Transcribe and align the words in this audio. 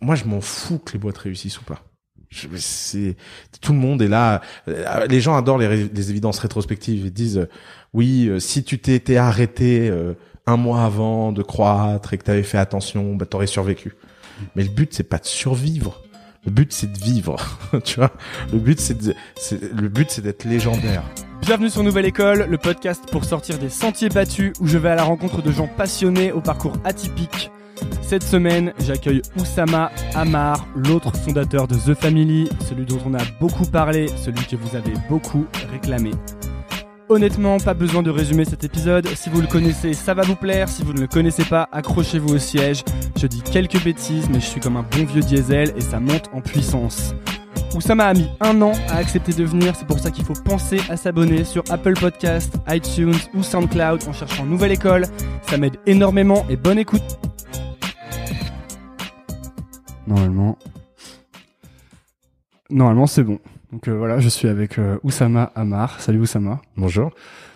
moi, 0.00 0.14
je 0.14 0.24
m'en 0.24 0.40
fous 0.40 0.78
que 0.78 0.92
les 0.92 0.98
boîtes 0.98 1.18
réussissent 1.18 1.60
ou 1.60 1.64
pas. 1.64 1.82
C'est 2.56 3.16
tout 3.62 3.72
le 3.72 3.78
monde 3.78 4.02
est 4.02 4.08
là. 4.08 4.42
Euh, 4.68 5.06
Les 5.06 5.20
gens 5.20 5.34
adorent 5.34 5.56
les, 5.58 5.88
les 5.88 6.10
évidences 6.10 6.38
rétrospectives. 6.40 7.06
Ils 7.06 7.12
disent 7.12 7.38
euh, 7.38 7.48
oui, 7.94 8.26
euh, 8.28 8.38
si 8.38 8.64
tu 8.64 8.78
t'étais 8.78 9.16
arrêté 9.16 9.88
euh, 9.88 10.12
un 10.46 10.58
mois 10.58 10.84
avant 10.84 11.32
de 11.32 11.42
croître 11.42 12.12
et 12.12 12.18
que 12.18 12.24
t'avais 12.24 12.42
fait 12.42 12.58
attention, 12.58 13.14
bah 13.16 13.24
t'aurais 13.24 13.46
survécu. 13.46 13.94
Mais 14.56 14.62
le 14.62 14.68
but 14.68 14.92
c'est 14.92 15.04
pas 15.08 15.16
de 15.18 15.24
survivre. 15.24 16.02
Le 16.44 16.50
but 16.50 16.70
c'est 16.70 16.92
de 16.92 16.98
vivre. 16.98 17.36
tu 17.84 17.96
vois? 17.98 18.12
Le 18.52 18.58
but 18.58 18.78
c'est 18.78 18.98
le 19.02 19.88
but 19.88 20.10
c'est 20.10 20.20
d'être 20.22 20.44
légendaire. 20.44 21.04
Bienvenue 21.40 21.70
sur 21.70 21.82
Nouvelle 21.82 22.04
École, 22.06 22.46
le 22.50 22.58
podcast 22.58 23.04
pour 23.10 23.24
sortir 23.24 23.58
des 23.58 23.70
sentiers 23.70 24.10
battus 24.10 24.52
où 24.60 24.66
je 24.66 24.76
vais 24.76 24.90
à 24.90 24.96
la 24.96 25.04
rencontre 25.04 25.40
de 25.40 25.50
gens 25.50 25.66
passionnés 25.66 26.30
au 26.32 26.42
parcours 26.42 26.74
atypique. 26.84 27.50
Cette 28.02 28.22
semaine, 28.22 28.72
j'accueille 28.80 29.22
Oussama 29.38 29.90
Amar, 30.14 30.66
l'autre 30.74 31.14
fondateur 31.16 31.68
de 31.68 31.74
The 31.74 31.94
Family, 31.94 32.48
celui 32.68 32.86
dont 32.86 33.00
on 33.06 33.14
a 33.14 33.22
beaucoup 33.40 33.66
parlé, 33.66 34.08
celui 34.16 34.44
que 34.46 34.56
vous 34.56 34.76
avez 34.76 34.94
beaucoup 35.08 35.46
réclamé. 35.70 36.12
Honnêtement, 37.10 37.58
pas 37.58 37.72
besoin 37.72 38.02
de 38.02 38.10
résumer 38.10 38.44
cet 38.44 38.64
épisode. 38.64 39.06
Si 39.08 39.30
vous 39.30 39.40
le 39.40 39.46
connaissez, 39.46 39.94
ça 39.94 40.12
va 40.12 40.22
vous 40.22 40.36
plaire. 40.36 40.68
Si 40.68 40.82
vous 40.82 40.92
ne 40.92 41.00
le 41.00 41.06
connaissez 41.06 41.44
pas, 41.44 41.66
accrochez-vous 41.72 42.34
au 42.34 42.38
siège. 42.38 42.84
Je 43.16 43.26
dis 43.26 43.40
quelques 43.40 43.82
bêtises, 43.82 44.28
mais 44.30 44.40
je 44.40 44.46
suis 44.46 44.60
comme 44.60 44.76
un 44.76 44.82
bon 44.82 45.04
vieux 45.06 45.22
diesel 45.22 45.72
et 45.74 45.80
ça 45.80 46.00
monte 46.00 46.28
en 46.34 46.42
puissance. 46.42 47.14
Oussama 47.74 48.06
a 48.06 48.14
mis 48.14 48.28
un 48.40 48.60
an 48.60 48.72
à 48.88 48.96
accepter 48.96 49.32
de 49.32 49.44
venir, 49.44 49.74
c'est 49.76 49.86
pour 49.86 49.98
ça 49.98 50.10
qu'il 50.10 50.24
faut 50.24 50.34
penser 50.34 50.80
à 50.88 50.96
s'abonner 50.96 51.44
sur 51.44 51.62
Apple 51.70 51.94
Podcast, 51.94 52.54
iTunes 52.68 53.14
ou 53.34 53.42
SoundCloud 53.42 54.04
en 54.08 54.12
cherchant 54.12 54.44
Nouvelle 54.44 54.72
École. 54.72 55.06
Ça 55.42 55.56
m'aide 55.58 55.76
énormément 55.86 56.44
et 56.48 56.56
bonne 56.56 56.78
écoute. 56.78 57.18
Normalement, 60.08 60.56
normalement 62.70 63.06
c'est 63.06 63.22
bon. 63.22 63.40
Donc 63.70 63.88
euh, 63.88 63.98
voilà, 63.98 64.20
je 64.20 64.30
suis 64.30 64.48
avec 64.48 64.78
euh, 64.78 64.96
Oussama 65.02 65.52
Amar. 65.54 66.00
Salut 66.00 66.20
Oussama. 66.20 66.62
Bonjour. 66.78 67.10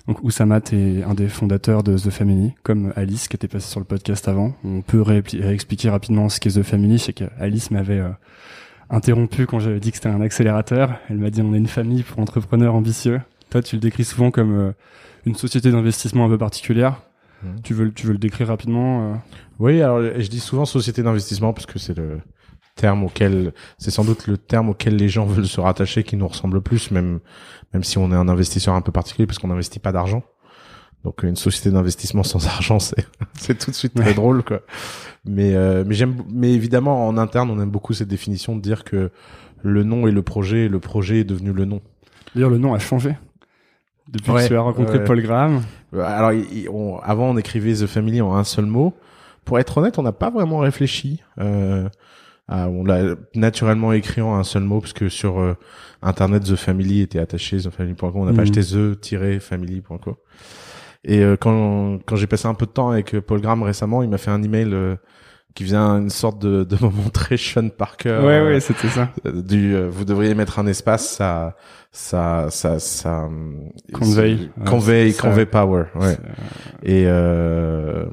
Donc 0.06 0.22
Oussama, 0.22 0.60
t'es 0.60 1.02
un 1.02 1.14
des 1.14 1.28
fondateurs 1.28 1.82
de 1.82 1.96
The 1.96 2.10
Family, 2.10 2.52
comme 2.62 2.92
Alice 2.94 3.28
qui 3.28 3.36
était 3.36 3.48
passée 3.48 3.70
sur 3.70 3.80
le 3.80 3.86
podcast 3.86 4.28
avant. 4.28 4.52
On 4.64 4.82
peut 4.82 5.00
réexpliquer 5.00 5.88
rapidement 5.88 6.28
ce 6.28 6.40
qu'est 6.40 6.60
The 6.60 6.62
Family. 6.62 6.98
Je 6.98 7.04
sais 7.04 7.12
qu'Alice 7.14 7.70
m'avait 7.70 8.00
euh, 8.00 8.10
interrompu 8.90 9.46
quand 9.46 9.58
j'avais 9.58 9.80
dit 9.80 9.90
que 9.90 9.96
c'était 9.96 10.10
un 10.10 10.20
accélérateur. 10.20 10.98
Elle 11.08 11.16
m'a 11.16 11.30
dit 11.30 11.40
on 11.40 11.54
est 11.54 11.58
une 11.58 11.68
famille 11.68 12.02
pour 12.02 12.18
entrepreneurs 12.18 12.74
ambitieux. 12.74 13.22
Toi, 13.48 13.62
tu 13.62 13.76
le 13.76 13.80
décris 13.80 14.04
souvent 14.04 14.30
comme 14.30 14.52
euh, 14.52 14.72
une 15.24 15.36
société 15.36 15.70
d'investissement 15.70 16.26
un 16.26 16.28
peu 16.28 16.36
particulière. 16.36 17.00
Mhm. 17.42 17.62
Tu 17.62 17.72
veux, 17.72 17.90
tu 17.92 18.06
veux 18.06 18.12
le 18.12 18.18
décrire 18.18 18.48
rapidement 18.48 19.12
euh? 19.12 19.14
Oui, 19.58 19.80
alors 19.80 20.02
je 20.02 20.28
dis 20.28 20.40
souvent 20.40 20.66
société 20.66 21.02
d'investissement 21.02 21.54
parce 21.54 21.64
que 21.64 21.78
c'est 21.78 21.96
le 21.96 22.18
terme 22.74 23.04
auquel 23.04 23.52
c'est 23.78 23.90
sans 23.90 24.04
doute 24.04 24.26
le 24.26 24.38
terme 24.38 24.70
auquel 24.70 24.96
les 24.96 25.08
gens 25.08 25.26
veulent 25.26 25.46
se 25.46 25.60
rattacher 25.60 26.04
qui 26.04 26.16
nous 26.16 26.26
ressemble 26.26 26.54
le 26.54 26.60
plus 26.62 26.90
même 26.90 27.20
même 27.74 27.84
si 27.84 27.98
on 27.98 28.10
est 28.12 28.16
un 28.16 28.28
investisseur 28.28 28.74
un 28.74 28.80
peu 28.80 28.92
particulier 28.92 29.26
parce 29.26 29.38
qu'on 29.38 29.48
n'investit 29.48 29.78
pas 29.78 29.92
d'argent. 29.92 30.22
Donc 31.04 31.22
une 31.24 31.36
société 31.36 31.70
d'investissement 31.70 32.22
sans 32.22 32.46
argent 32.46 32.78
c'est 32.80 33.06
c'est 33.34 33.58
tout 33.58 33.70
de 33.70 33.76
suite 33.76 33.94
très 33.94 34.06
Ouais. 34.06 34.14
drôle 34.14 34.42
quoi. 34.42 34.60
Mais 35.24 35.54
euh, 35.54 35.84
mais 35.86 35.94
j'aime 35.94 36.22
mais 36.30 36.52
évidemment 36.52 37.06
en 37.08 37.18
interne 37.18 37.50
on 37.50 37.60
aime 37.60 37.70
beaucoup 37.70 37.92
cette 37.92 38.08
définition 38.08 38.56
de 38.56 38.60
dire 38.62 38.84
que 38.84 39.10
le 39.62 39.84
nom 39.84 40.06
est 40.08 40.12
le 40.12 40.22
projet 40.22 40.64
et 40.64 40.68
le 40.68 40.80
projet 40.80 41.20
est 41.20 41.24
devenu 41.24 41.52
le 41.52 41.64
nom. 41.64 41.80
D'ailleurs, 42.34 42.50
le 42.50 42.58
nom 42.58 42.74
a 42.74 42.78
changé 42.80 43.16
depuis 44.08 44.32
Ouais, 44.32 44.42
que 44.42 44.48
tu 44.48 44.56
as 44.56 44.60
rencontré 44.60 44.98
ouais. 44.98 45.04
Paul 45.04 45.22
Graham. 45.22 45.62
Euh, 45.94 46.00
Alors, 46.00 46.32
on- 46.72 46.96
avant, 46.98 47.30
on 47.30 47.36
écrivait 47.36 47.72
The 47.74 47.86
Family 47.86 48.20
en 48.20 48.34
un 48.34 48.42
seul 48.42 48.66
mot. 48.66 48.92
Pour 49.44 49.58
être 49.60 49.78
honnête, 49.78 49.98
on 49.98 50.02
n'a 50.02 50.10
pas 50.12 50.30
vraiment 50.30 50.58
réfléchi. 50.58 51.20
Euh, 51.38 51.88
à- 52.52 52.68
on 52.68 52.84
l'a 52.84 53.14
naturellement 53.34 53.92
écrit 53.92 54.20
en 54.20 54.34
un 54.36 54.44
seul 54.44 54.62
mot, 54.62 54.80
parce 54.80 54.92
que 54.92 55.08
sur 55.08 55.40
euh, 55.40 55.54
Internet, 56.02 56.44
The 56.44 56.56
Family 56.56 57.00
était 57.00 57.18
attaché, 57.18 57.58
TheFamily.com. 57.58 58.12
On 58.14 58.24
n'a 58.24 58.32
pas 58.32 58.42
Mhm. 58.44 58.50
acheté 58.52 58.60
The-Family.com. 58.60 60.14
Et 61.04 61.20
euh, 61.20 61.36
quand, 61.36 61.98
quand 62.06 62.16
j'ai 62.16 62.26
passé 62.28 62.46
un 62.46 62.54
peu 62.54 62.66
de 62.66 62.70
temps 62.70 62.90
avec 62.90 63.14
euh, 63.14 63.20
Paul 63.20 63.40
Graham 63.40 63.62
récemment, 63.64 64.02
il 64.02 64.08
m'a 64.08 64.18
fait 64.18 64.30
un 64.30 64.42
email 64.42 64.68
euh, 64.72 64.94
qui 65.54 65.64
faisait 65.64 65.76
un- 65.76 65.98
une 66.00 66.10
sorte 66.10 66.40
de, 66.40 66.62
de 66.64 66.76
moment 66.80 67.08
très 67.12 67.36
Sean 67.36 67.68
Parker. 67.70 68.20
ouais, 68.22 68.38
euh, 68.38 68.46
ouais, 68.52 68.60
c'était 68.60 68.88
ça. 68.88 69.10
euh, 69.26 69.42
du 69.42 69.74
euh, 69.74 69.88
vous 69.90 70.04
devriez 70.04 70.34
mettre 70.34 70.58
un 70.60 70.66
espace 70.66 71.08
ça 71.16 71.56
ça 71.90 72.46
ça 72.50 72.78
ça 72.78 73.28
Convey. 73.92 74.38
convey 74.64 75.12
convey 75.12 75.44
power 75.44 75.84
ouais 75.96 76.16
euh, 76.16 76.82
et 76.84 77.04
euh, 77.06 78.04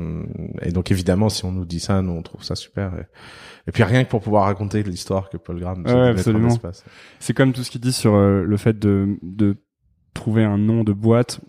et 0.64 0.72
donc 0.74 0.92
évidemment 0.92 1.30
si 1.30 1.46
on 1.46 1.52
nous 1.54 1.64
dit 1.64 1.80
ça 1.80 2.02
nous 2.02 2.12
on 2.12 2.22
trouve 2.22 2.44
ça 2.44 2.56
super 2.56 2.92
et, 2.96 3.06
et 3.68 3.72
puis 3.72 3.84
rien 3.84 4.04
que 4.04 4.10
pour 4.10 4.22
pouvoir 4.22 4.46
raconter 4.46 4.84
l'histoire 4.84 5.30
que 5.30 5.38
Paul 5.38 5.60
Graham 5.60 5.84
Ouais, 5.86 6.10
absolument. 6.10 6.50
C'est 7.20 7.34
comme 7.34 7.54
tout 7.54 7.64
ce 7.64 7.70
qu'il 7.72 7.82
dit 7.82 7.94
sur 7.94 8.14
euh, 8.16 8.44
le 8.44 8.58
fait 8.58 8.78
de, 8.80 9.18
de 9.22 9.56
trouver 10.14 10.44
un 10.44 10.58
nom 10.58 10.84
de 10.84 10.94
boîte 10.94 11.40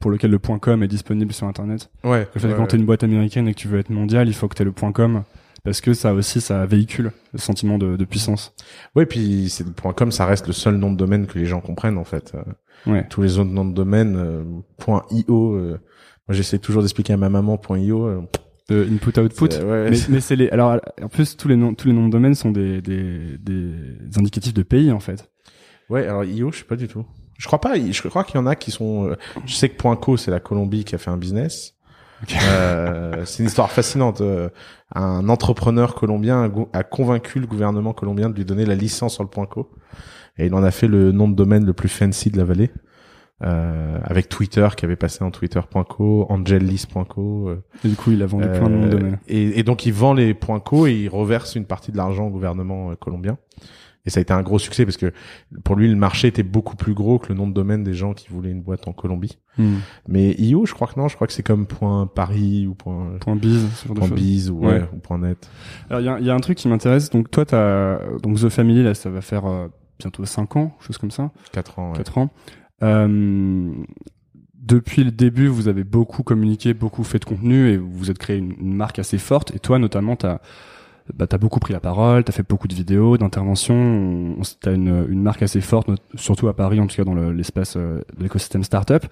pour 0.00 0.10
lequel 0.10 0.30
le 0.30 0.38
.com 0.38 0.82
est 0.82 0.88
disponible 0.88 1.32
sur 1.32 1.46
Internet. 1.46 1.90
ouais 2.04 2.28
Le 2.34 2.40
fait 2.40 2.48
que 2.48 2.54
quand 2.54 2.66
t'es 2.66 2.76
une 2.76 2.84
boîte 2.86 3.02
américaine 3.04 3.48
et 3.48 3.54
que 3.54 3.58
tu 3.58 3.68
veux 3.68 3.78
être 3.78 3.90
mondial, 3.90 4.28
il 4.28 4.34
faut 4.34 4.48
que 4.48 4.54
t'aies 4.54 4.64
le 4.64 4.72
.com 4.72 5.22
parce 5.64 5.80
que 5.80 5.94
ça 5.94 6.14
aussi, 6.14 6.40
ça 6.40 6.64
véhicule 6.66 7.10
le 7.32 7.38
sentiment 7.40 7.76
de, 7.78 7.96
de 7.96 8.04
puissance. 8.04 8.54
ouais 8.94 9.04
puis 9.06 9.48
c'est 9.48 9.64
le 9.66 9.72
point 9.72 9.92
.com 9.92 10.12
ça 10.12 10.24
reste 10.26 10.46
le 10.46 10.52
seul 10.52 10.76
nom 10.76 10.92
de 10.92 10.96
domaine 10.96 11.26
que 11.26 11.38
les 11.38 11.46
gens 11.46 11.60
comprennent 11.60 11.98
en 11.98 12.04
fait 12.04 12.32
Euh, 12.34 12.42
Ouais. 12.92 13.04
tous 13.08 13.20
les 13.22 13.38
autres 13.40 13.50
noms 13.50 13.64
de 13.64 13.72
domaine 13.72 14.16
euh, 14.16 14.44
point 14.76 15.02
.io 15.10 15.54
euh, 15.56 15.70
moi 16.28 16.34
j'essaie 16.36 16.58
toujours 16.60 16.82
d'expliquer 16.82 17.14
à 17.14 17.16
ma 17.16 17.30
maman 17.30 17.56
point 17.56 17.78
.io 17.78 18.06
euh, 18.06 18.20
De 18.68 18.84
input 18.90 19.18
output. 19.20 19.48
ouais, 19.64 19.90
Mais, 19.90 19.96
mais 20.08 20.20
c'est 20.20 20.34
les. 20.36 20.48
Alors, 20.50 20.80
en 21.00 21.08
plus, 21.08 21.36
tous 21.36 21.46
les 21.48 21.56
noms, 21.56 21.74
tous 21.74 21.86
les 21.88 21.94
noms 21.94 22.06
de 22.06 22.12
domaine 22.12 22.34
sont 22.34 22.50
des, 22.50 22.82
des, 22.82 23.38
des 23.38 23.72
indicatifs 24.18 24.54
de 24.54 24.62
pays 24.64 24.90
en 24.90 24.98
fait. 25.00 25.30
Ouais, 25.88 26.04
alors 26.06 26.24
IO, 26.24 26.50
je 26.50 26.58
sais 26.58 26.64
pas 26.64 26.74
du 26.76 26.88
tout. 26.88 27.04
Je 27.38 27.46
crois 27.46 27.60
pas. 27.60 27.76
Je 27.78 28.08
crois 28.08 28.24
qu'il 28.24 28.36
y 28.36 28.38
en 28.38 28.46
a 28.46 28.56
qui 28.56 28.70
sont. 28.72 29.08
euh, 29.08 29.16
Je 29.44 29.54
sais 29.54 29.68
que 29.68 29.94
.co, 29.94 30.16
c'est 30.16 30.30
la 30.32 30.40
Colombie 30.40 30.84
qui 30.84 30.94
a 30.94 30.98
fait 30.98 31.10
un 31.10 31.16
business. 31.16 31.74
Euh, 32.48 33.24
c'est 33.24 33.42
une 33.42 33.48
histoire 33.48 33.70
fascinante. 33.70 34.20
Euh, 34.20 34.48
Un 34.94 35.28
entrepreneur 35.28 35.94
colombien 35.94 36.50
a 36.72 36.82
convaincu 36.82 37.38
le 37.40 37.46
gouvernement 37.46 37.92
colombien 37.92 38.30
de 38.30 38.34
lui 38.34 38.44
donner 38.44 38.64
la 38.64 38.74
licence 38.74 39.14
sur 39.14 39.22
le 39.22 39.28
.co, 39.46 39.70
et 40.38 40.46
il 40.46 40.54
en 40.54 40.62
a 40.64 40.70
fait 40.70 40.88
le 40.88 41.12
nom 41.12 41.28
de 41.28 41.34
domaine 41.34 41.64
le 41.66 41.72
plus 41.72 41.88
fancy 41.90 42.30
de 42.30 42.38
la 42.38 42.44
vallée. 42.44 42.70
Euh, 43.42 43.98
avec 44.02 44.30
Twitter 44.30 44.66
qui 44.78 44.86
avait 44.86 44.96
passé 44.96 45.22
en 45.22 45.30
twitter.co, 45.30 46.26
angelis.co. 46.30 47.48
euh, 47.50 47.62
Et 47.84 47.88
du 47.88 47.94
coup, 47.96 48.10
il 48.12 48.22
a 48.22 48.26
vendu 48.26 48.48
plein 48.48 48.70
de 48.70 48.74
noms 48.74 48.86
de 48.88 48.96
euh. 48.96 49.10
Et, 49.28 49.58
et 49.58 49.62
donc 49.62 49.84
il 49.84 49.92
vend 49.92 50.14
les 50.14 50.32
points 50.32 50.58
co 50.60 50.86
et 50.86 50.94
il 50.94 51.08
reverse 51.08 51.54
une 51.54 51.66
partie 51.66 51.92
de 51.92 51.98
l'argent 51.98 52.28
au 52.28 52.30
gouvernement 52.30 52.90
euh, 52.90 52.94
colombien. 52.94 53.36
Et 54.06 54.10
ça 54.10 54.20
a 54.20 54.22
été 54.22 54.32
un 54.32 54.40
gros 54.42 54.58
succès 54.58 54.86
parce 54.86 54.96
que 54.96 55.12
pour 55.64 55.74
lui 55.76 55.88
le 55.88 55.96
marché 55.96 56.28
était 56.28 56.44
beaucoup 56.44 56.76
plus 56.76 56.94
gros 56.94 57.18
que 57.18 57.28
le 57.28 57.34
nom 57.34 57.46
de 57.48 57.52
domaine 57.52 57.82
des 57.82 57.92
gens 57.92 58.14
qui 58.14 58.28
voulaient 58.30 58.52
une 58.52 58.62
boîte 58.62 58.86
en 58.88 58.92
Colombie. 58.92 59.36
Hmm. 59.58 59.78
Mais 60.08 60.30
IO, 60.38 60.64
je 60.64 60.72
crois 60.74 60.86
que 60.86 60.98
non, 60.98 61.08
je 61.08 61.16
crois 61.16 61.26
que 61.26 61.32
c'est 61.34 61.42
comme 61.42 61.66
point 61.66 62.06
Paris 62.06 62.66
ou 62.68 62.74
point, 62.74 63.18
Point 63.20 63.34
biz, 63.36 63.66
ce 63.74 63.88
genre 63.88 63.96
point 63.96 64.08
biz 64.08 64.48
ou, 64.48 64.60
Ouais. 64.60 64.66
ouais, 64.74 64.88
ou 64.94 64.98
point 64.98 65.18
net. 65.18 65.50
Alors, 65.90 66.00
il 66.00 66.06
y 66.06 66.08
a, 66.08 66.20
y 66.20 66.30
a 66.30 66.34
un 66.34 66.40
truc 66.40 66.56
qui 66.56 66.68
m'intéresse. 66.68 67.10
Donc, 67.10 67.30
toi, 67.32 67.44
t'as 67.44 67.98
donc 68.22 68.38
The 68.40 68.48
Family 68.48 68.82
là, 68.84 68.94
ça 68.94 69.10
va 69.10 69.20
faire 69.20 69.44
euh, 69.46 69.66
bientôt 69.98 70.24
5 70.24 70.54
ans, 70.56 70.76
chose 70.80 70.98
comme 70.98 71.10
ça. 71.10 71.32
Quatre 71.52 71.80
ans. 71.80 71.90
ouais. 71.90 71.96
4 71.98 72.18
ans. 72.18 72.30
Euh, 72.82 73.72
depuis 74.54 75.04
le 75.04 75.10
début, 75.12 75.46
vous 75.46 75.68
avez 75.68 75.84
beaucoup 75.84 76.22
communiqué, 76.22 76.74
beaucoup 76.74 77.04
fait 77.04 77.18
de 77.20 77.24
contenu 77.24 77.68
et 77.70 77.76
vous 77.76 78.10
êtes 78.10 78.18
créé 78.18 78.36
une, 78.38 78.54
marque 78.74 78.98
assez 78.98 79.18
forte. 79.18 79.54
Et 79.54 79.58
toi, 79.60 79.78
notamment, 79.78 80.16
t'as 80.16 80.40
bah, 81.14 81.28
t'as 81.28 81.38
beaucoup 81.38 81.60
pris 81.60 81.72
la 81.72 81.78
parole, 81.78 82.24
t'as 82.24 82.32
fait 82.32 82.42
beaucoup 82.48 82.66
de 82.66 82.74
vidéos, 82.74 83.16
d'interventions. 83.16 83.76
On- 83.76 84.42
T'as 84.60 84.74
une, 84.74 85.06
une 85.08 85.22
marque 85.22 85.40
assez 85.42 85.60
forte, 85.60 85.88
surtout 86.16 86.48
à 86.48 86.56
Paris, 86.56 86.80
en 86.80 86.88
tout 86.88 86.96
cas 86.96 87.04
dans 87.04 87.14
le- 87.14 87.30
l'espace 87.32 87.74
euh, 87.76 88.00
de 88.16 88.24
l'écosystème 88.24 88.64
startup. 88.64 89.04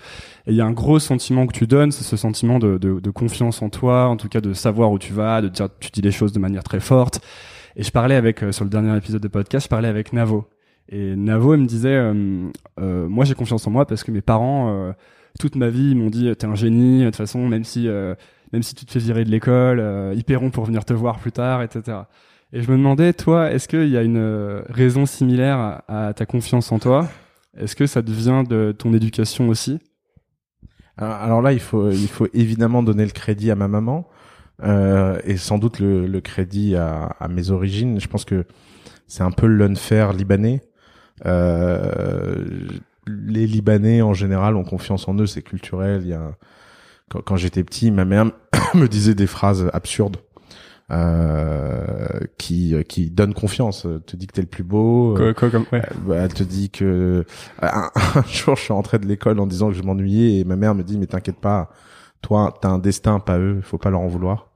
Et 0.46 0.50
il 0.50 0.56
y 0.56 0.60
a 0.60 0.66
un 0.66 0.72
gros 0.72 0.98
sentiment 0.98 1.46
que 1.46 1.52
tu 1.56 1.68
donnes, 1.68 1.92
c'est 1.92 2.02
ce 2.02 2.16
sentiment 2.16 2.58
de, 2.58 2.78
de, 2.78 2.98
de 2.98 3.10
confiance 3.10 3.62
en 3.62 3.68
toi, 3.68 4.08
en 4.08 4.16
tout 4.16 4.28
cas 4.28 4.40
de 4.40 4.52
savoir 4.54 4.90
où 4.90 4.98
tu 4.98 5.12
vas, 5.12 5.40
de 5.40 5.46
dire 5.48 5.68
tu 5.78 5.90
dis 5.92 6.00
les 6.00 6.10
choses 6.10 6.32
de 6.32 6.40
manière 6.40 6.64
très 6.64 6.80
forte. 6.80 7.20
Et 7.76 7.84
je 7.84 7.92
parlais 7.92 8.16
avec 8.16 8.42
euh, 8.42 8.50
sur 8.50 8.64
le 8.64 8.70
dernier 8.70 8.96
épisode 8.96 9.22
de 9.22 9.28
podcast, 9.28 9.66
je 9.66 9.68
parlais 9.70 9.88
avec 9.88 10.12
Navo. 10.12 10.48
Et 10.88 11.16
Navo, 11.16 11.54
il 11.54 11.62
me 11.62 11.66
disait, 11.66 11.96
euh, 11.96 12.50
euh, 12.78 13.08
moi 13.08 13.24
j'ai 13.24 13.34
confiance 13.34 13.66
en 13.66 13.70
moi 13.70 13.86
parce 13.86 14.04
que 14.04 14.10
mes 14.10 14.20
parents, 14.20 14.74
euh, 14.74 14.92
toute 15.38 15.56
ma 15.56 15.68
vie, 15.68 15.90
ils 15.90 15.96
m'ont 15.96 16.10
dit, 16.10 16.30
t'es 16.36 16.46
un 16.46 16.54
génie, 16.54 17.00
de 17.00 17.06
toute 17.06 17.16
façon, 17.16 17.48
même 17.48 17.64
si, 17.64 17.88
euh, 17.88 18.14
même 18.52 18.62
si 18.62 18.74
tu 18.74 18.84
te 18.84 18.92
fais 18.92 18.98
virer 19.00 19.24
de 19.24 19.30
l'école, 19.30 19.80
euh, 19.80 20.14
ils 20.14 20.24
paieront 20.24 20.50
pour 20.50 20.64
venir 20.64 20.84
te 20.84 20.92
voir 20.92 21.18
plus 21.18 21.32
tard, 21.32 21.62
etc. 21.62 21.98
Et 22.52 22.62
je 22.62 22.70
me 22.70 22.76
demandais, 22.76 23.12
toi, 23.12 23.50
est-ce 23.50 23.66
qu'il 23.66 23.88
y 23.88 23.96
a 23.96 24.02
une 24.02 24.16
euh, 24.16 24.62
raison 24.68 25.06
similaire 25.06 25.82
à, 25.88 26.12
ta 26.14 26.24
confiance 26.24 26.70
en 26.70 26.78
toi? 26.78 27.08
Est-ce 27.56 27.74
que 27.74 27.86
ça 27.86 28.02
devient 28.02 28.44
de 28.48 28.72
ton 28.76 28.92
éducation 28.92 29.48
aussi? 29.48 29.80
Alors, 30.96 31.14
alors 31.14 31.42
là, 31.42 31.52
il 31.52 31.60
faut, 31.60 31.90
il 31.90 32.08
faut 32.08 32.28
évidemment 32.32 32.84
donner 32.84 33.04
le 33.04 33.10
crédit 33.10 33.50
à 33.50 33.56
ma 33.56 33.68
maman 33.68 34.08
et 34.62 35.36
sans 35.36 35.58
doute 35.58 35.80
le, 35.80 36.06
le 36.06 36.20
crédit 36.20 36.76
à, 36.76 37.16
à 37.18 37.26
mes 37.26 37.50
origines. 37.50 38.00
Je 38.00 38.06
pense 38.06 38.24
que 38.24 38.44
c'est 39.08 39.24
un 39.24 39.32
peu 39.32 39.46
l'unfair 39.46 40.12
libanais. 40.12 40.62
Euh, 41.26 42.44
les 43.06 43.46
Libanais 43.46 44.02
en 44.02 44.14
général 44.14 44.56
ont 44.56 44.64
confiance 44.64 45.06
en 45.08 45.14
eux, 45.14 45.26
c'est 45.26 45.42
culturel. 45.42 46.02
Il 46.02 46.08
y 46.08 46.14
a 46.14 46.32
quand, 47.10 47.20
quand 47.22 47.36
j'étais 47.36 47.64
petit, 47.64 47.90
ma 47.90 48.04
mère 48.04 48.26
me 48.74 48.86
disait 48.86 49.14
des 49.14 49.26
phrases 49.26 49.68
absurdes. 49.72 50.16
euh, 50.90 52.20
qui 52.36 52.74
qui 52.88 53.10
donne 53.10 53.32
confiance, 53.32 53.86
te 54.06 54.16
dit 54.16 54.26
que 54.26 54.32
t'es 54.32 54.42
le 54.42 54.46
plus 54.46 54.64
beau. 54.64 55.14
Quoi, 55.16 55.32
quoi, 55.32 55.50
comme, 55.50 55.64
ouais. 55.72 55.82
bah, 56.06 56.16
elle 56.16 56.34
te 56.34 56.42
dit 56.42 56.68
que 56.70 57.24
un, 57.62 57.90
un 58.14 58.22
jour 58.22 58.56
je 58.56 58.62
suis 58.64 58.72
rentré 58.72 58.98
de 58.98 59.06
l'école 59.06 59.40
en 59.40 59.46
disant 59.46 59.68
que 59.68 59.74
je 59.74 59.82
m'ennuyais 59.82 60.40
et 60.40 60.44
ma 60.44 60.56
mère 60.56 60.74
me 60.74 60.82
dit 60.82 60.98
mais 60.98 61.06
t'inquiète 61.06 61.40
pas, 61.40 61.70
toi 62.20 62.52
t'as 62.60 62.68
un 62.68 62.78
destin 62.78 63.18
pas 63.18 63.38
eux, 63.38 63.60
faut 63.62 63.78
pas 63.78 63.90
leur 63.90 64.00
en 64.00 64.08
vouloir. 64.08 64.50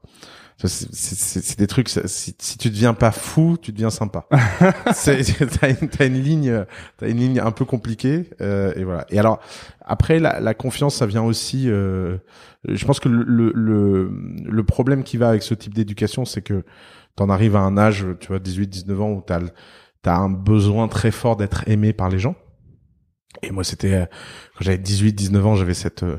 C'est 0.64 1.58
des 1.58 1.68
trucs. 1.68 1.88
Si, 1.88 2.34
si 2.36 2.58
tu 2.58 2.70
deviens 2.70 2.92
pas 2.92 3.12
fou, 3.12 3.56
tu 3.60 3.70
deviens 3.70 3.90
sympa. 3.90 4.26
t'as 4.30 5.70
une, 5.70 5.88
as 5.98 6.04
une 6.04 6.20
ligne, 6.20 6.64
t'as 6.96 7.08
une 7.08 7.18
ligne 7.18 7.38
un 7.38 7.52
peu 7.52 7.64
compliquée 7.64 8.30
euh, 8.40 8.72
et 8.74 8.82
voilà. 8.82 9.06
Et 9.10 9.18
alors 9.20 9.38
après 9.80 10.18
la, 10.18 10.40
la 10.40 10.54
confiance, 10.54 10.96
ça 10.96 11.06
vient 11.06 11.22
aussi. 11.22 11.70
Euh, 11.70 12.18
je 12.66 12.84
pense 12.84 12.98
que 12.98 13.08
le, 13.08 13.52
le, 13.54 14.10
le 14.44 14.64
problème 14.64 15.04
qui 15.04 15.16
va 15.16 15.28
avec 15.28 15.44
ce 15.44 15.54
type 15.54 15.74
d'éducation, 15.74 16.24
c'est 16.24 16.42
que 16.42 16.64
t'en 17.14 17.28
arrives 17.30 17.54
à 17.54 17.60
un 17.60 17.78
âge, 17.78 18.04
tu 18.18 18.28
vois, 18.28 18.40
18, 18.40 18.66
19 18.66 19.00
ans 19.00 19.10
où 19.10 19.22
t'as 19.24 19.40
t'as 20.02 20.16
un 20.16 20.30
besoin 20.30 20.88
très 20.88 21.10
fort 21.12 21.36
d'être 21.36 21.68
aimé 21.68 21.92
par 21.92 22.08
les 22.08 22.18
gens. 22.18 22.34
Et 23.42 23.50
moi, 23.50 23.62
c'était 23.64 23.94
euh, 23.94 24.06
quand 24.56 24.64
j'avais 24.64 24.78
18, 24.78 25.12
19 25.12 25.46
ans, 25.46 25.54
j'avais 25.54 25.74
cette 25.74 26.02
euh, 26.02 26.18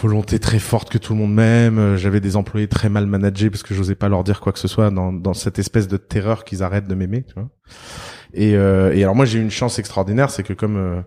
volonté 0.00 0.38
très 0.38 0.58
forte 0.58 0.90
que 0.90 0.98
tout 0.98 1.12
le 1.12 1.18
monde 1.20 1.34
m'aime. 1.34 1.78
Euh, 1.78 1.96
j'avais 1.96 2.20
des 2.20 2.36
employés 2.36 2.68
très 2.68 2.88
mal 2.88 3.06
managés 3.06 3.50
parce 3.50 3.62
que 3.62 3.74
j'osais 3.74 3.94
pas 3.94 4.08
leur 4.08 4.24
dire 4.24 4.40
quoi 4.40 4.52
que 4.52 4.58
ce 4.58 4.68
soit 4.68 4.90
dans, 4.90 5.12
dans 5.12 5.34
cette 5.34 5.58
espèce 5.58 5.88
de 5.88 5.96
terreur 5.96 6.44
qu'ils 6.44 6.62
arrêtent 6.62 6.88
de 6.88 6.94
m'aimer. 6.94 7.24
Tu 7.24 7.34
vois 7.34 7.48
et, 8.34 8.56
euh, 8.56 8.94
et 8.94 9.02
alors 9.02 9.14
moi 9.14 9.24
j'ai 9.24 9.38
eu 9.38 9.42
une 9.42 9.50
chance 9.50 9.78
extraordinaire, 9.78 10.30
c'est 10.30 10.42
que 10.42 10.52
comme 10.52 10.76
euh, 10.76 11.00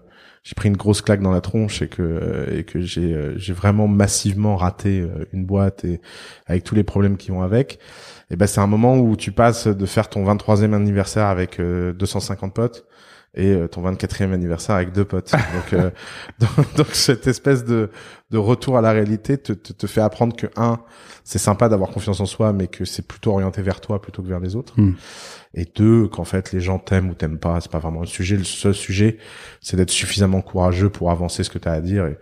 j'ai 0.44 0.56
pris 0.56 0.70
une 0.70 0.78
grosse 0.78 1.02
claque 1.02 1.22
dans 1.22 1.32
la 1.32 1.42
tronche 1.42 1.84
et 1.84 1.88
que 1.88 2.48
et 2.52 2.64
que 2.64 2.82
j'ai 2.82 3.16
j'ai 3.36 3.54
vraiment 3.54 3.88
massivement 3.88 4.56
raté 4.56 5.08
une 5.34 5.46
boîte 5.46 5.86
et 5.86 6.02
avec 6.48 6.64
tous 6.64 6.74
les 6.74 6.84
problèmes 6.84 7.18
qui 7.18 7.30
vont 7.30 7.44
avec. 7.44 7.78
Et 8.32 8.36
ben 8.36 8.48
c'est 8.48 8.60
un 8.60 8.68
moment 8.68 8.98
où 8.98 9.16
tu 9.16 9.32
passes 9.32 9.68
de 9.68 9.86
faire 9.86 10.10
ton 10.10 10.26
23e 10.26 10.74
anniversaire 10.74 11.28
avec 11.28 11.62
250 11.62 12.56
potes 12.56 12.88
et 13.34 13.54
euh, 13.54 13.68
ton 13.68 13.82
24e 13.82 14.34
anniversaire 14.34 14.76
avec 14.76 14.92
deux 14.92 15.06
potes. 15.06 15.32
donc, 15.54 15.74
euh, 15.74 15.90
donc, 16.40 16.76
donc, 16.76 16.88
cette 16.92 17.28
espèce 17.28 17.64
de, 17.64 17.90
de 18.30 18.38
retour 18.38 18.78
à 18.78 18.82
la 18.82 18.92
réalité 18.92 19.38
te, 19.38 19.54
te, 19.54 19.72
te 19.72 19.88
fait 19.88 20.02
apprendre 20.02 20.36
que 20.36 20.48
un, 20.58 20.80
c'est 21.24 21.40
sympa 21.40 21.70
d'avoir 21.70 21.92
confiance 21.92 22.20
en 22.20 22.26
soi, 22.26 22.52
mais 22.52 22.68
que 22.68 22.84
c'est 22.84 23.08
plutôt 23.08 23.32
orienté 23.32 23.62
vers 23.62 23.80
toi 23.80 24.02
plutôt 24.02 24.22
que 24.22 24.28
vers 24.28 24.40
les 24.40 24.56
autres. 24.56 24.80
Hmm. 24.80 24.96
Et 25.54 25.66
deux, 25.66 26.08
qu'en 26.08 26.26
fait 26.26 26.52
les 26.52 26.60
gens 26.60 26.80
t'aiment 26.80 27.10
ou 27.10 27.14
t'aiment 27.14 27.40
pas, 27.40 27.62
c'est 27.62 27.72
pas 27.72 27.80
vraiment 27.80 28.02
le 28.02 28.08
sujet. 28.08 28.36
Le 28.36 28.44
seul 28.44 28.74
sujet, 28.74 29.18
c'est 29.62 29.78
d'être 29.78 29.92
suffisamment 29.92 30.42
courageux 30.42 30.90
pour 30.90 31.10
avancer 31.12 31.44
ce 31.44 31.50
que 31.50 31.60
tu 31.60 31.70
as 31.70 31.74
à 31.74 31.82
dire. 31.82 32.08
Et, 32.08 32.18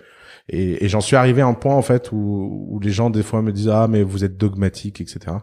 et, 0.50 0.86
et 0.86 0.90
j'en 0.90 1.02
suis 1.02 1.16
arrivé 1.16 1.42
à 1.42 1.48
un 1.48 1.54
point 1.54 1.76
en 1.76 1.82
fait 1.82 2.12
où, 2.12 2.68
où 2.70 2.80
les 2.80 2.92
gens 2.92 3.10
des 3.10 3.24
fois 3.24 3.42
me 3.42 3.52
disent 3.52 3.70
ah 3.70 3.88
mais 3.88 4.04
vous 4.04 4.24
êtes 4.24 4.38
dogmatique, 4.38 5.02
etc. 5.02 5.38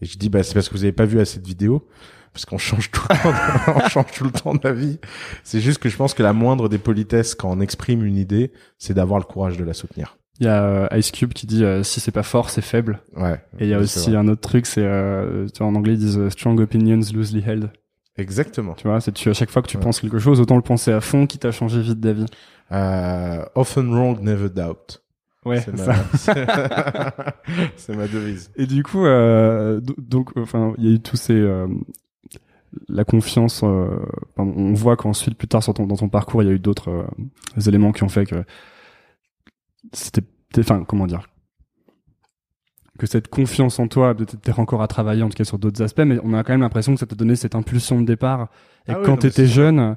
Et 0.00 0.06
je 0.06 0.16
dis 0.16 0.30
bah 0.30 0.42
c'est 0.42 0.54
parce 0.54 0.70
que 0.70 0.74
vous 0.74 0.84
avez 0.84 0.92
pas 0.92 1.06
vu 1.06 1.20
assez 1.20 1.38
de 1.38 1.46
vidéos 1.46 1.86
parce 2.36 2.44
qu'on 2.44 2.58
change 2.58 2.90
tout 2.90 3.00
le 3.08 3.16
temps, 3.16 3.72
on 3.82 3.88
change 3.88 4.12
tout 4.12 4.24
le 4.24 4.30
temps 4.30 4.52
vie. 4.74 4.98
C'est 5.42 5.60
juste 5.60 5.78
que 5.78 5.88
je 5.88 5.96
pense 5.96 6.12
que 6.12 6.22
la 6.22 6.34
moindre 6.34 6.68
des 6.68 6.76
politesses 6.76 7.34
quand 7.34 7.50
on 7.50 7.60
exprime 7.60 8.04
une 8.04 8.18
idée, 8.18 8.52
c'est 8.76 8.92
d'avoir 8.92 9.18
le 9.18 9.24
courage 9.24 9.56
de 9.56 9.64
la 9.64 9.72
soutenir. 9.72 10.18
Il 10.38 10.44
y 10.44 10.48
a 10.50 10.62
euh, 10.62 10.98
Ice 10.98 11.12
Cube 11.12 11.32
qui 11.32 11.46
dit 11.46 11.64
euh, 11.64 11.82
si 11.82 11.98
c'est 11.98 12.10
pas 12.10 12.22
fort, 12.22 12.50
c'est 12.50 12.60
faible. 12.60 13.00
Ouais. 13.16 13.40
Et 13.58 13.64
il 13.64 13.70
y 13.70 13.74
a 13.74 13.78
aussi 13.78 14.14
un 14.14 14.28
autre 14.28 14.42
truc, 14.42 14.66
c'est 14.66 14.84
euh, 14.84 15.46
en 15.60 15.74
anglais 15.74 15.94
ils 15.94 15.98
disent 15.98 16.28
strong 16.28 16.60
opinions 16.60 17.00
loosely 17.14 17.42
held. 17.46 17.70
Exactement. 18.18 18.74
Tu 18.74 18.86
vois, 18.86 19.00
c'est 19.00 19.12
tu 19.12 19.30
à 19.30 19.32
chaque 19.32 19.50
fois 19.50 19.62
que 19.62 19.68
tu 19.68 19.78
penses 19.78 20.00
quelque 20.00 20.18
chose, 20.18 20.38
autant 20.38 20.56
le 20.56 20.62
penser 20.62 20.92
à 20.92 21.00
fond, 21.00 21.26
qui 21.26 21.38
t'a 21.38 21.52
changé 21.52 21.80
vite 21.80 22.00
d'avis. 22.00 22.26
often 23.54 23.94
wrong, 23.94 24.20
never 24.20 24.50
doubt. 24.50 25.00
Ouais, 25.46 25.60
c'est 25.60 25.72
ma... 25.72 25.94
c'est 27.76 27.96
ma 27.96 28.06
devise. 28.06 28.50
Et 28.56 28.66
du 28.66 28.82
coup, 28.82 29.06
donc, 29.06 30.36
enfin, 30.36 30.74
il 30.76 30.84
y 30.84 30.88
a 30.88 30.90
eu 30.96 31.00
tous 31.00 31.16
ces 31.16 31.42
la 32.88 33.04
confiance, 33.04 33.62
euh, 33.64 33.88
on 34.36 34.72
voit 34.72 34.96
qu'ensuite, 34.96 35.36
plus 35.36 35.48
tard 35.48 35.62
dans 35.74 35.96
ton 35.96 36.08
parcours, 36.08 36.42
il 36.42 36.46
y 36.46 36.50
a 36.50 36.54
eu 36.54 36.58
d'autres 36.58 36.90
euh, 36.90 37.60
éléments 37.66 37.92
qui 37.92 38.02
ont 38.02 38.08
fait 38.08 38.26
que 38.26 38.44
c'était, 39.92 40.24
enfin, 40.58 40.84
comment 40.84 41.06
dire, 41.06 41.26
que 42.98 43.06
cette 43.06 43.28
confiance 43.28 43.78
en 43.78 43.88
toi, 43.88 44.14
peut-être 44.14 44.58
encore 44.58 44.82
à 44.82 44.88
travailler, 44.88 45.22
en 45.22 45.28
tout 45.28 45.36
cas 45.36 45.44
sur 45.44 45.58
d'autres 45.58 45.82
aspects, 45.82 46.02
mais 46.06 46.18
on 46.22 46.32
a 46.32 46.42
quand 46.42 46.52
même 46.52 46.62
l'impression 46.62 46.94
que 46.94 47.00
ça 47.00 47.06
t'a 47.06 47.16
donné 47.16 47.36
cette 47.36 47.54
impulsion 47.54 48.00
de 48.00 48.06
départ. 48.06 48.48
Et 48.88 48.92
Ah 48.92 48.98
oui, 48.98 49.04
quand 49.04 49.12
mais 49.12 49.30
t'étais 49.30 49.46
jeune, 49.46 49.96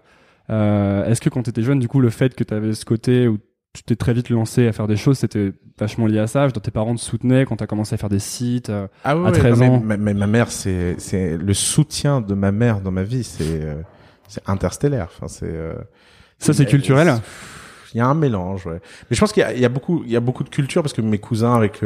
euh, 0.50 1.06
est-ce 1.06 1.22
que 1.22 1.30
quand 1.30 1.44
t'étais 1.44 1.62
jeune, 1.62 1.80
du 1.80 1.88
coup, 1.88 2.00
le 2.00 2.10
fait 2.10 2.36
que 2.36 2.44
t'avais 2.44 2.74
ce 2.74 2.86
côté 2.86 3.28
où 3.28 3.38
tu 3.74 3.84
t'es 3.84 3.96
très 3.96 4.14
vite 4.14 4.30
lancé 4.30 4.68
à 4.68 4.72
faire 4.72 4.88
des 4.88 4.96
choses, 4.96 5.20
c'était 5.20 5.54
vachement 5.78 6.08
lié 6.08 6.20
à 6.20 6.28
ça. 6.28 6.48
Je 6.48 6.54
tes 6.54 6.72
parents 6.72 6.96
te 6.96 7.00
soutenaient 7.00 7.46
quand 7.46 7.58
t'as 7.58 7.68
commencé 7.68 7.94
à 7.94 7.98
faire 7.98 8.10
des 8.10 8.20
sites. 8.20 8.70
euh, 8.70 8.88
Ah 9.04 9.16
ouais, 9.18 9.28
à 9.28 9.32
13 9.32 9.60
non, 9.60 9.80
mais 9.80 9.96
ans. 9.96 9.98
Ma, 10.16 10.28
mère, 10.28 10.52
c'est 10.52 10.96
c'est 10.98 11.38
le 11.38 11.54
soutien 11.54 12.22
de 12.22 12.34
ma 12.34 12.52
mère 12.52 12.82
dans 12.82 12.92
ma 12.92 13.04
vie, 13.04 13.24
c'est 13.24 13.44
euh, 13.46 13.82
c'est 14.28 14.42
interstellaire. 14.48 15.10
Enfin, 15.16 15.28
c'est 15.28 15.46
euh, 15.46 15.76
Ça, 16.40 16.54
c'est 16.54 16.66
culturel? 16.66 17.14
Il 17.94 17.98
y 17.98 18.02
a 18.02 18.08
un 18.08 18.14
mélange, 18.14 18.68
ouais. 18.68 18.80
Mais 19.10 19.16
je 19.16 19.20
pense 19.20 19.34
qu'il 19.34 19.46
y 19.56 19.60
y 19.60 19.66
a 19.66 19.70
beaucoup, 19.70 20.04
il 20.06 20.12
y 20.12 20.16
a 20.16 20.20
beaucoup 20.20 20.44
de 20.44 20.50
culture 20.50 20.84
parce 20.84 20.94
que 20.94 21.02
mes 21.02 21.18
cousins 21.18 21.56
avec, 21.56 21.84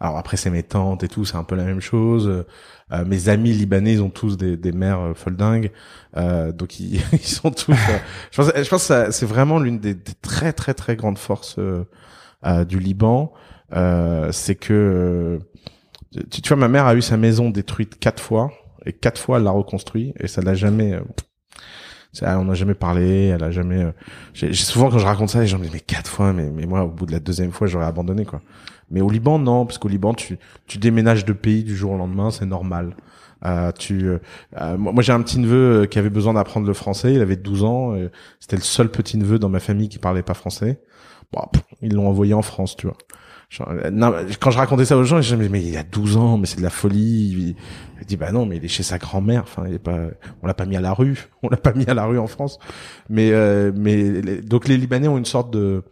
alors 0.00 0.16
après 0.18 0.36
c'est 0.36 0.50
mes 0.50 0.64
tantes 0.64 1.04
et 1.04 1.08
tout, 1.08 1.24
c'est 1.24 1.36
un 1.36 1.44
peu 1.44 1.54
la 1.54 1.64
même 1.64 1.80
chose. 1.80 2.44
Euh, 2.92 3.04
mes 3.04 3.28
amis 3.28 3.52
libanais, 3.52 3.94
ils 3.94 4.02
ont 4.02 4.10
tous 4.10 4.36
des, 4.36 4.56
des 4.56 4.72
mères 4.72 5.00
euh, 5.00 5.14
folles 5.14 5.36
dingues, 5.36 5.70
euh, 6.16 6.50
donc 6.52 6.80
ils, 6.80 7.00
ils 7.12 7.18
sont 7.20 7.50
tous. 7.50 7.72
euh, 7.72 7.98
je 8.32 8.36
pense, 8.36 8.50
je 8.56 8.68
pense 8.68 8.88
que 8.88 9.10
c'est 9.12 9.26
vraiment 9.26 9.58
l'une 9.58 9.78
des, 9.78 9.94
des 9.94 10.12
très 10.22 10.52
très 10.52 10.74
très 10.74 10.96
grandes 10.96 11.18
forces 11.18 11.58
du 12.68 12.78
Liban, 12.78 13.32
c'est 14.32 14.54
que 14.56 15.38
tu, 16.30 16.42
tu 16.42 16.48
vois, 16.48 16.56
ma 16.56 16.68
mère 16.68 16.86
a 16.86 16.94
eu 16.94 17.02
sa 17.02 17.16
maison 17.16 17.50
détruite 17.50 17.98
quatre 17.98 18.22
fois 18.22 18.50
et 18.86 18.92
quatre 18.92 19.20
fois 19.20 19.38
elle 19.38 19.44
l'a 19.44 19.50
reconstruit 19.50 20.12
et 20.18 20.26
ça 20.26 20.40
l'a 20.42 20.54
jamais. 20.54 20.98
on 22.22 22.44
n'a 22.44 22.54
jamais 22.54 22.74
parlé, 22.74 23.26
elle 23.26 23.44
a 23.44 23.50
jamais. 23.50 23.92
j'ai- 24.34 24.52
souvent 24.54 24.90
quand 24.90 24.98
je 24.98 25.06
raconte 25.06 25.30
ça, 25.30 25.40
les 25.40 25.46
gens 25.46 25.58
me 25.58 25.64
disent 25.64 25.72
mais 25.72 25.80
quatre 25.80 26.10
fois, 26.10 26.32
mais 26.32 26.50
mais 26.50 26.66
moi 26.66 26.82
au 26.84 26.88
bout 26.90 27.06
de 27.06 27.12
la 27.12 27.20
deuxième 27.20 27.52
fois 27.52 27.66
j'aurais 27.66 27.86
abandonné 27.86 28.24
quoi. 28.24 28.40
Mais 28.90 29.00
au 29.00 29.10
Liban 29.10 29.38
non, 29.38 29.66
parce 29.66 29.78
qu'au 29.78 29.88
Liban 29.88 30.14
tu 30.14 30.38
tu 30.66 30.78
déménages 30.78 31.24
de 31.24 31.32
pays 31.32 31.64
du 31.64 31.76
jour 31.76 31.92
au 31.92 31.96
lendemain, 31.96 32.30
c'est 32.30 32.46
normal. 32.46 32.96
Euh, 33.44 33.72
tu, 33.72 34.06
euh, 34.06 34.18
euh, 34.60 34.76
moi 34.76 35.02
j'ai 35.02 35.12
un 35.12 35.22
petit 35.22 35.38
neveu 35.38 35.82
euh, 35.82 35.86
qui 35.86 35.98
avait 35.98 36.10
besoin 36.10 36.34
d'apprendre 36.34 36.66
le 36.66 36.74
français, 36.74 37.14
il 37.14 37.22
avait 37.22 37.36
12 37.36 37.64
ans, 37.64 37.94
et 37.94 38.10
c'était 38.38 38.56
le 38.56 38.62
seul 38.62 38.90
petit 38.90 39.16
neveu 39.16 39.38
dans 39.38 39.48
ma 39.48 39.60
famille 39.60 39.88
qui 39.88 39.98
parlait 39.98 40.22
pas 40.22 40.34
français. 40.34 40.80
Bon, 41.32 41.42
ils 41.80 41.94
l'ont 41.94 42.08
envoyé 42.08 42.34
en 42.34 42.42
France, 42.42 42.76
tu 42.76 42.86
vois. 42.86 42.96
Euh, 43.60 43.90
non, 43.90 44.14
quand 44.40 44.50
je 44.50 44.58
racontais 44.58 44.84
ça 44.84 44.96
aux 44.96 45.04
gens, 45.04 45.20
je 45.20 45.34
disais, 45.34 45.48
mais 45.48 45.62
il 45.62 45.76
a 45.76 45.82
12 45.82 46.16
ans, 46.16 46.38
mais 46.38 46.46
c'est 46.46 46.58
de 46.58 46.62
la 46.62 46.70
folie. 46.70 47.56
Il, 48.00 48.06
dit, 48.06 48.16
bah 48.16 48.30
non, 48.32 48.46
mais 48.46 48.56
il 48.56 48.64
est 48.64 48.68
chez 48.68 48.82
sa 48.82 48.98
grand-mère. 48.98 49.42
Enfin, 49.42 49.64
il 49.66 49.74
est 49.74 49.80
pas, 49.80 49.98
on 50.42 50.46
l'a 50.46 50.54
pas 50.54 50.66
mis 50.66 50.76
à 50.76 50.80
la 50.80 50.92
rue. 50.92 51.28
On 51.42 51.48
l'a 51.48 51.56
pas 51.56 51.72
mis 51.72 51.86
à 51.86 51.94
la 51.94 52.04
rue 52.04 52.18
en 52.18 52.26
France. 52.26 52.58
Mais, 53.08 53.30
euh, 53.32 53.72
mais 53.74 54.42
donc 54.42 54.68
les 54.68 54.76
Libanais 54.76 55.08
ont 55.08 55.16
une 55.16 55.24
sorte 55.24 55.50
de, 55.50 55.82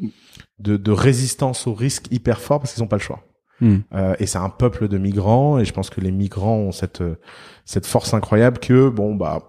de, 0.61 0.77
de 0.77 0.91
résistance 0.93 1.67
au 1.67 1.75
risque 1.75 2.07
hyper 2.11 2.41
fort 2.41 2.61
parce 2.61 2.75
qu'ils 2.75 2.83
ont 2.83 2.89
pas 2.89 2.97
le 2.97 3.03
choix. 3.03 3.25
Hmm. 3.61 3.79
Euh, 3.95 4.15
et 4.21 4.27
c'est 4.27 4.39
un 4.39 4.51
peuple 4.51 4.87
de 4.87 4.99
migrants 4.99 5.59
et 5.59 5.65
je 5.65 5.73
pense 5.73 5.91
que 5.91 6.01
les 6.01 6.13
migrants 6.13 6.59
ont 6.59 6.73
cette 6.73 7.01
euh, 7.01 7.17
cette 7.65 7.87
force 7.87 8.15
incroyable 8.15 8.59
que 8.61 8.89
bon 8.89 9.17
bah 9.17 9.41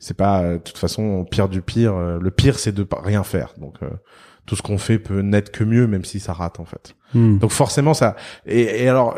c'est 0.00 0.16
pas 0.16 0.42
euh, 0.42 0.52
de 0.54 0.62
toute 0.62 0.78
façon 0.78 1.02
au 1.02 1.24
pire 1.24 1.48
du 1.48 1.62
pire 1.62 1.94
euh, 1.94 2.18
le 2.20 2.30
pire 2.32 2.58
c'est 2.58 2.72
de 2.72 2.82
pas 2.82 3.00
rien 3.00 3.22
faire 3.22 3.54
donc 3.56 3.76
euh, 3.84 3.90
tout 4.46 4.56
ce 4.56 4.62
qu'on 4.62 4.78
fait 4.78 4.98
peut 4.98 5.20
n'être 5.20 5.52
que 5.52 5.62
mieux 5.62 5.86
même 5.86 6.04
si 6.04 6.18
ça 6.18 6.32
rate 6.32 6.58
en 6.58 6.64
fait 6.64 6.94
Hmm. 7.14 7.38
donc 7.38 7.52
forcément 7.52 7.94
ça 7.94 8.16
et, 8.46 8.82
et 8.82 8.88
alors 8.88 9.16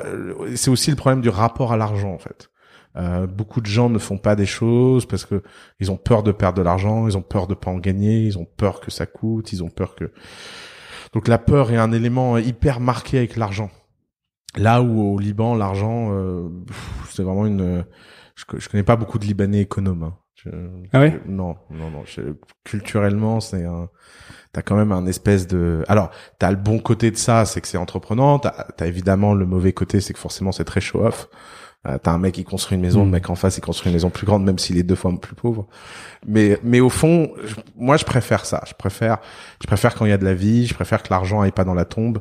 c'est 0.57 0.71
aussi 0.71 0.91
le 0.91 0.97
problème 0.97 1.23
du 1.23 1.31
rapport 1.31 1.73
à 1.73 1.79
l'argent 1.79 2.13
en 2.13 2.19
fait 2.19 2.51
euh, 2.97 3.27
beaucoup 3.27 3.63
de 3.63 3.67
gens 3.67 3.89
ne 3.89 3.99
font 3.99 4.19
pas 4.19 4.37
des 4.37 4.45
choses 4.45 5.07
parce 5.07 5.25
que 5.25 5.43
ils 5.81 5.91
ont 5.91 5.97
peur 5.97 6.23
de 6.23 6.31
perdre 6.31 6.59
de 6.59 6.63
l'argent 6.63 7.09
ils 7.09 7.17
ont 7.17 7.23
peur 7.23 7.47
de 7.47 7.55
pas 7.55 7.71
en 7.71 7.79
gagner 7.79 8.25
ils 8.25 8.37
ont 8.37 8.45
peur 8.45 8.81
que 8.81 8.91
ça 8.91 9.07
coûte 9.07 9.55
ils 9.55 9.65
ont 9.65 9.71
peur 9.71 9.95
que 9.95 10.13
donc 11.13 11.29
la 11.29 11.39
peur 11.39 11.71
est 11.73 11.77
un 11.77 11.93
élément 11.93 12.39
hyper 12.39 12.81
marqué 12.81 13.19
avec 13.19 13.37
l'argent 13.37 13.71
Là 14.57 14.81
où 14.83 15.15
au 15.15 15.19
Liban, 15.19 15.55
l'argent, 15.55 16.09
euh, 16.11 16.49
c'est 17.11 17.23
vraiment 17.23 17.45
une. 17.47 17.85
Je, 18.35 18.45
co- 18.47 18.59
je 18.59 18.69
connais 18.69 18.83
pas 18.83 18.97
beaucoup 18.97 19.19
de 19.19 19.25
Libanais 19.27 19.61
économes. 19.61 20.03
hein. 20.05 20.15
Je- 20.37 20.49
Ah 20.93 21.01
ouais? 21.01 21.21
je- 21.27 21.31
Non, 21.31 21.57
non, 21.71 21.91
non. 21.91 22.03
culturellement, 22.65 23.41
c'est 23.41 23.65
un. 23.65 23.89
T'as 24.53 24.63
quand 24.63 24.75
même 24.77 24.91
un 24.91 25.07
espèce 25.07 25.47
de. 25.47 25.85
Alors, 25.87 26.11
t'as 26.39 26.51
le 26.51 26.57
bon 26.57 26.79
côté 26.79 27.11
de 27.11 27.17
ça, 27.17 27.45
c'est 27.45 27.61
que 27.61 27.69
c'est 27.69 27.77
entreprenant. 27.79 28.39
T'as 28.39 28.67
as 28.81 28.87
évidemment 28.87 29.35
le 29.35 29.45
mauvais 29.47 29.73
côté, 29.75 30.01
c'est 30.01 30.15
que 30.15 30.19
forcément 30.19 30.51
c'est 30.51 30.65
très 30.65 30.81
show 30.81 31.05
off. 31.05 31.29
Euh, 31.87 31.97
t'as 32.03 32.11
un 32.11 32.19
mec 32.19 32.35
qui 32.35 32.43
construit 32.45 32.75
une 32.75 32.83
maison, 32.83 33.03
Mm. 33.03 33.05
le 33.07 33.11
mec 33.13 33.31
en 33.31 33.37
face 33.37 33.57
il 33.57 33.61
construit 33.61 33.89
une 33.91 33.95
maison 33.95 34.11
plus 34.11 34.27
grande, 34.27 34.45
même 34.45 34.59
s'il 34.59 34.77
est 34.79 34.83
deux 34.83 34.97
fois 34.97 35.13
plus 35.21 35.37
pauvre. 35.37 35.69
Mais 36.27 36.59
mais 36.65 36.81
au 36.81 36.89
fond, 36.91 37.31
je- 37.45 37.55
moi 37.77 37.97
je 37.97 38.05
préfère 38.05 38.45
ça. 38.47 38.63
Je 38.67 38.75
préfère 38.75 39.19
je 39.63 39.67
préfère 39.69 39.95
quand 39.95 40.05
il 40.05 40.09
y 40.09 40.13
a 40.13 40.19
de 40.19 40.25
la 40.25 40.35
vie. 40.35 40.67
Je 40.67 40.75
préfère 40.75 41.03
que 41.05 41.09
l'argent 41.11 41.41
aille 41.41 41.53
pas 41.53 41.65
dans 41.65 41.75
la 41.75 41.85
tombe. 41.85 42.19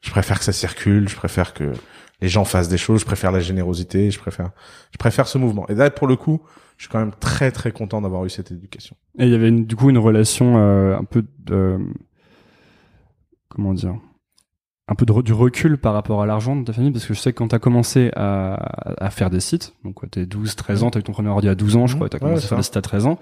Je 0.00 0.10
préfère 0.12 0.38
que 0.38 0.44
ça 0.44 0.52
circule. 0.52 1.08
Je 1.08 1.16
préfère 1.16 1.54
que 1.54 1.72
les 2.20 2.28
gens 2.28 2.44
fassent 2.44 2.68
des 2.68 2.78
choses. 2.78 3.00
Je 3.00 3.04
préfère 3.06 3.32
la 3.32 3.40
générosité. 3.40 4.10
Je 4.12 4.18
préfère 4.20 4.50
je 4.92 4.98
préfère 4.98 5.26
ce 5.26 5.38
mouvement. 5.38 5.66
Et 5.68 5.74
là 5.74 5.90
pour 5.90 6.06
le 6.06 6.14
coup, 6.14 6.40
je 6.76 6.84
suis 6.84 6.90
quand 6.92 7.00
même 7.00 7.12
très 7.18 7.50
très 7.50 7.72
content 7.72 8.00
d'avoir 8.00 8.24
eu 8.24 8.30
cette 8.30 8.52
éducation. 8.52 8.94
Et 9.18 9.24
il 9.26 9.32
y 9.32 9.34
avait 9.34 9.48
une- 9.48 9.66
du 9.66 9.74
coup 9.74 9.90
une 9.90 9.98
relation 9.98 10.56
euh, 10.56 10.96
un 10.96 11.04
peu 11.04 11.26
de 11.40 11.78
comment 13.48 13.74
dire? 13.74 13.96
Un 14.90 14.94
peu 14.96 15.06
de, 15.06 15.22
du 15.22 15.32
recul 15.32 15.78
par 15.78 15.94
rapport 15.94 16.20
à 16.20 16.26
l'argent 16.26 16.56
de 16.56 16.64
ta 16.64 16.72
famille 16.72 16.90
Parce 16.90 17.06
que 17.06 17.14
je 17.14 17.20
sais 17.20 17.32
que 17.32 17.38
quand 17.38 17.48
tu 17.48 17.54
as 17.54 17.60
commencé 17.60 18.10
à, 18.16 18.54
à 19.02 19.10
faire 19.10 19.30
des 19.30 19.40
sites, 19.40 19.74
donc 19.84 19.98
tu 20.10 20.20
es 20.20 20.26
12, 20.26 20.56
13 20.56 20.82
ans, 20.82 20.90
tu 20.90 20.98
as 20.98 21.00
eu 21.00 21.04
ton 21.04 21.12
premier 21.12 21.28
ordi 21.30 21.48
à 21.48 21.54
12 21.54 21.76
ans, 21.76 21.86
je 21.86 21.94
crois, 21.94 22.08
tu 22.08 22.16
as 22.16 22.18
commencé 22.18 22.44
à 22.44 22.48
faire 22.48 22.58
des 22.58 22.64
sites 22.64 22.76
à 22.76 22.82
13 22.82 23.06
ans. 23.06 23.18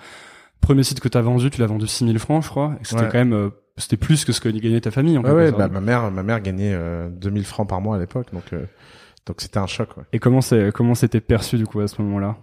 Premier 0.61 0.83
site 0.83 0.99
que 0.99 1.09
tu 1.09 1.17
as 1.17 1.23
vendu, 1.23 1.51
tu 1.51 1.61
l'as 1.61 1.67
vendu 1.67 1.87
6000 1.87 2.19
francs, 2.19 2.43
je 2.43 2.49
crois. 2.49 2.75
C'était 2.83 3.05
quand 3.05 3.19
même 3.19 3.33
euh, 3.33 3.51
c'était 3.77 3.97
plus 3.97 4.25
que 4.25 4.33
ce 4.33 4.41
que 4.41 4.49
gagnait 4.49 4.81
ta 4.81 4.91
famille. 4.91 5.17
En 5.19 5.23
ouais, 5.23 5.31
ouais 5.31 5.53
bah, 5.53 5.69
ma 5.69 5.81
mère, 5.81 6.11
ma 6.11 6.23
mère 6.23 6.41
gagnait 6.41 6.73
euh, 6.75 7.09
2000 7.11 7.45
francs 7.45 7.69
par 7.69 7.81
mois 7.81 7.97
à 7.97 7.99
l'époque, 7.99 8.27
donc 8.33 8.45
euh, 8.53 8.65
donc 9.27 9.41
c'était 9.41 9.59
un 9.59 9.67
choc. 9.67 9.97
Ouais. 9.97 10.03
Et 10.13 10.19
comment 10.19 10.41
c'est 10.41 10.73
comment 10.73 10.95
c'était 10.95 11.21
perçu 11.21 11.57
du 11.59 11.67
coup 11.67 11.81
à 11.81 11.87
ce 11.87 12.01
moment-là? 12.03 12.37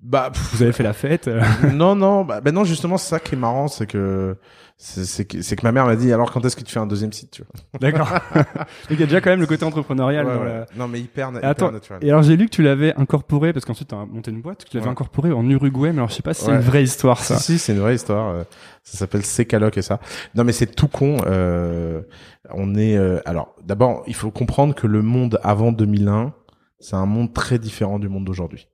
Bah, 0.00 0.30
vous 0.52 0.62
avez 0.62 0.72
fait 0.72 0.84
la 0.84 0.92
fête 0.92 1.28
Non, 1.74 1.96
non, 1.96 2.24
bah, 2.24 2.40
bah 2.40 2.52
non, 2.52 2.64
justement, 2.64 2.98
c'est 2.98 3.08
ça 3.08 3.20
qui 3.20 3.34
est 3.34 3.38
marrant, 3.38 3.68
c'est 3.68 3.86
que 3.86 4.36
c'est 4.80 5.24
que, 5.24 5.42
c'est 5.42 5.56
que 5.56 5.66
ma 5.66 5.72
mère 5.72 5.86
m'a 5.86 5.96
dit 5.96 6.12
alors 6.12 6.30
quand 6.30 6.44
est-ce 6.44 6.54
que 6.54 6.62
tu 6.62 6.72
fais 6.72 6.78
un 6.78 6.86
deuxième 6.86 7.12
site 7.12 7.32
tu 7.32 7.42
vois? 7.42 7.80
D'accord. 7.80 8.08
Donc 8.08 8.46
il 8.90 9.00
y 9.00 9.02
a 9.02 9.06
déjà 9.06 9.20
quand 9.20 9.30
même 9.30 9.40
le 9.40 9.46
côté 9.46 9.64
entrepreneurial. 9.64 10.68
Non 10.76 10.86
mais 10.86 11.00
hyper, 11.00 11.30
hyper 11.30 11.44
Attends, 11.44 11.72
naturel. 11.72 11.98
Et 12.02 12.10
alors 12.10 12.22
j'ai 12.22 12.36
lu 12.36 12.44
que 12.44 12.54
tu 12.54 12.62
l'avais 12.62 12.94
incorporé 12.94 13.52
parce 13.52 13.64
qu'ensuite 13.64 13.88
tu 13.88 13.96
as 13.96 14.06
monté 14.06 14.30
une 14.30 14.40
boîte, 14.40 14.64
que 14.64 14.70
tu 14.70 14.76
l'avais 14.76 14.88
incorporé 14.88 15.32
en 15.32 15.48
Uruguay, 15.50 15.90
mais 15.90 15.98
alors 15.98 16.10
je 16.10 16.14
sais 16.14 16.22
pas 16.22 16.32
si 16.32 16.44
c'est 16.44 16.52
une 16.52 16.60
vraie 16.60 16.84
histoire 16.84 17.18
ça. 17.18 17.38
Si, 17.38 17.54
si 17.54 17.58
c'est 17.58 17.72
une 17.72 17.80
vraie 17.80 17.96
histoire. 17.96 18.28
Euh, 18.28 18.44
ça 18.84 18.98
s'appelle 18.98 19.24
Secaloc 19.24 19.76
et 19.76 19.82
ça. 19.82 19.98
Non 20.36 20.44
mais 20.44 20.52
c'est 20.52 20.72
tout 20.72 20.88
con. 20.88 21.16
Euh, 21.26 22.02
on 22.50 22.76
est 22.76 22.96
euh, 22.96 23.18
alors 23.24 23.56
d'abord 23.64 24.04
il 24.06 24.14
faut 24.14 24.30
comprendre 24.30 24.76
que 24.76 24.86
le 24.86 25.02
monde 25.02 25.40
avant 25.42 25.72
2001 25.72 26.32
c'est 26.78 26.94
un 26.94 27.06
monde 27.06 27.34
très 27.34 27.58
différent 27.58 27.98
du 27.98 28.08
monde 28.08 28.24
d'aujourd'hui. 28.24 28.68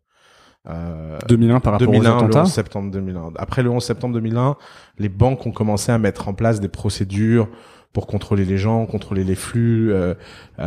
Euh, 0.68 1.18
2001 1.28 1.61
par 1.61 1.75
rapport 1.75 1.87
2001, 1.87 2.11
aux 2.11 2.16
attentats. 2.16 2.38
Le 2.38 2.44
11 2.44 2.52
septembre 2.52 2.90
2001. 2.90 3.33
Après 3.37 3.62
le 3.62 3.71
11 3.71 3.85
septembre 3.85 4.14
2001, 4.14 4.56
les 4.99 5.09
banques 5.09 5.47
ont 5.47 5.52
commencé 5.52 5.92
à 5.92 5.99
mettre 5.99 6.28
en 6.28 6.35
place 6.35 6.61
des 6.61 6.68
procédures 6.68 7.49
pour 7.92 8.06
contrôler 8.06 8.44
les 8.44 8.56
gens, 8.56 8.87
contrôler 8.87 9.25
les 9.25 9.37
flux, 9.37 9.92
euh, 9.92 10.14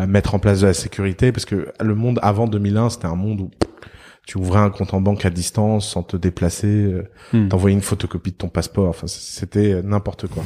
mettre 0.07 0.35
en 0.35 0.39
place 0.39 0.61
de 0.61 0.67
la 0.67 0.73
sécurité, 0.73 1.31
parce 1.31 1.45
que 1.45 1.73
le 1.81 1.95
monde 1.95 2.19
avant 2.21 2.47
2001, 2.47 2.91
c'était 2.91 3.07
un 3.07 3.15
monde 3.15 3.41
où 3.41 3.49
tu 4.27 4.37
ouvrais 4.37 4.59
un 4.59 4.69
compte 4.69 4.93
en 4.93 4.99
banque 4.99 5.25
à 5.25 5.29
distance 5.29 5.87
sans 5.87 6.03
te 6.03 6.17
déplacer, 6.17 6.67
euh, 6.67 7.09
hmm. 7.31 7.47
t'envoyais 7.47 7.73
une 7.73 7.81
photocopie 7.81 8.31
de 8.31 8.35
ton 8.35 8.49
passeport, 8.49 8.89
enfin 8.89 9.07
c'était 9.07 9.81
n'importe 9.81 10.27
quoi. 10.27 10.43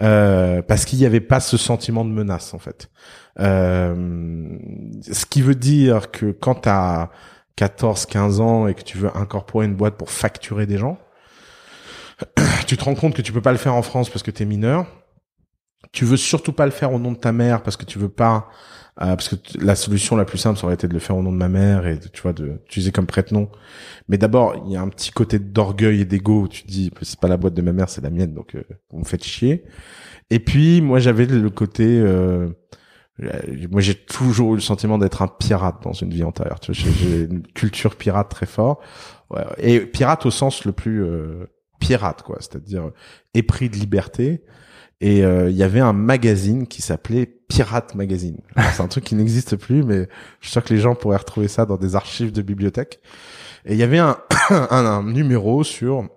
Euh, 0.00 0.60
parce 0.60 0.84
qu'il 0.84 0.98
n'y 0.98 1.06
avait 1.06 1.20
pas 1.20 1.38
ce 1.38 1.56
sentiment 1.56 2.04
de 2.04 2.10
menace 2.10 2.52
en 2.52 2.58
fait. 2.58 2.90
Euh, 3.38 4.58
ce 5.02 5.24
qui 5.24 5.40
veut 5.40 5.54
dire 5.54 6.10
que 6.10 6.32
quand 6.32 6.56
t'as 6.56 7.10
14, 7.56 8.06
15 8.06 8.40
ans 8.40 8.66
et 8.66 8.74
que 8.74 8.82
tu 8.82 8.98
veux 8.98 9.14
incorporer 9.16 9.66
une 9.66 9.74
boîte 9.74 9.96
pour 9.96 10.10
facturer 10.10 10.66
des 10.66 10.78
gens, 10.78 10.98
tu 12.66 12.76
te 12.76 12.84
rends 12.84 12.94
compte 12.94 13.14
que 13.14 13.22
tu 13.22 13.32
peux 13.32 13.40
pas 13.40 13.52
le 13.52 13.58
faire 13.58 13.74
en 13.74 13.82
France 13.82 14.10
parce 14.10 14.22
que 14.22 14.30
tu 14.30 14.42
es 14.42 14.46
mineur. 14.46 14.86
Tu 15.90 16.04
veux 16.04 16.16
surtout 16.16 16.52
pas 16.52 16.64
le 16.64 16.70
faire 16.70 16.92
au 16.92 16.98
nom 16.98 17.12
de 17.12 17.18
ta 17.18 17.32
mère 17.32 17.62
parce 17.62 17.76
que 17.76 17.84
tu 17.84 17.98
veux 17.98 18.08
pas 18.08 18.48
euh, 19.00 19.16
parce 19.16 19.30
que 19.30 19.36
la 19.58 19.74
solution 19.74 20.16
la 20.16 20.24
plus 20.24 20.38
simple 20.38 20.58
ça 20.58 20.66
aurait 20.66 20.74
été 20.74 20.86
de 20.86 20.92
le 20.92 20.98
faire 20.98 21.16
au 21.16 21.22
nom 21.22 21.32
de 21.32 21.36
ma 21.36 21.48
mère 21.48 21.86
et 21.86 21.98
tu 21.98 22.22
vois 22.22 22.32
de 22.32 22.60
d'utiliser 22.64 22.92
comme 22.92 23.06
prête-nom. 23.06 23.50
Mais 24.08 24.18
d'abord, 24.18 24.62
il 24.66 24.72
y 24.72 24.76
a 24.76 24.80
un 24.80 24.88
petit 24.88 25.10
côté 25.10 25.38
d'orgueil 25.38 26.02
et 26.02 26.04
d'ego 26.04 26.42
où 26.42 26.48
tu 26.48 26.62
te 26.62 26.68
dis 26.68 26.90
c'est 27.02 27.18
pas 27.18 27.28
la 27.28 27.36
boîte 27.36 27.54
de 27.54 27.62
ma 27.62 27.72
mère, 27.72 27.88
c'est 27.88 28.02
la 28.02 28.10
mienne 28.10 28.34
donc 28.34 28.54
euh, 28.54 28.62
vous 28.90 29.00
me 29.00 29.04
faites 29.04 29.24
chier. 29.24 29.64
Et 30.30 30.38
puis 30.38 30.80
moi 30.82 30.98
j'avais 30.98 31.26
le 31.26 31.50
côté 31.50 31.84
euh, 32.00 32.50
moi 33.70 33.80
j'ai 33.80 33.94
toujours 33.94 34.52
eu 34.52 34.56
le 34.56 34.62
sentiment 34.62 34.98
d'être 34.98 35.22
un 35.22 35.28
pirate 35.28 35.82
dans 35.82 35.92
une 35.92 36.10
vie 36.10 36.24
antérieure. 36.24 36.58
J'ai 36.70 37.22
une 37.24 37.42
culture 37.42 37.96
pirate 37.96 38.30
très 38.30 38.46
fort 38.46 38.80
ouais, 39.30 39.44
et 39.58 39.80
pirate 39.80 40.24
au 40.26 40.30
sens 40.30 40.64
le 40.64 40.72
plus 40.72 41.04
euh, 41.04 41.46
pirate 41.78 42.22
quoi, 42.22 42.38
c'est-à-dire 42.40 42.90
épris 43.34 43.68
de 43.68 43.76
liberté. 43.76 44.42
Et 45.00 45.24
euh, 45.24 45.50
il 45.50 45.56
y 45.56 45.64
avait 45.64 45.80
un 45.80 45.92
magazine 45.92 46.68
qui 46.68 46.80
s'appelait 46.80 47.26
Pirate 47.48 47.96
Magazine. 47.96 48.38
C'est 48.72 48.82
un 48.82 48.86
truc 48.86 49.02
qui 49.02 49.16
n'existe 49.16 49.56
plus, 49.56 49.82
mais 49.82 50.08
je 50.38 50.46
suis 50.46 50.52
sûr 50.52 50.62
que 50.62 50.72
les 50.72 50.80
gens 50.80 50.94
pourraient 50.94 51.16
retrouver 51.16 51.48
ça 51.48 51.66
dans 51.66 51.76
des 51.76 51.96
archives 51.96 52.30
de 52.30 52.40
bibliothèque. 52.40 53.00
Et 53.64 53.72
il 53.72 53.78
y 53.78 53.82
avait 53.82 53.98
un, 53.98 54.16
un, 54.50 54.86
un, 54.86 55.02
numéro 55.02 55.64
sur 55.64 56.08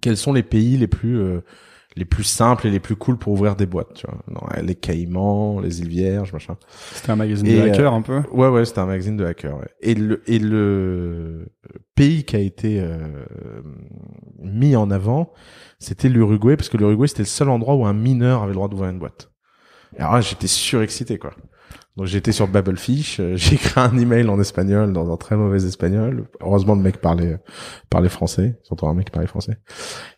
quels 0.00 0.16
sont 0.16 0.32
les 0.32 0.42
pays 0.42 0.76
les 0.76 0.88
plus 0.88 1.40
les 1.96 2.04
plus 2.04 2.24
simples 2.24 2.66
et 2.66 2.70
les 2.70 2.80
plus 2.80 2.96
cool 2.96 3.16
pour 3.16 3.32
ouvrir 3.32 3.54
des 3.56 3.66
boîtes, 3.66 3.94
tu 3.94 4.06
vois. 4.06 4.18
Non, 4.28 4.40
les 4.62 4.74
Caïmans, 4.74 5.60
les 5.60 5.80
îles 5.80 5.88
Vierges, 5.88 6.32
machin. 6.32 6.56
C'était 6.92 7.10
un 7.10 7.16
magazine 7.16 7.46
de 7.46 7.60
hacker 7.60 7.92
euh, 7.92 7.96
un 7.96 8.02
peu? 8.02 8.22
Ouais, 8.32 8.48
ouais, 8.48 8.64
c'était 8.64 8.80
un 8.80 8.86
magazine 8.86 9.16
de 9.16 9.24
hacker. 9.24 9.56
Ouais. 9.56 9.68
Et 9.80 9.94
le 9.94 10.22
et 10.28 10.38
le 10.38 11.46
pays 11.94 12.24
qui 12.24 12.36
a 12.36 12.40
été 12.40 12.80
euh, 12.80 13.22
mis 14.38 14.74
en 14.74 14.90
avant, 14.90 15.32
c'était 15.78 16.08
l'Uruguay 16.08 16.56
parce 16.56 16.68
que 16.68 16.76
l'Uruguay 16.76 17.06
c'était 17.06 17.22
le 17.22 17.28
seul 17.28 17.48
endroit 17.48 17.74
où 17.74 17.86
un 17.86 17.94
mineur 17.94 18.42
avait 18.42 18.50
le 18.50 18.56
droit 18.56 18.68
d'ouvrir 18.68 18.90
une 18.90 18.98
boîte. 18.98 19.30
Et 19.96 20.00
alors 20.00 20.14
là, 20.14 20.20
j'étais 20.20 20.48
surexcité 20.48 21.18
quoi. 21.18 21.34
Donc 21.96 22.06
j'étais 22.06 22.32
sur 22.32 22.48
Babelfish, 22.48 23.20
euh, 23.20 23.36
j'ai 23.36 23.54
écrit 23.54 23.80
un 23.80 23.96
email 23.96 24.28
en 24.28 24.40
espagnol 24.40 24.92
dans 24.92 25.12
un 25.12 25.16
très 25.16 25.36
mauvais 25.36 25.64
espagnol. 25.64 26.26
Heureusement 26.40 26.74
le 26.74 26.82
mec 26.82 26.98
parlait 26.98 27.38
parlait 27.90 28.08
français, 28.08 28.58
surtout 28.62 28.86
un 28.86 28.94
mec 28.94 29.06
qui 29.06 29.12
parlait 29.12 29.28
français. 29.28 29.58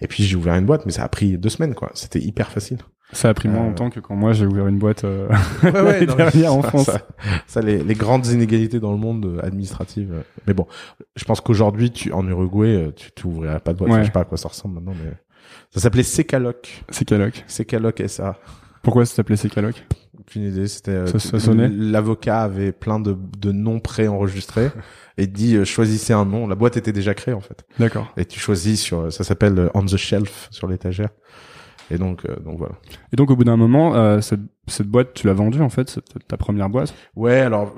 Et 0.01 0.07
puis 0.07 0.25
j'ai 0.25 0.37
ouvert 0.37 0.55
une 0.55 0.67
boîte, 0.67 0.87
mais 0.87 0.93
ça 0.93 1.05
a 1.05 1.09
pris 1.09 1.39
deux 1.39 1.51
semaines 1.51 1.75
quoi. 1.75 1.91
C'était 1.95 2.21
hyper 2.21 2.51
facile. 2.51 2.79
Ça 3.13 3.29
a 3.29 3.35
pris 3.35 3.49
moins 3.49 3.61
euh... 3.61 3.69
longtemps 3.69 3.91
que 3.91 4.01
quand 4.01 4.17
moi 4.17 4.33
j'ai 4.33 4.47
ouvert 4.47 4.67
une 4.67 4.79
boîte 4.79 5.05
euh, 5.05 5.29
ouais, 5.63 6.11
ouais, 6.11 6.47
en 6.49 6.63
France. 6.63 6.91
Ça, 7.47 7.61
les, 7.61 7.79
les, 7.79 7.95
grandes 7.95 8.27
inégalités 8.27 8.81
dans 8.81 8.91
le 8.91 8.99
monde 8.99 9.27
euh, 9.27 9.47
administratives. 9.47 10.25
Mais 10.47 10.55
bon, 10.55 10.67
je 11.15 11.25
pense 11.25 11.41
qu'aujourd'hui, 11.41 11.93
tu 11.93 12.13
en 12.13 12.27
Uruguay, 12.27 12.91
tu, 12.97 13.13
tu 13.15 13.27
ouvrirais 13.29 13.61
pas 13.61 13.75
de 13.75 13.79
boîte. 13.79 14.01
je 14.01 14.07
sais 14.07 14.11
pas 14.11 14.21
à 14.21 14.25
quoi 14.25 14.37
ça 14.37 14.49
ressemble 14.49 14.77
maintenant, 14.77 14.95
mais 15.05 15.13
ça 15.71 15.81
s'appelait 15.81 16.03
Secaloc. 16.03 16.85
Secaloc. 16.91 17.45
Secaloc 17.47 18.03
SA. 18.07 18.39
Pourquoi 18.83 19.05
ça 19.05 19.17
s'appelait 19.17 19.37
Secaloc? 19.37 19.85
Aucune 20.29 20.43
idée. 20.43 20.67
C'était 20.67 20.91
euh, 20.93 21.69
l'avocat 21.71 22.43
avait 22.43 22.73
plein 22.73 22.99
de, 22.99 23.17
de 23.39 23.53
noms 23.53 23.79
préenregistrés 23.79 24.71
et 25.19 25.27
dit 25.27 25.57
euh, 25.57 25.65
choisissez 25.65 26.13
un 26.13 26.25
nom. 26.25 26.49
La 26.49 26.57
boîte 26.57 26.77
était 26.77 26.93
déjà 26.93 27.15
créée 27.15 27.35
en 27.35 27.41
fait. 27.41 27.65
D'accord. 27.79 28.13
Et 28.17 28.25
tu 28.25 28.41
choisis 28.41 28.81
sur 28.81 29.13
ça 29.13 29.23
s'appelle 29.23 29.59
euh, 29.59 29.69
on 29.75 29.85
the 29.85 29.97
shelf 29.97 30.49
sur 30.51 30.67
l'étagère. 30.67 31.11
Et 31.91 31.99
donc, 31.99 32.25
euh, 32.25 32.37
donc 32.45 32.59
voilà. 32.59 32.75
Et 33.13 33.17
donc 33.17 33.31
au 33.31 33.37
bout 33.37 33.45
d'un 33.45 33.57
moment, 33.57 33.95
euh, 33.95 34.21
cette, 34.21 34.41
cette 34.67 34.89
boîte, 34.89 35.15
tu 35.15 35.27
l'as 35.27 35.33
vendue 35.33 35.61
en 35.61 35.69
fait, 35.69 36.01
ta 36.27 36.37
première 36.37 36.69
boîte? 36.69 36.93
Ouais, 37.15 37.39
alors 37.41 37.75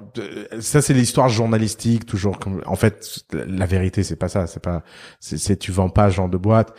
ça 0.61 0.81
c'est 0.81 0.95
l'histoire 0.95 1.29
journalistique 1.29 2.07
toujours. 2.07 2.39
Comme, 2.39 2.63
en 2.67 2.77
fait, 2.77 3.25
la 3.33 3.67
vérité 3.67 4.03
c'est 4.03 4.17
pas 4.17 4.29
ça, 4.29 4.47
c'est 4.47 4.63
pas, 4.63 4.83
c'est 5.21 5.59
tu 5.59 5.73
vends 5.73 5.91
pas 5.91 6.11
ce 6.11 6.17
genre 6.17 6.29
de 6.29 6.39
boîte. 6.39 6.75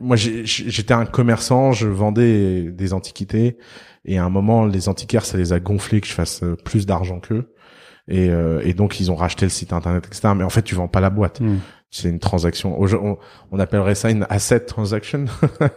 moi 0.00 0.16
j'étais 0.16 0.94
un 0.94 1.06
commerçant, 1.06 1.72
je 1.72 1.86
vendais 1.86 2.70
des 2.72 2.92
antiquités 2.92 3.58
et 4.04 4.18
à 4.18 4.24
un 4.24 4.30
moment 4.30 4.66
les 4.66 4.88
antiquaires 4.88 5.24
ça 5.24 5.38
les 5.38 5.52
a 5.52 5.60
gonflés 5.60 6.00
que 6.00 6.06
je 6.06 6.12
fasse 6.12 6.42
euh, 6.42 6.56
plus 6.56 6.86
d'argent 6.86 7.20
qu'eux. 7.20 7.50
Et, 8.06 8.26
et, 8.26 8.74
donc 8.74 9.00
ils 9.00 9.10
ont 9.10 9.14
racheté 9.14 9.46
le 9.46 9.50
site 9.50 9.72
internet 9.72 10.06
etc 10.06 10.34
mais 10.36 10.44
en 10.44 10.50
fait 10.50 10.60
tu 10.60 10.74
vends 10.74 10.88
pas 10.88 11.00
la 11.00 11.08
boîte 11.08 11.40
hmm 11.40 11.56
c'est 11.94 12.08
une 12.08 12.18
transaction. 12.18 12.76
On, 12.82 13.18
on, 13.52 13.58
appellerait 13.60 13.94
ça 13.94 14.10
une 14.10 14.26
asset 14.28 14.60
transaction. 14.60 15.26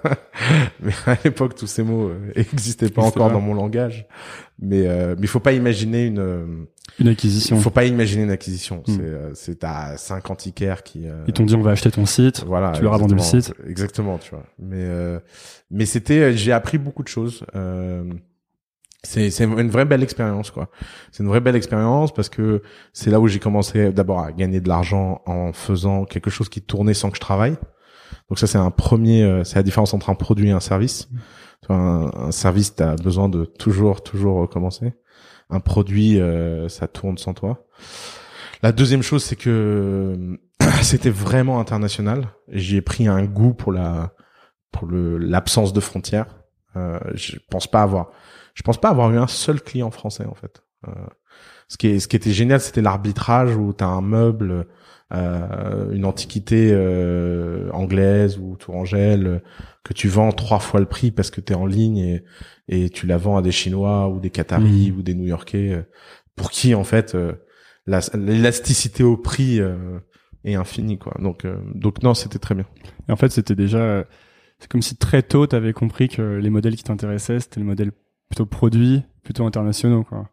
mais 0.79 0.91
à 1.05 1.15
l'époque, 1.24 1.53
tous 1.53 1.67
ces 1.67 1.83
mots 1.83 2.12
n'existaient 2.36 2.88
euh, 2.88 2.89
pas 2.89 3.03
encore 3.03 3.29
dans 3.29 3.39
mon 3.39 3.53
langage. 3.53 4.07
Mais 4.59 4.88
euh, 4.88 5.13
mais 5.15 5.25
il 5.25 5.27
faut 5.27 5.39
pas 5.39 5.53
imaginer 5.53 6.07
une 6.07 6.17
euh, 6.17 6.45
une 6.97 7.07
acquisition. 7.09 7.55
Il 7.55 7.62
faut 7.62 7.69
pas 7.69 7.86
imaginer 7.86 8.24
une 8.24 8.31
acquisition. 8.31 8.77
Hmm. 8.88 8.95
C'est 8.95 9.01
euh, 9.01 9.31
c'est 9.36 9.63
à 9.63 9.95
cinq 9.97 10.31
antiquaires 10.31 10.81
qui. 10.81 11.05
Ils 11.27 11.33
t'ont 11.33 11.45
dit 11.45 11.53
on 11.53 11.62
va 11.62 11.71
acheter 11.71 11.91
ton 11.91 12.07
site. 12.07 12.43
Voilà. 12.47 12.71
Tu 12.71 12.81
leur 12.81 12.95
as 12.95 12.97
vendu 12.97 13.13
le 13.13 13.21
site. 13.21 13.53
Exactement, 13.67 14.17
tu 14.17 14.31
vois. 14.31 14.43
Mais 14.57 14.88
mais 15.69 15.86
c'était 15.86 16.33
j'ai 16.36 16.51
appris 16.51 16.79
beaucoup 16.79 17.03
de 17.03 17.09
choses. 17.09 17.45
Euh, 17.55 18.03
c'est 19.07 19.29
c'est 19.29 19.45
une 19.45 19.69
vraie 19.69 19.85
belle 19.85 20.03
expérience 20.03 20.51
quoi. 20.51 20.69
C'est 21.11 21.23
une 21.23 21.29
vraie 21.29 21.39
belle 21.39 21.55
expérience 21.55 22.13
parce 22.13 22.27
que 22.27 22.61
c'est 22.91 23.09
là 23.09 23.21
où 23.21 23.27
j'ai 23.27 23.39
commencé 23.39 23.93
d'abord 23.93 24.19
à 24.19 24.33
gagner 24.33 24.59
de 24.59 24.67
l'argent 24.67 25.21
en 25.25 25.53
faisant 25.53 26.03
quelque 26.03 26.29
chose 26.29 26.49
qui 26.49 26.61
tournait 26.61 26.93
sans 26.93 27.09
que 27.09 27.15
je 27.15 27.21
travaille. 27.21 27.55
Donc 28.29 28.37
ça 28.37 28.47
c'est 28.47 28.57
un 28.57 28.69
premier 28.69 29.23
euh, 29.23 29.45
c'est 29.45 29.55
la 29.55 29.63
différence 29.63 29.93
entre 29.93 30.09
un 30.09 30.15
produit 30.15 30.49
et 30.49 30.51
un 30.51 30.59
service. 30.59 31.07
Un, 31.69 32.11
un 32.13 32.31
service 32.31 32.75
tu 32.75 32.83
as 32.83 32.95
besoin 32.95 33.29
de 33.29 33.45
toujours 33.45 34.03
toujours 34.03 34.41
recommencer. 34.41 34.93
Un 35.49 35.61
produit 35.61 36.19
euh, 36.19 36.67
ça 36.67 36.89
tourne 36.89 37.17
sans 37.17 37.33
toi. 37.33 37.65
La 38.61 38.73
deuxième 38.73 39.03
chose 39.03 39.23
c'est 39.23 39.37
que 39.37 40.37
c'était 40.81 41.09
vraiment 41.09 41.61
international. 41.61 42.27
J'y 42.49 42.75
ai 42.75 42.81
pris 42.81 43.07
un 43.07 43.23
goût 43.23 43.53
pour 43.53 43.71
la 43.71 44.13
pour 44.73 44.85
le 44.85 45.17
l'absence 45.17 45.71
de 45.71 45.79
frontières. 45.79 46.27
Euh, 46.75 46.99
je 47.15 47.37
pense 47.49 47.67
pas 47.67 47.81
avoir 47.81 48.11
je 48.57 48.63
pense 48.63 48.81
pas 48.81 48.89
avoir 48.89 49.11
eu 49.11 49.17
un 49.17 49.27
seul 49.27 49.61
client 49.61 49.91
français 49.91 50.25
en 50.25 50.33
fait. 50.33 50.63
Euh, 50.87 50.91
ce 51.67 51.77
qui 51.77 51.87
est, 51.87 51.99
ce 51.99 52.07
qui 52.07 52.15
était 52.15 52.31
génial, 52.31 52.59
c'était 52.59 52.81
l'arbitrage 52.81 53.55
où 53.55 53.71
tu 53.71 53.83
as 53.83 53.87
un 53.87 54.01
meuble, 54.01 54.65
euh, 55.13 55.91
une 55.91 56.05
antiquité 56.05 56.71
euh, 56.73 57.69
anglaise 57.71 58.39
ou 58.39 58.55
tourangelle 58.55 59.43
que 59.83 59.93
tu 59.93 60.07
vends 60.07 60.31
trois 60.31 60.57
fois 60.57 60.79
le 60.79 60.87
prix 60.87 61.11
parce 61.11 61.29
que 61.29 61.39
tu 61.39 61.53
es 61.53 61.55
en 61.55 61.67
ligne 61.67 61.97
et, 61.99 62.23
et 62.67 62.89
tu 62.89 63.05
la 63.05 63.17
vends 63.17 63.37
à 63.37 63.43
des 63.43 63.51
Chinois 63.51 64.07
ou 64.09 64.19
des 64.19 64.31
Qataris 64.31 64.91
mmh. 64.91 64.97
ou 64.97 65.01
des 65.03 65.13
New-Yorkais 65.13 65.73
euh, 65.73 65.83
pour 66.35 66.49
qui 66.49 66.73
en 66.73 66.83
fait 66.83 67.13
euh, 67.13 67.33
l'élasticité 67.85 69.03
au 69.03 69.17
prix 69.17 69.59
euh, 69.59 69.99
est 70.45 70.55
infinie 70.55 70.97
quoi. 70.97 71.13
Donc 71.19 71.45
donc 71.75 72.01
non, 72.01 72.15
c'était 72.15 72.39
très 72.39 72.55
bien. 72.55 72.65
Et 73.07 73.11
en 73.11 73.17
fait, 73.17 73.29
c'était 73.29 73.55
déjà 73.55 74.03
c'est 74.57 74.69
comme 74.69 74.81
si 74.81 74.97
très 74.97 75.21
tôt 75.21 75.45
tu 75.45 75.55
avais 75.55 75.73
compris 75.73 76.09
que 76.09 76.21
les 76.37 76.49
modèles 76.49 76.75
qui 76.75 76.83
t'intéressaient, 76.83 77.39
c'était 77.39 77.59
le 77.59 77.65
modèle 77.67 77.91
plutôt 78.29 78.46
produits, 78.46 79.03
plutôt 79.24 79.46
internationaux, 79.46 80.03
quoi. 80.03 80.29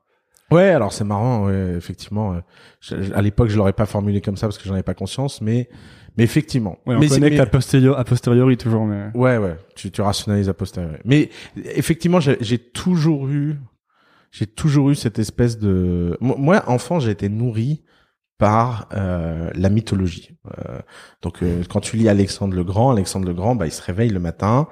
Ouais, 0.50 0.68
alors 0.68 0.92
c'est 0.92 1.04
marrant, 1.04 1.46
ouais, 1.46 1.74
effectivement. 1.76 2.34
euh, 2.34 2.40
je- 2.80 3.12
à 3.14 3.22
l'époque, 3.22 3.48
je 3.48 3.56
l'aurais 3.56 3.72
pas 3.72 3.86
formulé 3.86 4.20
comme 4.20 4.36
ça 4.36 4.46
parce 4.46 4.58
que 4.58 4.64
j'en 4.64 4.74
avais 4.74 4.82
pas 4.82 4.94
conscience, 4.94 5.40
mais 5.40 5.68
mais 6.16 6.22
effectivement. 6.22 6.78
Ouais, 6.86 6.94
on 6.94 7.00
mais 7.00 7.08
c'est- 7.08 7.14
connecte 7.16 7.36
mais- 7.36 7.40
a 7.42 7.46
posteriori, 7.46 7.98
a 8.00 8.04
posteriori 8.04 8.56
toujours, 8.56 8.84
mais. 8.86 9.06
Ouais, 9.14 9.36
ouais, 9.38 9.56
tu, 9.74 9.90
tu 9.90 10.00
rationalises 10.00 10.48
a 10.48 10.54
posteriori. 10.54 10.96
Mais 11.04 11.30
effectivement, 11.56 12.20
j'ai 12.20 12.58
toujours 12.58 13.26
eu, 13.28 13.56
j'ai 14.30 14.46
toujours 14.46 14.90
eu 14.90 14.94
cette 14.94 15.18
espèce 15.18 15.58
de. 15.58 16.16
Moi, 16.20 16.62
enfant, 16.68 17.00
j'ai 17.00 17.10
été 17.10 17.28
nourri 17.28 17.82
par 18.38 18.88
euh, 18.94 19.50
la 19.54 19.68
mythologie. 19.68 20.36
Euh, 20.58 20.80
donc, 21.22 21.42
euh, 21.42 21.62
quand 21.68 21.80
tu 21.80 21.96
lis 21.96 22.08
Alexandre 22.08 22.54
le 22.54 22.64
Grand, 22.64 22.90
Alexandre 22.90 23.26
le 23.26 23.34
Grand, 23.34 23.54
bah, 23.54 23.66
il 23.66 23.72
se 23.72 23.82
réveille 23.82 24.10
le 24.10 24.18
matin, 24.18 24.68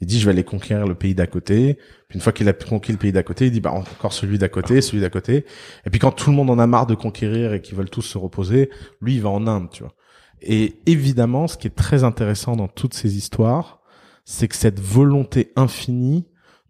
il 0.00 0.06
dit 0.06 0.18
je 0.18 0.24
vais 0.24 0.32
aller 0.32 0.44
conquérir 0.44 0.86
le 0.86 0.94
pays 0.94 1.14
d'à 1.14 1.26
côté. 1.26 1.78
Puis 2.08 2.16
une 2.16 2.20
fois 2.20 2.32
qu'il 2.32 2.48
a 2.48 2.52
conquis 2.52 2.92
le 2.92 2.98
pays 2.98 3.12
d'à 3.12 3.22
côté, 3.22 3.46
il 3.46 3.52
dit 3.52 3.60
bah 3.60 3.72
encore 3.72 4.12
celui 4.12 4.38
d'à 4.38 4.48
côté, 4.48 4.80
celui 4.80 5.00
d'à 5.00 5.10
côté. 5.10 5.46
Et 5.86 5.90
puis 5.90 6.00
quand 6.00 6.12
tout 6.12 6.30
le 6.30 6.36
monde 6.36 6.50
en 6.50 6.58
a 6.58 6.66
marre 6.66 6.86
de 6.86 6.94
conquérir 6.94 7.54
et 7.54 7.62
qu'ils 7.62 7.76
veulent 7.76 7.90
tous 7.90 8.02
se 8.02 8.18
reposer, 8.18 8.70
lui 9.00 9.14
il 9.14 9.22
va 9.22 9.30
en 9.30 9.46
Inde, 9.46 9.68
tu 9.70 9.84
vois. 9.84 9.94
Et 10.42 10.80
évidemment, 10.86 11.46
ce 11.46 11.56
qui 11.56 11.68
est 11.68 11.74
très 11.74 12.04
intéressant 12.04 12.56
dans 12.56 12.68
toutes 12.68 12.94
ces 12.94 13.16
histoires, 13.16 13.80
c'est 14.24 14.48
que 14.48 14.56
cette 14.56 14.80
volonté 14.80 15.52
infinie 15.56 16.26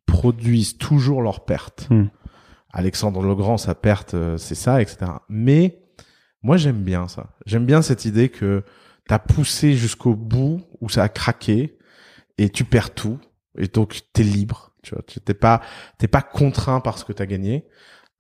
produise 0.07 0.77
toujours 0.77 1.23
leur 1.23 1.45
perte. 1.45 1.89
Hmm. 1.91 2.07
Alexandre 2.73 3.23
le 3.23 3.35
Grand, 3.35 3.57
sa 3.57 3.75
perte, 3.75 4.15
euh, 4.15 4.37
c'est 4.37 4.55
ça, 4.55 4.83
etc. 4.83 5.07
Mais 5.29 5.84
moi, 6.45 6.57
j'aime 6.57 6.83
bien 6.83 7.09
ça. 7.09 7.31
J'aime 7.47 7.67
bien 7.67 7.83
cette 7.83 8.05
idée 8.05 8.29
que 8.29 8.63
t'as 9.09 9.19
poussé 9.19 9.75
jusqu'au 9.75 10.15
bout 10.15 10.63
où 10.81 10.89
ça 10.89 11.03
a 11.03 11.09
craqué 11.09 11.77
et 12.39 12.51
tu 12.51 12.65
perds 12.65 12.95
tout 12.95 13.19
et 13.59 13.67
donc 13.67 14.03
t'es 14.13 14.23
libre. 14.23 14.73
Tu 14.83 14.95
vois, 14.95 15.03
t'es 15.03 15.35
pas 15.35 15.63
t'es 15.99 16.07
pas 16.09 16.23
contraint 16.23 16.81
par 16.81 16.99
ce 16.99 17.05
que 17.05 17.13
t'as 17.13 17.27
gagné. 17.27 17.65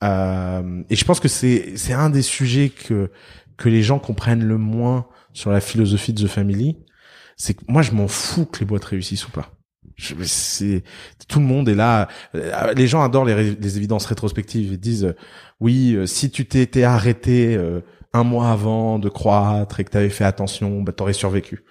Euh, 0.02 0.82
et 0.88 0.96
je 0.96 1.04
pense 1.04 1.20
que 1.20 1.28
c'est 1.28 1.76
c'est 1.76 1.92
un 1.92 2.10
des 2.10 2.22
sujets 2.22 2.70
que 2.70 3.10
que 3.56 3.68
les 3.68 3.82
gens 3.82 3.98
comprennent 3.98 4.44
le 4.44 4.58
moins 4.58 5.06
sur 5.34 5.50
la 5.50 5.60
philosophie 5.60 6.12
de 6.14 6.26
The 6.26 6.30
Family. 6.30 6.78
C'est 7.36 7.54
que 7.54 7.64
moi, 7.68 7.82
je 7.82 7.92
m'en 7.92 8.08
fous 8.08 8.46
que 8.46 8.60
les 8.60 8.66
boîtes 8.66 8.84
réussissent 8.84 9.26
ou 9.28 9.30
pas. 9.32 9.50
C'est 9.98 10.82
tout 11.28 11.40
le 11.40 11.44
monde 11.44 11.68
est 11.68 11.74
là. 11.74 12.08
Euh, 12.34 12.72
Les 12.74 12.86
gens 12.86 13.02
adorent 13.02 13.24
les, 13.24 13.54
les 13.54 13.76
évidences 13.76 14.06
rétrospectives. 14.06 14.72
Ils 14.72 14.80
disent 14.80 15.14
oui, 15.60 15.94
euh, 15.94 16.06
si 16.06 16.30
tu 16.30 16.46
t'étais 16.46 16.84
arrêté 16.84 17.56
euh, 17.56 17.80
un 18.14 18.24
mois 18.24 18.50
avant 18.50 18.98
de 18.98 19.08
croître 19.08 19.80
et 19.80 19.84
que 19.84 19.90
t'avais 19.90 20.08
fait 20.08 20.24
attention, 20.24 20.82
bah 20.82 20.92
t'aurais 20.92 21.12
survécu. 21.12 21.64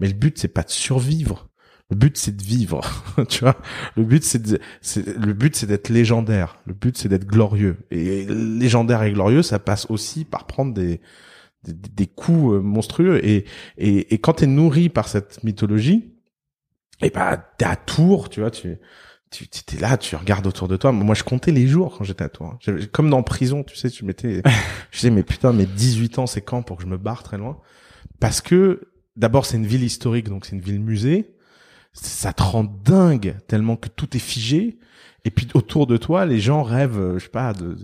Mais 0.00 0.08
le 0.08 0.14
but 0.14 0.38
c'est 0.38 0.48
pas 0.48 0.62
de 0.62 0.70
survivre. 0.70 1.48
Le 1.90 1.96
but 1.96 2.16
c'est 2.16 2.34
de 2.36 2.42
vivre. 2.42 2.80
tu 3.28 3.40
vois? 3.40 3.56
Le 3.96 4.04
but 4.04 4.24
c'est 4.24 4.42
de, 4.42 4.58
c'est 4.80 5.06
le 5.06 5.32
but 5.34 5.54
c'est 5.54 5.66
d'être 5.66 5.90
légendaire. 5.90 6.58
Le 6.66 6.74
but 6.74 6.96
c'est 6.96 7.08
d'être 7.08 7.26
glorieux. 7.26 7.76
Et 7.90 8.24
légendaire 8.26 9.02
et 9.02 9.12
glorieux, 9.12 9.42
ça 9.42 9.58
passe 9.58 9.86
aussi 9.90 10.24
par 10.24 10.46
prendre 10.46 10.72
des 10.72 11.00
des, 11.64 11.74
des 11.74 12.06
coups 12.06 12.54
euh, 12.54 12.60
monstrueux. 12.60 13.24
Et 13.24 13.44
et, 13.76 14.14
et 14.14 14.18
quand 14.18 14.34
t'es 14.34 14.46
nourri 14.46 14.88
par 14.88 15.08
cette 15.08 15.44
mythologie, 15.44 16.14
et 17.02 17.10
bah 17.10 17.36
t'es 17.58 17.66
à 17.66 17.76
Tours, 17.76 18.30
tu 18.30 18.40
vois, 18.40 18.50
tu 18.50 18.78
tu 19.32 19.46
t'es 19.48 19.78
là, 19.78 19.96
tu 19.96 20.14
regardes 20.16 20.46
autour 20.46 20.68
de 20.68 20.76
toi. 20.76 20.92
Moi, 20.92 21.14
je 21.14 21.22
comptais 21.24 21.50
les 21.52 21.66
jours 21.66 21.96
quand 21.98 22.04
j'étais 22.04 22.24
à. 22.24 22.30
J'avais- 22.60 22.86
Comme 22.86 23.10
dans 23.10 23.22
prison, 23.22 23.62
tu 23.64 23.76
sais, 23.76 23.90
tu 23.90 24.04
mettais, 24.04 24.42
je 24.90 24.98
disais, 24.98 25.10
mais 25.10 25.22
putain, 25.22 25.52
mes 25.52 25.66
18 25.66 26.18
ans, 26.18 26.26
c'est 26.26 26.42
quand 26.42 26.62
pour 26.62 26.76
que 26.76 26.82
je 26.82 26.88
me 26.88 26.96
barre 26.98 27.22
très 27.22 27.38
loin? 27.38 27.58
Parce 28.20 28.40
que, 28.40 28.82
d'abord, 29.16 29.46
c'est 29.46 29.56
une 29.56 29.66
ville 29.66 29.82
historique, 29.82 30.28
donc 30.28 30.46
c'est 30.46 30.54
une 30.56 30.62
ville 30.62 30.80
musée. 30.80 31.30
Ça 31.92 32.32
te 32.32 32.42
rend 32.42 32.64
dingue 32.64 33.36
tellement 33.48 33.76
que 33.76 33.88
tout 33.88 34.16
est 34.16 34.20
figé. 34.20 34.78
Et 35.24 35.30
puis, 35.30 35.46
autour 35.54 35.86
de 35.86 35.96
toi, 35.96 36.26
les 36.26 36.40
gens 36.40 36.62
rêvent, 36.62 36.98
euh, 36.98 37.18
je 37.18 37.24
sais 37.24 37.30
pas, 37.30 37.52
de, 37.52 37.76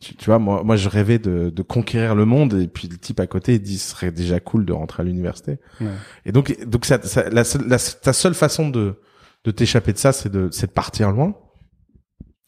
tu, 0.00 0.14
tu 0.14 0.24
vois, 0.26 0.38
moi, 0.38 0.62
moi, 0.64 0.76
je 0.76 0.88
rêvais 0.88 1.18
de, 1.18 1.50
de 1.50 1.62
conquérir 1.62 2.14
le 2.14 2.24
monde. 2.24 2.54
Et 2.54 2.68
puis, 2.68 2.88
le 2.88 2.96
type 2.96 3.20
à 3.20 3.26
côté, 3.26 3.54
il 3.54 3.60
dit, 3.62 3.78
ce 3.78 3.90
serait 3.90 4.12
déjà 4.12 4.40
cool 4.40 4.64
de 4.64 4.72
rentrer 4.72 5.02
à 5.02 5.04
l'université. 5.04 5.58
Ouais. 5.80 5.88
Et 6.24 6.32
donc, 6.32 6.56
donc 6.66 6.84
ça, 6.86 7.00
ça- 7.02 7.28
la, 7.28 7.42
la- 7.66 7.78
ta 7.78 8.12
seule 8.12 8.34
façon 8.34 8.70
de, 8.70 8.94
de 9.46 9.50
t'échapper 9.52 9.92
de 9.92 9.98
ça, 9.98 10.12
c'est 10.12 10.28
de, 10.30 10.48
c'est 10.50 10.66
de 10.66 10.72
partir 10.72 11.10
loin, 11.12 11.34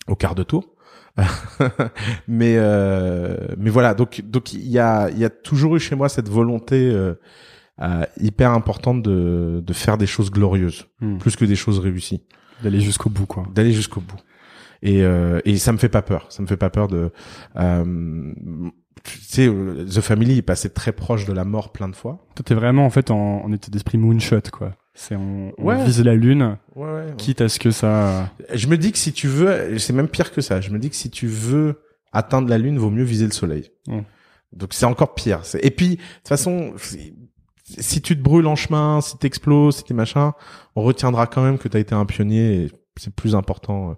au 0.06 0.14
quart 0.16 0.34
de 0.34 0.42
tour. 0.42 0.74
mais, 2.28 2.54
euh, 2.56 3.36
mais 3.56 3.70
voilà. 3.70 3.94
Donc, 3.94 4.20
donc 4.22 4.52
il 4.52 4.68
y 4.68 4.78
a, 4.78 5.10
il 5.10 5.18
y 5.18 5.24
a 5.24 5.30
toujours 5.30 5.76
eu 5.76 5.80
chez 5.80 5.94
moi 5.96 6.08
cette 6.08 6.28
volonté 6.28 6.90
euh, 6.90 7.14
euh, 7.80 8.04
hyper 8.20 8.52
importante 8.52 9.02
de, 9.02 9.62
de 9.64 9.72
faire 9.72 9.98
des 9.98 10.06
choses 10.06 10.30
glorieuses, 10.30 10.86
Hmm. 11.00 11.18
plus 11.18 11.36
que 11.36 11.44
des 11.44 11.56
choses 11.56 11.78
réussies, 11.78 12.24
D'aller 12.62 12.80
jusqu'au 12.80 13.10
bout, 13.10 13.26
quoi. 13.26 13.46
d'aller 13.54 13.72
jusqu'au 13.72 14.00
bout. 14.00 14.16
Et, 14.82 15.02
euh, 15.02 15.40
et 15.44 15.56
ça 15.58 15.72
me 15.72 15.78
fait 15.78 15.88
pas 15.88 16.02
peur. 16.02 16.26
Ça 16.30 16.40
me 16.42 16.46
fait 16.46 16.56
pas 16.56 16.70
peur 16.70 16.86
de. 16.88 17.10
Euh, 17.56 18.32
tu 19.04 19.18
sais, 19.20 19.46
The 19.48 20.00
Family 20.00 20.38
est 20.38 20.42
passé 20.42 20.70
très 20.70 20.92
proche 20.92 21.24
de 21.24 21.32
la 21.32 21.44
mort 21.44 21.72
plein 21.72 21.88
de 21.88 21.96
fois. 21.96 22.26
Toi, 22.36 22.44
t'es 22.44 22.54
vraiment, 22.54 22.84
en 22.84 22.90
fait, 22.90 23.10
en, 23.10 23.44
en 23.44 23.52
état 23.52 23.70
d'esprit 23.70 23.98
moonshot, 23.98 24.40
quoi. 24.52 24.72
C'est, 25.00 25.14
on, 25.14 25.52
on 25.58 25.64
Ouais. 25.64 25.84
vise 25.84 26.02
la 26.02 26.16
lune, 26.16 26.58
Ouais, 26.74 26.84
ouais. 26.90 27.14
quitte 27.16 27.40
à 27.40 27.48
ce 27.48 27.60
que 27.60 27.70
ça, 27.70 28.30
Je 28.52 28.66
me 28.66 28.76
dis 28.76 28.90
que 28.90 28.98
si 28.98 29.12
tu 29.12 29.28
veux, 29.28 29.78
c'est 29.78 29.92
même 29.92 30.08
pire 30.08 30.32
que 30.32 30.40
ça. 30.40 30.60
Je 30.60 30.70
me 30.70 30.78
dis 30.80 30.90
que 30.90 30.96
si 30.96 31.08
tu 31.08 31.28
veux 31.28 31.80
atteindre 32.12 32.48
la 32.48 32.58
lune, 32.58 32.78
vaut 32.78 32.90
mieux 32.90 33.04
viser 33.04 33.24
le 33.26 33.30
soleil. 33.32 33.70
Donc 34.52 34.72
c'est 34.72 34.86
encore 34.86 35.14
pire. 35.14 35.42
Et 35.62 35.70
puis 35.70 35.90
de 35.90 35.94
toute 35.96 36.28
façon, 36.28 36.72
si 37.64 38.00
tu 38.02 38.16
te 38.16 38.22
brûles 38.22 38.46
en 38.48 38.56
chemin, 38.56 39.00
si 39.00 39.16
t'exploses, 39.18 39.76
si 39.76 39.84
t'es 39.84 39.94
machin, 39.94 40.32
on 40.74 40.82
retiendra 40.82 41.26
quand 41.28 41.42
même 41.44 41.58
que 41.58 41.68
t'as 41.68 41.78
été 41.78 41.94
un 41.94 42.04
pionnier. 42.06 42.64
Et 42.64 42.72
c'est 42.96 43.14
plus 43.14 43.34
important. 43.36 43.90
euh, 43.90 43.94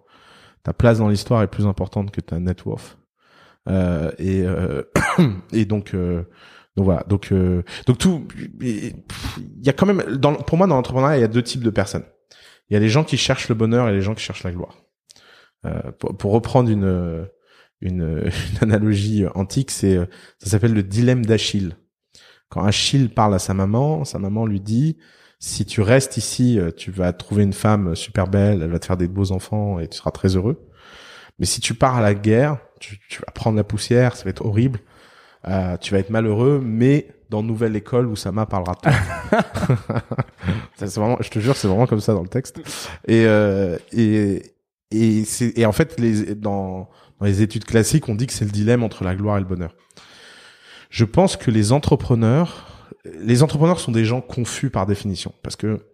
Ta 0.65 0.75
place 0.75 0.99
dans 0.99 1.09
l'histoire 1.09 1.43
est 1.43 1.47
plus 1.49 1.67
importante 1.67 2.11
que 2.11 2.21
ta 2.21 2.39
net 2.39 2.67
worth. 2.67 2.99
Euh, 3.69 4.11
et 4.19 4.43
euh, 4.43 4.83
et 5.53 5.65
donc 5.65 5.95
euh, 5.95 6.25
donc 6.81 6.87
voilà. 6.87 7.05
Donc 7.09 7.31
euh, 7.31 7.62
donc 7.87 7.99
tout. 7.99 8.27
Il 8.62 8.95
y 9.62 9.69
a 9.69 9.75
quand 9.75 9.85
même 9.85 10.16
dans, 10.16 10.35
pour 10.35 10.57
moi 10.57 10.66
dans 10.66 10.77
l'entrepreneuriat 10.77 11.19
il 11.19 11.21
y 11.21 11.25
a 11.25 11.29
deux 11.29 11.43
types 11.43 11.62
de 11.62 11.69
personnes. 11.69 12.05
Il 12.69 12.75
y 12.75 12.77
a 12.77 12.81
les 12.81 12.88
gens 12.88 13.05
qui 13.05 13.19
cherchent 13.19 13.51
le 13.51 13.55
bonheur 13.55 13.87
et 13.88 13.93
les 13.93 14.01
gens 14.01 14.14
qui 14.14 14.23
cherchent 14.23 14.45
la 14.45 14.53
gloire. 14.53 14.77
Euh, 15.66 15.93
pour, 15.99 16.16
pour 16.16 16.33
reprendre 16.33 16.71
une, 16.71 17.29
une, 17.83 18.31
une 18.53 18.59
analogie 18.62 19.27
antique, 19.35 19.71
c'est 19.71 19.99
euh, 19.99 20.07
ça 20.38 20.49
s'appelle 20.49 20.73
le 20.73 20.83
dilemme 20.83 21.27
d'Achille. 21.27 21.77
Quand 22.49 22.64
Achille 22.64 23.11
parle 23.11 23.35
à 23.35 23.38
sa 23.38 23.53
maman, 23.53 24.07
sa 24.07 24.19
maman 24.19 24.47
lui 24.47 24.61
dit 24.61 24.97
si 25.38 25.66
tu 25.66 25.83
restes 25.83 26.16
ici, 26.16 26.59
euh, 26.59 26.71
tu 26.75 26.90
vas 26.90 27.12
trouver 27.12 27.43
une 27.43 27.53
femme 27.53 27.95
super 27.95 28.27
belle, 28.27 28.62
elle 28.62 28.71
va 28.71 28.79
te 28.79 28.87
faire 28.87 28.97
des 28.97 29.09
beaux 29.09 29.33
enfants 29.33 29.79
et 29.81 29.88
tu 29.88 29.99
seras 29.99 30.12
très 30.12 30.35
heureux. 30.35 30.66
Mais 31.38 31.47
si 31.47 31.61
tu 31.61 31.75
pars 31.75 31.97
à 31.97 32.01
la 32.01 32.14
guerre, 32.14 32.59
tu, 32.81 32.99
tu 33.11 33.21
vas 33.21 33.33
prendre 33.33 33.59
la 33.59 33.64
poussière, 33.64 34.16
ça 34.16 34.25
va 34.25 34.31
être 34.31 34.47
horrible. 34.47 34.81
Euh, 35.48 35.76
tu 35.79 35.92
vas 35.92 36.00
être 36.00 36.11
malheureux, 36.11 36.61
mais 36.62 37.09
dans 37.31 37.42
nouvelle 37.42 37.76
école 37.76 38.07
où 38.07 38.16
Sama 38.16 38.46
parlera 38.46 38.74
de 38.74 38.81
toi. 38.81 38.92
Ça, 40.76 40.87
c'est 40.87 41.00
vraiment, 41.00 41.16
je 41.20 41.31
te 41.31 41.38
jure, 41.38 41.57
c'est 41.57 41.68
vraiment 41.68 41.87
comme 41.87 42.00
ça 42.00 42.12
dans 42.12 42.22
le 42.22 42.29
texte. 42.29 42.59
Et 43.07 43.24
euh, 43.26 43.79
et 43.92 44.42
et 44.90 45.24
c'est 45.24 45.57
et 45.57 45.66
en 45.66 45.72
fait 45.72 46.00
les 46.00 46.35
dans 46.35 46.88
dans 47.18 47.26
les 47.26 47.42
études 47.42 47.64
classiques, 47.64 48.09
on 48.09 48.14
dit 48.14 48.26
que 48.26 48.33
c'est 48.33 48.44
le 48.44 48.50
dilemme 48.50 48.83
entre 48.83 49.05
la 49.05 49.14
gloire 49.14 49.37
et 49.37 49.40
le 49.40 49.46
bonheur. 49.46 49.74
Je 50.88 51.05
pense 51.05 51.37
que 51.37 51.50
les 51.50 51.72
entrepreneurs, 51.72 52.88
les 53.20 53.42
entrepreneurs 53.42 53.79
sont 53.79 53.92
des 53.92 54.05
gens 54.05 54.20
confus 54.20 54.70
par 54.70 54.87
définition 54.87 55.33
parce 55.42 55.57
que 55.57 55.87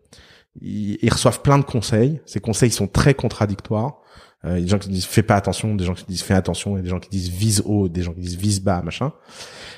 ils, 0.61 0.98
ils 1.02 1.12
reçoivent 1.12 1.42
plein 1.42 1.59
de 1.59 1.64
conseils. 1.64 2.20
Ces 2.24 2.40
conseils 2.40 2.70
sont 2.70 2.87
très 2.87 3.12
contradictoires. 3.14 4.00
Euh, 4.46 4.61
des 4.61 4.68
gens 4.68 4.78
qui 4.78 4.88
disent 4.88 5.06
fais 5.06 5.22
pas 5.22 5.35
attention, 5.35 5.74
des 5.74 5.85
gens 5.85 5.94
qui 5.94 6.04
disent 6.04 6.22
fais 6.22 6.35
attention, 6.35 6.76
et 6.78 6.82
des 6.82 6.88
gens 6.88 7.00
qui 7.00 7.09
disent 7.09 7.30
vise 7.30 7.62
haut, 7.64 7.88
des 7.88 8.02
gens 8.02 8.12
qui 8.12 8.20
disent 8.20 8.37
vise 8.37 8.61
bas, 8.61 8.82
machin. 8.82 9.12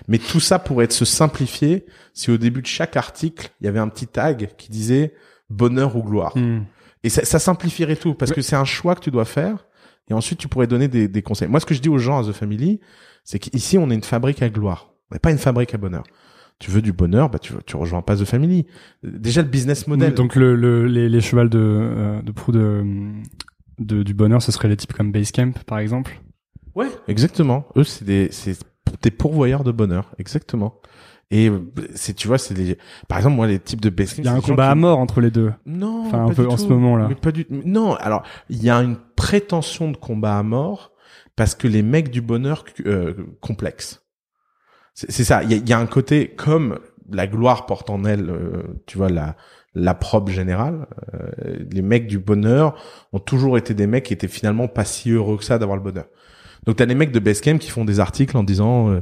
Mais 0.08 0.18
tout 0.18 0.40
ça 0.40 0.58
pourrait 0.58 0.84
être 0.84 0.92
se 0.92 1.04
simplifier 1.04 1.86
si 2.12 2.30
au 2.30 2.36
début 2.36 2.60
de 2.62 2.66
chaque 2.66 2.96
article, 2.96 3.50
il 3.60 3.64
y 3.64 3.68
avait 3.68 3.78
un 3.78 3.88
petit 3.88 4.06
tag 4.06 4.50
qui 4.58 4.70
disait 4.70 5.14
bonheur 5.48 5.96
ou 5.96 6.02
gloire. 6.02 6.36
Hmm. 6.36 6.64
Et 7.02 7.08
ça, 7.08 7.24
ça 7.24 7.38
simplifierait 7.38 7.96
tout 7.96 8.14
parce 8.14 8.32
que 8.32 8.42
c'est 8.42 8.56
un 8.56 8.64
choix 8.64 8.94
que 8.94 9.00
tu 9.00 9.10
dois 9.10 9.24
faire. 9.24 9.66
Et 10.10 10.14
ensuite, 10.14 10.38
tu 10.38 10.48
pourrais 10.48 10.66
donner 10.66 10.88
des, 10.88 11.06
des 11.06 11.22
conseils. 11.22 11.48
Moi, 11.48 11.60
ce 11.60 11.66
que 11.66 11.74
je 11.74 11.80
dis 11.80 11.88
aux 11.88 11.98
gens 11.98 12.18
à 12.18 12.24
The 12.28 12.32
Family, 12.32 12.80
c'est 13.24 13.38
qu'ici, 13.38 13.78
on 13.78 13.90
est 13.90 13.94
une 13.94 14.02
fabrique 14.02 14.42
à 14.42 14.48
gloire. 14.48 14.90
On 15.10 15.14
n'est 15.14 15.20
pas 15.20 15.30
une 15.30 15.38
fabrique 15.38 15.74
à 15.74 15.78
bonheur. 15.78 16.04
Tu 16.58 16.70
veux 16.70 16.82
du 16.82 16.92
bonheur, 16.92 17.30
bah 17.30 17.38
tu, 17.38 17.52
tu 17.66 17.76
rejoins 17.76 18.02
pas 18.02 18.16
The 18.16 18.24
Family. 18.24 18.66
Déjà, 19.04 19.42
le 19.42 19.48
business 19.48 19.86
model. 19.86 20.12
Donc 20.14 20.34
le, 20.34 20.56
le, 20.56 20.86
les, 20.86 21.08
les 21.08 21.20
chevals 21.20 21.48
de, 21.48 21.58
euh, 21.60 22.22
de 22.22 22.32
proue 22.32 22.52
de, 22.52 22.84
de, 23.78 24.02
du 24.02 24.14
bonheur, 24.14 24.42
ce 24.42 24.52
serait 24.52 24.68
les 24.68 24.76
types 24.76 24.92
comme 24.92 25.12
Basecamp, 25.12 25.52
par 25.66 25.78
exemple. 25.78 26.20
Ouais, 26.74 26.88
exactement. 27.08 27.66
Eux, 27.76 27.84
c'est 27.84 28.04
des, 28.04 28.28
c'est 28.30 28.56
des 29.02 29.10
pourvoyeurs 29.10 29.64
de 29.64 29.72
bonheur, 29.72 30.12
exactement. 30.18 30.80
Et 31.30 31.50
c'est, 31.94 32.14
tu 32.14 32.26
vois, 32.26 32.38
c'est 32.38 32.54
des, 32.54 32.78
par 33.06 33.18
exemple, 33.18 33.36
moi, 33.36 33.46
les 33.46 33.58
types 33.58 33.82
de 33.82 33.90
best 33.90 34.16
Il 34.18 34.24
y 34.24 34.28
a 34.28 34.32
un 34.32 34.40
combat 34.40 34.70
à 34.70 34.74
mort 34.74 34.98
entre 34.98 35.20
les 35.20 35.30
deux. 35.30 35.52
Non, 35.66 36.06
Enfin, 36.06 36.24
un 36.26 36.32
peu 36.34 36.46
en 36.46 36.52
tout. 36.56 36.62
ce 36.62 36.68
moment-là. 36.68 37.06
Mais 37.08 37.14
pas 37.16 37.32
du. 37.32 37.46
Non, 37.50 37.94
alors 37.96 38.22
il 38.48 38.62
y 38.62 38.70
a 38.70 38.76
une 38.76 38.96
prétention 39.14 39.90
de 39.90 39.96
combat 39.96 40.38
à 40.38 40.42
mort 40.42 40.92
parce 41.36 41.54
que 41.54 41.68
les 41.68 41.82
mecs 41.82 42.10
du 42.10 42.22
bonheur 42.22 42.64
euh, 42.86 43.12
complexes. 43.42 44.06
C'est 44.94 45.10
c'est 45.10 45.24
ça. 45.24 45.42
Il 45.42 45.50
y 45.50 45.54
a, 45.54 45.56
il 45.58 45.68
y 45.68 45.72
a 45.74 45.78
un 45.78 45.86
côté 45.86 46.28
comme 46.34 46.78
la 47.10 47.26
gloire 47.26 47.66
porte 47.66 47.90
en 47.90 48.04
elle, 48.04 48.30
euh, 48.30 48.62
tu 48.86 48.96
vois, 48.96 49.10
la 49.10 49.36
la 49.78 49.94
probe 49.94 50.28
générale. 50.28 50.86
Euh, 51.14 51.56
les 51.70 51.82
mecs 51.82 52.06
du 52.06 52.18
bonheur 52.18 52.74
ont 53.12 53.18
toujours 53.18 53.56
été 53.56 53.74
des 53.74 53.86
mecs 53.86 54.04
qui 54.04 54.12
étaient 54.12 54.28
finalement 54.28 54.68
pas 54.68 54.84
si 54.84 55.10
heureux 55.10 55.38
que 55.38 55.44
ça 55.44 55.58
d'avoir 55.58 55.76
le 55.76 55.82
bonheur. 55.82 56.06
Donc 56.66 56.76
t'as 56.76 56.86
des 56.86 56.94
mecs 56.94 57.12
de 57.12 57.18
Basecamp 57.18 57.58
qui 57.58 57.70
font 57.70 57.84
des 57.84 58.00
articles 58.00 58.36
en 58.36 58.42
disant, 58.42 58.90
euh, 58.90 59.00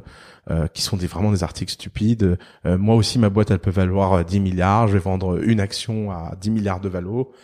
euh, 0.49 0.69
qui 0.69 0.81
sont 0.81 0.97
des 0.97 1.09
vraiment 1.09 1.33
des 1.33 1.43
articles 1.43 1.73
stupides. 1.73 2.39
Euh, 2.67 2.79
moi 2.79 2.95
aussi 2.95 3.19
ma 3.19 3.31
boîte 3.31 3.51
elle 3.51 3.59
peut 3.59 3.73
valoir 3.73 4.13
euh, 4.13 4.23
10 4.23 4.39
milliards, 4.39 4.87
je 4.87 4.93
vais 4.93 5.01
vendre 5.01 5.43
une 5.43 5.59
action 5.59 6.13
à 6.13 6.37
10 6.41 6.51
milliards 6.51 6.81
de 6.81 6.89
valo. 6.89 7.33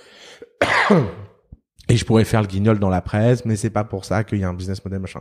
Et 1.89 1.97
je 1.97 2.05
pourrais 2.05 2.25
faire 2.25 2.43
le 2.43 2.47
guignol 2.47 2.79
dans 2.79 2.89
la 2.89 3.01
presse, 3.01 3.45
mais 3.45 3.57
c'est 3.57 3.71
pas 3.71 3.83
pour 3.83 4.05
ça 4.05 4.23
qu'il 4.23 4.39
y 4.39 4.45
a 4.45 4.49
un 4.49 4.55
business 4.55 4.85
model 4.85 5.01
machin. 5.01 5.21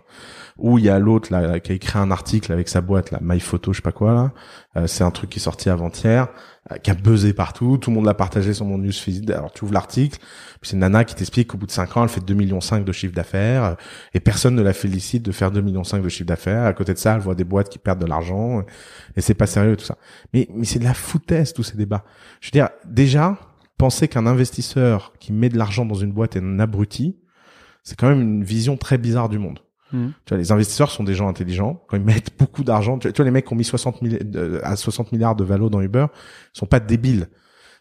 Ou 0.57 0.77
il 0.77 0.85
y 0.85 0.89
a 0.89 0.99
l'autre 0.99 1.33
là 1.33 1.59
qui 1.59 1.71
a 1.71 1.75
écrit 1.75 1.97
un 1.97 2.11
article 2.11 2.53
avec 2.53 2.69
sa 2.69 2.81
boîte 2.81 3.09
là, 3.09 3.17
MyPhoto, 3.21 3.73
je 3.73 3.77
sais 3.77 3.81
pas 3.81 3.91
quoi 3.91 4.13
là. 4.13 4.31
Euh, 4.77 4.85
c'est 4.85 5.03
un 5.03 5.11
truc 5.11 5.31
qui 5.31 5.39
est 5.39 5.41
sorti 5.41 5.71
avant-hier, 5.71 6.27
euh, 6.27 6.27
qui 6.83 6.91
a 6.91 6.93
buzzé 6.93 7.33
partout. 7.33 7.77
Tout 7.77 7.89
le 7.89 7.95
monde 7.95 8.05
l'a 8.05 8.13
partagé 8.13 8.53
sur 8.53 8.65
mon 8.65 8.77
newsfeed. 8.77 9.31
Alors 9.31 9.51
tu 9.51 9.63
ouvres 9.63 9.73
l'article, 9.73 10.17
puis 10.61 10.69
c'est 10.69 10.77
nana 10.77 11.03
qui 11.03 11.15
t'explique 11.15 11.47
qu'au 11.47 11.57
bout 11.57 11.65
de 11.65 11.71
5 11.71 11.97
ans, 11.97 12.03
elle 12.03 12.09
fait 12.09 12.23
2 12.23 12.33
millions 12.33 12.61
5 12.61 12.85
de 12.85 12.91
chiffre 12.91 13.13
d'affaires 13.13 13.63
euh, 13.63 13.73
et 14.13 14.19
personne 14.19 14.55
ne 14.55 14.61
la 14.61 14.73
félicite 14.73 15.23
de 15.23 15.31
faire 15.31 15.51
2 15.51 15.61
millions 15.61 15.83
5 15.83 16.01
de 16.01 16.09
chiffre 16.09 16.27
d'affaires. 16.27 16.65
À 16.65 16.73
côté 16.73 16.93
de 16.93 16.99
ça, 16.99 17.15
elle 17.15 17.21
voit 17.21 17.35
des 17.35 17.43
boîtes 17.43 17.69
qui 17.69 17.79
perdent 17.79 17.99
de 17.99 18.05
l'argent 18.05 18.59
euh, 18.59 18.63
et 19.15 19.21
c'est 19.21 19.33
pas 19.33 19.47
sérieux 19.47 19.75
tout 19.75 19.85
ça. 19.85 19.97
Mais 20.33 20.47
mais 20.53 20.65
c'est 20.65 20.79
de 20.79 20.83
la 20.83 20.93
foutaise 20.93 21.53
tous 21.53 21.63
ces 21.63 21.77
débats. 21.77 22.03
Je 22.39 22.47
veux 22.47 22.51
dire 22.51 22.69
déjà 22.85 23.37
penser 23.77 24.07
qu'un 24.07 24.27
investisseur 24.27 25.13
qui 25.19 25.33
met 25.33 25.49
de 25.49 25.57
l'argent 25.57 25.85
dans 25.85 25.95
une 25.95 26.11
boîte 26.11 26.35
est 26.35 26.39
un 26.39 26.59
abruti, 26.59 27.17
c'est 27.83 27.97
quand 27.97 28.07
même 28.07 28.21
une 28.21 28.43
vision 28.43 28.77
très 28.77 28.99
bizarre 28.99 29.27
du 29.27 29.39
monde. 29.39 29.59
Mhm. 29.93 30.13
Tu 30.25 30.29
vois, 30.33 30.37
les 30.37 30.51
investisseurs 30.51 30.91
sont 30.91 31.03
des 31.03 31.13
gens 31.13 31.27
intelligents. 31.27 31.83
Quand 31.87 31.97
ils 31.97 32.03
mettent 32.03 32.37
beaucoup 32.37 32.63
d'argent, 32.63 32.97
tu 32.97 33.09
vois, 33.09 33.25
les 33.25 33.31
mecs 33.31 33.45
qui 33.47 33.53
ont 33.53 33.57
mis 33.57 33.63
60 33.63 34.01
milli- 34.01 34.19
euh, 34.35 34.59
à 34.63 34.75
60 34.75 35.11
milliards 35.11 35.35
de 35.35 35.43
valo 35.43 35.69
dans 35.69 35.81
Uber, 35.81 36.07
ils 36.55 36.57
sont 36.57 36.65
pas 36.65 36.79
débiles. 36.79 37.27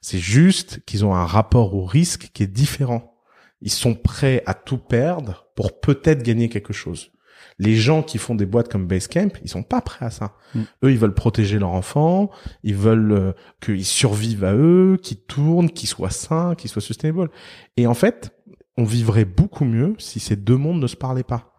C'est 0.00 0.18
juste 0.18 0.80
qu'ils 0.86 1.04
ont 1.04 1.14
un 1.14 1.26
rapport 1.26 1.74
au 1.74 1.84
risque 1.84 2.30
qui 2.32 2.42
est 2.42 2.46
différent. 2.46 3.14
Ils 3.60 3.70
sont 3.70 3.94
prêts 3.94 4.42
à 4.46 4.54
tout 4.54 4.78
perdre 4.78 5.46
pour 5.54 5.80
peut-être 5.80 6.22
gagner 6.22 6.48
quelque 6.48 6.72
chose. 6.72 7.10
Les 7.58 7.76
gens 7.76 8.02
qui 8.02 8.16
font 8.16 8.34
des 8.34 8.46
boîtes 8.46 8.70
comme 8.70 8.86
Basecamp, 8.86 9.28
ils 9.42 9.50
sont 9.50 9.62
pas 9.62 9.82
prêts 9.82 10.06
à 10.06 10.10
ça. 10.10 10.32
Mm. 10.54 10.60
Eux, 10.84 10.92
ils 10.92 10.98
veulent 10.98 11.14
protéger 11.14 11.58
leur 11.58 11.70
enfant, 11.72 12.30
ils 12.62 12.74
veulent 12.74 13.12
euh, 13.12 13.32
qu'ils 13.60 13.84
survivent 13.84 14.44
à 14.44 14.54
eux, 14.54 14.98
qu'ils 15.02 15.20
tournent, 15.20 15.68
qu'ils 15.70 15.88
soient 15.90 16.08
sains, 16.08 16.54
qu'ils 16.54 16.70
soient 16.70 16.80
sustainable. 16.80 17.30
Et 17.76 17.86
en 17.86 17.92
fait, 17.92 18.34
on 18.78 18.84
vivrait 18.84 19.26
beaucoup 19.26 19.66
mieux 19.66 19.94
si 19.98 20.20
ces 20.20 20.36
deux 20.36 20.56
mondes 20.56 20.80
ne 20.80 20.86
se 20.86 20.96
parlaient 20.96 21.22
pas. 21.22 21.49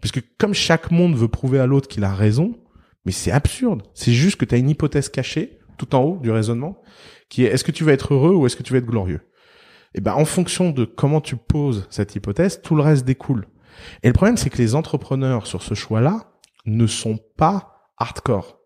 Puisque 0.00 0.22
comme 0.38 0.54
chaque 0.54 0.90
monde 0.90 1.14
veut 1.16 1.28
prouver 1.28 1.58
à 1.58 1.66
l'autre 1.66 1.88
qu'il 1.88 2.04
a 2.04 2.14
raison, 2.14 2.54
mais 3.04 3.12
c'est 3.12 3.30
absurde. 3.32 3.82
C'est 3.94 4.12
juste 4.12 4.36
que 4.36 4.44
tu 4.44 4.54
as 4.54 4.58
une 4.58 4.68
hypothèse 4.70 5.08
cachée, 5.08 5.58
tout 5.78 5.94
en 5.94 6.00
haut 6.02 6.18
du 6.22 6.30
raisonnement, 6.30 6.82
qui 7.28 7.44
est 7.44 7.48
est-ce 7.48 7.64
que 7.64 7.72
tu 7.72 7.84
vas 7.84 7.92
être 7.92 8.14
heureux 8.14 8.34
ou 8.34 8.46
est-ce 8.46 8.56
que 8.56 8.62
tu 8.62 8.72
vas 8.72 8.78
être 8.78 8.86
glorieux? 8.86 9.20
Et 9.94 10.00
ben 10.00 10.14
en 10.14 10.24
fonction 10.24 10.70
de 10.70 10.84
comment 10.84 11.20
tu 11.20 11.36
poses 11.36 11.86
cette 11.90 12.14
hypothèse, 12.14 12.60
tout 12.62 12.74
le 12.74 12.82
reste 12.82 13.04
découle. 13.04 13.46
Et 14.02 14.08
le 14.08 14.12
problème, 14.12 14.36
c'est 14.36 14.50
que 14.50 14.58
les 14.58 14.74
entrepreneurs 14.74 15.46
sur 15.46 15.62
ce 15.62 15.74
choix-là 15.74 16.32
ne 16.66 16.86
sont 16.86 17.18
pas 17.36 17.90
hardcore. 17.98 18.58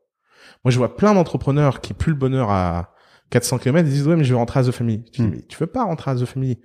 Moi, 0.64 0.72
je 0.72 0.78
vois 0.78 0.96
plein 0.96 1.14
d'entrepreneurs 1.14 1.80
qui 1.80 1.94
puent 1.94 2.10
le 2.10 2.16
bonheur 2.16 2.50
à 2.50 2.94
400 3.30 3.58
km 3.58 3.86
et 3.86 3.90
disent 3.90 4.06
ouais 4.08 4.16
mais 4.16 4.24
je 4.24 4.32
vais 4.32 4.38
rentrer 4.38 4.60
à 4.60 4.64
The 4.64 4.72
Family. 4.72 5.04
Tu 5.12 5.22
dis 5.22 5.26
Hmm. 5.26 5.30
mais 5.30 5.42
tu 5.42 5.56
veux 5.58 5.66
pas 5.66 5.84
rentrer 5.84 6.10
à 6.10 6.14
The 6.16 6.24
Family. 6.24 6.58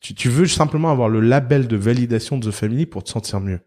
Tu, 0.00 0.14
tu 0.14 0.28
veux 0.28 0.46
simplement 0.46 0.90
avoir 0.90 1.08
le 1.08 1.20
label 1.20 1.66
de 1.68 1.76
validation 1.76 2.38
de 2.38 2.50
The 2.50 2.52
Family 2.52 2.86
pour 2.86 3.02
te 3.04 3.10
sentir 3.10 3.40
mieux. 3.40 3.60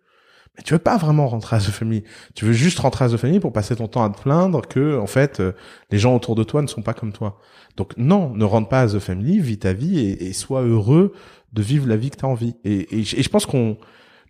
Mais 0.55 0.63
tu 0.63 0.73
veux 0.73 0.79
pas 0.79 0.97
vraiment 0.97 1.27
rentrer 1.27 1.55
à 1.55 1.59
The 1.59 1.63
Family. 1.71 2.03
Tu 2.35 2.45
veux 2.45 2.53
juste 2.53 2.77
rentrer 2.79 3.05
à 3.05 3.09
The 3.09 3.17
Family 3.17 3.39
pour 3.39 3.51
passer 3.53 3.75
ton 3.75 3.87
temps 3.87 4.03
à 4.03 4.09
te 4.09 4.21
plaindre 4.21 4.61
que 4.67 4.99
en 4.99 5.07
fait 5.07 5.39
euh, 5.39 5.53
les 5.89 5.97
gens 5.97 6.15
autour 6.15 6.35
de 6.35 6.43
toi 6.43 6.61
ne 6.61 6.67
sont 6.67 6.83
pas 6.83 6.93
comme 6.93 7.11
toi. 7.11 7.39
Donc 7.75 7.93
non, 7.97 8.29
ne 8.35 8.45
rentre 8.45 8.69
pas 8.69 8.81
à 8.81 8.87
The 8.87 8.99
Family, 8.99 9.39
vis 9.39 9.57
ta 9.59 9.73
vie 9.73 9.99
et, 9.99 10.25
et 10.27 10.33
sois 10.33 10.61
heureux 10.61 11.13
de 11.53 11.61
vivre 11.61 11.87
la 11.87 11.97
vie 11.97 12.11
que 12.11 12.17
tu 12.17 12.25
as 12.25 12.27
envie. 12.27 12.55
Et, 12.63 12.99
et, 12.99 13.03
je- 13.03 13.29
pense 13.29 13.45
qu'on 13.47 13.77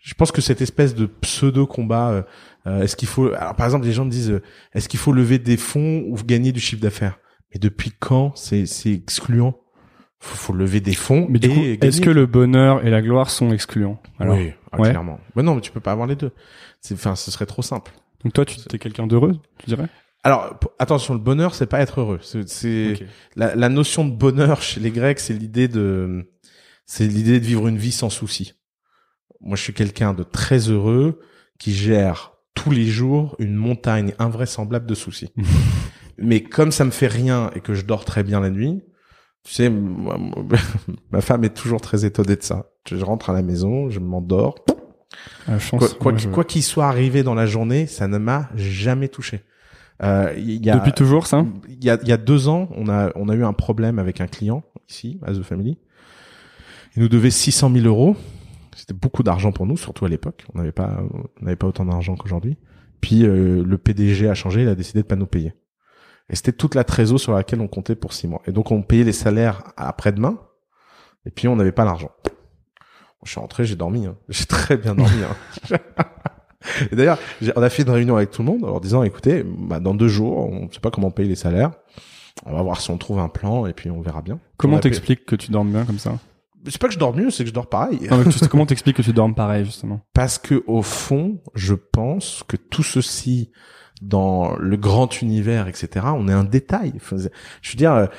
je 0.02 0.14
pense 0.16 0.32
que 0.32 0.42
cette 0.42 0.62
espèce 0.62 0.96
de 0.96 1.06
pseudo 1.06 1.66
combat 1.66 2.26
est-ce 2.82 2.96
qu'il 2.96 3.08
faut 3.08 3.28
alors 3.34 3.56
par 3.56 3.66
exemple 3.66 3.86
les 3.86 3.94
gens 3.94 4.06
me 4.06 4.10
disent 4.12 4.32
euh, 4.32 4.42
est-ce 4.74 4.88
qu'il 4.90 5.00
faut 5.00 5.12
lever 5.14 5.40
des 5.40 5.58
fonds 5.58 6.04
ou 6.08 6.16
gagner 6.26 6.52
du 6.54 6.60
chiffre 6.62 6.82
d'affaires? 6.82 7.20
Mais 7.54 7.60
depuis 7.60 7.92
quand 8.00 8.36
c'est 8.38 8.66
c'est 8.66 8.92
excluant? 8.94 9.56
Faut, 10.24 10.36
faut 10.36 10.54
lever 10.54 10.80
des 10.80 10.94
fonds 10.94 11.28
Mais 11.30 11.40
du 11.40 11.50
coup, 11.50 11.62
est-ce 11.82 12.02
que 12.02 12.10
le 12.10 12.26
bonheur 12.26 12.86
et 12.86 12.90
la 12.90 13.02
gloire 13.02 13.30
sont 13.30 13.52
excluants 13.52 14.02
Alors, 14.20 14.38
oui 14.38 14.54
ah, 14.72 14.80
ouais. 14.80 14.90
clairement. 14.90 15.20
Mais 15.36 15.44
non 15.44 15.56
mais 15.56 15.62
tu 15.62 15.72
peux 15.72 15.80
pas 15.80 15.92
avoir 15.92 16.08
les 16.08 16.16
deux. 16.16 16.32
C'est 16.82 16.96
enfin 16.96 17.16
ce 17.16 17.32
serait 17.32 17.46
trop 17.46 17.62
simple. 17.62 17.92
Donc 18.24 18.34
toi, 18.34 18.46
tu 18.46 18.58
es 18.74 18.80
quelqu'un 18.80 19.06
d'heureux, 19.06 19.38
tu 19.60 19.68
dirais? 19.68 19.88
Alors 20.24 20.58
attention 20.80 21.14
le 21.14 21.20
bonheur 21.20 21.54
c'est 21.54 21.68
pas 21.68 21.82
être 21.82 22.00
heureux. 22.00 22.20
C'est 22.22 22.96
la, 23.36 23.56
la 23.56 23.70
notion 23.70 24.06
de 24.06 24.12
bonheur 24.12 24.62
chez 24.62 24.80
les 24.80 24.92
Grecs, 24.92 25.20
c'est 25.20 25.34
l'idée 25.34 25.68
de, 25.68 26.26
c'est 26.86 27.08
l'idée 27.08 27.40
de 27.40 27.46
vivre 27.46 27.68
une 27.68 27.78
vie 27.78 27.92
sans 27.92 28.10
souci. 28.10 28.54
Moi, 29.42 29.58
je 29.58 29.64
suis 29.64 29.74
quelqu'un 29.74 30.14
de 30.14 30.24
très 30.24 30.70
heureux 30.70 31.20
qui 31.60 31.74
gère 31.74 32.34
tous 32.54 32.72
les 32.72 32.86
jours 32.86 33.36
une 33.40 33.56
montagne 33.56 34.14
invraisemblable 34.20 34.86
de 34.86 34.96
soucis. 34.96 35.32
Mais 36.18 36.44
comme 36.44 36.72
ça 36.72 36.86
me 36.86 36.92
fait 36.92 37.08
rien 37.08 37.50
et 37.56 37.60
que 37.60 37.74
je 37.74 37.86
dors 37.86 38.06
très 38.06 38.24
bien 38.24 38.40
la 38.40 38.50
nuit, 38.50 38.84
tu 39.44 39.54
sais, 39.54 39.70
ma 41.12 41.22
femme 41.22 41.44
est 41.44 41.54
toujours 41.54 41.82
très 41.82 42.06
étonnée 42.06 42.36
de 42.36 42.44
ça. 42.44 42.68
Je 42.88 43.04
rentre 43.04 43.30
à 43.30 43.34
la 43.34 43.42
maison, 43.42 43.90
je 43.90 44.00
m'endors. 44.00 44.56
Quoi 46.00 46.12
qu'il 46.14 46.22
je- 46.22 46.30
quoi 46.30 46.44
qu'il 46.44 46.64
soit 46.64 46.88
arrivé 46.88 47.24
dans 47.24 47.36
la 47.36 47.46
journée, 47.46 47.86
ça 47.88 48.08
ne 48.08 48.18
m'a 48.18 48.50
jamais 48.56 49.08
touché. 49.10 49.42
Euh, 50.02 50.34
il 50.38 50.66
y 50.66 50.70
a, 50.70 50.78
Depuis 50.78 50.92
toujours, 50.92 51.28
ça? 51.28 51.46
il 51.70 51.84
y 51.84 51.90
a, 51.90 51.98
il 52.02 52.08
y 52.08 52.12
a 52.12 52.18
deux 52.18 52.48
ans, 52.48 52.68
on 52.76 52.90
a, 52.90 53.12
on 53.16 53.30
a 53.30 53.36
eu 53.36 53.44
un 53.44 53.54
problème 53.54 54.00
avec 54.00 54.22
un 54.22 54.28
client 54.28 54.64
ici, 54.90 55.20
à 55.24 55.32
The 55.34 55.44
Family. 55.44 55.78
Il 56.96 57.04
nous 57.04 57.10
devait 57.10 57.32
600 57.32 57.72
000 57.74 57.86
euros. 57.86 58.16
C'était 58.76 58.94
beaucoup 58.94 59.24
d'argent 59.24 59.52
pour 59.52 59.66
nous, 59.66 59.78
surtout 59.78 60.06
à 60.06 60.10
l'époque. 60.10 60.46
On 60.54 60.58
n'avait 60.58 60.72
pas, 60.72 61.00
on 61.14 61.46
n'avait 61.46 61.56
pas 61.56 61.68
autant 61.68 61.86
d'argent 61.86 62.16
qu'aujourd'hui. 62.16 62.58
Puis 63.02 63.24
euh, 63.26 63.64
le 63.64 63.78
PDG 63.78 64.28
a 64.30 64.34
changé, 64.34 64.64
il 64.64 64.68
a 64.68 64.76
décidé 64.76 65.02
de 65.04 65.08
pas 65.08 65.16
nous 65.16 65.28
payer. 65.28 65.54
Et 66.30 66.36
c'était 66.36 66.54
toute 66.54 66.76
la 66.76 66.84
trésor 66.84 67.20
sur 67.20 67.34
laquelle 67.34 67.60
on 67.62 67.68
comptait 67.68 67.96
pour 67.96 68.14
six 68.14 68.28
mois. 68.28 68.42
Et 68.48 68.52
donc 68.52 68.72
on 68.72 68.82
payait 68.82 69.04
les 69.04 69.12
salaires 69.14 69.64
après-demain. 69.78 70.40
Et 71.26 71.32
puis 71.32 71.48
on 71.48 71.56
n'avait 71.56 71.72
pas 71.72 71.86
l'argent. 71.86 72.12
Je 73.26 73.32
suis 73.32 73.40
rentré, 73.40 73.64
j'ai 73.66 73.76
dormi. 73.76 74.06
hein. 74.06 74.18
J'ai 74.30 74.46
très 74.46 74.76
bien 74.78 74.96
dormi. 74.96 75.14
hein. 75.72 75.78
Et 76.92 76.96
d'ailleurs, 76.96 77.20
on 77.58 77.62
a 77.62 77.70
fait 77.70 77.84
une 77.84 77.90
réunion 77.90 78.16
avec 78.16 78.32
tout 78.32 78.42
le 78.42 78.48
monde 78.50 78.64
en 78.64 78.68
leur 78.68 78.80
disant, 78.82 79.04
écoutez, 79.04 79.44
bah, 79.46 79.80
dans 79.82 79.94
deux 79.94 80.08
jours, 80.08 80.50
on 80.50 80.66
ne 80.68 80.72
sait 80.72 80.80
pas 80.80 80.92
comment 80.92 81.12
payer 81.12 81.28
les 81.28 81.36
salaires. 81.36 81.72
On 82.46 82.54
va 82.54 82.62
voir 82.64 82.80
si 82.82 82.90
on 82.90 82.98
trouve 82.98 83.20
un 83.20 83.28
plan 83.30 83.66
et 83.66 83.74
puis 83.74 83.90
on 83.92 84.02
verra 84.02 84.22
bien. 84.22 84.40
Comment 84.58 84.80
t'expliques 84.80 85.26
que 85.26 85.36
tu 85.36 85.52
dormes 85.52 85.72
bien 85.72 85.84
comme 85.86 86.00
ça? 86.00 86.18
C'est 86.68 86.78
pas 86.82 86.88
que 86.88 86.94
je 86.94 87.00
dors 87.00 87.14
mieux, 87.14 87.30
c'est 87.30 87.44
que 87.44 87.50
je 87.50 87.54
dors 87.54 87.68
pareil. 87.68 88.00
Non, 88.10 88.18
mais 88.18 88.32
tu- 88.32 88.48
Comment 88.48 88.66
t'expliques 88.66 88.96
que 88.96 89.02
tu 89.02 89.12
dormes 89.12 89.36
pareil, 89.36 89.66
justement? 89.66 90.00
Parce 90.14 90.38
que 90.38 90.64
au 90.68 90.82
fond, 90.82 91.42
je 91.54 91.74
pense 91.76 92.44
que 92.48 92.56
tout 92.56 92.84
ceci 92.84 93.52
dans 94.04 94.56
le 94.58 94.78
grand 94.78 95.22
univers, 95.22 95.68
etc., 95.68 96.08
on 96.16 96.28
est 96.28 96.34
un 96.34 96.44
détail. 96.44 96.94
Je 97.62 97.72
veux 97.72 97.78
dire, 97.78 98.10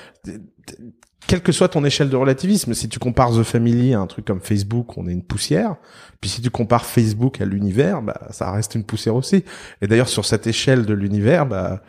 quelle 1.27 1.42
que 1.42 1.53
soit 1.53 1.68
ton 1.68 1.85
échelle 1.85 2.11
de 2.11 2.16
relativisme, 2.16 2.75
si 2.75 2.88
tu 2.88 2.99
compares 2.99 3.33
The 3.33 3.42
Family 3.42 3.94
à 3.94 4.01
un 4.01 4.07
truc 4.07 4.25
comme 4.25 4.40
Facebook, 4.40 4.97
on 4.99 5.07
est 5.07 5.12
une 5.12 5.25
poussière. 5.25 5.77
Puis 6.20 6.31
si 6.31 6.42
tu 6.42 6.51
compares 6.51 6.85
Facebook 6.85 7.40
à 7.40 7.44
l'univers, 7.44 8.03
bah 8.03 8.29
ça 8.31 8.51
reste 8.51 8.75
une 8.75 8.85
poussière 8.85 9.14
aussi. 9.14 9.44
Et 9.81 9.87
d'ailleurs, 9.87 10.09
sur 10.09 10.25
cette 10.25 10.47
échelle 10.47 10.85
de 10.85 10.94
l'univers, 10.94 11.47
bah 11.47 11.83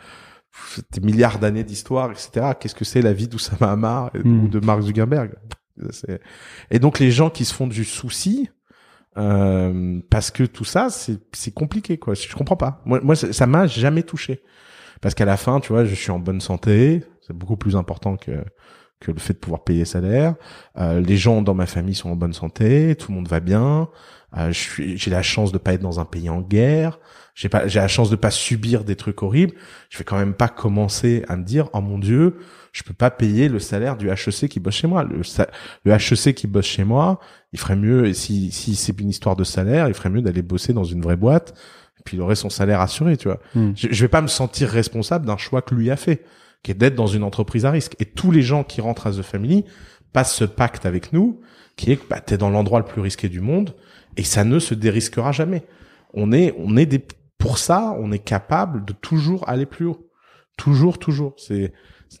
des 0.90 1.00
milliards 1.00 1.38
d'années 1.38 1.64
d'histoire, 1.64 2.10
etc. 2.10 2.52
Qu'est-ce 2.58 2.74
que 2.74 2.86
c'est 2.86 3.02
la 3.02 3.12
vie 3.12 3.28
d'Oussama 3.28 3.70
Hamar 3.72 4.10
ou 4.24 4.48
de 4.48 4.58
Mark 4.60 4.80
Zuckerberg? 4.82 5.32
Et 6.70 6.78
donc 6.78 6.98
les 6.98 7.10
gens 7.10 7.28
qui 7.28 7.44
se 7.44 7.52
font 7.52 7.66
du 7.66 7.84
souci, 7.84 8.48
euh, 9.18 10.00
parce 10.10 10.30
que 10.30 10.44
tout 10.44 10.64
ça, 10.64 10.88
c'est 10.90 11.54
compliqué 11.54 11.98
quoi. 11.98 12.14
Je 12.14 12.34
comprends 12.34 12.56
pas. 12.56 12.82
Moi, 12.84 13.00
moi 13.02 13.16
ça 13.16 13.46
m'a 13.46 13.66
jamais 13.66 14.02
touché. 14.02 14.42
Parce 15.00 15.14
qu'à 15.14 15.24
la 15.24 15.36
fin, 15.36 15.60
tu 15.60 15.72
vois, 15.72 15.84
je 15.84 15.94
suis 15.94 16.10
en 16.10 16.18
bonne 16.18 16.40
santé. 16.40 17.04
C'est 17.20 17.36
beaucoup 17.36 17.56
plus 17.56 17.76
important 17.76 18.16
que 18.16 18.32
que 19.00 19.12
le 19.12 19.18
fait 19.18 19.34
de 19.34 19.38
pouvoir 19.38 19.62
payer 19.64 19.84
salaire. 19.84 20.34
Euh, 20.78 21.00
les 21.00 21.16
gens 21.16 21.42
dans 21.42 21.54
ma 21.54 21.66
famille 21.66 21.94
sont 21.94 22.10
en 22.10 22.16
bonne 22.16 22.32
santé. 22.32 22.96
Tout 22.96 23.12
le 23.12 23.16
monde 23.16 23.28
va 23.28 23.40
bien. 23.40 23.88
Euh, 24.36 24.50
j'ai 24.52 25.10
la 25.10 25.22
chance 25.22 25.52
de 25.52 25.58
pas 25.58 25.74
être 25.74 25.82
dans 25.82 26.00
un 26.00 26.04
pays 26.04 26.30
en 26.30 26.40
guerre. 26.40 26.98
J'ai 27.34 27.48
pas, 27.48 27.68
j'ai 27.68 27.78
la 27.78 27.88
chance 27.88 28.08
de 28.08 28.16
pas 28.16 28.30
subir 28.30 28.84
des 28.84 28.96
trucs 28.96 29.22
horribles. 29.22 29.54
Je 29.90 29.98
vais 29.98 30.04
quand 30.04 30.16
même 30.16 30.34
pas 30.34 30.48
commencer 30.48 31.24
à 31.28 31.36
me 31.36 31.44
dire, 31.44 31.68
oh 31.74 31.80
mon 31.80 31.98
dieu, 31.98 32.38
je 32.76 32.82
peux 32.82 32.92
pas 32.92 33.10
payer 33.10 33.48
le 33.48 33.58
salaire 33.58 33.96
du 33.96 34.10
HEC 34.10 34.50
qui 34.50 34.60
bosse 34.60 34.74
chez 34.74 34.86
moi. 34.86 35.02
Le, 35.02 35.92
HEC 35.92 36.34
qui 36.34 36.46
bosse 36.46 36.66
chez 36.66 36.84
moi, 36.84 37.18
il 37.54 37.58
ferait 37.58 37.74
mieux, 37.74 38.06
et 38.06 38.12
si, 38.12 38.52
si 38.52 38.76
c'est 38.76 39.00
une 39.00 39.08
histoire 39.08 39.34
de 39.34 39.44
salaire, 39.44 39.88
il 39.88 39.94
ferait 39.94 40.10
mieux 40.10 40.20
d'aller 40.20 40.42
bosser 40.42 40.74
dans 40.74 40.84
une 40.84 41.00
vraie 41.00 41.16
boîte, 41.16 41.54
et 41.98 42.02
puis 42.04 42.18
il 42.18 42.20
aurait 42.20 42.34
son 42.34 42.50
salaire 42.50 42.82
assuré, 42.82 43.16
tu 43.16 43.28
vois. 43.28 43.40
Hmm. 43.54 43.72
Je, 43.74 43.88
je 43.90 44.04
vais 44.04 44.10
pas 44.10 44.20
me 44.20 44.26
sentir 44.26 44.68
responsable 44.68 45.24
d'un 45.24 45.38
choix 45.38 45.62
que 45.62 45.74
lui 45.74 45.90
a 45.90 45.96
fait, 45.96 46.22
qui 46.62 46.70
est 46.70 46.74
d'être 46.74 46.94
dans 46.94 47.06
une 47.06 47.22
entreprise 47.22 47.64
à 47.64 47.70
risque. 47.70 47.96
Et 47.98 48.04
tous 48.04 48.30
les 48.30 48.42
gens 48.42 48.62
qui 48.62 48.82
rentrent 48.82 49.06
à 49.06 49.10
The 49.10 49.22
Family 49.22 49.64
passent 50.12 50.34
ce 50.34 50.44
pacte 50.44 50.84
avec 50.84 51.14
nous, 51.14 51.40
qui 51.76 51.92
est 51.92 51.96
que 51.96 52.06
bah, 52.06 52.20
t'es 52.20 52.36
dans 52.36 52.50
l'endroit 52.50 52.80
le 52.80 52.84
plus 52.84 53.00
risqué 53.00 53.30
du 53.30 53.40
monde, 53.40 53.74
et 54.18 54.22
ça 54.22 54.44
ne 54.44 54.58
se 54.58 54.74
dérisquera 54.74 55.32
jamais. 55.32 55.62
On 56.12 56.30
est, 56.30 56.54
on 56.58 56.76
est 56.76 56.84
des, 56.84 57.02
pour 57.38 57.56
ça, 57.56 57.96
on 57.98 58.12
est 58.12 58.18
capable 58.18 58.84
de 58.84 58.92
toujours 58.92 59.48
aller 59.48 59.64
plus 59.64 59.86
haut. 59.86 60.10
Toujours, 60.58 60.98
toujours. 60.98 61.32
C'est 61.38 61.72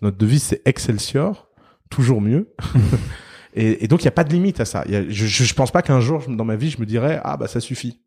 notre 0.02 0.16
devise, 0.16 0.42
c'est 0.42 0.62
Excelsior, 0.66 1.48
toujours 1.90 2.20
mieux. 2.20 2.54
et, 3.54 3.84
et 3.84 3.88
donc 3.88 4.02
il 4.02 4.04
y 4.04 4.08
a 4.08 4.12
pas 4.12 4.24
de 4.24 4.32
limite 4.32 4.60
à 4.60 4.64
ça. 4.64 4.82
Il 4.86 4.92
y 4.92 4.96
a, 4.96 5.08
je, 5.08 5.26
je 5.26 5.54
pense 5.54 5.70
pas 5.70 5.82
qu'un 5.82 6.00
jour 6.00 6.24
dans 6.28 6.44
ma 6.44 6.56
vie 6.56 6.70
je 6.70 6.80
me 6.80 6.86
dirais 6.86 7.20
ah 7.24 7.36
bah 7.36 7.48
ça 7.48 7.60
suffit, 7.60 8.00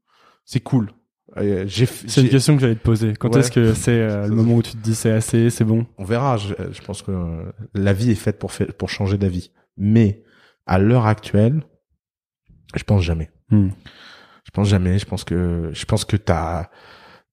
c'est 0.45 0.59
cool. 0.61 0.91
C'est 1.35 2.21
une 2.21 2.29
question 2.29 2.55
que 2.55 2.61
j'allais 2.61 2.75
te 2.75 2.81
poser. 2.83 3.13
Quand 3.13 3.33
Ouais. 3.33 3.41
est-ce 3.41 3.51
que 3.51 3.73
c'est 3.75 3.91
euh, 3.91 4.27
le 4.27 4.33
moment 4.35 4.55
où 4.55 4.63
tu 4.63 4.71
te 4.71 4.77
dis 4.77 4.95
c'est 4.95 5.11
assez, 5.11 5.49
c'est 5.51 5.63
bon? 5.63 5.85
On 5.99 6.03
verra. 6.03 6.37
Je, 6.37 6.55
je 6.71 6.81
pense 6.81 7.03
que 7.03 7.11
euh, 7.11 7.43
la 7.75 7.93
vie 7.93 8.09
est 8.09 8.15
faite 8.15 8.39
pour 8.39 8.89
changer 8.89 9.17
d'avis. 9.19 9.51
Mais 9.77 10.23
à 10.65 10.79
l'heure 10.79 11.05
actuelle, 11.05 11.61
je 12.75 12.83
pense 12.83 13.03
jamais. 13.03 13.29
Hmm. 13.51 13.69
Je 14.43 14.51
pense 14.51 14.67
jamais. 14.69 14.97
Je 14.97 15.05
pense 15.05 15.23
que 15.23 15.69
je 15.71 15.85
pense 15.85 16.03
que 16.03 16.17
t'as, 16.17 16.69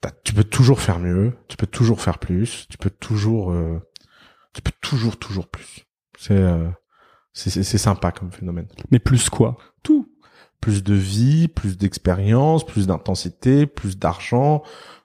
t'as, 0.03 0.11
tu 0.25 0.35
peux 0.35 0.45
toujours 0.45 0.81
faire 0.81 0.99
mieux. 0.99 1.33
Tu 1.49 1.57
peux 1.57 1.67
toujours 1.67 2.03
faire 2.03 2.19
plus. 2.19 2.67
Tu 2.69 2.77
peux 2.77 2.91
toujours, 2.91 3.51
euh, 3.51 3.81
tu 4.57 4.63
peux 4.63 4.73
toujours 4.81 5.19
toujours 5.19 5.47
plus. 5.49 5.85
C'est, 6.19 6.33
euh, 6.37 6.69
c'est, 7.35 7.63
sympa 7.79 8.11
comme 8.11 8.33
phénomène. 8.33 8.67
Mais 8.91 8.99
plus 8.99 9.29
quoi? 9.31 9.57
Tout. 9.83 10.09
Plus 10.61 10.83
de 10.83 10.95
vie, 10.95 11.49
plus 11.49 11.77
d'expérience, 11.77 12.65
plus 12.65 12.87
d'intensité, 12.87 13.67
plus 13.67 13.99
d'argent, 13.99 14.63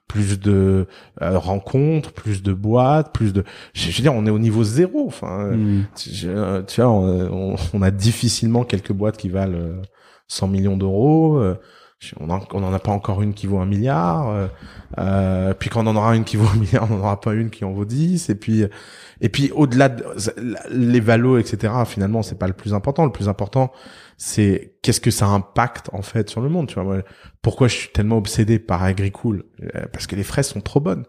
plus 0.08 0.40
de 0.40 0.86
euh, 1.20 1.38
rencontres, 1.38 2.12
plus 2.12 2.42
de 2.42 2.54
boîtes, 2.54 3.12
plus 3.12 3.32
de. 3.34 3.44
Je 3.74 3.90
je 3.90 3.96
veux 3.98 4.02
dire, 4.02 4.14
on 4.14 4.24
est 4.26 4.30
au 4.30 4.38
niveau 4.38 4.64
zéro. 4.64 5.06
Enfin, 5.06 5.40
euh, 5.52 5.56
Hmm. 5.56 5.82
tu 5.94 6.10
euh, 6.24 6.62
tu 6.62 6.80
vois, 6.80 6.90
on, 6.90 7.52
on- 7.52 7.56
on 7.74 7.82
a 7.82 7.90
difficilement 7.90 8.64
quelques 8.64 8.92
boîtes 8.92 9.18
qui 9.18 9.28
valent 9.28 9.58
euh, 9.58 9.82
100 10.28 10.48
millions 10.48 10.78
d'euros. 10.78 11.36
euh, 11.36 11.56
On 12.18 12.30
en, 12.30 12.40
on 12.52 12.62
en 12.64 12.72
a 12.72 12.78
pas 12.78 12.90
encore 12.92 13.22
une 13.22 13.32
qui 13.34 13.46
vaut 13.46 13.58
un 13.58 13.66
milliard. 13.66 14.28
euh, 14.30 14.48
euh, 14.98 15.54
puis 15.54 15.70
quand 15.70 15.86
on 15.86 15.90
en 15.90 15.96
aura 15.96 16.16
une 16.16 16.24
qui 16.24 16.36
vaut 16.36 16.48
un 16.48 16.56
milliard, 16.58 16.90
on 16.90 16.94
n'en 16.96 17.00
aura 17.00 17.20
pas 17.20 17.32
une 17.34 17.50
qui 17.50 17.64
en 17.64 17.72
vaut 17.72 17.84
10. 17.84 18.28
Et 18.30 18.34
puis, 18.34 18.64
et 19.20 19.28
puis 19.28 19.50
au-delà 19.54 19.88
de 19.88 20.04
les 20.70 21.00
valos, 21.00 21.38
etc. 21.38 21.72
Finalement, 21.86 22.22
c'est 22.22 22.38
pas 22.38 22.46
le 22.48 22.52
plus 22.52 22.74
important. 22.74 23.04
Le 23.04 23.12
plus 23.12 23.28
important, 23.28 23.72
c'est 24.16 24.74
qu'est-ce 24.82 25.00
que 25.00 25.10
ça 25.10 25.26
impacte 25.26 25.90
en 25.92 26.02
fait 26.02 26.28
sur 26.28 26.40
le 26.40 26.48
monde. 26.48 26.66
Tu 26.68 26.80
vois, 26.80 26.98
pourquoi 27.40 27.68
je 27.68 27.76
suis 27.76 27.88
tellement 27.90 28.16
obsédé 28.18 28.58
par 28.58 28.82
Agricool 28.82 29.44
Euh, 29.74 29.82
Parce 29.92 30.06
que 30.06 30.16
les 30.16 30.24
fraises 30.24 30.48
sont 30.48 30.60
trop 30.60 30.80
bonnes. 30.80 31.04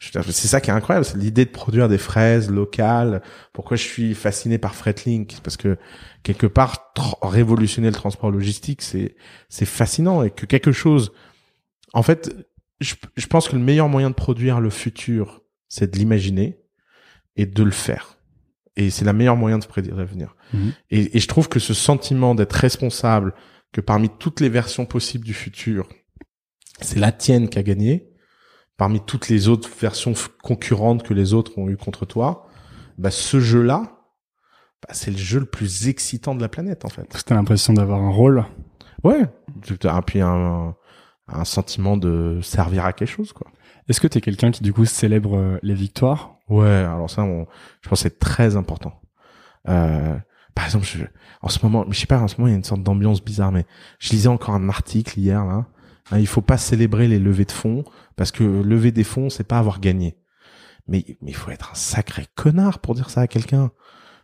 C'est 0.00 0.48
ça 0.48 0.60
qui 0.60 0.70
est 0.70 0.74
incroyable, 0.74 1.04
c'est 1.04 1.16
l'idée 1.16 1.44
de 1.44 1.50
produire 1.50 1.88
des 1.88 1.98
fraises 1.98 2.50
locales. 2.50 3.22
Pourquoi 3.52 3.76
je 3.76 3.82
suis 3.82 4.14
fasciné 4.14 4.58
par 4.58 4.74
Fretlink 4.74 5.40
Parce 5.42 5.56
que 5.56 5.78
quelque 6.22 6.46
part, 6.46 6.92
révolutionner 7.22 7.88
le 7.88 7.94
transport 7.94 8.30
logistique, 8.30 8.82
c'est 8.82 9.16
c'est 9.48 9.66
fascinant 9.66 10.22
et 10.22 10.30
que 10.30 10.46
quelque 10.46 10.72
chose. 10.72 11.12
En 11.92 12.02
fait, 12.02 12.34
je, 12.80 12.94
je 13.16 13.26
pense 13.26 13.48
que 13.48 13.56
le 13.56 13.62
meilleur 13.62 13.88
moyen 13.88 14.10
de 14.10 14.14
produire 14.14 14.60
le 14.60 14.70
futur, 14.70 15.42
c'est 15.68 15.92
de 15.92 15.98
l'imaginer 15.98 16.60
et 17.36 17.46
de 17.46 17.62
le 17.62 17.70
faire. 17.70 18.18
Et 18.76 18.90
c'est 18.90 19.06
la 19.06 19.14
meilleure 19.14 19.36
moyen 19.36 19.58
de 19.58 19.64
prédire 19.64 19.96
l'avenir. 19.96 20.36
Mhm. 20.52 20.72
Et, 20.90 21.16
et 21.16 21.20
je 21.20 21.28
trouve 21.28 21.48
que 21.48 21.58
ce 21.58 21.72
sentiment 21.72 22.34
d'être 22.34 22.52
responsable, 22.52 23.34
que 23.72 23.80
parmi 23.80 24.10
toutes 24.10 24.40
les 24.40 24.50
versions 24.50 24.84
possibles 24.84 25.24
du 25.24 25.32
futur, 25.32 25.88
c'est 26.82 26.98
la 26.98 27.12
tienne 27.12 27.48
qui 27.48 27.58
a 27.58 27.62
gagné, 27.62 28.10
parmi 28.76 29.00
toutes 29.00 29.28
les 29.28 29.48
autres 29.48 29.68
versions 29.80 30.14
concurrentes 30.42 31.02
que 31.02 31.14
les 31.14 31.34
autres 31.34 31.58
ont 31.58 31.68
eu 31.68 31.76
contre 31.76 32.04
toi, 32.06 32.46
bah 32.98 33.10
ce 33.10 33.40
jeu-là, 33.40 33.82
bah, 34.82 34.92
c'est 34.92 35.10
le 35.10 35.16
jeu 35.16 35.40
le 35.40 35.46
plus 35.46 35.88
excitant 35.88 36.34
de 36.34 36.42
la 36.42 36.48
planète 36.48 36.84
en 36.84 36.88
fait. 36.88 37.04
Parce 37.10 37.22
que 37.22 37.28
t'as 37.28 37.34
l'impression 37.34 37.72
d'avoir 37.72 38.00
un 38.00 38.10
rôle. 38.10 38.44
Ouais. 39.04 39.22
Et 39.22 39.76
puis 40.06 40.20
un, 40.20 40.74
un 41.28 41.44
sentiment 41.44 41.96
de 41.96 42.40
servir 42.42 42.84
à 42.84 42.92
quelque 42.92 43.08
chose 43.08 43.32
quoi. 43.32 43.46
Est-ce 43.88 44.00
que 44.00 44.08
t'es 44.08 44.20
quelqu'un 44.20 44.50
qui 44.50 44.62
du 44.62 44.72
coup 44.72 44.84
célèbre 44.84 45.36
euh, 45.36 45.58
les 45.62 45.74
victoires? 45.74 46.38
Ouais, 46.48 46.66
alors 46.66 47.08
ça, 47.08 47.22
on, 47.22 47.46
je 47.82 47.88
pense 47.88 48.02
que 48.02 48.08
c'est 48.08 48.18
très 48.18 48.56
important. 48.56 49.00
Euh, 49.68 50.16
par 50.54 50.64
exemple, 50.64 50.86
je, 50.86 51.04
en 51.42 51.48
ce 51.48 51.58
moment, 51.64 51.84
je 51.88 51.98
sais 51.98 52.06
pas, 52.06 52.18
en 52.18 52.28
ce 52.28 52.36
moment, 52.36 52.48
il 52.48 52.50
y 52.50 52.54
a 52.54 52.56
une 52.56 52.64
sorte 52.64 52.82
d'ambiance 52.82 53.22
bizarre, 53.22 53.52
mais 53.52 53.64
je 53.98 54.10
lisais 54.10 54.28
encore 54.28 54.54
un 54.54 54.68
article 54.68 55.18
hier, 55.18 55.44
là. 55.44 55.66
Hein, 56.10 56.18
il 56.18 56.26
faut 56.26 56.40
pas 56.40 56.58
célébrer 56.58 57.08
les 57.08 57.18
levées 57.18 57.44
de 57.44 57.52
fonds, 57.52 57.84
parce 58.16 58.30
que 58.30 58.44
lever 58.44 58.92
des 58.92 59.04
fonds, 59.04 59.28
c'est 59.30 59.44
pas 59.44 59.58
avoir 59.58 59.80
gagné. 59.80 60.16
Mais, 60.88 61.04
mais 61.20 61.30
il 61.30 61.34
faut 61.34 61.50
être 61.50 61.72
un 61.72 61.74
sacré 61.74 62.26
connard 62.36 62.78
pour 62.78 62.94
dire 62.94 63.10
ça 63.10 63.22
à 63.22 63.26
quelqu'un. 63.26 63.72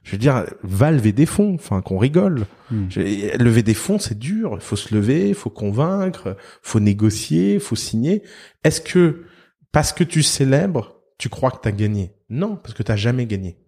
Je 0.05 0.13
veux 0.13 0.19
dire, 0.19 0.45
va 0.63 0.91
lever 0.91 1.13
des 1.13 1.27
fonds, 1.27 1.55
enfin, 1.55 1.81
qu'on 1.81 1.99
rigole. 1.99 2.47
Hmm. 2.71 2.87
Je- 2.89 3.37
lever 3.39 3.63
des 3.63 3.75
fonds, 3.75 3.99
c'est 3.99 4.19
dur. 4.19 4.53
Il 4.55 4.61
faut 4.61 4.77
se 4.77 4.95
lever, 4.95 5.29
il 5.29 5.35
faut 5.35 5.51
convaincre, 5.51 6.37
faut 6.63 6.81
négocier, 6.81 7.59
faut 7.59 7.77
signer. 7.77 8.23
Est-ce 8.65 8.81
que, 8.81 9.25
parce 9.71 9.93
que 9.93 10.05
tu 10.05 10.23
célèbres, 10.23 11.01
tu 11.19 11.29
crois 11.29 11.51
que 11.51 11.61
tu 11.63 11.69
as 11.69 11.73
gagné? 11.73 12.15
Non, 12.31 12.57
parce 12.57 12.75
que 12.75 12.83
tu 12.83 12.97
jamais 12.97 13.27
gagné. 13.27 13.59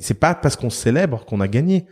C'est 0.00 0.20
pas 0.20 0.34
parce 0.34 0.56
qu'on 0.56 0.70
célèbre 0.70 1.24
qu'on 1.24 1.40
a 1.40 1.48
gagné. 1.48 1.86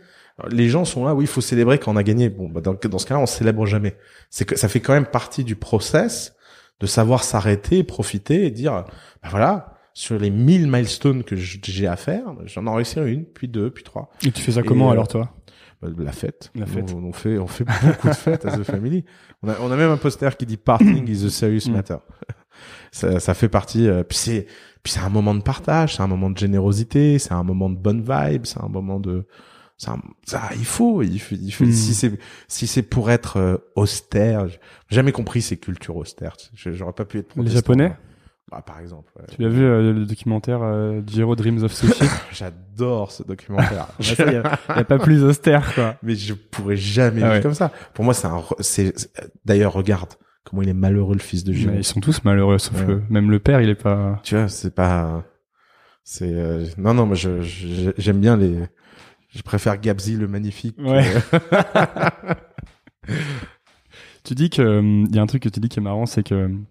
Les 0.49 0.69
gens 0.69 0.85
sont 0.85 1.05
là, 1.05 1.13
oui, 1.13 1.25
il 1.25 1.27
faut 1.27 1.41
célébrer 1.41 1.77
quand 1.79 1.93
on 1.93 1.97
a 1.97 2.03
gagné. 2.03 2.29
Bon, 2.29 2.49
bah 2.49 2.61
dans, 2.61 2.73
dans 2.73 2.97
ce 2.99 3.05
cas-là, 3.05 3.19
on 3.19 3.25
célèbre 3.25 3.65
jamais. 3.65 3.95
C'est 4.29 4.45
que 4.45 4.55
ça 4.55 4.67
fait 4.67 4.79
quand 4.79 4.93
même 4.93 5.05
partie 5.05 5.43
du 5.43 5.55
process 5.55 6.35
de 6.79 6.85
savoir 6.87 7.23
s'arrêter, 7.23 7.83
profiter 7.83 8.45
et 8.45 8.51
dire, 8.51 8.71
bah 9.23 9.29
voilà, 9.29 9.75
sur 9.93 10.17
les 10.17 10.29
1000 10.31 10.67
milestones 10.71 11.23
que 11.23 11.35
j'ai 11.35 11.87
à 11.87 11.95
faire, 11.95 12.23
j'en 12.45 12.65
ai 12.65 12.75
réussi 12.75 12.99
une, 12.99 13.25
puis 13.25 13.47
deux, 13.47 13.69
puis 13.69 13.83
trois. 13.83 14.09
Et 14.25 14.31
tu 14.31 14.41
fais 14.41 14.53
ça 14.53 14.61
Et, 14.61 14.63
comment 14.63 14.89
euh, 14.89 14.93
alors 14.93 15.07
toi? 15.07 15.33
Bah, 15.81 15.89
La 15.97 16.11
fête. 16.11 16.51
La 16.55 16.65
fête. 16.65 16.93
On, 16.95 17.03
on 17.05 17.13
fait, 17.13 17.37
on 17.37 17.47
fait 17.47 17.65
beaucoup 17.65 18.07
de 18.07 18.13
fêtes 18.13 18.45
à 18.45 18.57
The 18.57 18.63
Family. 18.63 19.03
On 19.43 19.49
a, 19.49 19.55
on 19.61 19.71
a 19.71 19.75
même 19.75 19.91
un 19.91 19.97
poster 19.97 20.35
qui 20.37 20.45
dit 20.45 20.57
Parting 20.57 21.07
is 21.07 21.25
a 21.25 21.29
serious 21.29 21.67
Mm. 21.69 21.73
matter. 21.73 21.95
Ça, 22.91 23.19
ça 23.19 23.33
fait 23.33 23.49
partie. 23.49 23.87
euh, 23.87 24.03
puis 24.03 24.17
c'est, 24.17 24.45
puis 24.83 24.93
c'est 24.93 24.99
un 24.99 25.09
moment 25.09 25.33
de 25.35 25.41
partage, 25.41 25.95
c'est 25.95 26.01
un 26.03 26.07
moment 26.07 26.29
de 26.29 26.37
générosité, 26.37 27.17
c'est 27.19 27.33
un 27.33 27.43
moment 27.43 27.69
de 27.69 27.77
bonne 27.77 28.01
vibe, 28.01 28.45
c'est 28.45 28.59
un 28.61 28.67
moment 28.69 28.99
de. 28.99 29.25
Un- 29.89 29.99
ça, 30.25 30.49
il 30.57 30.65
faut, 30.65 31.01
il 31.01 31.19
faut, 31.19 31.35
il 31.35 31.51
faut- 31.51 31.65
si 31.65 31.93
c'est, 31.93 32.11
si 32.47 32.67
c'est 32.67 32.83
pour 32.83 33.09
être 33.09 33.37
euh, 33.37 33.57
austère, 33.75 34.47
j'ai 34.47 34.59
jamais 34.89 35.11
compris 35.11 35.41
ces 35.41 35.57
cultures 35.57 35.95
austères. 35.95 36.35
J'aurais 36.53 36.93
pas 36.93 37.05
pu 37.05 37.19
être. 37.19 37.33
Les. 37.35 37.49
Japonais 37.49 37.95
Bah, 38.51 38.61
par 38.65 38.79
exemple. 38.79 39.11
ouais. 39.17 39.25
Tu 39.33 39.41
l'as 39.41 39.47
vu 39.49 39.63
euh, 39.63 39.93
le 39.93 40.05
documentaire 40.05 40.59
euh, 40.61 41.01
Jiro 41.07 41.35
Dreams 41.35 41.63
of 41.63 41.71
Sushi 41.73 42.03
J'adore 42.31 43.11
ce 43.11 43.23
documentaire. 43.23 43.87
Bah, 43.97 44.03
ça, 44.03 44.31
y 44.31 44.35
a, 44.35 44.59
a 44.67 44.83
pas 44.83 44.99
plus 44.99 45.23
austère 45.23 45.73
quoi. 45.73 45.95
mais 46.03 46.15
je 46.15 46.33
pourrais 46.33 46.75
jamais 46.77 47.21
Ah 47.21 47.25
vivre 47.25 47.35
ouais. 47.37 47.41
comme 47.41 47.53
ça. 47.53 47.71
Pour 47.93 48.03
moi, 48.05 48.13
c'est 48.13 48.27
un, 48.27 48.43
c'est, 48.59 48.93
d'ailleurs, 49.45 49.73
regarde 49.73 50.13
comment 50.43 50.61
il 50.63 50.69
est 50.69 50.73
malheureux 50.73 51.13
le 51.15 51.19
fils 51.21 51.43
de. 51.43 51.53
Mais 51.53 51.77
ils 51.77 51.83
sont 51.83 52.01
tous 52.01 52.23
malheureux 52.23 52.57
sauf 52.59 52.77
Ouais. 52.81 52.85
que 52.87 53.01
même 53.09 53.31
le 53.31 53.39
père 53.39 53.61
il 53.61 53.69
est 53.69 53.75
pas. 53.75 54.19
Tu 54.23 54.35
vois, 54.35 54.47
c'est 54.49 54.75
pas, 54.75 55.23
c'est, 56.03 56.33
euh, 56.33 56.65
non, 56.77 56.93
non, 56.93 57.05
moi, 57.05 57.15
je- 57.15 57.41
j'aime 57.97 58.19
bien 58.19 58.35
les, 58.37 58.57
je 59.33 59.41
préfère 59.41 59.79
Gabzi 59.79 60.15
le 60.15 60.27
magnifique. 60.27 60.75
que- 60.77 60.81
Ouais. 60.81 61.05
Tu 64.23 64.35
dis 64.35 64.49
que 64.51 64.61
hum, 64.61 65.05
il 65.09 65.15
y 65.15 65.19
a 65.19 65.21
un 65.21 65.25
truc 65.27 65.41
que 65.43 65.49
tu 65.49 65.59
dis 65.59 65.67
qui 65.69 65.79
est 65.79 65.83
marrant, 65.83 66.05
c'est 66.05 66.23
que 66.23 66.45
hum, 66.45 66.65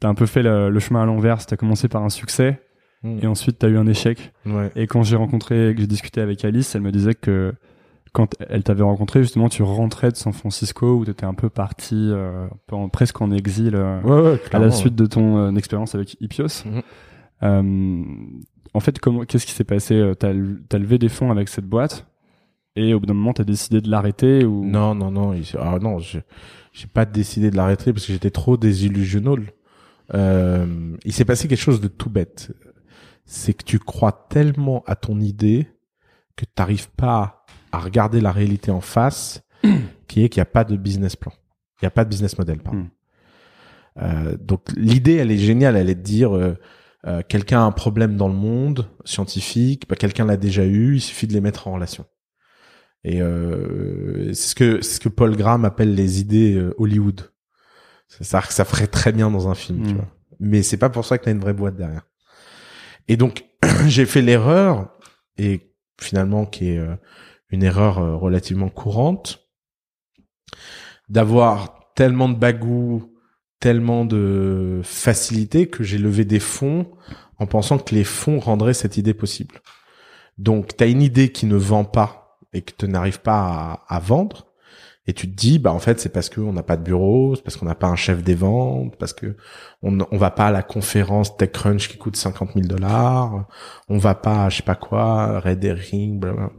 t'as 0.00 0.08
un 0.08 0.14
peu 0.14 0.26
fait 0.26 0.42
le, 0.42 0.70
le 0.70 0.80
chemin 0.80 1.02
à 1.02 1.06
l'envers. 1.06 1.44
T'as 1.44 1.56
commencé 1.56 1.88
par 1.88 2.02
un 2.02 2.08
succès 2.10 2.60
Mm. 3.02 3.18
et 3.22 3.26
ensuite 3.26 3.58
t'as 3.58 3.68
eu 3.68 3.76
un 3.76 3.86
échec. 3.86 4.32
ouais. 4.46 4.72
Et 4.74 4.86
quand 4.86 5.02
j'ai 5.02 5.16
rencontré, 5.16 5.74
que 5.74 5.82
j'ai 5.82 5.86
discuté 5.86 6.22
avec 6.22 6.42
Alice, 6.46 6.74
elle 6.74 6.80
me 6.80 6.90
disait 6.90 7.14
que 7.14 7.52
quand 8.14 8.34
elle 8.48 8.62
t'avait 8.62 8.82
rencontré, 8.84 9.20
justement, 9.22 9.50
tu 9.50 9.62
rentrais 9.62 10.10
de 10.10 10.16
San 10.16 10.32
Francisco 10.32 10.96
où 10.96 11.04
t'étais 11.04 11.26
un 11.26 11.34
peu 11.34 11.50
parti, 11.50 11.94
euh, 12.10 12.46
en- 12.72 12.88
presque 12.88 13.20
en 13.20 13.30
exil 13.32 13.74
euh, 13.76 14.00
Ouais, 14.00 14.30
ouais, 14.30 14.40
à 14.50 14.58
la 14.58 14.70
suite 14.70 14.94
de 14.94 15.04
ton 15.04 15.36
euh, 15.36 15.54
expérience 15.56 15.94
avec 15.94 16.16
Hippios. 16.22 16.64
Mhm. 17.42 18.40
En 18.76 18.80
fait, 18.80 18.98
comment, 18.98 19.24
qu'est-ce 19.24 19.46
qui 19.46 19.52
s'est 19.52 19.64
passé 19.64 19.94
Euh, 19.94 20.14
T'as 20.14 20.28
as 20.28 20.78
levé 20.78 20.98
des 20.98 21.08
fonds 21.08 21.30
avec 21.30 21.48
cette 21.48 21.64
boîte 21.66 22.06
et 22.76 22.92
au 22.92 23.00
bout 23.00 23.06
d'un 23.06 23.14
moment, 23.14 23.32
t'as 23.32 23.44
décidé 23.44 23.80
de 23.80 23.88
l'arrêter 23.90 24.44
ou? 24.44 24.64
Non, 24.66 24.94
non, 24.94 25.10
non, 25.10 25.32
il- 25.32 25.46
ah 25.58 25.78
non, 25.80 25.98
je, 25.98 26.18
j'ai 26.72 26.86
pas 26.86 27.06
décidé 27.06 27.50
de 27.50 27.56
l'arrêter 27.56 27.92
parce 27.94 28.04
que 28.06 28.12
j'étais 28.12 28.30
trop 28.30 28.58
désillusionnel. 28.58 29.52
Euh, 30.14 30.94
il 31.04 31.12
s'est 31.14 31.24
passé 31.24 31.48
quelque 31.48 31.58
chose 31.60 31.80
de 31.80 31.88
tout 31.88 32.10
bête. 32.10 32.52
C'est 33.24 33.54
que 33.54 33.64
tu 33.64 33.78
crois 33.78 34.26
tellement 34.28 34.84
à 34.86 34.94
ton 34.94 35.20
idée 35.20 35.68
que 36.36 36.44
t'arrives 36.44 36.90
pas 36.90 37.46
à 37.72 37.78
regarder 37.78 38.20
la 38.20 38.30
réalité 38.30 38.70
en 38.70 38.82
face, 38.82 39.42
qui 40.06 40.22
est 40.22 40.28
qu'il 40.28 40.40
n'y 40.40 40.42
a 40.42 40.50
pas 40.50 40.64
de 40.64 40.76
business 40.76 41.16
plan. 41.16 41.32
Il 41.80 41.84
n'y 41.84 41.88
a 41.88 41.90
pas 41.90 42.04
de 42.04 42.10
business 42.10 42.36
model, 42.38 42.58
pardon. 42.58 42.80
Hmm. 42.80 42.88
Euh, 44.02 44.36
donc 44.38 44.60
l'idée, 44.76 45.14
elle 45.14 45.30
est 45.30 45.38
géniale, 45.38 45.76
elle 45.76 45.88
est 45.88 45.94
de 45.94 46.02
dire 46.02 46.36
euh, 46.36 46.58
euh, 47.06 47.22
quelqu'un 47.28 47.60
a 47.60 47.64
un 47.64 47.72
problème 47.72 48.16
dans 48.16 48.28
le 48.28 48.34
monde 48.34 48.88
scientifique, 49.04 49.88
bah, 49.88 49.96
quelqu'un 49.96 50.24
l'a 50.24 50.36
déjà 50.36 50.64
eu, 50.64 50.96
il 50.96 51.00
suffit 51.00 51.26
de 51.26 51.32
les 51.32 51.40
mettre 51.40 51.68
en 51.68 51.72
relation. 51.74 52.04
Et 53.04 53.22
euh, 53.22 54.32
c'est 54.32 54.48
ce 54.48 54.54
que 54.54 54.80
c'est 54.82 54.94
ce 54.94 55.00
que 55.00 55.08
Paul 55.08 55.36
Graham 55.36 55.64
appelle 55.64 55.94
les 55.94 56.20
idées 56.20 56.54
euh, 56.54 56.74
Hollywood. 56.78 57.30
Ça, 58.08 58.40
ça 58.42 58.64
ferait 58.64 58.86
très 58.88 59.12
bien 59.12 59.30
dans 59.30 59.48
un 59.48 59.54
film, 59.54 59.86
tu 59.86 59.92
Mm. 59.94 59.96
vois. 59.96 60.08
Mais 60.40 60.62
c'est 60.62 60.76
pas 60.76 60.90
pour 60.90 61.04
ça 61.04 61.16
que 61.18 61.24
t'as 61.24 61.30
une 61.30 61.40
vraie 61.40 61.52
boîte 61.54 61.76
derrière. 61.76 62.02
Et 63.08 63.16
donc 63.16 63.44
j'ai 63.86 64.06
fait 64.06 64.22
l'erreur 64.22 64.90
et 65.38 65.72
finalement 66.00 66.44
qui 66.46 66.70
est 66.70 66.78
euh, 66.78 66.96
une 67.50 67.62
erreur 67.62 67.98
euh, 67.98 68.16
relativement 68.16 68.68
courante 68.68 69.48
d'avoir 71.08 71.92
tellement 71.94 72.28
de 72.28 72.34
bagou, 72.36 73.15
tellement 73.60 74.04
de 74.04 74.80
facilité 74.82 75.68
que 75.68 75.84
j'ai 75.84 75.98
levé 75.98 76.24
des 76.24 76.40
fonds 76.40 76.90
en 77.38 77.46
pensant 77.46 77.78
que 77.78 77.94
les 77.94 78.04
fonds 78.04 78.38
rendraient 78.38 78.74
cette 78.74 78.96
idée 78.96 79.14
possible. 79.14 79.60
Donc, 80.38 80.76
tu 80.76 80.84
as 80.84 80.86
une 80.86 81.02
idée 81.02 81.30
qui 81.32 81.46
ne 81.46 81.56
vend 81.56 81.84
pas 81.84 82.38
et 82.52 82.62
que 82.62 82.72
tu 82.76 82.88
n'arrives 82.88 83.20
pas 83.20 83.84
à, 83.88 83.98
vendre, 84.00 84.46
et 85.06 85.12
tu 85.12 85.30
te 85.30 85.36
dis, 85.36 85.58
bah 85.58 85.72
en 85.72 85.78
fait, 85.78 86.00
c'est 86.00 86.08
parce 86.08 86.30
qu'on 86.30 86.52
n'a 86.52 86.62
pas 86.62 86.76
de 86.76 86.82
bureau, 86.82 87.34
c'est 87.36 87.42
parce 87.42 87.56
qu'on 87.56 87.66
n'a 87.66 87.74
pas 87.74 87.86
un 87.86 87.96
chef 87.96 88.22
des 88.22 88.34
ventes, 88.34 88.96
parce 88.96 89.12
que 89.12 89.36
on, 89.82 89.98
on 90.10 90.16
va 90.16 90.30
pas 90.30 90.46
à 90.46 90.50
la 90.50 90.62
conférence 90.62 91.36
TechCrunch 91.36 91.88
qui 91.88 91.98
coûte 91.98 92.16
50 92.16 92.54
000 92.54 92.66
dollars, 92.66 93.46
on 93.88 93.98
va 93.98 94.14
pas, 94.14 94.46
à, 94.46 94.48
je 94.48 94.58
sais 94.58 94.62
pas 94.62 94.74
quoi, 94.74 95.40
Red 95.40 95.64
Herring, 95.64 96.18
blablabla. 96.18 96.52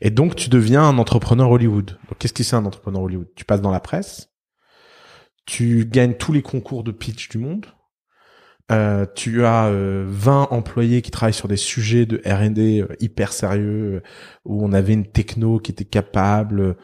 Et 0.00 0.10
donc, 0.10 0.34
tu 0.34 0.48
deviens 0.50 0.82
un 0.82 0.98
entrepreneur 0.98 1.50
Hollywood. 1.50 1.98
Donc, 2.08 2.18
qu'est-ce 2.18 2.32
que 2.32 2.42
c'est 2.42 2.56
un 2.56 2.66
entrepreneur 2.66 3.02
Hollywood? 3.02 3.28
Tu 3.36 3.44
passes 3.44 3.62
dans 3.62 3.70
la 3.70 3.80
presse, 3.80 4.31
tu 5.46 5.86
gagnes 5.86 6.14
tous 6.14 6.32
les 6.32 6.42
concours 6.42 6.84
de 6.84 6.92
pitch 6.92 7.28
du 7.28 7.38
monde, 7.38 7.66
euh, 8.70 9.06
tu 9.14 9.44
as 9.44 9.66
euh, 9.66 10.04
20 10.08 10.48
employés 10.50 11.02
qui 11.02 11.10
travaillent 11.10 11.34
sur 11.34 11.48
des 11.48 11.56
sujets 11.56 12.06
de 12.06 12.22
R&D 12.24 12.80
euh, 12.80 12.94
hyper 13.00 13.32
sérieux, 13.32 13.96
euh, 13.96 14.00
où 14.44 14.64
on 14.64 14.72
avait 14.72 14.92
une 14.94 15.06
techno 15.06 15.58
qui 15.58 15.72
était 15.72 15.84
capable 15.84 16.76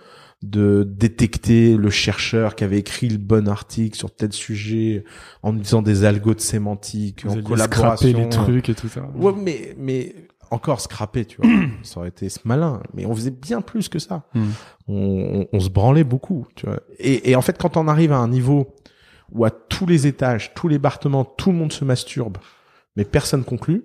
de 0.42 0.84
détecter 0.88 1.76
le 1.76 1.90
chercheur 1.90 2.54
qui 2.54 2.62
avait 2.62 2.78
écrit 2.78 3.08
le 3.08 3.18
bon 3.18 3.48
article 3.48 3.96
sur 3.96 4.14
tel 4.14 4.32
sujet 4.32 5.04
en 5.42 5.52
utilisant 5.54 5.82
des 5.82 6.04
algos 6.04 6.34
de 6.34 6.40
sémantique, 6.40 7.24
Vous 7.24 7.38
en 7.38 7.42
collaboration. 7.42 8.18
les 8.18 8.28
trucs 8.28 8.68
et 8.68 8.74
tout 8.74 8.88
ça. 8.88 9.08
Ouais, 9.16 9.32
mais 9.36 9.74
mais 9.78 10.14
encore 10.50 10.80
scraper, 10.80 11.24
tu 11.24 11.40
vois, 11.40 11.50
ça 11.82 12.00
aurait 12.00 12.08
été 12.08 12.28
malin. 12.44 12.82
Mais 12.94 13.06
on 13.06 13.14
faisait 13.14 13.30
bien 13.30 13.60
plus 13.60 13.88
que 13.88 13.98
ça. 13.98 14.24
Hmm. 14.34 14.50
On, 14.88 14.94
on, 14.94 15.48
on 15.52 15.60
se 15.60 15.68
branlait 15.70 16.04
beaucoup, 16.04 16.46
tu 16.54 16.66
vois. 16.66 16.80
Et, 16.98 17.30
et 17.30 17.36
en 17.36 17.42
fait, 17.42 17.58
quand 17.58 17.76
on 17.76 17.88
arrive 17.88 18.12
à 18.12 18.18
un 18.18 18.28
niveau 18.28 18.74
où 19.32 19.44
à 19.44 19.50
tous 19.50 19.86
les 19.86 20.06
étages, 20.06 20.54
tous 20.54 20.68
les 20.68 20.78
bâtiments, 20.78 21.24
tout 21.24 21.50
le 21.50 21.58
monde 21.58 21.72
se 21.72 21.84
masturbe, 21.84 22.38
mais 22.96 23.04
personne 23.04 23.44
conclut, 23.44 23.84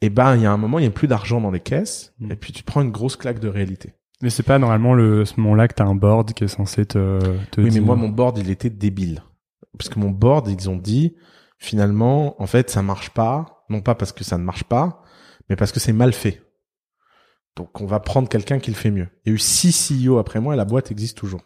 et 0.00 0.10
ben 0.10 0.36
il 0.36 0.42
y 0.42 0.46
a 0.46 0.52
un 0.52 0.56
moment, 0.56 0.78
il 0.78 0.84
y 0.84 0.88
a 0.88 0.90
plus 0.90 1.08
d'argent 1.08 1.40
dans 1.40 1.50
les 1.50 1.60
caisses, 1.60 2.12
Hmm. 2.18 2.32
et 2.32 2.36
puis 2.36 2.52
tu 2.52 2.62
prends 2.62 2.82
une 2.82 2.90
grosse 2.90 3.16
claque 3.16 3.40
de 3.40 3.48
réalité. 3.48 3.94
Mais 4.22 4.30
c'est 4.30 4.42
pas 4.42 4.58
normalement 4.58 4.94
le 4.94 5.24
ce 5.26 5.38
moment-là 5.40 5.68
que 5.68 5.74
t'as 5.74 5.84
un 5.84 5.94
board 5.94 6.32
qui 6.32 6.44
est 6.44 6.48
censé 6.48 6.86
te, 6.86 7.20
te 7.50 7.60
Oui, 7.60 7.70
mais 7.72 7.80
moi, 7.80 7.96
mon 7.96 8.08
board, 8.08 8.38
il 8.38 8.50
était 8.50 8.70
débile. 8.70 9.22
Parce 9.78 9.90
que 9.90 9.98
mon 9.98 10.10
board, 10.10 10.48
ils 10.48 10.70
ont 10.70 10.76
dit, 10.76 11.14
finalement, 11.58 12.40
en 12.40 12.46
fait, 12.46 12.70
ça 12.70 12.80
marche 12.82 13.10
pas. 13.10 13.64
Non 13.68 13.80
pas 13.82 13.94
parce 13.94 14.12
que 14.12 14.24
ça 14.24 14.38
ne 14.38 14.44
marche 14.44 14.64
pas, 14.64 15.02
mais 15.48 15.56
parce 15.56 15.72
que 15.72 15.80
c'est 15.80 15.92
mal 15.92 16.12
fait. 16.12 16.42
Donc, 17.56 17.80
on 17.80 17.86
va 17.86 18.00
prendre 18.00 18.28
quelqu'un 18.28 18.58
qui 18.58 18.70
le 18.70 18.76
fait 18.76 18.90
mieux. 18.90 19.08
Il 19.24 19.30
y 19.30 19.32
a 19.32 19.34
eu 19.34 19.38
six 19.38 19.90
CEO 19.90 20.18
après 20.18 20.40
moi 20.40 20.54
et 20.54 20.56
la 20.56 20.64
boîte 20.64 20.90
existe 20.90 21.16
toujours. 21.16 21.42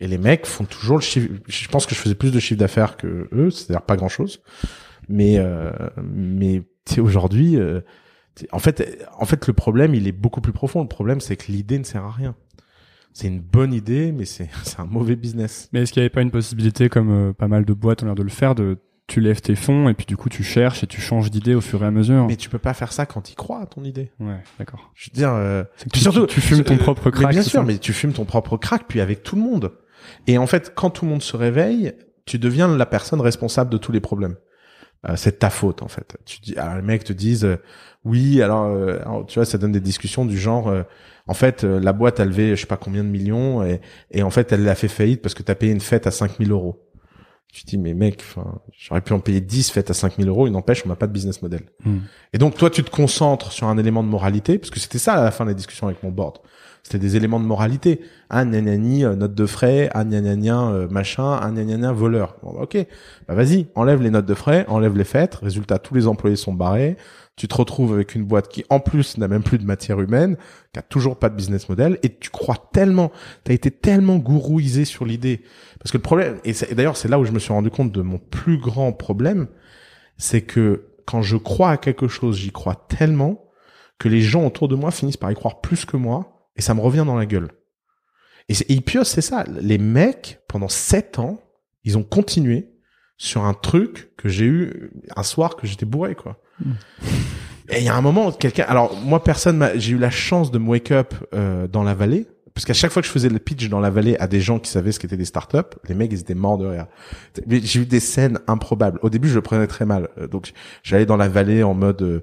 Et 0.00 0.06
les 0.06 0.18
mecs 0.18 0.46
font 0.46 0.64
toujours 0.64 0.96
le 0.96 1.02
chiffre. 1.02 1.28
Je 1.46 1.68
pense 1.68 1.86
que 1.86 1.94
je 1.94 2.00
faisais 2.00 2.14
plus 2.14 2.32
de 2.32 2.40
chiffre 2.40 2.58
d'affaires 2.58 2.96
que 2.96 3.28
eux, 3.32 3.50
c'est-à-dire 3.50 3.82
pas 3.82 3.96
grand-chose. 3.96 4.42
Mais, 5.08 5.38
euh, 5.38 5.72
mais 6.02 6.62
aujourd'hui, 6.98 7.56
euh, 7.56 7.80
en 8.52 8.58
fait, 8.58 9.06
en 9.18 9.24
fait, 9.24 9.46
le 9.46 9.52
problème, 9.52 9.94
il 9.94 10.06
est 10.08 10.12
beaucoup 10.12 10.40
plus 10.40 10.52
profond. 10.52 10.82
Le 10.82 10.88
problème, 10.88 11.20
c'est 11.20 11.36
que 11.36 11.50
l'idée 11.50 11.78
ne 11.78 11.84
sert 11.84 12.04
à 12.04 12.10
rien. 12.10 12.34
C'est 13.12 13.28
une 13.28 13.40
bonne 13.40 13.72
idée, 13.72 14.10
mais 14.12 14.24
c'est 14.24 14.48
un 14.78 14.86
mauvais 14.86 15.16
business. 15.16 15.68
Mais 15.72 15.82
est-ce 15.82 15.92
qu'il 15.92 16.00
y 16.00 16.04
avait 16.04 16.10
pas 16.10 16.22
une 16.22 16.32
possibilité, 16.32 16.88
comme 16.88 17.10
euh, 17.10 17.32
pas 17.32 17.48
mal 17.48 17.64
de 17.64 17.72
boîtes 17.72 18.02
ont 18.02 18.06
l'air 18.06 18.14
de 18.14 18.22
le 18.22 18.30
faire, 18.30 18.54
de 18.54 18.78
tu 19.06 19.20
lèves 19.20 19.40
tes 19.40 19.54
fonds 19.54 19.88
et 19.88 19.94
puis 19.94 20.06
du 20.06 20.16
coup 20.16 20.28
tu 20.28 20.42
cherches 20.42 20.82
et 20.82 20.86
tu 20.86 21.00
changes 21.00 21.30
d'idée 21.30 21.54
au 21.54 21.60
fur 21.60 21.82
et 21.82 21.86
à 21.86 21.90
mesure. 21.90 22.26
Mais 22.26 22.36
tu 22.36 22.48
peux 22.48 22.58
pas 22.58 22.74
faire 22.74 22.92
ça 22.92 23.06
quand 23.06 23.30
il 23.30 23.34
croit 23.34 23.60
à 23.60 23.66
ton 23.66 23.84
idée. 23.84 24.10
Ouais, 24.20 24.42
d'accord. 24.58 24.90
Je 24.94 25.10
veux 25.10 25.14
dire, 25.14 25.32
euh, 25.32 25.64
tu, 25.92 25.98
surtout, 25.98 26.26
tu, 26.26 26.36
tu 26.36 26.40
fumes 26.40 26.64
ton 26.64 26.74
euh, 26.74 26.78
propre 26.78 27.06
mais 27.06 27.12
crack. 27.12 27.30
bien 27.30 27.42
c'est 27.42 27.50
sûr, 27.50 27.60
ça 27.60 27.66
mais 27.66 27.78
tu 27.78 27.92
fumes 27.92 28.12
ton 28.12 28.24
propre 28.24 28.56
crack, 28.56 28.84
puis 28.88 29.00
avec 29.00 29.22
tout 29.22 29.36
le 29.36 29.42
monde. 29.42 29.72
Et 30.26 30.38
en 30.38 30.46
fait, 30.46 30.72
quand 30.74 30.90
tout 30.90 31.04
le 31.04 31.10
monde 31.10 31.22
se 31.22 31.36
réveille, 31.36 31.92
tu 32.26 32.38
deviens 32.38 32.68
la 32.68 32.86
personne 32.86 33.20
responsable 33.20 33.70
de 33.70 33.78
tous 33.78 33.92
les 33.92 34.00
problèmes. 34.00 34.36
Euh, 35.06 35.16
c'est 35.16 35.38
ta 35.40 35.50
faute 35.50 35.82
en 35.82 35.88
fait. 35.88 36.16
Tu 36.24 36.40
dis, 36.40 36.56
alors 36.56 36.76
les 36.76 36.82
mecs 36.82 37.04
te 37.04 37.12
disent, 37.12 37.44
euh, 37.44 37.56
oui, 38.04 38.42
alors, 38.42 38.66
euh, 38.66 38.98
alors, 39.00 39.26
tu 39.26 39.38
vois, 39.38 39.46
ça 39.46 39.58
donne 39.58 39.72
des 39.72 39.80
discussions 39.80 40.26
du 40.26 40.38
genre, 40.38 40.68
euh, 40.68 40.82
en 41.26 41.34
fait, 41.34 41.64
euh, 41.64 41.80
la 41.80 41.92
boîte 41.94 42.20
a 42.20 42.24
levé, 42.24 42.54
je 42.54 42.60
sais 42.60 42.66
pas 42.66 42.76
combien 42.76 43.02
de 43.02 43.08
millions, 43.08 43.64
et, 43.64 43.80
et 44.10 44.22
en 44.22 44.30
fait, 44.30 44.52
elle 44.52 44.62
l'a 44.64 44.74
fait 44.74 44.88
faillite 44.88 45.22
parce 45.22 45.34
que 45.34 45.42
t'as 45.42 45.54
payé 45.54 45.72
une 45.72 45.80
fête 45.80 46.06
à 46.06 46.10
5000 46.10 46.50
euros. 46.50 46.83
Tu 47.54 47.62
te 47.62 47.70
dis, 47.70 47.78
mais 47.78 47.94
mec, 47.94 48.20
j'aurais 48.76 49.00
pu 49.00 49.12
en 49.12 49.20
payer 49.20 49.40
10 49.40 49.70
fêtes 49.70 49.88
à 49.88 49.94
5000 49.94 50.28
euros, 50.28 50.48
il 50.48 50.50
n'empêche, 50.50 50.82
on 50.84 50.88
n'a 50.88 50.96
pas 50.96 51.06
de 51.06 51.12
business 51.12 51.40
model. 51.40 51.60
Hmm. 51.84 51.98
Et 52.32 52.38
donc, 52.38 52.56
toi, 52.56 52.68
tu 52.68 52.82
te 52.82 52.90
concentres 52.90 53.52
sur 53.52 53.68
un 53.68 53.78
élément 53.78 54.02
de 54.02 54.08
moralité, 54.08 54.58
parce 54.58 54.70
que 54.70 54.80
c'était 54.80 54.98
ça 54.98 55.14
à 55.14 55.22
la 55.22 55.30
fin 55.30 55.46
des 55.46 55.54
discussions 55.54 55.86
avec 55.86 56.02
mon 56.02 56.10
board. 56.10 56.38
C'était 56.82 56.98
des 56.98 57.14
éléments 57.14 57.38
de 57.38 57.44
moralité. 57.44 58.00
Ah, 58.28 58.44
gna 58.44 58.58
euh, 58.58 59.14
note 59.14 59.34
de 59.34 59.46
frais, 59.46 59.88
ah, 59.94 60.04
gna 60.04 60.20
gna 60.20 60.34
gna, 60.34 60.68
euh, 60.68 60.88
machin, 60.88 61.38
ah, 61.40 61.48
gna 61.52 61.62
gna 61.62 61.76
gna, 61.76 61.92
voleur. 61.92 62.34
Bon, 62.42 62.54
bah, 62.54 62.62
ok. 62.62 62.76
Bah, 63.28 63.34
vas-y, 63.34 63.68
enlève 63.76 64.02
les 64.02 64.10
notes 64.10 64.26
de 64.26 64.34
frais, 64.34 64.66
enlève 64.68 64.96
les 64.96 65.04
fêtes. 65.04 65.36
Résultat, 65.36 65.78
tous 65.78 65.94
les 65.94 66.08
employés 66.08 66.36
sont 66.36 66.52
barrés. 66.52 66.96
Tu 67.36 67.48
te 67.48 67.54
retrouves 67.56 67.92
avec 67.92 68.14
une 68.14 68.24
boîte 68.24 68.48
qui, 68.48 68.64
en 68.70 68.78
plus, 68.78 69.18
n'a 69.18 69.26
même 69.26 69.42
plus 69.42 69.58
de 69.58 69.64
matière 69.64 70.00
humaine, 70.00 70.36
qui 70.72 70.78
a 70.78 70.82
toujours 70.82 71.18
pas 71.18 71.28
de 71.28 71.34
business 71.34 71.68
model, 71.68 71.98
et 72.02 72.16
tu 72.16 72.30
crois 72.30 72.56
tellement, 72.72 73.10
t'as 73.42 73.54
été 73.54 73.72
tellement 73.72 74.16
gourouisé 74.16 74.84
sur 74.84 75.04
l'idée. 75.04 75.42
Parce 75.80 75.90
que 75.90 75.96
le 75.96 76.02
problème, 76.02 76.38
et, 76.44 76.52
d'ailleurs, 76.74 76.96
c'est 76.96 77.08
là 77.08 77.18
où 77.18 77.24
je 77.24 77.32
me 77.32 77.40
suis 77.40 77.52
rendu 77.52 77.70
compte 77.70 77.90
de 77.90 78.02
mon 78.02 78.18
plus 78.18 78.58
grand 78.58 78.92
problème, 78.92 79.48
c'est 80.16 80.42
que 80.42 80.90
quand 81.06 81.22
je 81.22 81.36
crois 81.36 81.70
à 81.70 81.76
quelque 81.76 82.06
chose, 82.06 82.38
j'y 82.38 82.52
crois 82.52 82.86
tellement 82.88 83.50
que 83.98 84.08
les 84.08 84.20
gens 84.20 84.46
autour 84.46 84.68
de 84.68 84.76
moi 84.76 84.90
finissent 84.90 85.16
par 85.16 85.30
y 85.32 85.34
croire 85.34 85.60
plus 85.60 85.84
que 85.84 85.96
moi, 85.96 86.48
et 86.56 86.62
ça 86.62 86.74
me 86.74 86.80
revient 86.80 87.04
dans 87.04 87.16
la 87.16 87.26
gueule. 87.26 87.50
Et, 88.48 88.54
et 88.68 88.74
Ipios, 88.74 89.04
c'est 89.04 89.20
ça. 89.22 89.44
Les 89.60 89.78
mecs, 89.78 90.40
pendant 90.48 90.68
sept 90.68 91.18
ans, 91.18 91.40
ils 91.82 91.98
ont 91.98 92.04
continué 92.04 92.70
sur 93.16 93.44
un 93.44 93.54
truc 93.54 94.12
que 94.16 94.28
j'ai 94.28 94.44
eu 94.44 94.90
un 95.16 95.22
soir 95.22 95.56
que 95.56 95.66
j'étais 95.66 95.86
bourré, 95.86 96.14
quoi. 96.14 96.40
Et 97.70 97.78
il 97.78 97.84
y 97.84 97.88
a 97.88 97.96
un 97.96 98.00
moment, 98.02 98.30
quelqu'un, 98.32 98.64
alors 98.68 98.94
moi 99.04 99.22
personne, 99.24 99.70
j'ai 99.76 99.92
eu 99.92 99.98
la 99.98 100.10
chance 100.10 100.50
de 100.50 100.58
me 100.58 100.68
wake 100.68 100.90
up 100.90 101.14
euh, 101.34 101.66
dans 101.66 101.82
la 101.82 101.94
vallée, 101.94 102.26
parce 102.52 102.66
qu'à 102.66 102.74
chaque 102.74 102.92
fois 102.92 103.00
que 103.02 103.08
je 103.08 103.12
faisais 103.12 103.30
le 103.30 103.38
pitch 103.38 103.68
dans 103.68 103.80
la 103.80 103.90
vallée 103.90 104.16
à 104.18 104.26
des 104.26 104.40
gens 104.40 104.58
qui 104.58 104.70
savaient 104.70 104.92
ce 104.92 105.00
qu'étaient 105.00 105.16
des 105.16 105.24
startups, 105.24 105.56
les 105.88 105.94
mecs 105.94 106.12
ils 106.12 106.20
étaient 106.20 106.34
morts 106.34 106.58
de 106.58 106.66
rire. 106.66 106.86
J'ai 107.48 107.80
eu 107.80 107.86
des 107.86 108.00
scènes 108.00 108.38
improbables. 108.46 108.98
Au 109.02 109.10
début, 109.10 109.28
je 109.28 109.34
le 109.34 109.42
prenais 109.42 109.66
très 109.66 109.86
mal, 109.86 110.08
Euh, 110.18 110.28
donc 110.28 110.52
j'allais 110.82 111.06
dans 111.06 111.16
la 111.16 111.28
vallée 111.28 111.62
en 111.62 111.74
mode. 111.74 112.02
euh, 112.02 112.20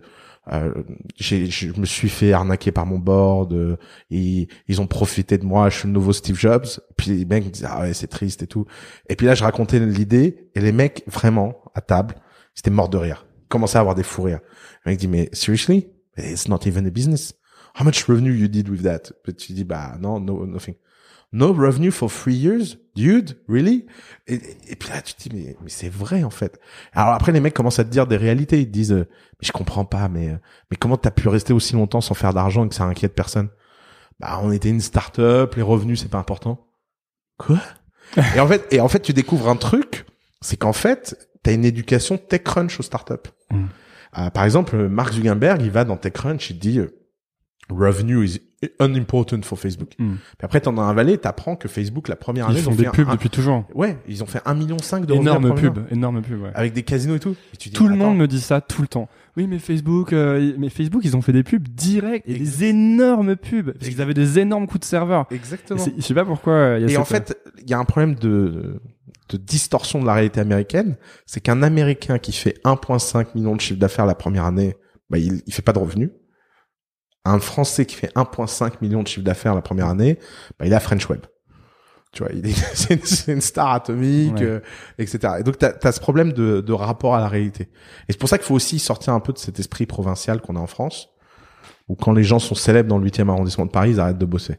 euh, 0.51 0.73
je 1.19 1.79
me 1.79 1.85
suis 1.85 2.09
fait 2.09 2.33
arnaquer 2.33 2.71
par 2.71 2.85
mon 2.87 2.97
board, 2.97 3.53
euh, 3.53 3.77
et 4.09 4.47
ils 4.67 4.81
ont 4.81 4.87
profité 4.87 5.37
de 5.37 5.45
moi, 5.45 5.69
je 5.69 5.77
suis 5.77 5.87
le 5.87 5.93
nouveau 5.93 6.13
Steve 6.13 6.37
Jobs. 6.37 6.65
Puis 6.97 7.11
les 7.11 7.25
mecs 7.25 7.45
me 7.45 7.49
disaient 7.51 7.67
ah 7.69 7.81
ouais 7.81 7.93
c'est 7.93 8.07
triste 8.07 8.41
et 8.41 8.47
tout. 8.47 8.65
Et 9.09 9.15
puis 9.15 9.27
là 9.27 9.35
je 9.35 9.43
racontais 9.43 9.79
l'idée 9.79 10.49
et 10.55 10.59
les 10.59 10.71
mecs 10.71 11.03
vraiment 11.07 11.55
à 11.75 11.81
table, 11.81 12.15
ils 12.55 12.59
étaient 12.59 12.71
morts 12.71 12.89
de 12.89 12.97
rire, 12.97 13.25
ils 13.51 13.53
commençaient 13.53 13.77
à 13.77 13.81
avoir 13.81 13.95
des 13.95 14.03
fous 14.03 14.23
rires. 14.23 14.39
Le 14.85 14.91
mec 14.91 14.99
dit 14.99 15.07
mais 15.07 15.29
seriously, 15.33 15.89
it's 16.17 16.47
not 16.47 16.59
even 16.65 16.85
a 16.87 16.89
business. 16.89 17.33
How 17.79 17.83
much 17.83 18.05
revenue 18.07 18.33
you 18.33 18.47
did 18.47 18.69
with 18.69 18.83
that? 18.83 19.13
Puis 19.23 19.35
tu 19.35 19.53
dis 19.53 19.63
bah 19.63 19.97
non 19.99 20.19
no 20.19 20.45
nothing. 20.45 20.75
No 21.33 21.53
revenue 21.53 21.91
for 21.91 22.11
three 22.11 22.33
years, 22.33 22.77
dude, 22.93 23.37
really? 23.47 23.85
Et, 24.27 24.35
et 24.67 24.75
puis 24.75 24.89
là, 24.89 25.01
tu 25.01 25.13
te 25.13 25.29
dis, 25.29 25.29
mais, 25.33 25.55
mais 25.63 25.69
c'est 25.69 25.87
vrai, 25.87 26.23
en 26.25 26.29
fait. 26.29 26.59
Alors 26.91 27.13
après, 27.13 27.31
les 27.31 27.39
mecs 27.39 27.53
commencent 27.53 27.79
à 27.79 27.85
te 27.85 27.89
dire 27.89 28.05
des 28.05 28.17
réalités. 28.17 28.59
Ils 28.59 28.65
te 28.65 28.71
disent, 28.71 28.91
euh, 28.91 29.07
mais 29.39 29.47
je 29.47 29.53
comprends 29.53 29.85
pas, 29.85 30.09
mais, 30.09 30.31
euh, 30.31 30.37
mais 30.69 30.75
comment 30.75 30.97
t'as 30.97 31.09
pu 31.09 31.29
rester 31.29 31.53
aussi 31.53 31.73
longtemps 31.73 32.01
sans 32.01 32.15
faire 32.15 32.33
d'argent 32.33 32.65
et 32.65 32.69
que 32.69 32.75
ça 32.75 32.83
inquiète 32.83 33.15
personne? 33.15 33.47
Bah, 34.19 34.41
on 34.43 34.51
était 34.51 34.69
une 34.69 34.81
start-up, 34.81 35.55
les 35.55 35.61
revenus, 35.61 36.01
c'est 36.01 36.11
pas 36.11 36.17
important. 36.17 36.67
Quoi? 37.37 37.61
et 38.35 38.41
en 38.41 38.47
fait, 38.47 38.67
et 38.71 38.81
en 38.81 38.89
fait, 38.89 38.99
tu 38.99 39.13
découvres 39.13 39.47
un 39.47 39.55
truc, 39.55 40.05
c'est 40.41 40.57
qu'en 40.57 40.73
fait, 40.73 41.29
t'as 41.43 41.53
une 41.53 41.65
éducation 41.65 42.17
TechCrunch 42.17 42.79
aux 42.79 42.83
startups. 42.83 43.29
Mm. 43.51 43.63
Euh, 44.17 44.29
par 44.29 44.43
exemple, 44.43 44.87
Mark 44.89 45.13
Zuckerberg, 45.13 45.61
il 45.61 45.71
va 45.71 45.85
dans 45.85 45.97
TechCrunch, 45.97 46.49
il 46.49 46.59
dit, 46.59 46.79
euh, 46.79 46.93
revenue 47.69 48.25
is 48.25 48.41
unimportant 48.79 49.41
for 49.43 49.57
Facebook. 49.57 49.93
Mm. 49.97 50.15
Puis 50.37 50.45
après, 50.45 50.59
t'en 50.61 50.77
as 50.77 50.81
un 50.81 50.93
valet, 50.93 51.17
t'apprends 51.17 51.55
que 51.55 51.67
Facebook, 51.67 52.07
la 52.09 52.15
première 52.15 52.47
année, 52.49 52.59
Ils 52.59 52.63
font 52.63 52.71
ont 52.71 52.75
des 52.75 52.85
pubs 52.89 53.07
un- 53.09 53.13
depuis 53.13 53.29
toujours. 53.29 53.65
Ouais, 53.73 53.97
ils 54.07 54.21
ont 54.21 54.27
fait 54.27 54.41
un 54.45 54.53
million 54.53 54.77
cinq 54.79 55.05
de 55.05 55.13
Énorme 55.13 55.55
pub, 55.55 55.79
énorme 55.89 56.21
pub, 56.21 56.41
ouais. 56.43 56.51
Avec 56.53 56.73
des 56.73 56.83
casinos 56.83 57.15
et 57.15 57.19
tout. 57.19 57.35
Et 57.53 57.57
tu 57.57 57.69
dis, 57.69 57.75
Tout 57.75 57.87
le 57.87 57.95
monde 57.95 58.17
me 58.17 58.27
dit 58.27 58.41
ça 58.41 58.61
tout 58.61 58.81
le 58.81 58.87
temps. 58.87 59.07
Oui, 59.37 59.47
mais 59.47 59.57
Facebook, 59.59 60.11
euh, 60.13 60.53
mais 60.59 60.69
Facebook, 60.69 61.01
ils 61.05 61.15
ont 61.15 61.21
fait 61.21 61.31
des 61.33 61.43
pubs 61.43 61.67
directs 61.69 62.23
et 62.27 62.33
des 62.37 62.65
énormes 62.65 63.35
pubs 63.37 63.71
parce 63.71 63.87
qu'ils 63.89 64.01
avaient 64.01 64.13
des 64.13 64.37
énormes 64.39 64.67
coûts 64.67 64.77
de 64.79 64.83
serveur. 64.85 65.25
Exactement. 65.31 65.79
c'est- 65.79 65.93
Je 65.97 66.01
sais 66.01 66.13
pas 66.13 66.25
pourquoi. 66.25 66.53
euh, 66.53 66.79
y 66.79 66.83
a 66.83 66.85
Et 66.87 66.89
cette- 66.89 66.99
en 66.99 67.05
fait, 67.05 67.37
il 67.63 67.69
y 67.69 67.73
a 67.73 67.79
un 67.79 67.85
problème 67.85 68.13
de, 68.15 68.81
de 69.31 69.37
distorsion 69.37 69.99
de 70.01 70.05
la 70.05 70.13
réalité 70.13 70.39
américaine. 70.39 70.97
C'est 71.25 71.39
qu'un 71.41 71.63
Américain 71.63 72.19
qui 72.19 72.31
fait 72.31 72.59
1,5 72.65 73.27
million 73.35 73.55
de 73.55 73.61
chiffre 73.61 73.79
d'affaires 73.79 74.05
la 74.05 74.15
première 74.15 74.45
année, 74.45 74.75
bah, 75.09 75.17
il, 75.17 75.41
il 75.47 75.53
fait 75.53 75.61
pas 75.61 75.73
de 75.73 75.79
revenus. 75.79 76.11
Un 77.23 77.39
Français 77.39 77.85
qui 77.85 77.95
fait 77.95 78.11
1,5 78.15 78.73
million 78.81 79.03
de 79.03 79.07
chiffre 79.07 79.23
d'affaires 79.25 79.53
la 79.55 79.61
première 79.61 79.87
année, 79.87 80.17
bah, 80.59 80.65
il 80.65 80.73
a 80.73 80.79
French 80.79 81.07
Web. 81.09 81.21
Tu 82.11 82.23
vois, 82.23 82.31
il 82.33 82.45
est, 82.47 82.51
c'est 82.73 82.93
une, 82.95 83.03
c'est 83.05 83.31
une 83.31 83.41
star 83.41 83.71
atomique, 83.71 84.33
Ouais. 84.35 84.43
euh, 84.43 84.59
etc. 84.97 85.35
Et 85.39 85.43
donc, 85.43 85.57
t'as 85.57 85.71
as 85.81 85.91
ce 85.91 85.99
problème 85.99 86.33
de, 86.33 86.59
de 86.61 86.73
rapport 86.73 87.15
à 87.15 87.19
la 87.19 87.27
réalité. 87.27 87.63
Et 88.09 88.11
c'est 88.11 88.17
pour 88.19 88.27
ça 88.29 88.37
qu'il 88.37 88.45
faut 88.47 88.55
aussi 88.55 88.79
sortir 88.79 89.13
un 89.13 89.19
peu 89.19 89.31
de 89.33 89.37
cet 89.37 89.59
esprit 89.59 89.85
provincial 89.85 90.41
qu'on 90.41 90.55
a 90.55 90.59
en 90.59 90.67
France, 90.67 91.09
où 91.87 91.95
quand 91.95 92.11
les 92.11 92.23
gens 92.23 92.39
sont 92.39 92.55
célèbres 92.55 92.89
dans 92.89 92.97
le 92.97 93.07
8e 93.07 93.29
arrondissement 93.29 93.65
de 93.65 93.71
Paris, 93.71 93.91
ils 93.91 93.99
arrêtent 93.99 94.17
de 94.17 94.25
bosser. 94.25 94.57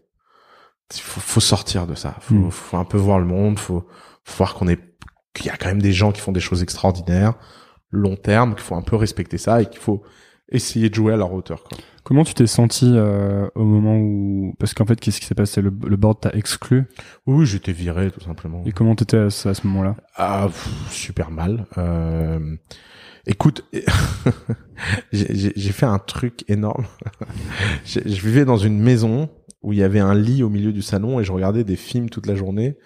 Il 0.94 1.00
faut, 1.00 1.20
faut 1.20 1.40
sortir 1.40 1.86
de 1.86 1.94
ça. 1.94 2.16
Faut, 2.20 2.34
Mm. 2.34 2.50
faut 2.50 2.76
un 2.76 2.84
peu 2.84 2.98
voir 2.98 3.18
le 3.18 3.24
monde. 3.24 3.58
Faut, 3.58 3.86
faut 4.24 4.38
voir 4.38 4.54
qu'on 4.54 4.68
est, 4.68 4.80
qu'il 5.34 5.46
y 5.46 5.50
a 5.50 5.56
quand 5.56 5.68
même 5.68 5.82
des 5.82 5.92
gens 5.92 6.12
qui 6.12 6.20
font 6.20 6.32
des 6.32 6.40
choses 6.40 6.62
extraordinaires. 6.62 7.34
long 7.90 8.16
terme, 8.16 8.54
qu'il 8.54 8.62
faut 8.62 8.74
un 8.74 8.82
peu 8.82 8.96
respecter 8.96 9.36
ça 9.38 9.60
et 9.62 9.66
qu'il 9.66 9.80
faut 9.80 10.02
essayer 10.50 10.88
de 10.90 10.94
jouer 10.94 11.12
à 11.14 11.16
leur 11.16 11.32
hauteur. 11.32 11.62
Quoi. 11.64 11.78
Comment 12.04 12.24
tu 12.24 12.34
t'es 12.34 12.46
senti 12.46 12.90
euh, 12.94 13.46
au 13.54 13.64
moment 13.64 13.96
où 13.96 14.54
parce 14.58 14.74
qu'en 14.74 14.84
fait 14.84 14.98
qu'est-ce 15.00 15.20
qui 15.20 15.26
s'est 15.26 15.34
passé? 15.34 15.62
Le, 15.62 15.72
le 15.86 15.96
board 15.96 16.20
t'a 16.20 16.30
exclu? 16.34 16.84
Oui, 17.26 17.46
j'étais 17.46 17.72
viré 17.72 18.10
tout 18.10 18.20
simplement. 18.20 18.62
Et 18.66 18.72
comment 18.72 18.94
t'étais 18.94 19.16
à, 19.18 19.30
ce- 19.30 19.48
à 19.48 19.54
ce 19.54 19.66
moment-là? 19.66 19.96
Ah, 20.16 20.44
pff, 20.48 20.68
super 20.90 21.30
mal. 21.30 21.66
Euh, 21.78 22.56
écoute, 23.26 23.64
j'ai 25.12 25.72
fait 25.72 25.86
un 25.86 25.98
truc 25.98 26.44
énorme. 26.48 26.84
je, 27.84 28.00
je 28.04 28.26
vivais 28.26 28.44
dans 28.44 28.56
une 28.58 28.78
maison 28.78 29.30
où 29.62 29.72
il 29.72 29.78
y 29.78 29.82
avait 29.82 30.00
un 30.00 30.14
lit 30.14 30.42
au 30.42 30.48
milieu 30.48 30.72
du 30.72 30.82
salon 30.82 31.20
et 31.20 31.24
je 31.24 31.32
regardais 31.32 31.64
des 31.64 31.76
films 31.76 32.10
toute 32.10 32.26
la 32.26 32.34
journée 32.34 32.76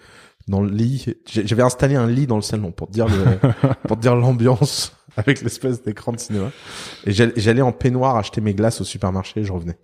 dans 0.47 0.61
le 0.61 0.69
lit. 0.69 1.05
J'avais 1.25 1.63
installé 1.63 1.95
un 1.95 2.07
lit 2.07 2.27
dans 2.27 2.35
le 2.35 2.41
salon 2.41 2.71
pour 2.71 2.87
te 2.87 2.93
dire 2.93 3.07
le, 3.07 3.39
pour 3.87 3.97
te 3.97 4.01
dire 4.01 4.15
l'ambiance 4.15 4.93
avec 5.17 5.41
l'espèce 5.41 5.81
d'écran 5.83 6.11
de 6.11 6.19
cinéma. 6.19 6.51
Et 7.05 7.11
j'allais 7.11 7.61
en 7.61 7.71
peignoir 7.71 8.15
acheter 8.17 8.41
mes 8.41 8.53
glaces 8.53 8.81
au 8.81 8.83
supermarché 8.83 9.41
et 9.41 9.43
je 9.43 9.53
revenais. 9.53 9.77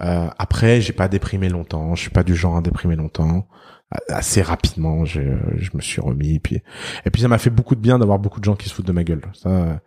Euh, 0.00 0.28
après, 0.38 0.80
j'ai 0.80 0.92
pas 0.92 1.08
déprimé 1.08 1.48
longtemps. 1.48 1.94
Je 1.94 2.02
suis 2.02 2.10
pas 2.10 2.24
du 2.24 2.34
genre 2.34 2.56
à 2.56 2.60
déprimer 2.60 2.96
longtemps. 2.96 3.48
Assez 4.08 4.42
rapidement, 4.42 5.04
je, 5.04 5.20
je 5.56 5.70
me 5.74 5.80
suis 5.80 6.00
remis. 6.00 6.34
Et 6.34 6.40
puis, 6.40 6.62
et 7.04 7.10
puis 7.10 7.22
ça 7.22 7.28
m'a 7.28 7.38
fait 7.38 7.50
beaucoup 7.50 7.74
de 7.74 7.80
bien 7.80 7.98
d'avoir 7.98 8.18
beaucoup 8.18 8.40
de 8.40 8.44
gens 8.44 8.56
qui 8.56 8.68
se 8.68 8.74
foutent 8.74 8.86
de 8.86 8.92
ma 8.92 9.04
gueule. 9.04 9.22
Ça, 9.34 9.80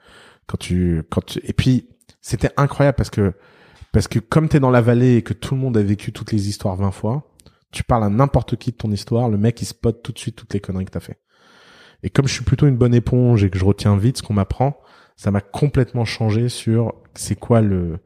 quand 0.47 0.57
tu, 0.57 1.03
quand 1.09 1.25
tu, 1.25 1.39
et 1.43 1.53
puis 1.53 1.89
c'était 2.21 2.51
incroyable 2.57 2.95
parce 2.95 3.09
que 3.09 3.33
parce 3.91 4.07
que 4.07 4.19
comme 4.19 4.49
t'es 4.49 4.59
dans 4.59 4.69
la 4.69 4.81
vallée 4.81 5.17
et 5.17 5.21
que 5.21 5.33
tout 5.33 5.55
le 5.55 5.61
monde 5.61 5.77
a 5.77 5.83
vécu 5.83 6.11
toutes 6.11 6.31
les 6.31 6.49
histoires 6.49 6.75
20 6.75 6.91
fois, 6.91 7.29
tu 7.72 7.84
parles 7.84 8.03
à 8.05 8.09
n'importe 8.09 8.55
qui 8.55 8.72
de 8.72 8.78
ton 8.78 8.91
histoire, 8.91 9.30
le 9.30 9.38
mec 9.38 9.61
il 9.61 9.65
spot 9.65 10.01
tout 10.03 10.11
de 10.11 10.20
suite 10.20 10.36
toutes 10.36 10.53
les 10.53 10.59
conneries 10.59 10.86
que 10.86 10.91
t'as 10.91 10.99
fait. 10.99 11.20
Et 12.03 12.09
comme 12.09 12.28
je 12.28 12.34
suis 12.34 12.43
plutôt 12.43 12.68
une 12.68 12.78
bonne 12.78 12.93
éponge 12.93 13.43
et 13.43 13.49
que 13.49 13.57
je 13.59 13.65
retiens 13.65 13.97
vite 13.97 14.18
ce 14.18 14.24
qu'on 14.24 14.34
m'apprend, 14.34 14.78
ça 15.15 15.32
m'a 15.32 15.41
complètement 15.41 16.05
changé 16.05 16.47
sur 16.49 16.93
c'est 17.15 17.36
quoi 17.36 17.61
le 17.61 17.99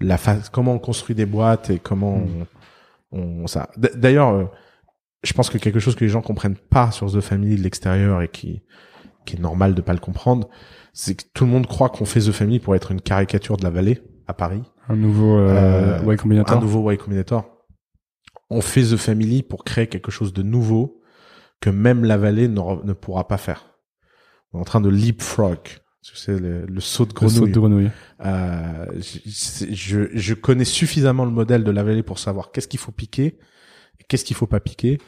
la 0.00 0.16
phase, 0.18 0.48
comment 0.48 0.74
on 0.74 0.78
construit 0.78 1.14
des 1.16 1.26
boîtes 1.26 1.70
et 1.70 1.78
comment 1.78 2.22
on, 3.12 3.18
on- 3.18 3.46
ça. 3.46 3.68
D'ailleurs, 3.76 4.28
euh, 4.34 4.44
je 5.24 5.32
pense 5.32 5.50
que 5.50 5.58
quelque 5.58 5.80
chose 5.80 5.94
que 5.96 6.04
les 6.04 6.10
gens 6.10 6.20
comprennent 6.22 6.56
pas 6.56 6.90
sur 6.92 7.10
The 7.12 7.20
Family 7.20 7.56
de 7.56 7.62
l'extérieur 7.62 8.22
et 8.22 8.28
qui 8.28 8.62
qui 9.24 9.36
est 9.36 9.40
normal 9.40 9.74
de 9.74 9.82
pas 9.82 9.92
le 9.92 9.98
comprendre, 9.98 10.48
c'est 10.94 11.14
que 11.14 11.24
tout 11.34 11.44
le 11.44 11.50
monde 11.50 11.66
croit 11.66 11.90
qu'on 11.90 12.04
fait 12.06 12.20
The 12.20 12.32
Family 12.32 12.60
pour 12.60 12.74
être 12.74 12.92
une 12.92 13.00
caricature 13.00 13.56
de 13.56 13.62
la 13.64 13.70
vallée 13.70 14.00
à 14.26 14.32
Paris 14.34 14.62
Un 14.88 14.96
nouveau 14.96 15.36
euh, 15.38 15.98
Euh, 16.02 16.14
Y 16.14 16.16
Combinator 16.16 16.56
un 16.56 16.60
nouveau 16.60 16.90
Y 16.90 16.96
Combinator. 16.96 17.44
On 18.50 18.60
fait 18.60 18.82
The 18.82 18.96
Family 18.96 19.42
pour 19.42 19.64
créer 19.64 19.86
quelque 19.86 20.10
chose 20.10 20.32
de 20.32 20.42
nouveau 20.42 21.02
que 21.60 21.70
même 21.70 22.04
la 22.04 22.16
vallée 22.16 22.48
ne, 22.48 22.92
pourra 22.92 23.28
pas 23.28 23.36
faire. 23.36 23.74
On 24.52 24.58
est 24.58 24.60
en 24.60 24.64
train 24.64 24.80
de 24.80 24.88
leapfrog. 24.88 25.58
C'est 26.00 26.38
le, 26.38 26.64
le 26.64 26.80
saut 26.80 27.04
de 27.04 27.10
Le 27.10 27.14
grenouille. 27.14 27.36
saut 27.36 27.46
de 27.46 27.52
grenouille. 27.52 27.90
Euh, 28.24 28.86
je, 29.26 30.08
je, 30.14 30.34
connais 30.34 30.64
suffisamment 30.64 31.26
le 31.26 31.30
modèle 31.30 31.64
de 31.64 31.70
la 31.70 31.82
vallée 31.82 32.02
pour 32.02 32.18
savoir 32.18 32.50
qu'est-ce 32.50 32.68
qu'il 32.68 32.80
faut 32.80 32.92
piquer 32.92 33.38
et 34.00 34.04
qu'est-ce 34.08 34.24
qu'il 34.24 34.36
faut 34.36 34.46
pas 34.46 34.60
piquer. 34.60 34.98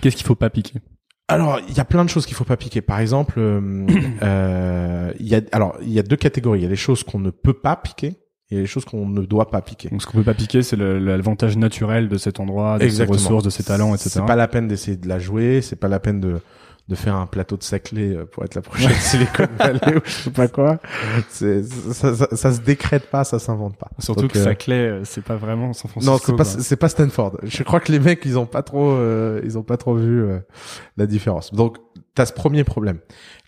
Qu'est-ce 0.00 0.16
qu'il 0.16 0.26
faut 0.26 0.34
pas 0.34 0.50
piquer? 0.50 0.80
Alors, 1.28 1.60
il 1.68 1.74
y 1.74 1.80
a 1.80 1.86
plein 1.86 2.04
de 2.04 2.10
choses 2.10 2.26
qu'il 2.26 2.34
faut 2.34 2.44
pas 2.44 2.58
piquer. 2.58 2.82
Par 2.82 2.98
exemple, 3.00 3.38
euh, 3.38 3.86
euh, 4.22 5.12
il 5.18 5.26
y 5.26 5.34
a 5.34 5.40
alors 5.52 5.78
il 5.80 5.92
y 5.92 5.98
a 5.98 6.02
deux 6.02 6.16
catégories. 6.16 6.60
Il 6.60 6.62
y 6.62 6.66
a 6.66 6.70
les 6.70 6.76
choses 6.76 7.02
qu'on 7.02 7.18
ne 7.18 7.30
peut 7.30 7.58
pas 7.58 7.76
piquer 7.76 8.18
et 8.52 8.60
les 8.60 8.66
choses 8.66 8.84
qu'on 8.84 9.06
ne 9.08 9.22
doit 9.22 9.50
pas 9.50 9.60
piquer. 9.62 9.88
Donc 9.88 10.02
ce 10.02 10.06
qu'on 10.06 10.18
peut 10.18 10.24
pas 10.24 10.34
piquer, 10.34 10.62
c'est 10.62 10.76
le- 10.76 10.98
l'avantage 10.98 11.56
naturel 11.56 12.08
de 12.08 12.16
cet 12.18 12.40
endroit, 12.40 12.78
de 12.78 12.88
ses 12.88 13.04
ressources, 13.04 13.44
de 13.44 13.50
ses 13.50 13.64
talents, 13.64 13.94
etc. 13.94 14.10
C'est 14.12 14.26
pas 14.26 14.36
la 14.36 14.48
peine 14.48 14.68
d'essayer 14.68 14.96
de 14.96 15.08
la 15.08 15.18
jouer, 15.18 15.60
c'est 15.62 15.76
pas 15.76 15.88
la 15.88 16.00
peine 16.00 16.20
de 16.20 16.40
de 16.88 16.96
faire 16.96 17.14
un 17.14 17.26
plateau 17.28 17.56
de 17.56 17.62
saclé 17.62 18.12
euh, 18.12 18.24
pour 18.26 18.44
être 18.44 18.56
la 18.56 18.60
prochaine 18.60 18.90
Silicon 18.94 19.46
Valley 19.56 19.96
ou 19.96 20.00
je 20.04 20.10
sais 20.10 20.30
pas 20.30 20.48
quoi. 20.48 20.80
C'est 21.30 21.62
ça, 21.62 22.12
ça, 22.14 22.28
ça 22.32 22.52
se 22.52 22.60
décrète 22.60 23.08
pas, 23.08 23.22
ça 23.22 23.38
s'invente 23.38 23.76
pas. 23.76 23.88
Surtout 24.00 24.22
Donc, 24.22 24.32
que 24.32 24.38
euh, 24.38 24.44
Saclay, 24.44 24.74
euh, 24.88 25.04
c'est 25.04 25.22
pas 25.22 25.36
vraiment 25.36 25.72
San 25.74 25.88
Francisco. 25.88 26.12
non, 26.12 26.18
c'est 26.22 26.34
pas 26.36 26.44
c'est 26.44 26.76
pas 26.76 26.88
Stanford. 26.88 27.38
Je 27.44 27.62
crois 27.62 27.78
que 27.78 27.92
les 27.92 28.00
mecs 28.00 28.22
ils 28.24 28.36
ont 28.36 28.46
pas 28.46 28.64
trop 28.64 28.90
euh, 28.90 29.40
ils 29.44 29.56
ont 29.56 29.62
pas 29.62 29.76
trop 29.76 29.94
vu 29.94 30.22
euh, 30.24 30.40
la 30.96 31.06
différence. 31.06 31.54
Donc 31.54 31.78
t'as 32.16 32.26
ce 32.26 32.32
premier 32.32 32.64
problème. 32.64 32.98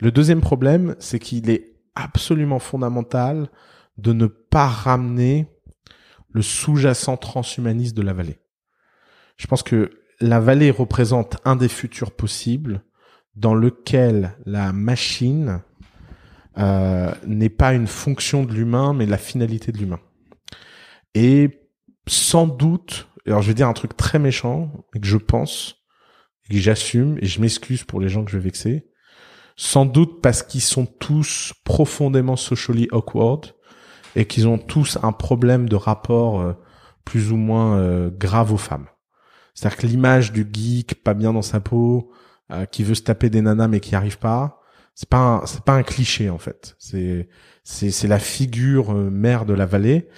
Le 0.01 0.13
deuxième 0.13 0.41
problème, 0.41 0.95
c'est 1.01 1.19
qu'il 1.19 1.51
est 1.51 1.73
absolument 1.97 2.61
fondamental 2.61 3.49
de 3.99 4.13
ne 4.13 4.27
pas 4.27 4.35
ramener 4.63 5.47
le 6.33 6.43
sous-jacent 6.43 7.17
transhumaniste 7.17 7.97
de 7.97 8.03
la 8.03 8.13
vallée. 8.13 8.39
Je 9.37 9.47
pense 9.47 9.63
que 9.63 9.91
la 10.21 10.41
vallée 10.41 10.71
représente 10.71 11.37
un 11.45 11.57
des 11.57 11.69
futurs 11.69 12.13
possibles 12.13 12.83
dans 13.37 13.55
lequel 13.55 14.37
la 14.47 14.73
machine 14.73 15.61
euh, 16.59 17.13
n'est 17.27 17.49
pas 17.49 17.75
une 17.75 17.89
fonction 17.89 18.45
de 18.45 18.53
l'humain, 18.53 18.95
mais 18.95 19.07
la 19.07 19.19
finalité 19.19 19.73
de 19.73 19.79
l'humain. 19.79 20.01
Et 21.15 21.69
sans 22.07 22.47
doute, 22.47 23.09
alors 23.27 23.43
je 23.43 23.49
vais 23.49 23.55
dire 23.55 23.69
un 23.69 23.73
truc 23.73 23.97
très 23.97 24.19
méchant, 24.19 24.71
mais 24.93 25.01
que 25.01 25.07
je 25.07 25.17
pense, 25.17 25.85
et 26.49 26.55
que 26.55 26.61
j'assume, 26.61 27.19
et 27.21 27.27
je 27.27 27.41
m'excuse 27.41 27.85
pour 27.85 28.01
les 28.01 28.09
gens 28.09 28.25
que 28.25 28.31
je 28.31 28.39
vais 28.39 28.45
vexer, 28.45 28.87
sans 29.57 29.87
doute 29.87 30.21
parce 30.21 30.43
qu'ils 30.43 30.61
sont 30.61 30.87
tous 30.87 31.55
profondément 31.65 32.37
socially 32.37 32.89
awkward, 32.93 33.55
et 34.17 34.27
qu'ils 34.27 34.49
ont 34.49 34.59
tous 34.59 34.99
un 35.03 35.13
problème 35.13 35.69
de 35.69 35.77
rapport 35.77 36.41
euh, 36.41 36.53
plus 37.05 37.33
ou 37.33 37.37
moins 37.37 37.79
euh, 37.79 38.11
grave 38.11 38.53
aux 38.53 38.59
femmes. 38.59 38.87
C'est-à-dire 39.55 39.79
que 39.79 39.87
l'image 39.87 40.33
du 40.33 40.47
geek 40.51 41.03
pas 41.03 41.15
bien 41.15 41.33
dans 41.33 41.43
sa 41.43 41.61
peau, 41.61 42.11
euh, 42.53 42.67
qui 42.67 42.83
veut 42.83 42.95
se 42.95 43.03
taper 43.03 43.31
des 43.31 43.41
nanas 43.41 43.69
mais 43.69 43.81
qui 43.81 43.95
arrive 43.95 44.19
pas, 44.19 44.61
c'est 44.95 45.09
pas 45.09 45.43
c'est 45.47 45.63
pas 45.63 45.75
un 45.75 45.83
cliché 45.83 46.29
en 46.29 46.39
fait. 46.39 46.77
C'est 46.79 47.29
c'est 47.63 47.91
c'est 47.91 48.09
la 48.09 48.19
figure 48.19 48.93
euh, 48.93 49.11
mère 49.11 49.47
de 49.47 49.55
la 49.55 49.65
vallée 49.65 50.09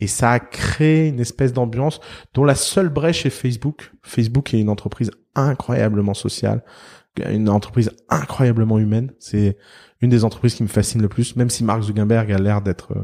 et 0.00 0.06
ça 0.06 0.30
a 0.30 0.38
créé 0.38 1.08
une 1.08 1.18
espèce 1.18 1.52
d'ambiance 1.52 2.00
dont 2.32 2.44
la 2.44 2.54
seule 2.54 2.90
brèche 2.90 3.26
est 3.26 3.30
Facebook. 3.30 3.92
Facebook 4.02 4.54
est 4.54 4.60
une 4.60 4.68
entreprise 4.68 5.10
incroyablement 5.34 6.14
sociale, 6.14 6.62
une 7.28 7.48
entreprise 7.48 7.90
incroyablement 8.08 8.78
humaine. 8.78 9.12
C'est 9.18 9.56
une 10.00 10.10
des 10.10 10.24
entreprises 10.24 10.54
qui 10.54 10.62
me 10.62 10.68
fascine 10.68 11.00
le 11.02 11.08
plus, 11.08 11.36
même 11.36 11.50
si 11.50 11.64
Mark 11.64 11.82
Zuckerberg 11.82 12.30
a 12.32 12.38
l'air 12.38 12.60
d'être 12.62 12.92
euh, 12.92 13.02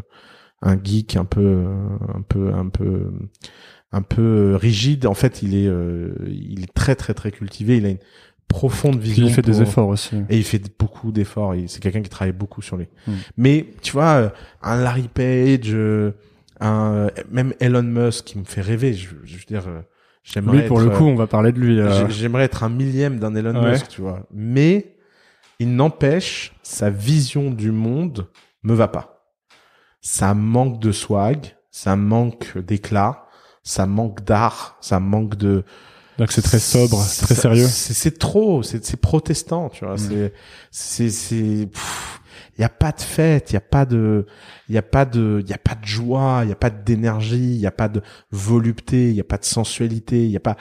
un 0.62 0.76
geek 0.82 1.16
un 1.16 1.24
peu, 1.24 1.40
euh, 1.40 1.86
un 2.14 2.22
peu, 2.22 2.52
un 2.52 2.68
peu, 2.68 3.10
un 3.92 4.02
peu 4.02 4.56
rigide. 4.60 5.06
En 5.06 5.14
fait, 5.14 5.42
il 5.42 5.54
est, 5.54 5.66
euh, 5.68 6.12
il 6.28 6.62
est 6.64 6.72
très, 6.74 6.94
très, 6.94 7.14
très 7.14 7.30
cultivé. 7.30 7.78
Il 7.78 7.86
a 7.86 7.90
une 7.90 7.98
profonde 8.48 8.98
vision. 8.98 9.26
il 9.26 9.32
fait 9.32 9.42
des 9.42 9.62
efforts 9.62 9.88
aussi. 9.88 10.16
et 10.28 10.36
il 10.36 10.44
fait 10.44 10.60
beaucoup 10.78 11.12
d'efforts. 11.12 11.54
C'est 11.68 11.80
quelqu'un 11.82 12.02
qui 12.02 12.10
travaille 12.10 12.32
beaucoup 12.34 12.62
sur 12.62 12.76
lui. 12.76 12.88
Mm. 13.06 13.12
Mais 13.36 13.66
tu 13.80 13.92
vois, 13.92 14.04
euh, 14.16 14.28
un 14.62 14.76
Larry 14.82 15.08
Page, 15.12 15.74
un 16.60 17.08
même 17.30 17.54
Elon 17.60 17.82
Musk 17.82 18.24
qui 18.26 18.38
me 18.38 18.44
fait 18.44 18.60
rêver. 18.60 18.92
Je, 18.92 19.08
je 19.24 19.36
veux 19.36 19.44
dire, 19.46 19.64
j'aimerais. 20.24 20.58
Lui, 20.58 20.66
pour 20.68 20.80
être, 20.82 20.88
le 20.90 20.96
coup, 20.96 21.04
on 21.04 21.14
va 21.14 21.26
parler 21.26 21.52
de 21.52 21.58
lui. 21.58 21.80
euh, 21.80 22.06
j'ai- 22.08 22.12
j'aimerais 22.14 22.44
être 22.44 22.62
un 22.64 22.68
millième 22.68 23.18
d'un 23.18 23.34
Elon 23.34 23.54
Ouais. 23.62 23.70
Musk, 23.70 23.88
tu 23.88 24.00
vois. 24.02 24.26
Mais 24.34 24.94
il 25.60 25.76
n'empêche, 25.76 26.52
sa 26.62 26.90
vision 26.90 27.50
du 27.52 27.70
monde 27.70 28.28
me 28.64 28.74
va 28.74 28.88
pas. 28.88 29.22
Ça 30.00 30.34
manque 30.34 30.80
de 30.80 30.90
swag, 30.90 31.54
ça 31.70 31.94
manque 31.94 32.58
d'éclat, 32.58 33.26
ça 33.62 33.86
manque 33.86 34.24
d'art, 34.24 34.76
ça 34.80 34.98
manque 34.98 35.36
de 35.36 35.62
Donc 36.18 36.32
c'est 36.32 36.42
très 36.42 36.58
sobre, 36.58 36.98
c'est- 37.02 37.26
très 37.26 37.34
sérieux. 37.34 37.68
C'est 37.68 38.18
trop, 38.18 38.62
c'est 38.62 38.96
protestant, 38.96 39.68
tu 39.68 39.84
vois. 39.84 39.94
Mm. 39.94 39.98
C'est 39.98 40.32
c'est 40.70 41.10
c'est 41.10 41.68
il 42.60 42.62
y 42.62 42.66
a 42.66 42.68
pas 42.68 42.92
de 42.92 43.00
fête, 43.00 43.50
il 43.50 43.54
y 43.54 43.56
a 43.56 43.60
pas 43.62 43.86
de 43.86 44.26
il 44.68 44.74
y 44.74 44.78
a 44.78 44.82
pas 44.82 45.06
de 45.06 45.40
il 45.42 45.48
y 45.48 45.54
a 45.54 45.58
pas 45.58 45.74
de 45.74 45.86
joie, 45.86 46.40
il 46.42 46.50
y 46.50 46.52
a 46.52 46.56
pas 46.56 46.68
d'énergie, 46.68 47.54
il 47.54 47.60
y 47.60 47.66
a 47.66 47.70
pas 47.72 47.88
de 47.88 48.02
volupté, 48.30 49.08
il 49.08 49.14
y 49.16 49.20
a 49.20 49.24
pas 49.24 49.38
de 49.38 49.46
sensualité, 49.46 50.26
il 50.26 50.30
y 50.30 50.36
a 50.36 50.40
pas 50.40 50.56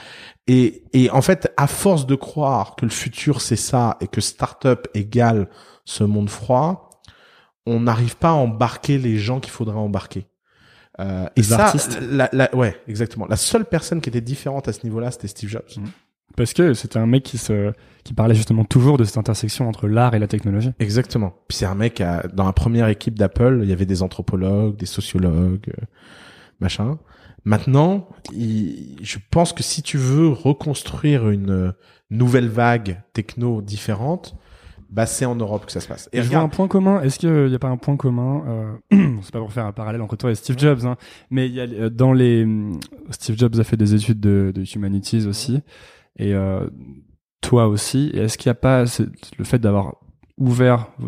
et 0.47 0.83
et 0.93 1.09
en 1.11 1.21
fait 1.21 1.51
à 1.57 1.67
force 1.67 2.07
de 2.07 2.15
croire 2.15 2.75
que 2.77 2.85
le 2.85 2.91
futur 2.91 3.41
c'est 3.41 3.57
ça 3.57 3.97
et 3.99 4.07
que 4.07 4.21
startup 4.21 4.87
égale 4.93 5.49
ce 5.83 6.05
monde 6.05 6.29
froid, 6.29 7.01
on 7.65 7.81
n'arrive 7.81 8.15
pas 8.15 8.29
à 8.29 8.33
embarquer 8.33 8.97
les 8.97 9.17
gens 9.17 9.41
qu'il 9.41 9.51
faudrait 9.51 9.75
embarquer. 9.75 10.25
Euh, 10.99 11.27
et 11.35 11.41
Les 11.41 11.43
ça, 11.43 11.73
la, 12.11 12.29
la- 12.33 12.55
ouais, 12.55 12.75
exactement. 12.87 13.25
La 13.27 13.35
seule 13.37 13.65
personne 13.65 13.99
qui 14.01 14.09
était 14.09 14.21
différente 14.21 14.67
à 14.67 14.73
ce 14.73 14.83
niveau-là, 14.83 15.11
c'était 15.11 15.27
Steve 15.27 15.49
Jobs. 15.49 15.63
Parce 16.37 16.53
que 16.53 16.73
c'était 16.73 16.99
un 16.99 17.05
mec 17.05 17.23
qui 17.23 17.37
se, 17.37 17.73
qui 18.03 18.13
parlait 18.13 18.35
justement 18.35 18.63
toujours 18.63 18.97
de 18.97 19.03
cette 19.03 19.17
intersection 19.17 19.67
entre 19.67 19.87
l'art 19.87 20.13
et 20.15 20.19
la 20.19 20.27
technologie. 20.27 20.71
Exactement. 20.79 21.33
Puis 21.47 21.57
c'est 21.57 21.65
un 21.65 21.75
mec 21.75 21.99
à- 22.01 22.23
dans 22.33 22.45
la 22.45 22.53
première 22.53 22.87
équipe 22.87 23.17
d'Apple, 23.19 23.59
il 23.63 23.69
y 23.69 23.73
avait 23.73 23.85
des 23.85 24.01
anthropologues, 24.03 24.77
des 24.77 24.85
sociologues, 24.85 25.69
euh, 25.69 25.85
machin. 26.59 26.97
Maintenant, 27.45 28.07
il- 28.33 28.97
je 29.01 29.17
pense 29.31 29.53
que 29.53 29.63
si 29.63 29.81
tu 29.81 29.97
veux 29.97 30.29
reconstruire 30.29 31.29
une 31.29 31.51
euh, 31.51 31.71
nouvelle 32.09 32.47
vague 32.47 33.01
techno 33.13 33.61
différente, 33.61 34.35
bah 34.89 35.05
c'est 35.05 35.25
en 35.25 35.35
Europe 35.35 35.65
que 35.67 35.71
ça 35.71 35.81
se 35.81 35.87
passe. 35.87 36.09
Et 36.13 36.17
Et 36.17 36.23
je 36.23 36.27
vois 36.29 36.37
un 36.37 36.41
regarde, 36.41 36.53
point 36.55 36.67
commun. 36.67 37.01
Est-ce 37.01 37.19
qu'il 37.19 37.45
n'y 37.47 37.53
a 37.55 37.59
pas 37.59 37.67
un 37.67 37.77
point 37.77 37.95
commun 37.95 38.43
euh, 38.91 39.07
C'est 39.21 39.31
pas 39.31 39.39
pour 39.39 39.53
faire 39.53 39.65
un 39.65 39.71
parallèle 39.71 40.01
entre 40.01 40.15
toi 40.15 40.31
et 40.31 40.35
Steve 40.35 40.57
Jobs, 40.57 40.85
hein, 40.85 40.95
mais 41.29 41.47
il 41.47 41.53
y 41.53 41.61
a 41.61 41.65
euh, 41.65 41.89
dans 41.89 42.11
les 42.13 42.47
Steve 43.11 43.37
Jobs 43.37 43.59
a 43.59 43.63
fait 43.63 43.77
des 43.77 43.93
études 43.93 44.19
de, 44.19 44.51
de 44.53 44.63
humanities 44.75 45.27
aussi, 45.27 45.61
et 46.17 46.33
euh, 46.33 46.67
toi 47.41 47.67
aussi. 47.67 48.11
Est-ce 48.13 48.37
qu'il 48.37 48.49
n'y 48.49 48.51
a 48.51 48.55
pas 48.55 48.83
le 49.37 49.43
fait 49.43 49.59
d'avoir 49.59 49.95
ouvert 50.39 50.87
euh, 51.01 51.07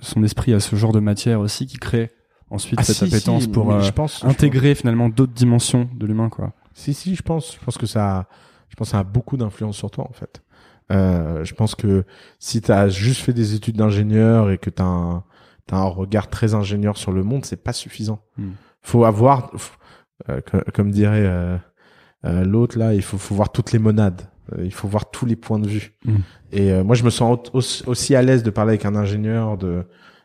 son 0.00 0.22
esprit 0.24 0.54
à 0.54 0.60
ce 0.60 0.74
genre 0.74 0.92
de 0.92 1.00
matière 1.00 1.40
aussi 1.40 1.66
qui 1.66 1.78
crée 1.78 2.10
ensuite 2.48 2.80
Ah, 2.80 2.84
cette 2.84 2.96
si, 2.96 3.04
appétence 3.04 3.42
si, 3.42 3.48
pour 3.48 3.70
euh, 3.72 3.80
je 3.80 3.92
pense, 3.92 4.24
intégrer 4.24 4.74
finalement 4.74 5.08
d'autres 5.08 5.34
dimensions 5.34 5.88
de 5.94 6.06
l'humain 6.06 6.30
quoi? 6.30 6.54
Si, 6.74 6.94
si, 6.94 7.14
je 7.14 7.22
pense. 7.22 7.54
Je 7.54 7.64
pense 7.64 7.76
que 7.76 7.86
ça, 7.86 8.28
je 8.68 8.76
pense 8.76 8.88
que 8.88 8.92
ça 8.92 9.00
a 9.00 9.04
beaucoup 9.04 9.36
d'influence 9.36 9.76
sur 9.76 9.90
toi, 9.90 10.06
en 10.08 10.12
fait. 10.12 10.42
Euh, 10.90 11.44
je 11.44 11.54
pense 11.54 11.74
que 11.74 12.04
si 12.38 12.62
tu 12.62 12.72
as 12.72 12.88
juste 12.88 13.20
fait 13.20 13.32
des 13.32 13.54
études 13.54 13.76
d'ingénieur 13.76 14.50
et 14.50 14.58
que 14.58 14.70
tu 14.70 14.82
as 14.82 14.86
un, 14.86 15.24
t'as 15.66 15.76
un 15.76 15.84
regard 15.84 16.28
très 16.28 16.54
ingénieur 16.54 16.96
sur 16.96 17.12
le 17.12 17.22
monde, 17.22 17.44
c'est 17.44 17.62
pas 17.62 17.72
suffisant. 17.72 18.20
Hmm. 18.38 18.52
Faut 18.82 19.04
avoir, 19.04 19.52
euh, 20.30 20.40
comme 20.72 20.90
dirait 20.90 21.60
l'autre 22.24 22.78
là, 22.78 22.94
il 22.94 23.02
faut, 23.02 23.18
faut 23.18 23.34
voir 23.34 23.52
toutes 23.52 23.72
les 23.72 23.78
monades. 23.78 24.29
Euh, 24.52 24.64
il 24.64 24.72
faut 24.72 24.88
voir 24.88 25.10
tous 25.10 25.26
les 25.26 25.36
points 25.36 25.58
de 25.58 25.68
vue. 25.68 25.92
Hmm. 26.04 26.18
Et 26.52 26.72
euh, 26.72 26.84
moi, 26.84 26.94
je 26.96 27.04
me 27.04 27.10
sens 27.10 27.38
au- 27.52 27.90
aussi, 27.90 28.14
à 28.14 28.22
l'aise 28.22 28.42
de 28.42 28.50
parler 28.50 28.70
avec 28.70 28.84
un 28.84 28.94
ingénieur 28.94 29.56
de 29.58 29.84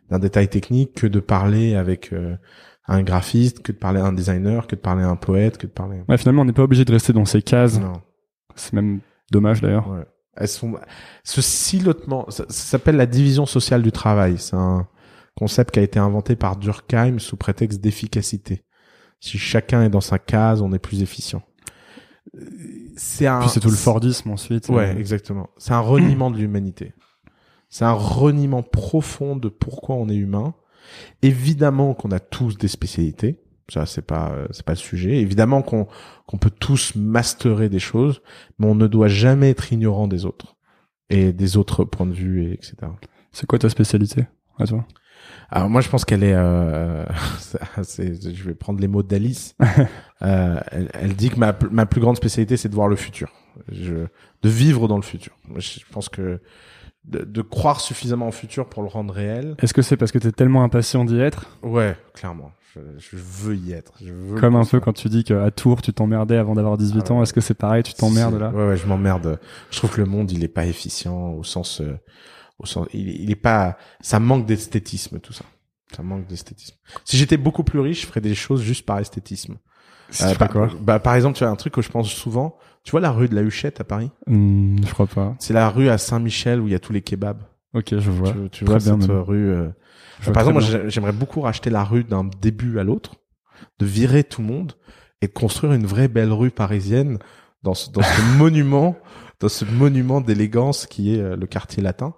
d'un 0.10 0.20
détail 0.20 0.48
technique 0.50 0.94
que 0.94 1.08
de 1.08 1.20
parler 1.20 1.74
avec 1.74 2.14
euh, 2.14 2.36
un 2.88 3.02
graphiste, 3.02 3.64
que 3.64 3.72
de 3.72 3.78
parler 3.78 4.00
à 4.00 4.06
un 4.06 4.14
designer, 4.14 4.68
que 4.68 4.76
de 4.76 4.82
parler 4.82 5.04
à 5.04 5.10
un 5.10 5.16
poète, 5.16 5.58
que 5.58 5.66
de 5.66 5.72
parler. 5.72 6.04
Ouais, 6.08 6.18
finalement 6.20 6.44
on 6.44 6.46
n'est 6.46 6.54
pas 6.54 6.62
obligé 6.62 6.86
de 6.86 6.92
rester 6.92 7.12
dans 7.12 7.26
ces 7.26 7.42
cases. 7.42 7.80
C'est 8.56 8.74
même 8.74 9.00
dommage 9.32 9.62
d'ailleurs. 9.62 9.90
Ouais. 9.90 10.06
Elles 10.38 10.48
sont 10.48 10.76
ce 11.24 11.42
silotement, 11.42 12.30
ça, 12.30 12.46
ça 12.50 12.64
s'appelle 12.66 12.98
la 12.98 13.08
division 13.08 13.48
sociale 13.48 13.82
du 13.82 13.92
travail. 13.92 14.38
C'est 14.38 14.56
un 14.56 14.88
concept 15.36 15.72
qui 15.74 15.80
a 15.80 15.82
été 15.82 15.98
inventé 15.98 16.36
par 16.36 16.56
Durkheim 16.58 17.18
sous 17.18 17.36
prétexte 17.36 17.82
d'efficacité. 17.82 18.64
Si 19.20 19.40
chacun 19.40 19.82
est 19.82 19.90
dans 19.90 20.02
sa 20.02 20.20
case, 20.20 20.62
on 20.62 20.72
est 20.72 20.78
plus 20.78 21.02
efficient. 21.02 21.42
C'est 22.96 23.28
un. 23.28 23.39
Puis 23.39 23.50
c'est 23.50 23.60
tout 23.60 23.70
le 23.70 23.76
Fordisme 23.76 24.32
ensuite. 24.32 24.70
Ouais, 24.70 24.93
Euh, 24.96 24.98
exactement. 25.00 25.50
C'est 25.58 25.74
un 25.74 25.80
reniement 25.80 26.32
de 26.32 26.38
l'humanité. 26.38 26.93
C'est 27.70 27.86
un 27.86 27.93
reniement 27.93 28.64
profond 28.64 29.36
de 29.36 29.50
pourquoi 29.50 29.96
on 29.96 30.08
est 30.10 30.16
humain. 30.16 30.54
Évidemment 31.22 31.93
qu'on 31.93 32.12
a 32.12 32.20
tous 32.20 32.58
des 32.58 32.68
spécialités. 32.68 33.41
Ça, 33.70 33.86
c'est 33.88 34.04
pas, 34.04 34.30
euh, 34.32 34.48
c'est 34.52 34.64
pas 34.64 34.74
le 34.74 34.78
sujet. 34.78 35.18
Évidemment 35.18 35.62
qu'on, 35.64 35.88
qu'on 36.28 36.38
peut 36.38 36.52
tous 36.52 36.93
masterer 36.96 37.68
des 37.68 37.80
choses, 37.80 38.22
mais 38.60 38.68
on 38.68 38.76
ne 38.76 38.86
doit 38.88 39.08
jamais 39.08 39.50
être 39.50 39.74
ignorant 39.74 40.08
des 40.08 40.26
autres. 40.26 40.56
Et 41.10 41.34
des 41.34 41.58
autres 41.58 41.84
points 41.84 42.06
de 42.06 42.14
vue, 42.14 42.43
et 42.43 42.54
etc. 42.54 42.76
C'est 43.32 43.46
quoi 43.48 43.60
ta 43.60 43.70
spécialité 43.70 44.26
à 44.60 44.66
toi? 44.68 44.86
Alors 45.50 45.70
moi, 45.70 45.82
je 45.82 45.89
pense 45.89 46.06
qu'elle 46.06 46.24
est, 46.24 46.34
euh, 46.36 47.06
c'est- 47.84 48.34
je 48.36 48.43
vais 48.43 48.56
prendre 48.56 48.80
les 48.80 48.88
mots 48.88 49.04
d'Alice. 49.04 49.56
Euh, 50.22 50.62
elle, 50.72 50.89
elle 50.93 51.14
dit 51.14 51.30
que 51.30 51.38
ma, 51.38 51.54
ma 51.72 51.86
plus 51.86 52.00
grande 52.00 52.16
spécialité, 52.16 52.56
c'est 52.56 52.70
de 52.70 52.74
voir 52.74 52.88
le 52.88 52.96
futur, 52.96 53.34
je, 53.70 53.93
de 54.41 54.50
vivre 54.50 54.88
dans 54.88 54.96
le 54.96 55.02
futur. 55.02 55.34
Je 55.58 55.80
pense 55.91 56.08
que 56.08 56.39
de, 57.04 57.26
de 57.26 57.41
croire 57.41 57.82
suffisamment 57.82 58.30
au 58.30 58.32
futur 58.32 58.68
pour 58.70 58.82
le 58.82 58.88
rendre 58.88 59.14
réel. 59.14 59.56
Est-ce 59.62 59.74
que 59.74 59.82
c'est 59.82 59.98
parce 59.98 60.14
que 60.14 60.18
t'es 60.18 60.32
tellement 60.32 60.64
impatient 60.64 61.04
d'y 61.04 61.20
être? 61.20 61.58
Ouais, 61.64 61.98
clairement. 62.14 62.52
Je, 62.74 62.80
je 62.98 63.18
veux 63.18 63.58
y 63.58 63.74
être. 63.74 63.91
Je 64.02 64.14
veux 64.14 64.39
Comme 64.39 64.56
un 64.56 64.64
peu 64.64 64.80
quand 64.80 64.93
tu 64.93 65.10
dis 65.10 65.26
qu'à 65.26 65.52
Tours 65.52 65.82
tu 65.82 65.91
t'emmerdais 65.91 66.38
avant 66.38 66.56
d'avoir 66.56 66.78
18 66.78 67.04
Ah 67.08 67.12
ans, 67.12 67.22
est-ce 67.22 67.34
que 67.34 67.41
c'est 67.41 67.54
pareil, 67.54 67.84
tu 67.84 67.93
t'emmerdes 67.93 68.39
là? 68.39 68.52
Ouais, 68.52 68.70
ouais, 68.70 68.78
je 68.78 68.88
m'emmerde. 68.88 69.38
Je 69.70 69.78
trouve 69.78 69.91
que 69.91 70.00
le 70.02 70.08
monde, 70.08 70.32
il 70.32 70.46
est 70.46 70.48
pas 70.48 70.66
efficient 70.66 71.34
au 71.34 71.43
sens, 71.43 71.82
euh, 71.82 72.00
au 72.60 72.66
sens, 72.66 72.88
il, 72.93 73.10
est- 73.10 73.16
il 73.20 73.32
est 73.32 73.36
pas, 73.36 73.78
ça 74.01 74.20
manque 74.20 74.45
d'esthétisme, 74.45 75.20
tout 75.20 75.34
ça. 75.34 75.45
Ça 75.95 76.03
manque 76.03 76.26
d'esthétisme. 76.28 76.76
Si 77.03 77.18
j'étais 77.18 77.38
beaucoup 77.38 77.64
plus 77.64 77.80
riche, 77.80 78.01
je 78.01 78.08
ferais 78.08 78.22
des 78.22 78.36
choses 78.36 78.62
juste 78.62 78.86
par 78.86 78.99
esthétisme. 78.99 79.58
Euh, 80.22 80.36
par, 80.36 80.49
quoi 80.49 80.70
bah, 80.82 80.99
par 80.99 81.16
exemple, 81.16 81.38
tu 81.38 81.43
vois, 81.43 81.51
un 81.51 81.56
truc 81.56 81.74
que 81.74 81.82
je 81.82 81.89
pense 81.89 82.10
souvent. 82.10 82.58
Tu 82.84 82.91
vois 82.91 83.01
la 83.01 83.12
rue 83.12 83.28
de 83.28 83.36
la 83.36 83.41
Huchette 83.41 83.82
à 83.82 83.84
Paris? 83.84 84.12
Hmm, 84.28 84.78
Je 84.86 84.93
crois 84.93 85.08
pas. 85.08 85.36
C'est 85.39 85.53
la 85.53 85.70
rue 85.70 85.89
à 85.89 85.97
Saint-Michel 85.97 86.60
où 86.60 86.68
il 86.68 86.72
y 86.72 86.76
a 86.76 86.80
tous 86.80 86.93
les 86.93 87.01
kebabs. 87.01 87.41
Ok, 87.74 87.97
je 87.97 88.12
vois. 88.12 88.32
Tu, 88.51 88.66
vois 88.66 88.78
bien 88.78 88.99
cette 88.99 89.10
même. 89.10 89.20
rue, 89.20 89.49
euh, 89.51 89.70
par 90.34 90.47
exemple, 90.47 90.62
moi, 90.62 90.88
j'aimerais 90.89 91.12
beaucoup 91.12 91.41
racheter 91.41 91.70
la 91.70 91.84
rue 91.84 92.03
d'un 92.03 92.24
début 92.41 92.80
à 92.80 92.84
l'autre, 92.84 93.16
de 93.80 93.86
virer 93.86 94.24
tout 94.24 94.41
le 94.41 94.47
monde 94.47 94.74
et 95.22 95.28
de 95.28 95.34
construire 95.34 95.74
une 95.74 95.86
vraie 95.86 96.08
belle 96.08 96.32
rue 96.32 96.51
parisienne 96.51 97.18
dans 97.64 97.74
ce, 97.74 97.89
dans 97.89 98.01
ce 98.03 98.22
monument, 98.38 98.95
dans 99.39 99.49
ce 99.49 99.66
monument 99.66 100.22
d'élégance 100.22 100.86
qui 100.86 101.16
est 101.16 101.20
euh, 101.20 101.36
le 101.36 101.47
quartier 101.47 101.82
latin. 101.84 102.14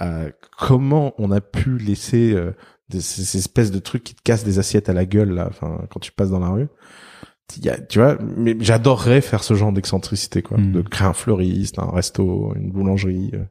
Euh, 0.00 0.30
comment 0.58 1.14
on 1.18 1.30
a 1.30 1.40
pu 1.40 1.78
laisser 1.78 2.32
euh, 2.34 2.52
des, 2.90 3.00
ces, 3.00 3.24
ces 3.24 3.38
espèces 3.38 3.70
de 3.70 3.78
trucs 3.78 4.04
qui 4.04 4.14
te 4.14 4.22
cassent 4.22 4.44
des 4.44 4.58
assiettes 4.58 4.88
à 4.88 4.92
la 4.92 5.06
gueule 5.06 5.30
là, 5.30 5.46
enfin 5.48 5.80
quand 5.90 6.00
tu 6.00 6.12
passes 6.12 6.30
dans 6.30 6.40
la 6.40 6.50
rue? 6.50 6.68
Il 7.56 7.64
y 7.64 7.70
a- 7.70 7.80
tu 7.80 7.98
vois, 7.98 8.18
mais 8.36 8.54
j'adorerais 8.60 9.22
faire 9.22 9.42
ce 9.42 9.54
genre 9.54 9.72
d'excentricité 9.72 10.42
quoi, 10.42 10.58
Mm. 10.58 10.72
de 10.72 10.82
créer 10.82 11.08
un 11.08 11.14
fleuriste, 11.14 11.78
un 11.78 11.90
resto, 11.90 12.52
une 12.56 12.70
boulangerie. 12.70 13.30
euh, 13.34 13.44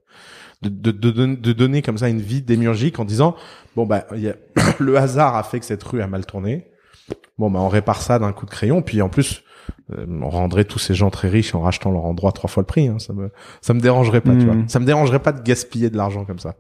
de, 0.64 0.70
de, 0.92 1.12
de, 1.12 1.36
de 1.36 1.54
donner 1.54 1.82
comme 1.84 1.98
ça 2.00 2.10
une 2.10 2.20
vie 2.22 2.42
démiurgique 2.42 2.98
en 3.00 3.06
disant 3.06 3.36
bon 3.76 3.86
bah 3.86 4.06
il 4.16 4.22
y 4.22 4.30
a, 4.30 4.36
le 4.80 4.98
hasard 4.98 5.36
a 5.36 5.44
fait 5.44 5.60
que 5.60 5.66
cette 5.68 5.84
rue 5.84 6.02
a 6.02 6.08
mal 6.08 6.26
tourné 6.26 6.68
bon 7.38 7.52
bah 7.52 7.60
on 7.60 7.68
répare 7.70 8.02
ça 8.02 8.18
d'un 8.18 8.34
coup 8.34 8.48
de 8.48 8.52
crayon 8.52 8.82
puis 8.82 9.04
en 9.04 9.10
plus 9.10 9.44
on 9.96 10.30
rendrait 10.30 10.66
tous 10.66 10.80
ces 10.80 10.94
gens 10.94 11.10
très 11.10 11.30
riches 11.30 11.56
en 11.56 11.62
rachetant 11.62 11.92
leur 11.92 12.06
endroit 12.06 12.32
trois 12.32 12.50
fois 12.50 12.62
le 12.62 12.68
prix 12.68 12.88
hein, 12.88 13.00
ça 13.00 13.14
me 13.14 13.32
ça 13.62 13.74
me 13.74 13.80
dérangerait 13.80 14.22
pas 14.22 14.32
tu 14.32 14.38
Mm. 14.46 14.50
vois. 14.50 14.56
Ça 14.68 14.80
me 14.80 14.86
dérangerait 14.86 15.20
pas 15.22 15.32
de 15.32 15.42
gaspiller 15.42 15.90
de 15.90 15.98
l'argent 15.98 16.26
comme 16.26 16.40
ça. 16.40 16.56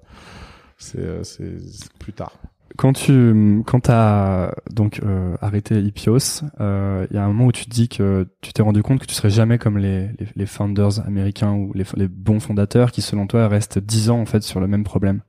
C'est 0.77 0.99
euh, 0.99 1.23
c'est 1.23 1.57
plus 1.99 2.13
tard. 2.13 2.33
Quand 2.77 2.93
tu 2.93 3.63
quand 3.65 3.79
t'as 3.79 4.51
donc 4.69 4.99
euh, 5.03 5.35
arrêté 5.41 5.79
Ipios, 5.81 6.43
euh, 6.59 7.07
il 7.09 7.15
y 7.15 7.17
a 7.19 7.23
un 7.23 7.27
moment 7.27 7.45
où 7.45 7.51
tu 7.51 7.65
te 7.65 7.69
dis 7.71 7.89
que 7.89 8.27
tu 8.41 8.53
t'es 8.53 8.61
rendu 8.61 8.83
compte 8.83 8.99
que 8.99 9.05
tu 9.07 9.15
serais 9.15 9.29
jamais 9.31 9.57
comme 9.57 9.77
les, 9.79 10.07
les, 10.19 10.27
les 10.35 10.45
founders 10.45 10.99
américains 11.07 11.53
ou 11.53 11.71
les, 11.73 11.85
les 11.95 12.07
bons 12.07 12.39
fondateurs 12.39 12.91
qui 12.91 13.01
selon 13.01 13.25
toi 13.25 13.47
restent 13.47 13.79
10 13.79 14.09
ans 14.11 14.19
en 14.19 14.25
fait 14.25 14.43
sur 14.43 14.59
le 14.59 14.67
même 14.67 14.83
problème. 14.83 15.21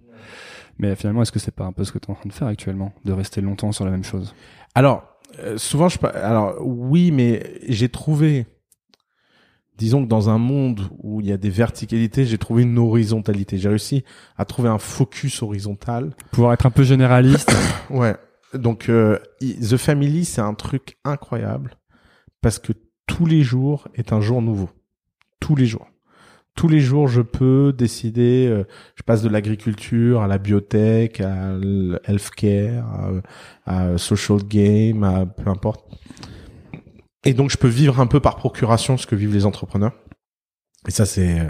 Mais 0.79 0.95
finalement, 0.95 1.23
est-ce 1.23 1.33
que 1.33 1.39
c'est 1.39 1.55
pas 1.55 1.65
un 1.65 1.73
peu 1.73 1.85
ce 1.85 1.93
que 1.93 1.99
tu 1.99 2.09
es 2.09 2.11
en 2.11 2.15
train 2.15 2.29
de 2.29 2.33
faire 2.35 2.47
actuellement, 2.49 2.93
de 3.05 3.13
rester 3.13 3.41
longtemps 3.41 3.73
sur 3.73 3.85
la 3.85 3.91
même 3.91 4.05
chose? 4.05 4.35
Alors, 4.75 4.97
euh, 4.99 5.18
souvent, 5.57 5.89
je, 5.89 5.99
alors 6.15 6.57
oui, 6.61 7.11
mais 7.11 7.61
j'ai 7.69 7.89
trouvé, 7.89 8.47
disons 9.77 10.03
que 10.03 10.09
dans 10.09 10.31
un 10.31 10.39
monde 10.39 10.89
où 10.99 11.21
il 11.21 11.27
y 11.27 11.33
a 11.33 11.37
des 11.37 11.51
verticalités, 11.51 12.25
j'ai 12.25 12.39
trouvé 12.39 12.63
une 12.63 12.79
horizontalité. 12.79 13.59
J'ai 13.59 13.69
réussi 13.69 14.05
à 14.37 14.45
trouver 14.45 14.69
un 14.69 14.79
focus 14.79 15.43
horizontal. 15.43 16.15
Pouvoir 16.31 16.53
être 16.53 16.67
un 16.67 16.71
peu 16.71 16.83
généraliste. 16.83 17.55
Ouais. 17.91 18.17
Donc, 18.55 18.89
euh, 18.89 19.19
The 19.41 19.77
Family, 19.77 20.25
c'est 20.25 20.41
un 20.41 20.55
truc 20.55 20.99
incroyable 21.05 21.79
parce 22.41 22.59
que 22.59 22.73
tous 23.07 23.27
les 23.27 23.43
jours 23.43 23.89
est 23.95 24.13
un 24.13 24.21
jour 24.21 24.43
nouveau. 24.43 24.71
Tous 25.41 25.57
les 25.57 25.67
jours. 25.67 25.87
Tous 26.59 26.67
les 26.67 26.81
jours, 26.81 27.07
je 27.07 27.21
peux 27.23 27.73
décider. 27.73 28.49
euh, 28.51 28.65
je 28.97 29.05
passe 29.05 29.23
de 29.23 29.29
l'agriculture 29.29 30.23
à 30.23 30.27
la 30.27 30.39
biotech, 30.39 31.21
à 31.21 31.53
l- 31.53 32.01
healthcare, 32.05 33.23
à, 33.65 33.83
à 33.93 33.97
social 33.97 34.39
game, 34.43 35.05
à 35.05 35.25
peu 35.25 35.49
importe. 35.49 35.89
Et 37.25 37.33
donc, 37.33 37.51
je 37.51 37.57
peux 37.59 37.69
vivre 37.69 38.01
un 38.01 38.09
peu 38.09 38.19
par 38.19 38.35
procuration 38.35 38.97
ce 38.97 39.07
que 39.07 39.15
vivent 39.15 39.35
les 39.35 39.47
entrepreneurs. 39.47 39.93
Et 40.89 40.91
ça, 40.91 41.07
c'est 41.07 41.47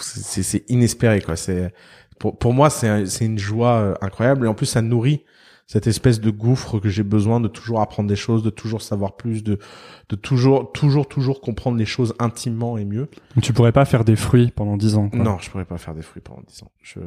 c'est 0.00 0.68
inespéré 0.68 1.20
quoi. 1.20 1.36
C'est 1.36 1.72
pour 2.18 2.36
pour 2.36 2.52
moi, 2.52 2.68
c'est 2.68 3.24
une 3.24 3.38
joie 3.38 3.74
euh, 3.76 3.94
incroyable 4.00 4.46
et 4.46 4.48
en 4.48 4.54
plus, 4.54 4.66
ça 4.66 4.82
nourrit 4.82 5.22
cette 5.72 5.86
espèce 5.86 6.20
de 6.20 6.28
gouffre 6.28 6.78
que 6.80 6.90
j'ai 6.90 7.02
besoin 7.02 7.40
de 7.40 7.48
toujours 7.48 7.80
apprendre 7.80 8.06
des 8.06 8.14
choses, 8.14 8.42
de 8.42 8.50
toujours 8.50 8.82
savoir 8.82 9.16
plus, 9.16 9.42
de 9.42 9.58
de 10.10 10.16
toujours 10.16 10.70
toujours 10.70 11.08
toujours 11.08 11.40
comprendre 11.40 11.78
les 11.78 11.86
choses 11.86 12.12
intimement 12.18 12.76
et 12.76 12.84
mieux. 12.84 13.08
Donc, 13.34 13.42
tu 13.42 13.54
pourrais 13.54 13.72
pas 13.72 13.86
faire 13.86 14.04
des 14.04 14.14
fruits 14.14 14.52
pendant 14.54 14.76
10 14.76 14.96
ans. 14.96 15.08
Quoi. 15.08 15.20
Non, 15.20 15.38
je 15.40 15.48
pourrais 15.50 15.64
pas 15.64 15.78
faire 15.78 15.94
des 15.94 16.02
fruits 16.02 16.20
pendant 16.20 16.42
10 16.46 16.64
ans. 16.64 16.70
Je... 16.82 17.00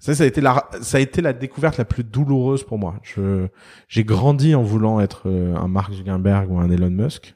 Ça, 0.00 0.14
ça 0.14 0.24
a 0.24 0.26
été 0.26 0.42
la, 0.42 0.68
ça 0.82 0.98
a 0.98 1.00
été 1.00 1.22
la 1.22 1.32
découverte 1.32 1.78
la 1.78 1.86
plus 1.86 2.04
douloureuse 2.04 2.62
pour 2.62 2.76
moi. 2.76 2.96
Je, 3.02 3.48
j'ai 3.88 4.04
grandi 4.04 4.54
en 4.54 4.62
voulant 4.62 5.00
être 5.00 5.22
euh, 5.24 5.56
un 5.56 5.66
Mark 5.66 5.94
Zuckerberg 5.94 6.50
ou 6.50 6.58
un 6.58 6.70
Elon 6.70 6.90
Musk. 6.90 7.32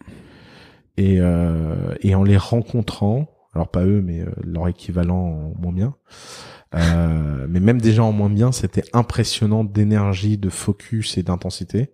Et, 0.98 1.16
euh, 1.18 1.94
et 2.02 2.14
en 2.14 2.24
les 2.24 2.36
rencontrant, 2.36 3.30
alors 3.54 3.68
pas 3.68 3.86
eux, 3.86 4.02
mais 4.02 4.20
euh, 4.20 4.26
leur 4.44 4.68
équivalent 4.68 5.16
en 5.16 5.54
moins 5.58 5.72
bien. 5.72 5.94
Euh, 6.74 7.46
mais 7.48 7.60
même 7.60 7.80
déjà 7.80 8.04
en 8.04 8.12
moins 8.12 8.30
bien, 8.30 8.52
c'était 8.52 8.84
impressionnant 8.92 9.64
d'énergie, 9.64 10.38
de 10.38 10.50
focus 10.50 11.18
et 11.18 11.22
d'intensité 11.22 11.90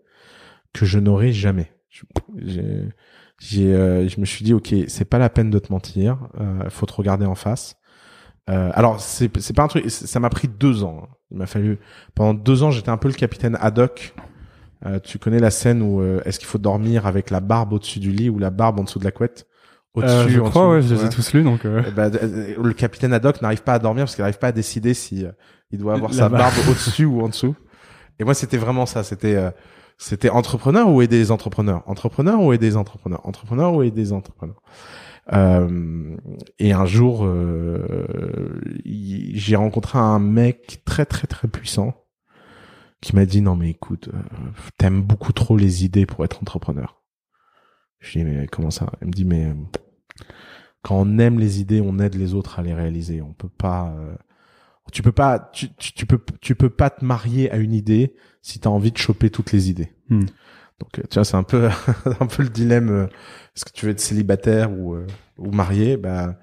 que 0.72 0.84
je 0.86 0.98
n'aurais 0.98 1.32
jamais. 1.32 1.72
J'ai, 2.36 2.88
j'ai, 3.40 3.74
euh, 3.74 4.08
je 4.08 4.20
me 4.20 4.26
suis 4.26 4.44
dit, 4.44 4.52
ok, 4.54 4.74
c'est 4.88 5.06
pas 5.06 5.18
la 5.18 5.30
peine 5.30 5.50
de 5.50 5.58
te 5.58 5.72
mentir, 5.72 6.28
euh, 6.40 6.68
faut 6.70 6.86
te 6.86 6.92
regarder 6.92 7.26
en 7.26 7.34
face. 7.34 7.76
Euh, 8.48 8.70
alors 8.74 9.00
c'est 9.00 9.36
c'est 9.40 9.54
pas 9.54 9.64
un 9.64 9.68
truc, 9.68 9.90
ça 9.90 10.20
m'a 10.20 10.30
pris 10.30 10.48
deux 10.48 10.84
ans. 10.84 11.02
hein. 11.04 11.08
Il 11.32 11.38
m'a 11.38 11.46
fallu 11.46 11.78
pendant 12.14 12.34
deux 12.34 12.62
ans, 12.62 12.70
j'étais 12.70 12.90
un 12.90 12.96
peu 12.96 13.08
le 13.08 13.14
capitaine 13.14 13.56
Haddock. 13.60 14.14
Euh, 14.84 15.00
tu 15.00 15.18
connais 15.18 15.40
la 15.40 15.50
scène 15.50 15.82
où 15.82 16.00
euh, 16.00 16.20
est-ce 16.24 16.38
qu'il 16.38 16.48
faut 16.48 16.58
dormir 16.58 17.06
avec 17.06 17.30
la 17.30 17.40
barbe 17.40 17.72
au-dessus 17.72 17.98
du 17.98 18.12
lit 18.12 18.30
ou 18.30 18.38
la 18.38 18.50
barbe 18.50 18.78
en 18.78 18.84
dessous 18.84 18.98
de 18.98 19.04
la 19.04 19.10
couette? 19.10 19.46
Euh, 20.04 20.28
je 20.28 20.40
en 20.40 20.50
crois, 20.50 20.70
ouais, 20.70 20.82
je 20.82 20.94
les 20.94 21.04
ai 21.04 21.08
tous 21.08 21.32
lus, 21.32 21.42
donc. 21.42 21.64
euh, 21.64 21.82
le 22.62 22.72
capitaine 22.72 23.12
Haddock 23.12 23.40
n'arrive 23.40 23.62
pas 23.62 23.74
à 23.74 23.78
dormir 23.78 24.04
parce 24.04 24.14
qu'il 24.14 24.22
n'arrive 24.22 24.38
pas 24.38 24.48
à 24.48 24.52
décider 24.52 24.94
si 24.94 25.24
il 25.70 25.78
doit 25.78 25.94
avoir 25.94 26.10
La 26.10 26.16
sa 26.16 26.28
barbe. 26.28 26.54
au-dessus 26.68 27.04
ou 27.04 27.22
en 27.22 27.28
dessous. 27.28 27.54
Et 28.18 28.24
moi, 28.24 28.34
c'était 28.34 28.56
vraiment 28.56 28.86
ça. 28.86 29.02
C'était 29.04 29.36
euh, 29.36 29.50
c'était 29.98 30.30
entrepreneur 30.30 30.88
ou 30.90 31.00
aider 31.02 31.18
les 31.18 31.30
entrepreneurs, 31.30 31.82
entrepreneur 31.86 32.40
ou 32.40 32.52
aider 32.52 32.66
les 32.66 32.76
entrepreneurs, 32.76 33.26
entrepreneur 33.26 33.74
ou 33.74 33.82
aider 33.82 34.02
les 34.02 34.12
entrepreneurs? 34.12 34.60
Euh, 35.32 36.16
et 36.58 36.72
un 36.72 36.86
jour, 36.86 37.24
euh, 37.24 38.14
j'ai 38.84 39.56
rencontré 39.56 39.98
un 39.98 40.18
mec 40.18 40.82
très 40.84 41.04
très 41.06 41.26
très 41.26 41.48
puissant 41.48 41.94
qui 43.00 43.16
m'a 43.16 43.26
dit 43.26 43.40
non 43.42 43.56
mais 43.56 43.70
écoute, 43.70 44.08
euh, 44.12 44.18
t'aimes 44.78 45.02
beaucoup 45.02 45.32
trop 45.32 45.56
les 45.56 45.84
idées 45.84 46.06
pour 46.06 46.24
être 46.24 46.40
entrepreneur. 46.42 47.02
Je 47.98 48.18
lui 48.18 48.24
dis 48.24 48.30
mais 48.30 48.46
comment 48.46 48.70
ça? 48.70 48.92
Il 49.00 49.08
me 49.08 49.12
dit 49.12 49.24
mais 49.24 49.52
quand 50.82 50.96
on 51.00 51.18
aime 51.18 51.38
les 51.38 51.60
idées, 51.60 51.80
on 51.80 51.98
aide 51.98 52.14
les 52.14 52.34
autres 52.34 52.58
à 52.58 52.62
les 52.62 52.74
réaliser. 52.74 53.20
On 53.22 53.32
peut 53.32 53.48
pas, 53.48 53.94
euh, 53.98 54.14
tu 54.92 55.02
peux 55.02 55.12
pas, 55.12 55.50
tu, 55.52 55.68
tu, 55.74 55.92
tu 55.92 56.06
peux, 56.06 56.20
tu 56.40 56.54
peux 56.54 56.70
pas 56.70 56.90
te 56.90 57.04
marier 57.04 57.50
à 57.50 57.56
une 57.56 57.72
idée 57.72 58.14
si 58.42 58.60
t'as 58.60 58.70
envie 58.70 58.92
de 58.92 58.98
choper 58.98 59.30
toutes 59.30 59.52
les 59.52 59.68
idées. 59.70 59.92
Hmm. 60.08 60.26
Donc 60.78 60.98
euh, 60.98 61.02
tu 61.10 61.14
vois, 61.14 61.24
c'est 61.24 61.36
un 61.36 61.42
peu, 61.42 61.68
un 62.20 62.26
peu 62.26 62.42
le 62.42 62.48
dilemme. 62.50 62.90
euh, 62.90 63.06
Est-ce 63.56 63.64
que 63.64 63.72
tu 63.72 63.86
veux 63.86 63.92
être 63.92 64.00
célibataire 64.00 64.70
ou 64.72 64.94
euh, 64.94 65.06
ou 65.38 65.50
marié? 65.50 65.96
Bah, 65.96 66.36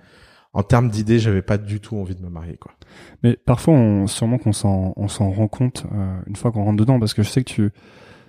en 0.55 0.61
termes 0.61 0.89
d'idées, 0.89 1.17
j'avais 1.19 1.41
pas 1.41 1.57
du 1.57 1.79
tout 1.79 1.95
envie 1.97 2.15
de 2.15 2.21
me 2.21 2.29
marier 2.29 2.57
quoi. 2.57 2.73
Mais 3.23 3.35
parfois, 3.37 3.73
on, 3.73 4.05
sûrement 4.07 4.37
qu'on 4.37 4.53
s'en, 4.53 4.93
on 4.97 5.07
s'en 5.07 5.31
rend 5.31 5.47
compte 5.47 5.85
euh, 5.93 6.19
une 6.27 6.35
fois 6.35 6.51
qu'on 6.51 6.63
rentre 6.63 6.77
dedans, 6.77 6.99
parce 6.99 7.13
que 7.15 7.23
je 7.23 7.29
sais 7.29 7.43
que 7.43 7.49
tu, 7.49 7.71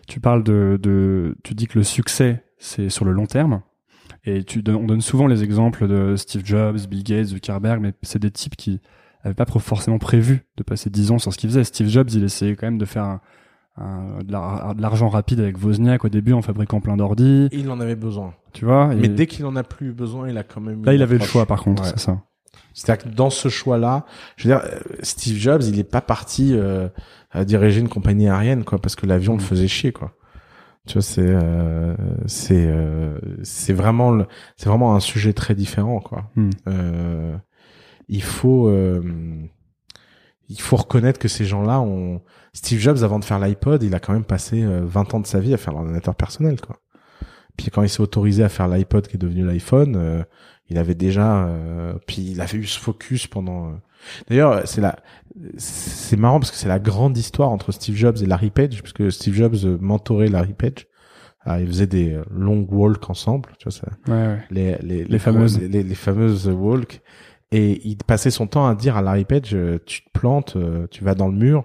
tu 0.06 0.20
parles 0.20 0.42
de, 0.42 0.78
de, 0.82 1.36
tu 1.42 1.54
dis 1.54 1.66
que 1.66 1.78
le 1.78 1.84
succès, 1.84 2.44
c'est 2.58 2.88
sur 2.88 3.04
le 3.04 3.12
long 3.12 3.26
terme. 3.26 3.60
Et 4.26 4.42
tu 4.44 4.62
on 4.68 4.84
donne 4.84 5.00
souvent 5.02 5.26
les 5.26 5.42
exemples 5.44 5.86
de 5.86 6.16
Steve 6.16 6.42
Jobs, 6.44 6.78
Bill 6.88 7.02
Gates, 7.04 7.26
Zuckerberg, 7.26 7.80
mais 7.80 7.92
c'est 8.02 8.18
des 8.18 8.30
types 8.30 8.56
qui 8.56 8.80
avaient 9.22 9.34
pas 9.34 9.44
forcément 9.46 9.98
prévu 9.98 10.44
de 10.56 10.62
passer 10.62 10.88
10 10.90 11.10
ans 11.10 11.18
sur 11.18 11.32
ce 11.32 11.38
qu'ils 11.38 11.50
faisaient. 11.50 11.64
Steve 11.64 11.88
Jobs, 11.88 12.10
il 12.12 12.24
essayait 12.24 12.56
quand 12.56 12.66
même 12.66 12.78
de 12.78 12.84
faire 12.86 13.04
un, 13.04 13.20
un- 13.76 14.22
de 14.22 14.32
la- 14.32 14.72
de 14.76 14.80
l'argent 14.82 15.08
rapide 15.08 15.40
avec 15.40 15.62
Wozniak 15.62 16.04
au 16.04 16.08
début 16.08 16.32
en 16.32 16.42
fabriquant 16.42 16.80
plein 16.80 16.96
d'ordi, 16.96 17.48
il 17.52 17.68
en 17.70 17.80
avait 17.80 17.96
besoin. 17.96 18.34
tu 18.52 18.64
vois. 18.64 18.88
Mais 18.94 19.06
et 19.06 19.08
dès 19.08 19.26
qu'il 19.26 19.44
en 19.46 19.56
a 19.56 19.62
plus 19.62 19.92
besoin, 19.92 20.28
il 20.28 20.38
a 20.38 20.42
quand 20.42 20.60
même. 20.60 20.84
là, 20.84 20.94
il 20.94 21.02
avait 21.02 21.18
le 21.18 21.24
choix, 21.24 21.44
par 21.44 21.62
contre, 21.62 21.82
Ouais. 21.82 21.88
c'est 21.90 21.98
ça. 22.00 22.20
C'est-à-dire 22.72 23.04
que 23.04 23.14
dans 23.14 23.30
ce 23.30 23.48
choix-là, 23.48 24.04
je 24.36 24.48
veux 24.48 24.54
dire, 24.54 24.64
euh, 24.64 24.78
Steve 25.02 25.36
Jobs, 25.36 25.62
il 25.64 25.78
est 25.78 25.84
pas 25.84 26.00
parti 26.00 26.50
euh, 26.54 26.88
à 27.30 27.44
diriger 27.44 27.80
une 27.80 27.88
compagnie 27.88 28.28
aérienne, 28.28 28.64
quoi, 28.64 28.78
parce 28.80 28.94
que 28.96 29.06
l'avion 29.06 29.34
le 29.34 29.40
faisait 29.42 29.68
chier, 29.68 29.92
quoi. 29.92 30.12
Tu 30.86 30.94
vois, 30.94 31.02
c'est 31.02 31.22
euh, 31.22 31.96
c'est 32.26 32.66
euh, 32.66 33.18
c'est 33.42 33.72
vraiment 33.72 34.26
c'est 34.56 34.68
vraiment 34.68 34.94
un 34.94 35.00
sujet 35.00 35.32
très 35.32 35.54
différent, 35.54 36.00
quoi. 36.00 36.30
Hmm. 36.36 36.50
Euh, 36.68 37.36
il 38.08 38.22
faut 38.22 38.68
euh, 38.68 39.02
il 40.48 40.60
faut 40.60 40.76
reconnaître 40.76 41.18
que 41.18 41.28
ces 41.28 41.44
gens-là 41.46 41.80
ont 41.80 42.22
Steve 42.52 42.80
Jobs 42.80 43.02
avant 43.02 43.18
de 43.18 43.24
faire 43.24 43.38
l'iPod, 43.38 43.82
il 43.82 43.94
a 43.94 44.00
quand 44.00 44.12
même 44.12 44.24
passé 44.24 44.62
euh, 44.62 44.82
20 44.84 45.14
ans 45.14 45.20
de 45.20 45.26
sa 45.26 45.40
vie 45.40 45.54
à 45.54 45.56
faire 45.56 45.72
l'ordinateur 45.72 46.14
personnel, 46.14 46.60
quoi. 46.60 46.76
Puis 47.56 47.70
quand 47.70 47.82
il 47.82 47.88
s'est 47.88 48.00
autorisé 48.00 48.42
à 48.42 48.48
faire 48.48 48.68
l'iPod 48.68 49.06
qui 49.06 49.16
est 49.16 49.18
devenu 49.18 49.44
l'iPhone, 49.44 49.94
euh, 49.96 50.22
il 50.68 50.78
avait 50.78 50.94
déjà 50.94 51.46
euh, 51.46 51.94
puis 52.06 52.30
il 52.32 52.40
avait 52.40 52.58
eu 52.58 52.66
ce 52.66 52.78
focus 52.78 53.26
pendant 53.26 53.68
euh, 53.68 53.72
D'ailleurs, 54.28 54.62
c'est 54.66 54.80
la 54.80 54.96
c'est 55.56 56.16
marrant 56.16 56.38
parce 56.38 56.50
que 56.50 56.56
c'est 56.56 56.68
la 56.68 56.78
grande 56.78 57.16
histoire 57.18 57.50
entre 57.50 57.72
Steve 57.72 57.96
Jobs 57.96 58.16
et 58.22 58.26
Larry 58.26 58.50
Page 58.50 58.80
parce 58.82 58.92
que 58.92 59.10
Steve 59.10 59.34
Jobs 59.34 59.56
euh, 59.64 59.76
mentorait 59.80 60.28
Larry 60.28 60.54
Page. 60.54 60.86
Alors, 61.40 61.58
ils 61.58 61.66
faisaient 61.66 61.86
des 61.86 62.12
euh, 62.12 62.24
long 62.30 62.66
walks 62.70 63.10
ensemble, 63.10 63.50
tu 63.58 63.64
vois 63.64 63.72
ça 63.72 63.88
Ouais, 64.06 64.12
ouais. 64.14 64.38
les 64.50 64.76
les, 64.82 65.04
Les 65.04 65.18
fameuses. 65.18 65.60
les, 65.60 65.82
les 65.82 65.94
fameuses 65.94 66.48
walks 66.48 67.02
et 67.50 67.86
il 67.86 67.96
passait 67.96 68.30
son 68.30 68.46
temps 68.46 68.66
à 68.66 68.74
dire 68.74 68.96
à 68.96 69.02
Larry 69.02 69.24
Page 69.24 69.54
euh, 69.54 69.78
tu 69.84 70.02
te 70.04 70.10
plantes, 70.12 70.56
tu 70.90 71.04
vas 71.04 71.14
dans 71.14 71.28
le 71.28 71.34
mur, 71.36 71.64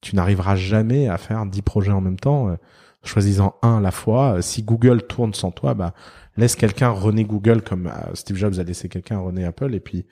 tu 0.00 0.14
n'arriveras 0.14 0.54
jamais 0.56 1.08
à 1.08 1.16
faire 1.18 1.44
10 1.46 1.62
projets 1.62 1.92
en 1.92 2.00
même 2.00 2.18
temps. 2.20 2.56
choisis-en 3.02 3.54
un 3.62 3.78
à 3.78 3.80
la 3.80 3.90
fois. 3.90 4.40
Si 4.42 4.62
Google 4.62 5.02
tourne 5.06 5.34
sans 5.34 5.50
toi, 5.50 5.74
bah 5.74 5.94
laisse 6.36 6.54
quelqu'un 6.54 6.90
rené 6.90 7.24
Google 7.24 7.62
comme 7.62 7.90
Steve 8.14 8.36
Jobs 8.36 8.58
a 8.60 8.62
laissé 8.62 8.88
quelqu'un 8.88 9.18
rené 9.18 9.44
Apple 9.44 9.74
et 9.74 9.80
puis 9.80 10.06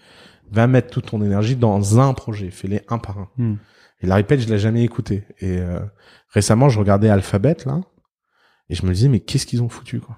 va 0.51 0.66
mettre 0.66 0.90
toute 0.90 1.07
ton 1.07 1.22
énergie 1.22 1.57
dans 1.57 1.99
un 1.99 2.14
projet, 2.14 2.51
fais-les 2.51 2.82
un 2.88 2.99
par 2.99 3.18
un. 3.18 3.28
Hmm. 3.36 3.57
Et 4.01 4.07
Larry 4.07 4.24
Page, 4.24 4.40
je 4.40 4.49
l'ai 4.49 4.59
jamais 4.59 4.84
écouté. 4.84 5.24
Et 5.38 5.59
euh, 5.59 5.80
récemment, 6.30 6.68
je 6.68 6.78
regardais 6.78 7.09
Alphabet 7.09 7.57
là, 7.64 7.80
et 8.68 8.74
je 8.74 8.84
me 8.84 8.92
disais 8.92 9.09
mais 9.09 9.20
qu'est-ce 9.20 9.47
qu'ils 9.47 9.62
ont 9.62 9.68
foutu 9.68 10.01
quoi? 10.01 10.16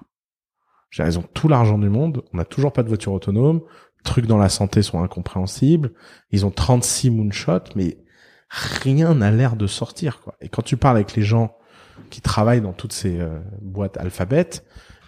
J'ai 0.89 1.03
Ils 1.03 1.19
ont 1.19 1.25
tout 1.33 1.47
l'argent 1.47 1.77
du 1.77 1.89
monde, 1.89 2.23
on 2.33 2.37
n'a 2.37 2.45
toujours 2.45 2.73
pas 2.73 2.81
de 2.81 2.87
voiture 2.87 3.13
autonome, 3.13 3.61
trucs 4.03 4.25
dans 4.25 4.37
la 4.37 4.49
santé 4.49 4.81
sont 4.81 5.03
incompréhensibles, 5.03 5.91
ils 6.31 6.45
ont 6.45 6.51
36 6.51 7.11
moonshots, 7.11 7.71
mais 7.75 7.97
rien 8.49 9.13
n'a 9.13 9.31
l'air 9.31 9.55
de 9.55 9.67
sortir 9.67 10.21
quoi. 10.21 10.35
Et 10.41 10.49
quand 10.49 10.63
tu 10.63 10.77
parles 10.77 10.97
avec 10.97 11.15
les 11.15 11.23
gens 11.23 11.55
qui 12.09 12.21
travaillent 12.21 12.61
dans 12.61 12.73
toutes 12.73 12.93
ces 12.93 13.19
euh, 13.19 13.39
boîtes 13.61 13.97
Alphabet, 13.97 14.49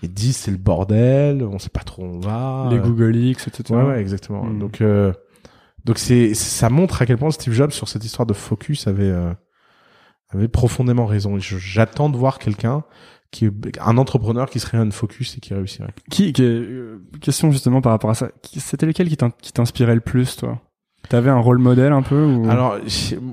ils 0.04 0.12
disent 0.14 0.38
c'est 0.38 0.52
le 0.52 0.58
bordel, 0.58 1.44
on 1.44 1.60
sait 1.60 1.70
pas 1.70 1.82
trop 1.84 2.04
où 2.04 2.06
on 2.06 2.20
va. 2.20 2.68
Les 2.72 2.80
Google 2.80 3.16
X, 3.16 3.48
etc. 3.48 3.74
Ouais, 3.74 3.84
ouais, 3.84 4.00
exactement. 4.02 4.44
Mm. 4.46 4.60
Donc, 4.60 4.82
euh, 4.82 5.14
donc 5.86 5.98
c'est, 5.98 6.34
ça 6.34 6.70
montre 6.70 7.02
à 7.02 7.06
quel 7.06 7.18
point 7.18 7.32
Steve 7.32 7.54
Jobs 7.54 7.72
sur 7.72 7.88
cette 7.88 8.04
histoire 8.06 8.26
de 8.26 8.34
focus 8.34 8.88
avait, 8.88 9.04
euh, 9.10 9.34
avait 10.30 10.48
profondément 10.48 11.06
raison. 11.06 11.38
J'attends 11.40 12.10
de 12.10 12.18
voir 12.18 12.40
quelqu'un 12.40 12.84
qui, 13.32 13.50
un 13.80 13.98
entrepreneur 13.98 14.50
qui 14.50 14.60
serait 14.60 14.78
un 14.78 14.92
focus 14.92 15.38
et 15.38 15.40
qui 15.40 15.54
réussirait. 15.54 15.94
Qui, 16.10 16.34
qui- 16.34 16.44
euh, 16.44 16.98
question 17.22 17.52
justement 17.52 17.82
par 17.82 17.92
rapport 17.94 18.10
à 18.10 18.16
ça. 18.16 18.30
C'était 18.58 18.86
lequel 18.86 19.08
qui 19.10 19.18
t'in- 19.18 19.32
qui 19.42 19.54
t'inspirait 19.54 19.96
le 19.96 20.02
plus, 20.02 20.36
toi? 20.36 20.60
T'avais 21.10 21.30
un 21.30 21.40
rôle 21.40 21.58
modèle 21.58 21.94
un 21.94 22.04
peu 22.04 22.24
ou... 22.24 22.50
Alors, 22.50 22.78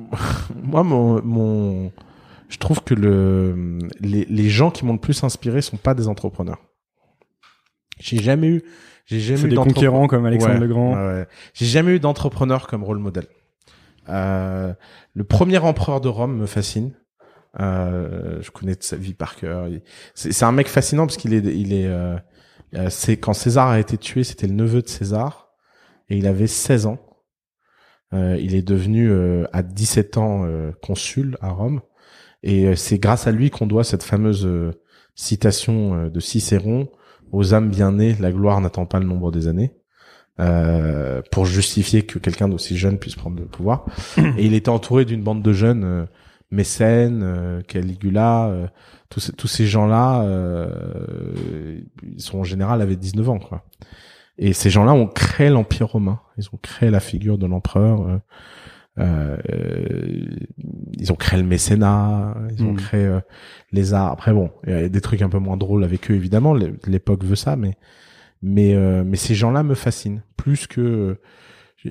moi, 0.63 0.83
mon, 0.85 1.21
mon, 1.23 1.93
je 2.49 2.57
trouve 2.59 2.83
que 2.83 2.95
le, 2.95 3.79
les, 4.01 4.25
les 4.25 4.49
gens 4.49 4.71
qui 4.71 4.85
m'ont 4.85 4.95
le 4.95 5.01
plus 5.01 5.23
inspiré 5.25 5.61
sont 5.63 5.77
pas 5.77 5.95
des 5.95 6.09
entrepreneurs. 6.09 6.59
J'ai 8.01 8.19
jamais 8.19 8.49
eu, 8.49 8.63
j'ai 9.07 9.21
jamais 9.21 9.43
eu 9.45 9.49
des 9.51 9.57
conquérants 9.57 10.07
comme 10.07 10.25
Alexandre 10.27 10.55
Ouais, 10.55 10.61
Legrand. 10.61 10.95
ouais, 10.95 11.07
ouais. 11.21 11.27
J'ai 11.55 11.67
jamais 11.67 11.93
eu 11.97 12.01
d'entrepreneur 12.01 12.67
comme 12.67 12.85
rôle 12.85 12.99
modèle. 12.99 13.27
Euh, 14.09 14.73
le 15.15 15.25
premier 15.25 15.59
empereur 15.59 16.01
de 16.01 16.09
Rome 16.09 16.37
me 16.37 16.47
fascine. 16.47 16.93
Euh, 17.61 18.41
je 18.41 18.51
connais 18.51 18.75
de 18.77 18.83
sa 18.83 18.97
vie 18.97 19.15
par 19.15 19.37
cœur. 19.37 19.69
C'est 20.15 20.45
un 20.45 20.53
mec 20.53 20.69
fascinant 20.69 21.07
parce 21.07 21.17
qu'il 21.17 21.35
est, 21.35 21.39
il 21.45 21.73
est, 21.73 21.87
euh, 21.87 22.17
euh, 22.75 22.89
c'est 22.91 23.17
quand 23.17 23.33
César 23.33 23.69
a 23.69 23.81
été 23.81 23.99
tué, 23.99 24.23
c'était 24.23 24.47
le 24.47 24.55
neveu 24.55 24.81
de 24.83 24.89
César 24.89 25.49
et 26.09 26.17
il 26.17 26.27
avait 26.27 26.47
16 26.47 26.87
ans. 26.87 26.99
Euh, 28.15 28.39
il 28.41 28.55
est 28.55 28.63
devenu 28.63 29.11
euh, 29.11 29.45
à 29.53 29.63
17 29.63 30.17
ans 30.17 30.45
euh, 30.47 30.73
consul 30.81 31.37
à 31.43 31.51
Rome 31.51 31.81
et 32.43 32.67
euh, 32.67 32.75
c'est 32.77 32.99
grâce 32.99 33.27
à 33.27 33.33
lui 33.33 33.51
qu'on 33.51 33.67
doit 33.67 33.85
cette 33.85 34.03
fameuse 34.03 34.47
euh, 34.47 34.73
citation 35.15 35.95
euh, 35.95 36.09
de 36.11 36.21
Cicéron 36.21 36.89
aux 37.33 37.53
âmes 37.55 37.69
bien 37.71 37.93
nées, 37.93 38.15
la 38.21 38.33
gloire 38.33 38.61
n'attend 38.61 38.87
pas 38.87 38.99
le 39.01 39.07
nombre 39.07 39.31
des 39.33 39.49
années. 39.49 39.75
Euh, 40.41 41.21
pour 41.33 41.47
justifier 41.47 42.03
que 42.07 42.21
quelqu'un 42.21 42.49
d'aussi 42.49 42.77
jeune 42.77 42.97
puisse 42.99 43.17
prendre 43.17 43.41
le 43.41 43.47
pouvoir. 43.47 43.85
Et 44.39 44.47
il 44.47 44.55
était 44.55 44.69
entouré 44.69 45.05
d'une 45.05 45.23
bande 45.23 45.43
de 45.43 45.53
jeunes, 45.53 45.83
euh, 45.85 46.05
Mécène, 46.53 47.23
euh, 47.25 47.61
Caligula, 47.63 48.47
euh, 48.47 48.67
tous, 49.11 49.19
ces- 49.19 49.33
tous 49.33 49.49
ces 49.49 49.67
gens-là, 49.67 50.23
euh, 50.23 51.81
ils 52.05 52.21
sont 52.23 52.39
en 52.39 52.45
général 52.45 52.81
avaient 52.83 52.95
19 52.97 53.29
ans, 53.29 53.39
quoi. 53.41 53.65
Et 54.39 54.53
ces 54.53 54.71
gens-là 54.71 54.93
ont 54.93 55.09
créé 55.09 55.49
l'Empire 55.51 55.89
romain. 55.89 56.21
Ils 56.39 56.47
ont 56.53 56.59
créé 56.63 56.91
la 56.91 57.01
figure 57.01 57.37
de 57.37 57.47
l'empereur. 57.47 58.21
Euh, 58.99 59.37
euh, 59.51 60.27
ils 60.99 61.13
ont 61.13 61.17
créé 61.17 61.41
le 61.41 61.47
mécénat. 61.47 62.35
Ils 62.57 62.65
ont 62.65 62.73
Mm. 62.73 62.77
créé 62.77 63.05
euh, 63.05 63.21
les 63.73 63.95
arts. 63.95 64.11
Après, 64.13 64.33
bon, 64.33 64.51
il 64.67 64.73
y 64.73 64.75
a 64.75 64.89
des 64.89 65.01
trucs 65.01 65.23
un 65.23 65.29
peu 65.29 65.39
moins 65.39 65.57
drôles 65.57 65.85
avec 65.85 66.11
eux, 66.11 66.15
évidemment. 66.15 66.55
L'é- 66.55 66.75
L'époque 66.87 67.25
veut 67.25 67.37
ça, 67.37 67.57
mais 67.57 67.77
mais 68.43 68.75
euh, 68.75 69.03
mais 69.05 69.17
ces 69.17 69.35
gens-là 69.35 69.63
me 69.63 69.75
fascinent 69.75 70.23
plus 70.37 70.67
que 70.67 71.19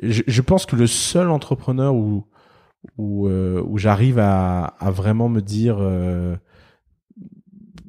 je, 0.01 0.21
je 0.25 0.41
pense 0.41 0.65
que 0.65 0.75
le 0.75 0.87
seul 0.87 1.29
entrepreneur 1.29 1.93
où 1.95 2.25
où 2.97 3.27
euh, 3.27 3.61
où 3.65 3.77
j'arrive 3.77 4.17
à 4.19 4.63
à 4.79 4.91
vraiment 4.91 5.27
me 5.29 5.41
dire 5.41 5.77
euh, 5.79 6.35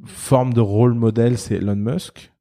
forme 0.07 0.55
de 0.55 0.61
rôle 0.61 0.95
modèle 0.95 1.39
c'est 1.39 1.57
Elon 1.57 1.77
Musk 1.77 2.33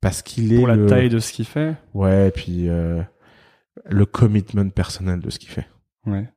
parce 0.00 0.22
qu'il 0.22 0.52
est 0.52 0.56
Pour 0.56 0.66
la 0.68 0.76
le- 0.76 0.86
taille 0.86 1.08
de 1.08 1.18
ce 1.18 1.32
qu'il 1.32 1.44
fait. 1.44 1.74
ouais 1.94 2.28
et 2.28 2.30
puis 2.30 2.68
euh, 2.68 3.02
le 3.86 4.06
commitment 4.06 4.68
personnel 4.70 5.20
de 5.20 5.30
ce 5.30 5.38
qu'il 5.38 5.50
fait 5.50 5.66
Ouais. 6.10 6.28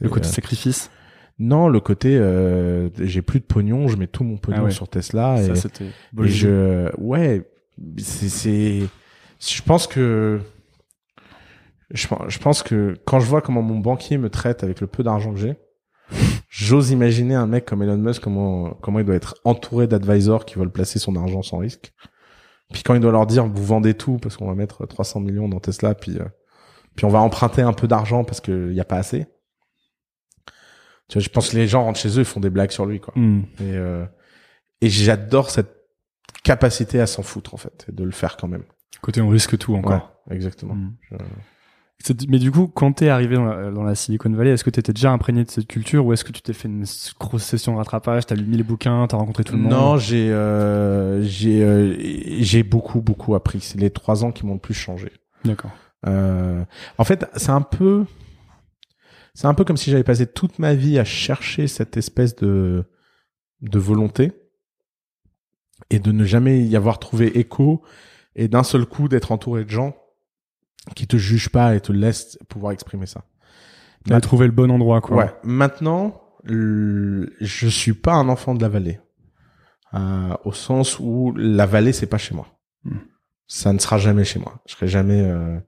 Le 0.00 0.08
côté 0.08 0.26
euh, 0.26 0.30
sacrifice. 0.30 0.90
non 1.38 1.68
le 1.68 1.80
côté 1.80 2.16
euh, 2.18 2.90
j'ai 2.98 3.22
plus 3.22 3.40
de 3.40 3.44
pognon 3.44 3.88
je 3.88 3.96
mets 3.96 4.06
tout 4.06 4.24
mon 4.24 4.36
pognon 4.36 4.58
Ah 4.60 4.64
ouais. 4.64 4.70
sur 4.70 4.88
Tesla 4.88 5.36
ça, 5.38 5.52
et, 5.52 5.54
je, 6.28 6.90
ouais, 6.98 7.48
c'est, 7.98 8.28
c'est, 8.28 8.80
je 9.40 9.62
pense 9.62 9.86
que, 9.86 10.40
je, 11.92 12.06
pense- 12.08 12.28
je 12.28 12.38
pense 12.38 12.62
que 12.62 12.96
quand 13.06 13.20
je 13.20 13.26
vois 13.26 13.40
comment 13.40 13.62
mon 13.62 13.78
banquier 13.78 14.18
me 14.18 14.28
traite 14.30 14.62
avec 14.64 14.80
le 14.80 14.86
peu 14.86 15.02
d'argent 15.02 15.32
que 15.32 15.38
j'ai, 15.40 15.56
j'ose 16.50 16.90
imaginer 16.90 17.34
un 17.34 17.46
mec 17.46 17.64
comme 17.64 17.82
Elon 17.82 17.96
Musk 17.96 18.22
comment 18.22 18.74
comment 18.82 18.98
il 18.98 19.04
doit 19.06 19.14
être 19.14 19.36
entouré 19.44 19.86
d'advisors 19.86 20.44
qui 20.44 20.58
veulent 20.58 20.70
placer 20.72 20.98
son 20.98 21.16
argent 21.16 21.42
sans 21.42 21.58
risque. 21.58 21.92
Puis 22.72 22.82
quand 22.82 22.94
il 22.94 23.00
doit 23.00 23.12
leur 23.12 23.26
dire 23.26 23.46
vous 23.46 23.64
vendez 23.64 23.94
tout 23.94 24.18
parce 24.18 24.36
qu'on 24.36 24.46
va 24.46 24.54
mettre 24.54 24.84
300 24.86 25.20
millions 25.20 25.48
dans 25.48 25.58
Tesla, 25.60 25.94
puis 25.94 26.18
euh, 26.18 26.24
puis 26.96 27.04
on 27.04 27.08
va 27.10 27.20
emprunter 27.20 27.62
un 27.62 27.72
peu 27.72 27.86
d'argent 27.88 28.24
parce 28.24 28.40
qu'il 28.40 28.72
y 28.72 28.80
a 28.80 28.84
pas 28.84 28.96
assez. 28.98 29.26
Tu 31.08 31.14
vois, 31.14 31.22
je 31.22 31.28
pense 31.28 31.50
que 31.50 31.56
les 31.56 31.66
gens 31.66 31.84
rentrent 31.84 31.98
chez 31.98 32.10
eux, 32.10 32.20
ils 32.20 32.24
font 32.24 32.40
des 32.40 32.50
blagues 32.50 32.70
sur 32.70 32.86
lui, 32.86 33.00
quoi. 33.00 33.12
Hmm. 33.16 33.40
Et, 33.58 33.62
euh, 33.74 34.04
et 34.80 34.88
j'adore 34.88 35.50
cette 35.50 35.74
capacité 36.44 37.00
à 37.00 37.06
s'en 37.06 37.22
foutre 37.22 37.54
en 37.54 37.56
fait, 37.58 37.86
et 37.88 37.92
de 37.92 38.04
le 38.04 38.12
faire 38.12 38.36
quand 38.36 38.48
même. 38.48 38.62
Côté 39.02 39.20
on 39.20 39.28
risque 39.28 39.56
tout 39.58 39.74
encore. 39.74 40.12
Ouais, 40.28 40.36
exactement. 40.36 40.74
Mm. 40.74 40.96
Je- 41.10 41.16
C'est- 42.02 42.28
Mais 42.30 42.38
du 42.38 42.50
coup, 42.50 42.66
quand 42.66 42.92
t'es 42.94 43.10
arrivé 43.10 43.36
dans 43.36 43.44
la, 43.44 43.70
dans 43.70 43.82
la 43.82 43.94
Silicon 43.94 44.30
Valley, 44.30 44.50
est-ce 44.52 44.64
que 44.64 44.70
t'étais 44.70 44.94
déjà 44.94 45.10
imprégné 45.12 45.44
de 45.44 45.50
cette 45.50 45.66
culture 45.66 46.06
ou 46.06 46.14
est-ce 46.14 46.24
que 46.24 46.32
tu 46.32 46.40
t'es 46.40 46.54
fait 46.54 46.66
une 46.68 46.84
grosse 47.18 47.42
session 47.44 47.72
de 47.72 47.76
rattrapage, 47.78 48.24
t'as 48.24 48.34
lu 48.36 48.46
mille 48.46 48.62
bouquins, 48.62 49.06
t'as 49.06 49.18
rencontré 49.18 49.44
tout 49.44 49.52
le 49.54 49.58
monde? 49.60 49.70
Non, 49.72 49.96
j'ai 49.98 50.30
euh, 50.30 51.22
j'ai 51.22 51.62
euh, 51.62 51.94
j'ai 52.40 52.62
beaucoup 52.62 53.02
beaucoup 53.02 53.34
appris. 53.34 53.60
C'est 53.60 53.78
les 53.78 53.90
trois 53.90 54.24
ans 54.24 54.32
qui 54.32 54.46
m'ont 54.46 54.54
le 54.54 54.60
plus 54.60 54.72
changé. 54.72 55.12
D'accord. 55.44 55.72
Euh, 56.06 56.64
en 56.98 57.04
fait, 57.04 57.26
c'est 57.36 57.50
un 57.50 57.60
peu, 57.62 58.04
c'est 59.34 59.46
un 59.46 59.54
peu 59.54 59.64
comme 59.64 59.76
si 59.76 59.90
j'avais 59.90 60.04
passé 60.04 60.26
toute 60.26 60.58
ma 60.58 60.74
vie 60.74 60.98
à 60.98 61.04
chercher 61.04 61.66
cette 61.68 61.96
espèce 61.96 62.34
de 62.36 62.84
de 63.62 63.78
volonté 63.78 64.32
et 65.90 65.98
de 65.98 66.12
ne 66.12 66.24
jamais 66.24 66.62
y 66.64 66.76
avoir 66.76 66.98
trouvé 66.98 67.38
écho 67.38 67.82
et 68.34 68.48
d'un 68.48 68.62
seul 68.62 68.86
coup 68.86 69.08
d'être 69.08 69.32
entouré 69.32 69.64
de 69.64 69.70
gens 69.70 69.94
qui 70.96 71.06
te 71.06 71.16
jugent 71.18 71.50
pas 71.50 71.74
et 71.74 71.80
te 71.80 71.92
laissent 71.92 72.38
pouvoir 72.48 72.72
exprimer 72.72 73.04
ça. 73.06 73.24
T'as 74.06 74.20
trouvé 74.20 74.46
le 74.46 74.52
bon 74.52 74.70
endroit, 74.70 75.02
quoi. 75.02 75.16
Ouais. 75.18 75.30
Maintenant, 75.42 76.22
le- 76.42 77.34
je 77.40 77.68
suis 77.68 77.92
pas 77.92 78.14
un 78.14 78.30
enfant 78.30 78.54
de 78.54 78.62
la 78.62 78.68
vallée, 78.70 78.98
Euh, 79.92 80.34
au 80.44 80.52
sens 80.52 80.98
où 81.00 81.34
la 81.36 81.66
vallée 81.66 81.92
c'est 81.92 82.06
pas 82.06 82.16
chez 82.16 82.34
moi. 82.34 82.46
Hmm. 82.84 82.98
Ça 83.48 83.72
ne 83.74 83.78
sera 83.80 83.98
jamais 83.98 84.24
chez 84.24 84.38
moi. 84.38 84.62
Je 84.66 84.72
serai 84.74 84.86
jamais. 84.88 85.20
Euh, 85.20 85.58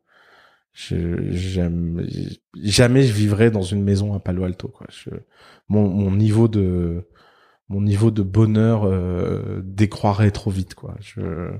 j'aime, 0.75 2.07
jamais 2.63 3.03
je 3.03 3.13
vivrai 3.13 3.51
dans 3.51 3.63
une 3.63 3.83
maison 3.83 4.15
à 4.15 4.21
Palo 4.21 4.45
Alto. 4.45 4.69
Quoi. 4.69 4.87
Je, 4.91 5.11
mon, 5.69 5.89
mon 5.89 6.11
niveau 6.13 6.49
de 6.49 7.07
mon 7.69 7.81
niveau 7.83 8.11
de 8.11 8.23
bonheur 8.23 8.85
euh, 8.87 9.63
décroîtrait 9.65 10.31
trop 10.31 10.51
vite. 10.51 10.75
Quoi. 10.75 10.97
Je, 11.01 11.51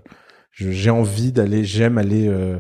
je- 0.53 0.71
j'ai 0.71 0.91
envie 0.91 1.33
d'aller. 1.33 1.65
J'aime 1.65 1.99
aller. 1.99 2.29
euh, 2.29 2.59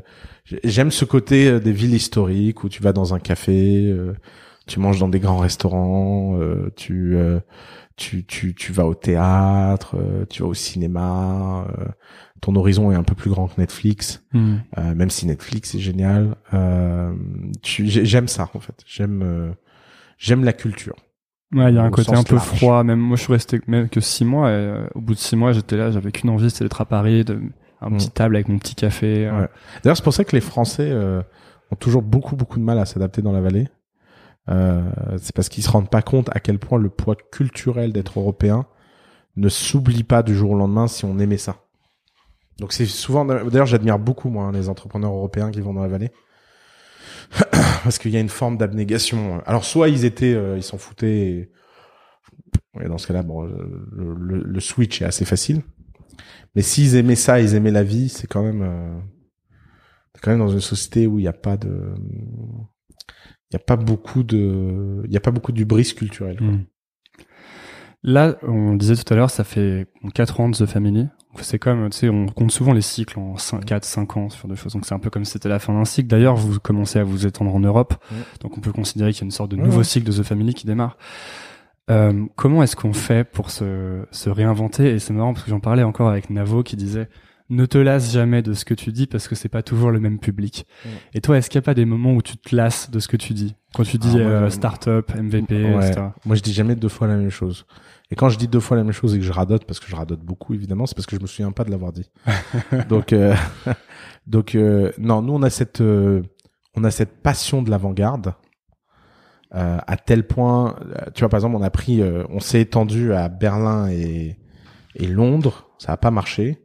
j'aime 0.64 0.90
ce 0.90 1.05
côté 1.05 1.48
euh, 1.48 1.61
des 1.61 1.72
villes 1.72 1.94
historiques 1.94 2.64
où 2.64 2.68
tu 2.68 2.82
vas 2.82 2.92
dans 2.92 3.14
un 3.14 3.18
café. 3.20 3.86
euh, 3.90 4.14
tu 4.66 4.80
manges 4.80 5.00
dans 5.00 5.09
des 5.09 5.20
grands 5.20 5.38
restaurants, 5.38 6.38
euh, 6.40 6.70
tu, 6.76 7.16
euh, 7.16 7.40
tu, 7.96 8.26
tu, 8.26 8.55
tu 8.55 8.72
vas 8.72 8.86
au 8.86 8.94
théâtre, 8.94 9.96
tu 10.30 10.42
vas 10.42 10.48
au 10.50 10.55
cinéma. 10.55 11.66
Ton 12.43 12.55
horizon 12.57 12.93
est 12.93 12.97
un 12.97 13.03
peu 13.05 13.14
plus 13.14 13.30
grand 13.30 13.47
que 13.49 13.59
Netflix, 13.59 14.22
Hmm. 14.34 14.57
euh, 14.76 14.95
même 14.95 15.09
si 15.11 15.24
Netflix 15.26 15.74
est 15.74 15.78
génial. 15.78 16.36
Euh, 16.53 17.14
j'aime 17.62 18.28
ça 18.28 18.51
en 18.53 18.61
fait. 18.61 18.74
J'aime, 18.86 19.22
euh, 19.24 19.53
j'aime 20.18 20.45
la 20.45 20.53
culture. 20.53 20.97
Ouais, 21.55 21.70
il 21.70 21.76
y 21.76 21.78
a 21.78 21.82
un 21.82 21.90
côté 21.90 22.12
un 22.14 22.22
peu 22.22 22.34
large. 22.36 22.47
froid. 22.49 22.82
Même 22.82 22.99
moi, 22.99 23.16
je 23.16 23.22
suis 23.22 23.32
resté 23.32 23.61
même 23.68 23.88
que 23.88 24.01
six 24.01 24.24
mois. 24.24 24.51
Et, 24.51 24.74
au 24.95 25.01
bout 25.01 25.14
de 25.14 25.18
six 25.18 25.36
mois, 25.36 25.53
j'étais 25.53 25.76
là, 25.76 25.90
j'avais 25.90 26.11
qu'une 26.12 26.30
envie, 26.30 26.51
c'était 26.51 26.64
d'être 26.64 26.80
à 26.80 26.84
Paris, 26.86 27.24
de 27.24 27.40
un 27.80 27.90
Mm. 27.90 27.97
petit 27.97 28.11
table 28.11 28.36
avec 28.36 28.49
mon 28.49 28.59
petit 28.59 28.74
café. 28.74 29.30
Ouais. 29.30 29.49
D'ailleurs, 29.82 29.97
c'est 29.97 30.03
pour 30.05 30.14
ça 30.14 30.24
que 30.24 30.34
les 30.36 30.40
Français 30.40 30.93
ont 31.70 31.76
toujours 31.76 32.03
beaucoup 32.03 32.36
beaucoup 32.36 32.59
de 32.59 32.64
mal 32.64 32.78
à 32.78 32.84
s'adapter 32.86 33.22
dans 33.22 33.32
la 33.32 33.40
vallée. 33.40 33.68
C'est 34.49 35.34
parce 35.34 35.49
qu'ils 35.49 35.62
se 35.62 35.70
rendent 35.70 35.90
pas 35.90 36.03
compte 36.03 36.28
à 36.34 36.40
quel 36.40 36.59
point 36.59 36.78
le 36.78 36.88
poids 36.88 37.16
culturel 37.30 37.93
d'être 37.93 38.18
européen 38.18 38.66
ne 39.36 39.49
s'oublie 39.49 40.03
pas 40.05 40.22
du 40.22 40.34
jour 40.34 40.51
au 40.53 40.57
lendemain 40.57 40.86
si 40.88 41.05
on 41.05 41.18
aimait 41.18 41.38
ça. 41.38 41.57
Donc 42.62 42.72
c'est 42.72 42.86
souvent, 42.86 43.24
d'ailleurs, 43.24 43.66
j'admire 43.66 43.98
beaucoup 43.98 44.30
moi 44.30 44.44
hein, 44.44 44.52
les 44.52 44.68
entrepreneurs 44.68 45.12
européens 45.12 45.50
qui 45.50 45.60
vont 45.60 45.74
dans 45.74 45.82
la 45.82 45.88
vallée 45.88 46.12
parce 47.82 47.98
qu'il 47.98 48.12
y 48.12 48.16
a 48.16 48.20
une 48.20 48.28
forme 48.28 48.56
d'abnégation. 48.56 49.42
Alors 49.46 49.64
soit 49.64 49.88
ils 49.88 50.04
étaient, 50.04 50.32
euh, 50.32 50.56
ils 50.56 50.62
s'en 50.62 50.78
foutaient. 50.78 51.50
Et... 52.78 52.88
Dans 52.88 52.98
ce 52.98 53.08
cas-là, 53.08 53.24
bon, 53.24 53.42
le, 53.42 54.14
le- 54.14 54.44
le 54.44 54.60
switch 54.60 55.02
est 55.02 55.04
assez 55.04 55.24
facile. 55.24 55.62
Mais 56.54 56.62
s'ils 56.62 56.94
aimaient 56.94 57.16
ça, 57.16 57.40
ils 57.40 57.56
aimaient 57.56 57.72
la 57.72 57.82
vie, 57.82 58.08
c'est 58.08 58.28
quand 58.28 58.44
même, 58.44 58.62
euh, 58.62 58.96
quand 60.22 60.30
même 60.30 60.38
dans 60.38 60.48
une 60.48 60.60
société 60.60 61.08
où 61.08 61.18
il 61.18 61.22
n'y 61.22 61.28
a 61.28 61.32
pas 61.32 61.56
de, 61.56 61.94
il 63.50 63.54
y 63.54 63.56
a 63.56 63.58
pas 63.58 63.76
beaucoup 63.76 64.22
de, 64.22 65.02
il 65.04 65.12
y 65.12 65.16
a 65.16 65.20
pas 65.20 65.32
beaucoup 65.32 65.50
d'ubris 65.50 65.92
culturel. 65.96 66.40
quoi. 66.44 66.46
Hmm. 66.46 66.64
Là, 68.05 68.36
on 68.42 68.74
disait 68.74 68.96
tout 68.96 69.12
à 69.12 69.16
l'heure, 69.16 69.30
ça 69.30 69.44
fait 69.44 69.86
4 70.14 70.40
ans 70.40 70.48
de 70.48 70.57
The 70.57 70.66
Family. 70.66 71.09
C'est 71.40 71.59
comme, 71.59 71.88
tu 71.88 71.98
sais, 71.98 72.09
on 72.09 72.26
compte 72.26 72.50
souvent 72.50 72.72
les 72.72 72.82
cycles 72.82 73.18
en 73.18 73.36
5, 73.36 73.64
4, 73.64 73.84
5 73.84 74.16
ans 74.16 74.28
sur 74.28 74.48
des 74.48 74.57
choses. 74.57 74.72
Donc 74.74 74.84
c'est 74.84 74.94
un 74.94 74.98
peu 74.98 75.09
comme 75.09 75.24
si 75.24 75.32
c'était 75.32 75.48
la 75.48 75.59
fin 75.59 75.72
d'un 75.72 75.84
cycle. 75.84 76.09
D'ailleurs, 76.09 76.36
vous 76.36 76.59
commencez 76.61 76.98
à 76.98 77.05
vous 77.05 77.26
étendre 77.26 77.55
en 77.55 77.61
Europe. 77.61 77.94
Ouais. 78.11 78.18
Donc 78.40 78.59
on 78.59 78.61
peut 78.61 78.72
considérer 78.72 79.12
qu'il 79.12 79.22
y 79.22 79.24
a 79.24 79.26
une 79.26 79.30
sorte 79.30 79.50
de 79.50 79.57
nouveau 79.57 79.78
ouais. 79.78 79.84
cycle 79.84 80.07
de 80.07 80.12
The 80.12 80.24
Family 80.24 80.53
qui 80.53 80.66
démarre. 80.66 80.98
Euh, 81.90 82.26
comment 82.36 82.62
est-ce 82.62 82.76
qu'on 82.76 82.92
fait 82.92 83.24
pour 83.24 83.50
se, 83.50 84.05
se 84.11 84.30
réinventer? 84.30 84.90
Et 84.90 84.98
c'est 84.98 85.12
marrant 85.12 85.32
parce 85.32 85.44
que 85.44 85.50
j'en 85.50 85.61
parlais 85.61 85.82
encore 85.82 86.09
avec 86.09 86.28
Navo 86.28 86.62
qui 86.62 86.76
disait 86.76 87.09
ne 87.50 87.66
te 87.66 87.76
lasse 87.76 88.12
jamais 88.12 88.40
de 88.40 88.55
ce 88.55 88.64
que 88.64 88.72
tu 88.72 88.92
dis 88.92 89.07
parce 89.07 89.28
que 89.28 89.34
c'est 89.34 89.48
pas 89.48 89.62
toujours 89.62 89.90
le 89.90 90.00
même 90.00 90.18
public. 90.18 90.66
Ouais. 90.84 90.90
Et 91.14 91.20
toi, 91.20 91.36
est-ce 91.36 91.50
qu'il 91.50 91.59
n'y 91.59 91.64
a 91.64 91.66
pas 91.66 91.74
des 91.74 91.84
moments 91.84 92.12
où 92.14 92.22
tu 92.22 92.36
te 92.36 92.55
lasses 92.55 92.90
de 92.90 92.98
ce 92.98 93.09
que 93.09 93.16
tu 93.16 93.34
dis? 93.34 93.55
Quand 93.74 93.82
tu 93.82 93.98
dis 93.98 94.12
Ah, 94.14 94.18
moi, 94.18 94.26
euh, 94.26 94.50
start-up, 94.50 95.12
MVP, 95.14 95.64
Ouais. 95.74 95.88
etc. 95.88 96.07
Moi, 96.24 96.36
je 96.36 96.42
dis 96.42 96.53
jamais 96.53 96.76
deux 96.76 96.88
fois 96.88 97.09
la 97.09 97.16
même 97.16 97.30
chose. 97.30 97.66
Et 98.12 98.14
quand 98.14 98.28
je 98.28 98.36
dis 98.38 98.46
deux 98.46 98.60
fois 98.60 98.76
la 98.76 98.84
même 98.84 98.92
chose 98.92 99.14
et 99.14 99.18
que 99.18 99.24
je 99.24 99.32
radote, 99.32 99.64
parce 99.64 99.80
que 99.80 99.86
je 99.88 99.96
radote 99.96 100.20
beaucoup, 100.20 100.52
évidemment, 100.54 100.84
c'est 100.86 100.94
parce 100.94 101.06
que 101.06 101.16
je 101.16 101.20
me 101.22 101.26
souviens 101.26 101.50
pas 101.50 101.64
de 101.64 101.70
l'avoir 101.70 101.92
dit. 101.92 102.10
donc, 102.88 103.12
euh, 103.14 103.34
donc, 104.26 104.54
euh, 104.54 104.92
non, 104.98 105.22
nous, 105.22 105.32
on 105.32 105.42
a 105.42 105.48
cette, 105.50 105.80
euh, 105.80 106.22
on 106.76 106.84
a 106.84 106.90
cette 106.90 107.22
passion 107.22 107.62
de 107.62 107.70
l'avant-garde. 107.70 108.34
euh, 109.54 109.78
à 109.86 109.96
tel 109.96 110.26
point, 110.26 110.76
euh, 110.80 111.10
tu 111.14 111.20
vois, 111.20 111.28
par 111.30 111.38
exemple, 111.38 111.56
on 111.56 111.62
a 111.62 111.70
pris, 111.70 112.00
euh, 112.02 112.24
on 112.30 112.40
s'est 112.40 112.60
étendu 112.60 113.12
à 113.14 113.28
Berlin 113.28 113.88
et, 113.90 114.36
et 114.94 115.06
Londres. 115.06 115.68
Ça 115.78 115.92
a 115.92 115.96
pas 115.96 116.10
marché. 116.10 116.62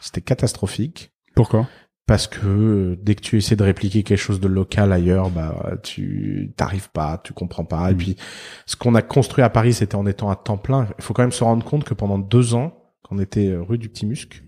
C'était 0.00 0.20
catastrophique. 0.20 1.12
Pourquoi? 1.34 1.68
Parce 2.08 2.26
que 2.26 2.40
euh, 2.46 2.96
dès 3.00 3.14
que 3.14 3.20
tu 3.20 3.36
essaies 3.36 3.54
de 3.54 3.62
répliquer 3.62 4.02
quelque 4.02 4.18
chose 4.18 4.40
de 4.40 4.48
local 4.48 4.92
ailleurs, 4.92 5.30
bah 5.30 5.74
tu 5.84 6.52
t'arrives 6.56 6.90
pas, 6.90 7.20
tu 7.22 7.32
comprends 7.32 7.64
pas. 7.64 7.90
Et 7.90 7.94
Mm. 7.94 7.98
puis 7.98 8.16
ce 8.66 8.74
qu'on 8.74 8.96
a 8.96 9.02
construit 9.02 9.44
à 9.44 9.50
Paris, 9.50 9.74
c'était 9.74 9.94
en 9.94 10.06
étant 10.06 10.28
à 10.30 10.34
temps 10.36 10.56
plein. 10.56 10.88
Il 10.98 11.04
faut 11.04 11.14
quand 11.14 11.22
même 11.22 11.30
se 11.32 11.44
rendre 11.44 11.64
compte 11.64 11.84
que 11.84 11.94
pendant 11.94 12.18
deux 12.18 12.54
ans, 12.54 12.72
qu'on 13.04 13.18
était 13.20 13.48
euh, 13.48 13.62
rue 13.62 13.78
du 13.78 13.88
Petit 13.88 14.06
Musc, 14.06 14.42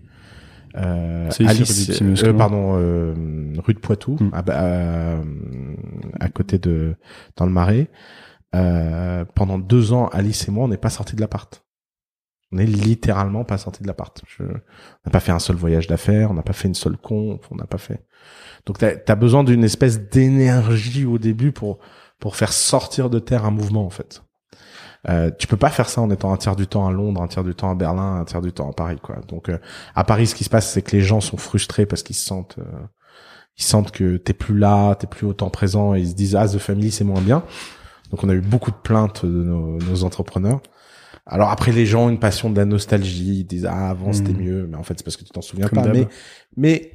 euh, 0.75 1.27
ici, 1.29 1.45
Alice, 1.47 1.69
rue 1.69 1.85
du 1.85 1.91
Petit 1.91 2.03
Musc, 2.03 2.23
euh, 2.25 2.33
pardon, 2.33 2.73
euh, 2.77 3.13
rue 3.65 3.73
de 3.75 3.79
Poitou, 3.79 4.17
Mm. 4.19 4.29
à, 4.33 4.43
à, 4.47 5.17
à 6.19 6.29
côté 6.29 6.57
de 6.59 6.95
dans 7.37 7.45
le 7.45 7.51
Marais. 7.51 7.89
Euh, 8.55 9.23
pendant 9.35 9.57
deux 9.59 9.93
ans, 9.93 10.07
Alice 10.11 10.47
et 10.47 10.51
moi, 10.51 10.65
on 10.65 10.67
n'est 10.67 10.77
pas 10.77 10.89
sortis 10.89 11.15
de 11.15 11.21
l'appart. 11.21 11.63
On 12.51 12.57
est 12.57 12.65
littéralement 12.65 13.43
pas 13.45 13.57
sortis 13.57 13.81
de 13.83 13.87
l'appart. 13.87 14.21
Je- 14.27 14.43
On 14.43 14.47
n'a 15.05 15.11
pas 15.11 15.19
fait 15.21 15.31
un 15.31 15.39
seul 15.39 15.55
voyage 15.55 15.87
d'affaires, 15.87 16.31
on 16.31 16.33
n'a 16.33 16.41
pas 16.43 16.53
fait 16.53 16.67
une 16.67 16.75
seule 16.75 16.97
conf, 16.97 17.39
on 17.51 17.55
n'a 17.55 17.65
pas 17.65 17.77
fait. 17.77 18.03
Donc 18.65 18.77
t'as 18.77 18.93
as 19.07 19.15
besoin 19.15 19.43
d'une 19.43 19.63
espèce 19.63 19.99
d'énergie 20.09 21.05
au 21.05 21.17
début 21.17 21.51
pour 21.51 21.79
pour 22.19 22.35
faire 22.35 22.53
sortir 22.53 23.09
de 23.09 23.19
terre 23.19 23.45
un 23.45 23.51
mouvement 23.51 23.85
en 23.85 23.89
fait. 23.89 24.23
Euh, 25.09 25.31
tu 25.39 25.47
peux 25.47 25.57
pas 25.57 25.71
faire 25.71 25.89
ça 25.89 26.01
en 26.01 26.11
étant 26.11 26.31
un 26.31 26.37
tiers 26.37 26.55
du 26.55 26.67
temps 26.67 26.85
à 26.87 26.91
Londres, 26.91 27.21
un 27.23 27.27
tiers 27.27 27.43
du 27.43 27.55
temps 27.55 27.71
à 27.71 27.75
Berlin, 27.75 28.17
un 28.19 28.25
tiers 28.25 28.41
du 28.41 28.51
temps 28.53 28.69
à 28.69 28.73
Paris 28.73 28.99
quoi. 29.01 29.15
Donc 29.27 29.49
euh, 29.49 29.57
à 29.95 30.03
Paris, 30.03 30.27
ce 30.27 30.35
qui 30.35 30.43
se 30.43 30.49
passe, 30.49 30.69
c'est 30.71 30.83
que 30.83 30.95
les 30.95 31.01
gens 31.01 31.21
sont 31.21 31.37
frustrés 31.37 31.87
parce 31.87 32.03
qu'ils 32.03 32.15
se 32.15 32.23
sentent 32.25 32.57
euh, 32.59 32.63
ils 33.57 33.63
sentent 33.63 33.91
que 33.91 34.17
t'es 34.17 34.33
plus 34.33 34.57
là, 34.57 34.93
t'es 34.95 35.07
plus 35.07 35.25
autant 35.25 35.49
présent 35.49 35.95
et 35.95 36.01
ils 36.01 36.09
se 36.09 36.13
disent 36.15 36.35
ah 36.35 36.47
The 36.47 36.59
Family 36.59 36.91
c'est 36.91 37.03
moins 37.03 37.21
bien. 37.21 37.43
Donc 38.11 38.23
on 38.23 38.29
a 38.29 38.33
eu 38.33 38.41
beaucoup 38.41 38.71
de 38.71 38.75
plaintes 38.75 39.25
de 39.25 39.43
nos, 39.43 39.77
nos 39.79 40.03
entrepreneurs. 40.03 40.59
Alors 41.25 41.49
après 41.51 41.71
les 41.71 41.85
gens 41.85 42.05
ont 42.05 42.09
une 42.09 42.19
passion 42.19 42.49
de 42.49 42.57
la 42.57 42.65
nostalgie, 42.65 43.39
ils 43.39 43.43
disent 43.45 43.67
ah 43.69 43.89
avant 43.89 44.11
c'était 44.13 44.33
Mhm. 44.33 44.41
mieux, 44.41 44.67
mais 44.67 44.77
en 44.77 44.83
fait 44.83 44.95
c'est 44.97 45.03
parce 45.03 45.17
que 45.17 45.23
tu 45.23 45.29
t'en 45.31 45.41
souviens 45.41 45.67
Comme 45.67 45.83
pas. 45.83 45.89
Mais 45.93 46.07
mais 46.57 46.91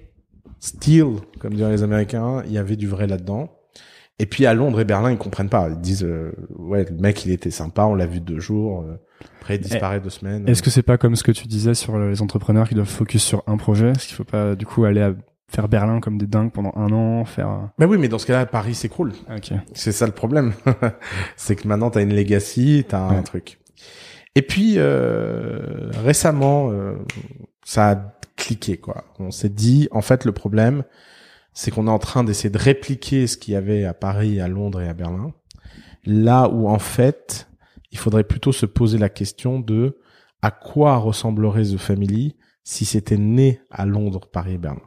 still, 0.60 1.16
comme 1.38 1.54
diraient 1.54 1.70
les 1.72 1.82
Américains, 1.82 2.42
il 2.46 2.52
y 2.52 2.58
avait 2.58 2.76
du 2.76 2.88
vrai 2.88 3.06
là-dedans. 3.06 3.50
Et 4.18 4.24
puis 4.26 4.46
à 4.46 4.54
Londres 4.54 4.80
et 4.80 4.84
Berlin, 4.86 5.10
ils 5.10 5.18
comprennent 5.18 5.50
pas. 5.50 5.68
Ils 5.68 5.78
disent 5.80 6.02
euh, 6.04 6.32
ouais 6.58 6.84
le 6.88 6.96
mec 6.96 7.24
il 7.26 7.32
était 7.32 7.50
sympa, 7.50 7.84
on 7.84 7.94
l'a 7.94 8.06
vu 8.06 8.20
deux 8.20 8.40
jours, 8.40 8.82
euh, 8.82 8.96
après 9.40 9.56
il 9.56 9.60
disparaît 9.60 10.00
deux 10.00 10.10
semaines. 10.10 10.48
Est-ce 10.48 10.62
que 10.62 10.70
c'est 10.70 10.82
pas 10.82 10.96
comme 10.98 11.16
ce 11.16 11.22
que 11.22 11.32
tu 11.32 11.46
disais 11.46 11.74
sur 11.74 11.98
les 11.98 12.22
entrepreneurs 12.22 12.68
qui 12.68 12.74
doivent 12.74 12.88
focus 12.88 13.22
sur 13.22 13.42
un 13.46 13.56
projet? 13.58 13.90
Est-ce 13.90 14.06
qu'il 14.06 14.16
faut 14.16 14.24
pas 14.24 14.54
du 14.56 14.64
coup 14.66 14.84
aller 14.84 15.02
à 15.02 15.14
faire 15.48 15.68
Berlin 15.68 16.00
comme 16.00 16.18
des 16.18 16.26
dingues 16.26 16.50
pendant 16.50 16.72
un 16.76 16.90
an, 16.92 17.24
faire 17.24 17.68
Bah 17.78 17.86
oui, 17.86 17.98
mais 17.98 18.08
dans 18.08 18.18
ce 18.18 18.26
cas-là, 18.26 18.46
Paris 18.46 18.76
cool. 18.90 19.12
Ok. 19.32 19.52
C'est 19.74 19.92
ça 19.92 20.06
le 20.06 20.12
problème. 20.12 20.54
c'est 21.36 21.54
que 21.54 21.68
maintenant 21.68 21.90
t'as 21.90 22.02
une 22.02 22.14
legacy, 22.14 22.84
t'as 22.88 23.02
un 23.08 23.22
truc. 23.22 23.58
Et 24.36 24.42
puis 24.42 24.74
euh, 24.76 25.90
récemment, 26.04 26.70
euh, 26.70 26.94
ça 27.64 27.90
a 27.90 27.96
cliqué 28.36 28.76
quoi. 28.76 29.06
On 29.18 29.30
s'est 29.30 29.48
dit, 29.48 29.88
en 29.90 30.02
fait, 30.02 30.26
le 30.26 30.32
problème, 30.32 30.84
c'est 31.54 31.70
qu'on 31.70 31.86
est 31.86 31.90
en 31.90 31.98
train 31.98 32.22
d'essayer 32.22 32.50
de 32.50 32.58
répliquer 32.58 33.26
ce 33.26 33.38
qu'il 33.38 33.54
y 33.54 33.56
avait 33.56 33.84
à 33.84 33.94
Paris, 33.94 34.38
à 34.38 34.46
Londres 34.46 34.82
et 34.82 34.88
à 34.88 34.92
Berlin. 34.92 35.32
Là 36.04 36.50
où 36.50 36.68
en 36.68 36.78
fait, 36.78 37.48
il 37.90 37.98
faudrait 37.98 38.24
plutôt 38.24 38.52
se 38.52 38.66
poser 38.66 38.98
la 38.98 39.08
question 39.08 39.58
de 39.58 39.98
à 40.42 40.50
quoi 40.50 40.98
ressemblerait 40.98 41.64
The 41.64 41.78
Family 41.78 42.36
si 42.62 42.84
c'était 42.84 43.16
né 43.16 43.62
à 43.70 43.86
Londres, 43.86 44.28
Paris 44.30 44.54
et 44.54 44.58
Berlin. 44.58 44.82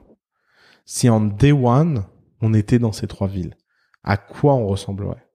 Si 0.85 1.09
en 1.09 1.21
day 1.21 1.53
one, 1.53 2.05
on 2.39 2.53
était 2.53 2.77
dans 2.77 2.91
ces 2.91 3.07
trois 3.07 3.27
villes, 3.27 3.57
à 4.03 4.17
quoi 4.17 4.53
on 4.53 4.67
ressemblerait? 4.67 5.25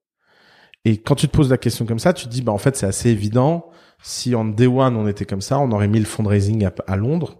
Et 0.84 0.98
quand 0.98 1.16
tu 1.16 1.26
te 1.26 1.36
poses 1.36 1.50
la 1.50 1.58
question 1.58 1.84
comme 1.84 1.98
ça, 1.98 2.12
tu 2.12 2.26
te 2.26 2.30
dis, 2.30 2.42
bah 2.42 2.52
en 2.52 2.58
fait, 2.58 2.76
c'est 2.76 2.86
assez 2.86 3.08
évident. 3.10 3.70
Si 4.06 4.34
en 4.34 4.44
day 4.44 4.66
one, 4.66 4.96
on 4.96 5.08
était 5.08 5.24
comme 5.24 5.40
ça, 5.40 5.58
on 5.58 5.72
aurait 5.72 5.88
mis 5.88 5.98
le 5.98 6.04
fundraising 6.04 6.66
à, 6.66 6.72
à 6.86 6.96
Londres, 6.96 7.38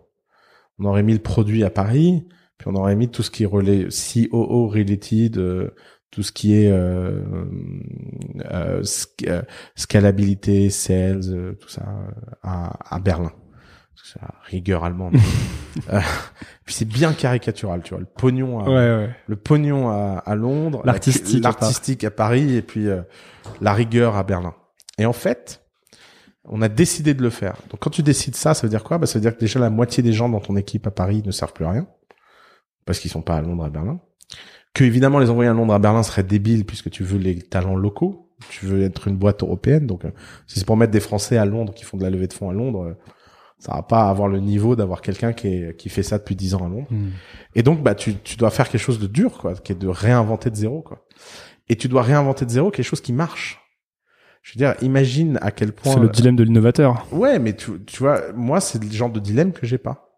on 0.78 0.86
aurait 0.86 1.02
mis 1.02 1.12
le 1.12 1.18
produit 1.18 1.62
à 1.62 1.68
Paris, 1.70 2.26
puis 2.56 2.68
on 2.70 2.74
aurait 2.74 2.96
mis 2.96 3.10
tout 3.10 3.22
ce 3.22 3.30
qui 3.30 3.44
relait 3.44 3.88
COO 3.90 4.68
related, 4.68 5.36
euh, 5.36 5.70
tout 6.10 6.22
ce 6.22 6.32
qui 6.32 6.54
est 6.54 6.70
euh, 6.70 7.20
euh, 8.50 8.80
sc- 8.82 9.28
euh, 9.28 9.42
scalabilité, 9.76 10.70
sales, 10.70 11.20
euh, 11.28 11.52
tout 11.60 11.68
ça 11.68 11.84
à, 12.42 12.94
à 12.94 12.98
Berlin. 12.98 13.32
C'est 14.02 14.20
la 14.20 14.34
rigueur 14.44 14.84
allemande. 14.84 15.14
Euh, 15.92 15.98
puis 16.64 16.72
c'est 16.72 16.84
bien 16.84 17.12
caricatural, 17.12 17.82
tu 17.82 17.94
vois. 17.94 17.98
Le 17.98 18.06
pognon 18.06 18.60
à, 18.60 18.62
Ouais, 18.68 18.74
ouais. 19.06 19.10
le 19.26 19.34
pognon 19.34 19.88
à, 19.90 20.22
à 20.24 20.36
Londres, 20.36 20.82
la- 20.84 20.92
L'artistique 20.92 21.44
à 21.44 21.48
l'artistique 21.48 22.04
à 22.04 22.12
Paris 22.12 22.54
et 22.54 22.62
puis 22.62 22.86
euh, 22.86 23.02
la 23.60 23.72
rigueur 23.72 24.14
à 24.14 24.22
Berlin. 24.22 24.54
Et 24.98 25.04
en 25.04 25.12
fait, 25.12 25.63
on 26.46 26.62
a 26.62 26.68
décidé 26.68 27.14
de 27.14 27.22
le 27.22 27.30
faire. 27.30 27.56
Donc 27.70 27.80
quand 27.80 27.90
tu 27.90 28.02
décides 28.02 28.36
ça, 28.36 28.54
ça 28.54 28.62
veut 28.62 28.68
dire 28.68 28.84
quoi? 28.84 28.98
Bah, 28.98 29.06
Ça 29.06 29.18
veut 29.18 29.22
dire 29.22 29.34
que 29.34 29.40
déjà 29.40 29.58
la 29.58 29.70
moitié 29.70 30.02
des 30.02 30.12
gens 30.12 30.28
dans 30.28 30.40
ton 30.40 30.56
équipe 30.56 30.86
à 30.86 30.90
Paris 30.90 31.22
ne 31.24 31.30
servent 31.30 31.52
plus 31.52 31.64
à 31.64 31.70
rien 31.70 31.86
parce 32.84 32.98
qu'ils 32.98 33.10
sont 33.10 33.22
pas 33.22 33.36
à 33.36 33.40
Londres, 33.40 33.64
à 33.64 33.70
Berlin. 33.70 34.00
Que 34.74 34.84
évidemment 34.84 35.18
les 35.18 35.30
envoyer 35.30 35.50
à 35.50 35.54
Londres, 35.54 35.72
à 35.72 35.78
Berlin 35.78 36.02
serait 36.02 36.22
débile 36.22 36.64
puisque 36.64 36.90
tu 36.90 37.02
veux 37.02 37.18
les 37.18 37.40
talents 37.40 37.76
locaux. 37.76 38.30
Tu 38.50 38.66
veux 38.66 38.82
être 38.82 39.08
une 39.08 39.16
boîte 39.16 39.42
européenne. 39.42 39.86
Donc 39.86 40.04
euh, 40.04 40.10
si 40.46 40.58
c'est 40.58 40.66
pour 40.66 40.76
mettre 40.76 40.92
des 40.92 41.00
Français 41.00 41.38
à 41.38 41.44
Londres 41.46 41.72
qui 41.72 41.84
font 41.84 41.96
de 41.96 42.02
la 42.02 42.10
levée 42.10 42.26
de 42.26 42.32
fonds 42.32 42.50
à 42.50 42.52
Londres, 42.52 42.82
euh, 42.82 42.94
ça 43.58 43.72
va 43.72 43.82
pas 43.82 44.10
avoir 44.10 44.28
le 44.28 44.40
niveau 44.40 44.76
d'avoir 44.76 45.00
quelqu'un 45.00 45.32
qui, 45.32 45.48
est, 45.48 45.76
qui 45.78 45.88
fait 45.88 46.02
ça 46.02 46.18
depuis 46.18 46.36
10 46.36 46.54
ans 46.54 46.66
à 46.66 46.68
Londres. 46.68 46.88
Hmm. 46.90 47.10
Et 47.54 47.62
donc, 47.62 47.82
bah, 47.82 47.94
tu, 47.94 48.16
tu 48.16 48.36
dois 48.36 48.50
faire 48.50 48.68
quelque 48.68 48.80
chose 48.80 48.98
de 48.98 49.06
dur, 49.06 49.38
quoi, 49.38 49.54
qui 49.54 49.72
est 49.72 49.76
de 49.76 49.88
réinventer 49.88 50.50
de 50.50 50.56
zéro, 50.56 50.82
quoi. 50.82 51.06
Et 51.70 51.76
tu 51.76 51.88
dois 51.88 52.02
réinventer 52.02 52.44
de 52.44 52.50
zéro 52.50 52.70
quelque 52.70 52.84
chose 52.84 53.00
qui 53.00 53.14
marche. 53.14 53.63
Je 54.44 54.52
veux 54.52 54.58
dire, 54.58 54.74
imagine 54.82 55.38
à 55.40 55.50
quel 55.50 55.72
point. 55.72 55.94
C'est 55.94 56.00
le 56.00 56.08
dilemme 56.10 56.36
de 56.36 56.44
l'innovateur. 56.44 57.06
Ouais, 57.12 57.38
mais 57.38 57.54
tu, 57.56 57.82
tu 57.86 57.98
vois, 58.00 58.20
moi, 58.34 58.60
c'est 58.60 58.80
le 58.82 58.90
genre 58.90 59.08
de 59.10 59.18
dilemme 59.18 59.52
que 59.52 59.66
j'ai 59.66 59.78
pas. 59.78 60.10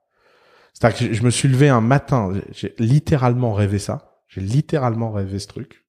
C'est-à-dire 0.75 0.99
que 1.09 1.15
je- 1.15 1.23
me 1.23 1.31
suis 1.31 1.49
levé 1.49 1.69
un 1.69 1.81
matin, 1.81 2.33
j'ai 2.53 2.75
littéralement 2.79 3.55
rêvé 3.55 3.79
ça. 3.79 4.21
J'ai 4.29 4.41
littéralement 4.41 5.13
rêvé 5.13 5.39
ce 5.39 5.47
truc. 5.47 5.85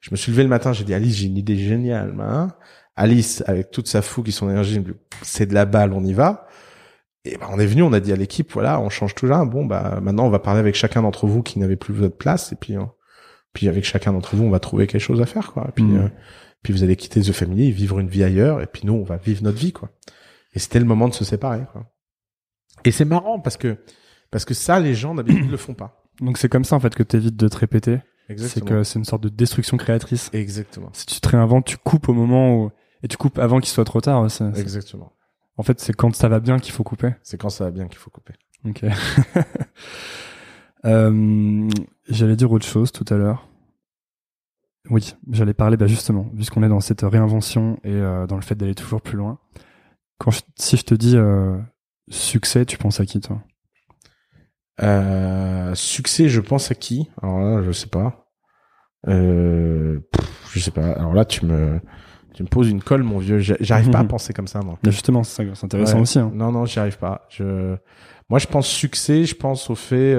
Je 0.00 0.10
me 0.10 0.16
suis 0.16 0.32
levé 0.32 0.42
le 0.42 0.48
matin, 0.48 0.72
j'ai 0.72 0.82
dit 0.84 0.92
Alice, 0.94 1.14
j'ai 1.16 1.26
une 1.26 1.36
idée 1.36 1.56
géniale, 1.56 2.14
hein. 2.20 2.48
Alice, 2.96 3.42
avec 3.46 3.70
toute 3.70 3.86
sa 3.86 4.02
fougue 4.02 4.28
et 4.28 4.32
son 4.32 4.50
énergie, 4.50 4.82
c'est 5.22 5.46
de 5.46 5.54
la 5.54 5.64
balle, 5.64 5.92
on 5.92 6.04
y 6.04 6.12
va. 6.12 6.48
Et 7.24 7.36
ben, 7.38 7.46
on 7.52 7.58
est 7.60 7.66
venu, 7.66 7.82
on 7.82 7.92
a 7.92 8.00
dit 8.00 8.12
à 8.12 8.16
l'équipe, 8.16 8.50
voilà, 8.52 8.80
on 8.80 8.88
change 8.90 9.14
tout 9.14 9.26
là. 9.26 9.44
Bon, 9.44 9.64
bah, 9.64 10.00
maintenant, 10.02 10.26
on 10.26 10.30
va 10.30 10.38
parler 10.40 10.58
avec 10.60 10.74
chacun 10.74 11.02
d'entre 11.02 11.26
vous 11.28 11.42
qui 11.42 11.58
n'avait 11.60 11.76
plus 11.76 11.94
votre 11.94 12.16
place, 12.16 12.50
et 12.52 12.56
puis, 12.56 12.76
euh, 12.76 12.82
puis 13.52 13.68
avec 13.68 13.84
chacun 13.84 14.12
d'entre 14.12 14.34
vous, 14.36 14.44
on 14.44 14.50
va 14.50 14.58
trouver 14.58 14.86
quelque 14.86 15.00
chose 15.02 15.20
à 15.22 15.26
faire, 15.26 15.52
quoi. 15.52 15.66
Et 15.68 15.72
puis, 15.72 15.84
Mhm. 15.84 15.98
euh, 15.98 16.08
puis 16.62 16.72
vous 16.72 16.82
allez 16.82 16.96
quitter 16.96 17.20
The 17.22 17.32
Family, 17.32 17.70
vivre 17.72 17.98
une 18.00 18.08
vie 18.08 18.22
ailleurs, 18.24 18.60
et 18.60 18.66
puis 18.66 18.82
nous, 18.84 18.92
on 18.94 19.02
va 19.04 19.16
vivre 19.16 19.42
notre 19.42 19.58
vie, 19.58 19.72
quoi. 19.72 19.90
Et 20.54 20.58
c'était 20.58 20.78
le 20.80 20.84
moment 20.84 21.08
de 21.08 21.14
se 21.14 21.24
séparer, 21.24 21.64
quoi. 21.72 21.86
Et 22.84 22.90
c'est 22.92 23.04
marrant 23.04 23.40
parce 23.40 23.56
que, 23.56 23.78
parce 24.30 24.44
que 24.44 24.54
ça, 24.54 24.80
les 24.80 24.94
gens 24.94 25.14
d'habitude 25.14 25.50
le 25.50 25.56
font 25.56 25.74
pas. 25.74 26.02
Donc 26.20 26.36
c'est 26.38 26.48
comme 26.48 26.64
ça 26.64 26.76
en 26.76 26.80
fait 26.80 26.94
que 26.94 27.02
t'évites 27.02 27.36
de 27.36 27.48
te 27.48 27.56
répéter. 27.56 27.98
C'est 28.26 28.32
Exactement. 28.34 28.66
que 28.66 28.82
c'est 28.84 28.98
une 28.98 29.04
sorte 29.04 29.22
de 29.22 29.28
destruction 29.28 29.76
créatrice. 29.76 30.30
Exactement. 30.32 30.90
Si 30.92 31.06
tu 31.06 31.20
te 31.20 31.28
réinventes, 31.28 31.64
tu 31.66 31.76
coupes 31.78 32.08
au 32.08 32.12
moment 32.14 32.56
où 32.56 32.70
et 33.02 33.08
tu 33.08 33.16
coupes 33.16 33.38
avant 33.38 33.58
qu'il 33.60 33.70
soit 33.70 33.84
trop 33.84 34.00
tard. 34.00 34.30
c'est- 34.30 34.52
c'est- 34.54 34.60
Exactement. 34.60 35.12
En 35.56 35.62
fait, 35.62 35.80
c'est 35.80 35.94
quand 35.94 36.14
ça 36.14 36.28
va 36.28 36.40
bien 36.40 36.58
qu'il 36.58 36.72
faut 36.72 36.84
couper. 36.84 37.10
C'est 37.22 37.38
quand 37.38 37.48
ça 37.50 37.64
va 37.64 37.70
bien 37.70 37.86
qu'il 37.88 37.98
faut 37.98 38.10
couper. 38.10 38.34
Ok. 38.66 38.82
Euh, 40.86 41.68
j'allais 42.08 42.36
dire 42.36 42.50
autre 42.50 42.66
chose 42.66 42.90
tout 42.92 43.04
à 43.12 43.16
l'heure. 43.18 43.46
Oui, 44.88 45.14
j'allais 45.30 45.52
parler 45.54 45.76
bah 45.76 45.86
justement, 45.86 46.24
puisqu'on 46.34 46.62
est 46.62 46.68
dans 46.68 46.80
cette 46.80 47.02
réinvention 47.02 47.78
et 47.84 47.92
euh, 47.92 48.26
dans 48.26 48.36
le 48.36 48.42
fait 48.42 48.54
d'aller 48.54 48.74
toujours 48.74 49.02
plus 49.02 49.16
loin. 49.18 49.38
Quand 50.18 50.30
je- 50.30 50.40
si 50.56 50.76
je 50.78 50.84
te 50.84 50.94
dis 50.94 51.16
euh, 51.16 51.58
succès, 52.08 52.64
tu 52.64 52.78
penses 52.78 52.98
à 53.00 53.04
qui 53.06 53.20
toi? 53.20 53.42
Euh, 54.82 55.74
succès, 55.74 56.28
je 56.28 56.40
pense 56.40 56.70
à 56.70 56.74
qui? 56.74 57.10
Alors 57.22 57.40
là, 57.40 57.62
je 57.62 57.72
sais 57.72 57.88
pas. 57.88 58.26
Pff, 59.04 60.50
je 60.52 60.60
sais 60.60 60.70
pas. 60.70 60.92
Alors 60.92 61.12
là, 61.12 61.24
tu 61.26 61.44
me, 61.44 61.80
tu 62.32 62.42
me 62.42 62.48
poses 62.48 62.70
une 62.70 62.82
colle, 62.82 63.02
mon 63.02 63.18
vieux. 63.18 63.38
J'a- 63.38 63.56
J'arrive 63.60 63.90
pas 63.90 63.98
à 63.98 64.02
Mhm. 64.02 64.08
penser 64.08 64.32
comme 64.32 64.46
ça, 64.46 64.60
moi. 64.60 64.78
Mais 64.84 64.90
justement, 64.92 65.22
c'est 65.24 65.42
intéressant 65.62 65.96
Ouais. 65.96 66.00
aussi. 66.00 66.18
Hein. 66.18 66.30
Non, 66.34 66.50
non, 66.52 66.64
j'y 66.64 66.78
arrive 66.78 66.98
pas. 66.98 67.26
Je, 67.28 67.76
moi, 68.30 68.38
je 68.38 68.46
pense 68.46 68.66
succès. 68.66 69.24
Je 69.24 69.34
pense 69.34 69.68
au 69.68 69.74
fait. 69.74 70.14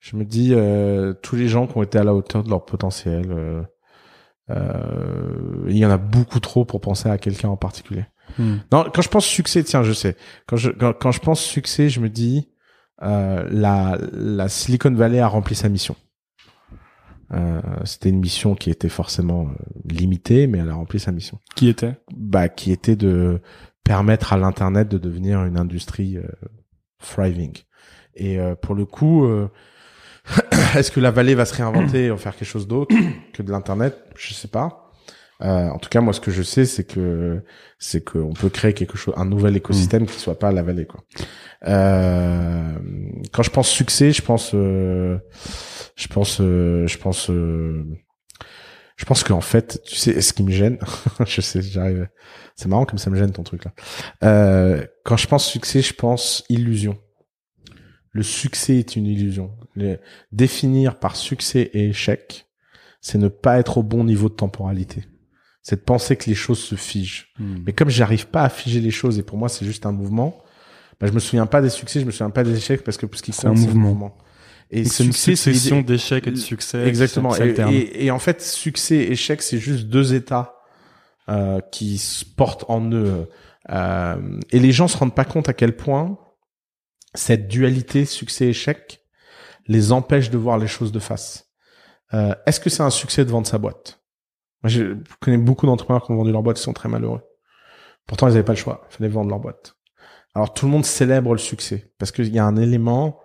Je 0.00 0.16
me 0.16 0.24
dis 0.24 0.52
euh, 0.54 1.12
tous 1.22 1.36
les 1.36 1.48
gens 1.48 1.66
qui 1.66 1.76
ont 1.76 1.82
été 1.82 1.98
à 1.98 2.04
la 2.04 2.14
hauteur 2.14 2.44
de 2.44 2.50
leur 2.50 2.64
potentiel. 2.64 3.30
euh, 3.30 3.62
euh, 4.50 5.66
il 5.68 5.76
y 5.76 5.84
en 5.84 5.90
a 5.90 5.98
beaucoup 5.98 6.40
trop 6.40 6.64
pour 6.64 6.80
penser 6.80 7.08
à 7.08 7.18
quelqu'un 7.18 7.48
en 7.48 7.56
particulier. 7.56 8.04
Hmm. 8.38 8.56
Non, 8.72 8.86
quand 8.92 9.02
je 9.02 9.08
pense 9.08 9.26
succès, 9.26 9.62
tiens, 9.64 9.82
je 9.82 9.92
sais. 9.92 10.16
Quand 10.46 10.56
je 10.56 10.70
quand, 10.70 10.92
quand 10.92 11.12
je 11.12 11.20
pense 11.20 11.40
succès, 11.40 11.88
je 11.88 12.00
me 12.00 12.08
dis 12.08 12.48
euh, 13.02 13.48
la 13.50 13.98
la 14.12 14.48
Silicon 14.48 14.92
Valley 14.92 15.20
a 15.20 15.28
rempli 15.28 15.54
sa 15.54 15.68
mission. 15.68 15.96
Euh, 17.32 17.60
C'était 17.84 18.08
une 18.10 18.20
mission 18.20 18.54
qui 18.54 18.70
était 18.70 18.88
forcément 18.88 19.48
euh, 19.48 19.52
limitée, 19.84 20.46
mais 20.46 20.58
elle 20.58 20.70
a 20.70 20.74
rempli 20.74 21.00
sa 21.00 21.10
mission. 21.10 21.40
Qui 21.56 21.68
était? 21.68 21.96
Bah, 22.14 22.48
qui 22.48 22.70
était 22.70 22.96
de 22.96 23.40
permettre 23.82 24.32
à 24.32 24.36
l'internet 24.36 24.88
de 24.88 24.98
devenir 24.98 25.44
une 25.44 25.58
industrie 25.58 26.18
thriving. 27.00 27.52
Et 28.14 28.38
euh, 28.40 28.54
pour 28.54 28.74
le 28.74 28.84
coup, 28.84 29.24
euh, 29.24 29.48
est-ce 30.76 30.90
que 30.90 31.00
la 31.00 31.10
vallée 31.10 31.34
va 31.34 31.44
se 31.44 31.54
réinventer 31.54 32.06
et 32.06 32.10
en 32.10 32.16
faire 32.16 32.36
quelque 32.36 32.48
chose 32.48 32.66
d'autre 32.66 32.94
que 33.32 33.42
de 33.42 33.50
l'internet? 33.50 33.96
Je 34.16 34.34
sais 34.34 34.48
pas. 34.48 34.86
Euh, 35.42 35.68
en 35.68 35.78
tout 35.78 35.90
cas, 35.90 36.00
moi, 36.00 36.14
ce 36.14 36.20
que 36.20 36.30
je 36.30 36.42
sais, 36.42 36.64
c'est 36.64 36.84
que 36.84 37.42
c'est 37.78 38.02
qu'on 38.02 38.32
peut 38.32 38.48
créer 38.48 38.72
quelque 38.72 38.96
chose, 38.96 39.14
un 39.18 39.26
nouvel 39.26 39.56
écosystème 39.56 40.06
qui 40.06 40.18
soit 40.18 40.38
pas 40.38 40.50
la 40.50 40.62
vallée, 40.62 40.86
quoi. 40.86 41.04
Euh, 41.66 42.74
quand 43.32 43.42
je 43.42 43.50
pense 43.50 43.68
succès, 43.68 44.12
je 44.12 44.22
pense, 44.22 44.52
euh, 44.54 45.18
je 45.94 46.08
pense, 46.08 46.40
euh, 46.40 46.86
je 46.86 46.96
pense, 46.96 47.28
euh, 47.28 47.84
je 48.96 49.04
pense 49.04 49.24
qu'en 49.24 49.42
fait, 49.42 49.82
tu 49.84 49.96
sais, 49.96 50.20
ce 50.22 50.32
qui 50.32 50.42
me 50.42 50.50
gêne, 50.50 50.78
je 51.26 51.40
sais, 51.42 51.60
j'arrive. 51.60 52.08
C'est 52.54 52.68
marrant 52.68 52.86
comme 52.86 52.98
ça 52.98 53.10
me 53.10 53.16
gêne 53.16 53.32
ton 53.32 53.42
truc 53.42 53.64
là. 53.66 53.72
Euh, 54.24 54.86
quand 55.04 55.18
je 55.18 55.26
pense 55.26 55.46
succès, 55.46 55.82
je 55.82 55.92
pense 55.92 56.44
illusion. 56.48 56.96
Le 58.12 58.22
succès 58.22 58.78
est 58.78 58.96
une 58.96 59.04
illusion. 59.04 59.50
Définir 60.32 60.98
par 60.98 61.16
succès 61.16 61.70
et 61.72 61.88
échec, 61.88 62.46
c'est 63.00 63.18
ne 63.18 63.28
pas 63.28 63.58
être 63.58 63.78
au 63.78 63.82
bon 63.82 64.04
niveau 64.04 64.28
de 64.28 64.34
temporalité. 64.34 65.04
C'est 65.62 65.76
de 65.76 65.80
penser 65.84 66.16
que 66.16 66.28
les 66.30 66.34
choses 66.36 66.60
se 66.60 66.74
figent. 66.76 67.28
Hmm. 67.38 67.56
Mais 67.66 67.72
comme 67.72 67.88
j'arrive 67.90 68.28
pas 68.28 68.42
à 68.44 68.48
figer 68.48 68.80
les 68.80 68.90
choses 68.90 69.18
et 69.18 69.22
pour 69.22 69.36
moi 69.38 69.48
c'est 69.48 69.64
juste 69.64 69.84
un 69.86 69.92
mouvement, 69.92 70.42
bah, 71.00 71.06
je 71.08 71.12
me 71.12 71.18
souviens 71.18 71.46
pas 71.46 71.60
des 71.60 71.70
succès, 71.70 72.00
je 72.00 72.04
me 72.06 72.10
souviens 72.10 72.30
pas 72.30 72.44
des 72.44 72.56
échecs 72.56 72.82
parce 72.84 72.96
que 72.96 73.06
ce 73.14 73.22
qui 73.22 73.32
compte, 73.32 73.44
un 73.46 73.56
c'est 73.56 73.66
mouvement. 73.66 74.16
Et 74.70 74.84
C'est 74.84 75.04
une 75.04 75.12
succession 75.12 75.80
d'échecs 75.82 76.26
et 76.26 76.30
de 76.32 76.36
succès. 76.36 76.86
Exactement. 76.88 77.34
Et, 77.36 77.38
et- 77.72 78.04
et 78.06 78.10
en 78.10 78.18
fait, 78.18 78.42
succès, 78.42 78.96
échec, 78.96 79.40
c'est 79.42 79.58
juste 79.58 79.86
deux 79.86 80.14
états 80.14 80.54
euh, 81.28 81.60
qui 81.72 81.98
se 81.98 82.24
portent 82.24 82.64
en 82.68 82.90
eux. 82.92 83.28
Euh, 83.70 84.40
et 84.50 84.58
les 84.58 84.72
gens 84.72 84.88
se 84.88 84.96
rendent 84.96 85.14
pas 85.14 85.24
compte 85.24 85.48
à 85.48 85.52
quel 85.52 85.76
point 85.76 86.18
cette 87.14 87.48
dualité 87.48 88.04
succès-échec 88.04 89.00
les 89.68 89.92
empêche 89.92 90.30
de 90.30 90.38
voir 90.38 90.58
les 90.58 90.66
choses 90.66 90.92
de 90.92 90.98
face. 90.98 91.46
Euh, 92.14 92.34
Est-ce 92.46 92.60
que 92.60 92.70
c'est 92.70 92.82
un 92.82 92.90
succès 92.90 93.24
de 93.24 93.30
vendre 93.30 93.46
sa 93.46 93.58
boîte? 93.58 94.00
Moi, 94.62 94.70
je 94.70 94.96
connais 95.20 95.38
beaucoup 95.38 95.66
d'entrepreneurs 95.66 96.04
qui 96.04 96.12
ont 96.12 96.16
vendu 96.16 96.32
leur 96.32 96.42
boîte, 96.42 96.58
ils 96.58 96.62
sont 96.62 96.72
très 96.72 96.88
malheureux. 96.88 97.22
Pourtant, 98.06 98.28
ils 98.28 98.32
n'avaient 98.32 98.44
pas 98.44 98.52
le 98.52 98.58
choix. 98.58 98.86
Il 98.90 98.96
fallait 98.96 99.10
vendre 99.10 99.30
leur 99.30 99.40
boîte. 99.40 99.74
Alors, 100.34 100.54
tout 100.54 100.66
le 100.66 100.72
monde 100.72 100.84
célèbre 100.84 101.32
le 101.32 101.38
succès 101.38 101.92
parce 101.98 102.12
qu'il 102.12 102.28
y 102.28 102.38
a 102.38 102.44
un 102.44 102.56
élément, 102.56 103.18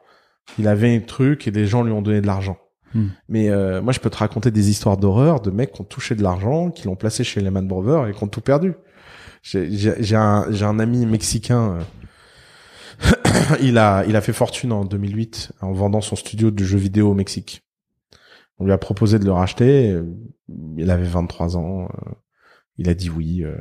il 0.58 0.68
avait 0.68 0.96
un 0.96 1.00
truc 1.00 1.48
et 1.48 1.52
des 1.52 1.68
gens 1.68 1.84
lui 1.84 1.92
ont 1.92 2.02
donné 2.02 2.22
de 2.22 2.28
l'argent. 2.28 2.58
Hmm. 2.94 3.08
Mais 3.30 3.50
euh, 3.50 3.82
moi, 3.82 3.94
je 3.94 4.00
peux 4.00 4.10
te 4.10 4.18
raconter 4.18 4.52
des 4.52 4.70
histoires 4.70 4.98
d'horreur 4.98 5.42
de 5.42 5.52
mecs 5.52 5.74
qui 5.74 5.82
ont 5.82 5.86
touché 5.86 6.16
de 6.16 6.24
l'argent, 6.24 6.72
qui 6.72 6.88
l'ont 6.88 6.96
placé 6.96 7.24
chez 7.24 7.42
Lehman 7.42 7.68
Brothers 7.68 8.08
et 8.08 8.14
qui 8.14 8.24
ont 8.24 8.28
tout 8.28 8.42
perdu. 8.42 8.74
J'ai 9.44 10.16
un, 10.16 10.46
j'ai 10.52 10.66
un 10.66 10.80
ami 10.80 11.06
mexicain. 11.06 11.80
il 13.62 13.78
a, 13.78 14.04
il 14.08 14.16
a 14.16 14.22
fait 14.22 14.34
fortune 14.34 14.72
en 14.72 14.86
2008 14.86 15.54
en 15.62 15.72
vendant 15.72 16.02
son 16.02 16.16
studio 16.16 16.52
de 16.52 16.64
jeux 16.64 16.78
vidéo 16.78 17.12
au 17.12 17.14
Mexique. 17.14 17.64
On 18.60 18.66
lui 18.66 18.72
a 18.72 18.78
proposé 18.78 19.20
de 19.20 19.26
le 19.26 19.32
racheter. 19.32 19.92
euh, 19.92 20.04
Il 20.78 20.90
avait 20.92 21.08
23 21.08 21.58
ans. 21.58 21.84
euh, 21.86 22.12
Il 22.78 22.90
a 22.90 22.94
dit 22.94 23.10
oui. 23.10 23.44
euh. 23.44 23.56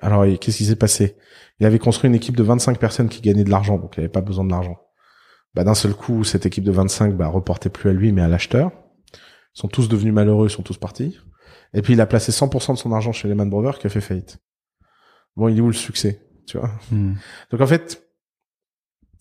Alors, 0.00 0.24
qu'est-ce 0.40 0.56
qui 0.58 0.64
s'est 0.64 0.76
passé? 0.76 1.16
Il 1.60 1.66
avait 1.66 1.78
construit 1.78 2.08
une 2.08 2.14
équipe 2.14 2.36
de 2.36 2.42
25 2.42 2.78
personnes 2.78 3.08
qui 3.08 3.20
gagnaient 3.20 3.44
de 3.44 3.50
l'argent, 3.50 3.78
donc 3.78 3.94
il 3.96 4.00
avait 4.00 4.08
pas 4.08 4.22
besoin 4.22 4.44
de 4.44 4.50
l'argent. 4.50 4.78
Bah, 5.54 5.64
d'un 5.64 5.74
seul 5.74 5.92
coup, 5.92 6.24
cette 6.24 6.46
équipe 6.46 6.64
de 6.64 6.72
25 6.72 7.14
bah, 7.14 7.28
reportait 7.28 7.68
plus 7.68 7.90
à 7.90 7.92
lui, 7.92 8.10
mais 8.12 8.22
à 8.22 8.28
l'acheteur. 8.28 8.70
Ils 9.54 9.60
sont 9.60 9.68
tous 9.68 9.88
devenus 9.88 10.14
malheureux, 10.14 10.48
ils 10.48 10.50
sont 10.50 10.62
tous 10.62 10.78
partis. 10.78 11.18
Et 11.74 11.82
puis 11.82 11.92
il 11.92 12.00
a 12.00 12.06
placé 12.06 12.32
100% 12.32 12.72
de 12.72 12.78
son 12.78 12.92
argent 12.92 13.12
chez 13.12 13.28
Lehman 13.28 13.50
Brothers 13.50 13.78
qui 13.78 13.86
a 13.86 13.90
fait 13.90 14.00
faillite. 14.00 14.38
Bon, 15.36 15.48
il 15.48 15.58
est 15.58 15.60
où 15.60 15.66
le 15.66 15.72
succès, 15.74 16.22
tu 16.46 16.56
vois? 16.58 16.70
Hmm. 16.90 17.14
Donc 17.50 17.60
en 17.60 17.66
fait, 17.66 18.01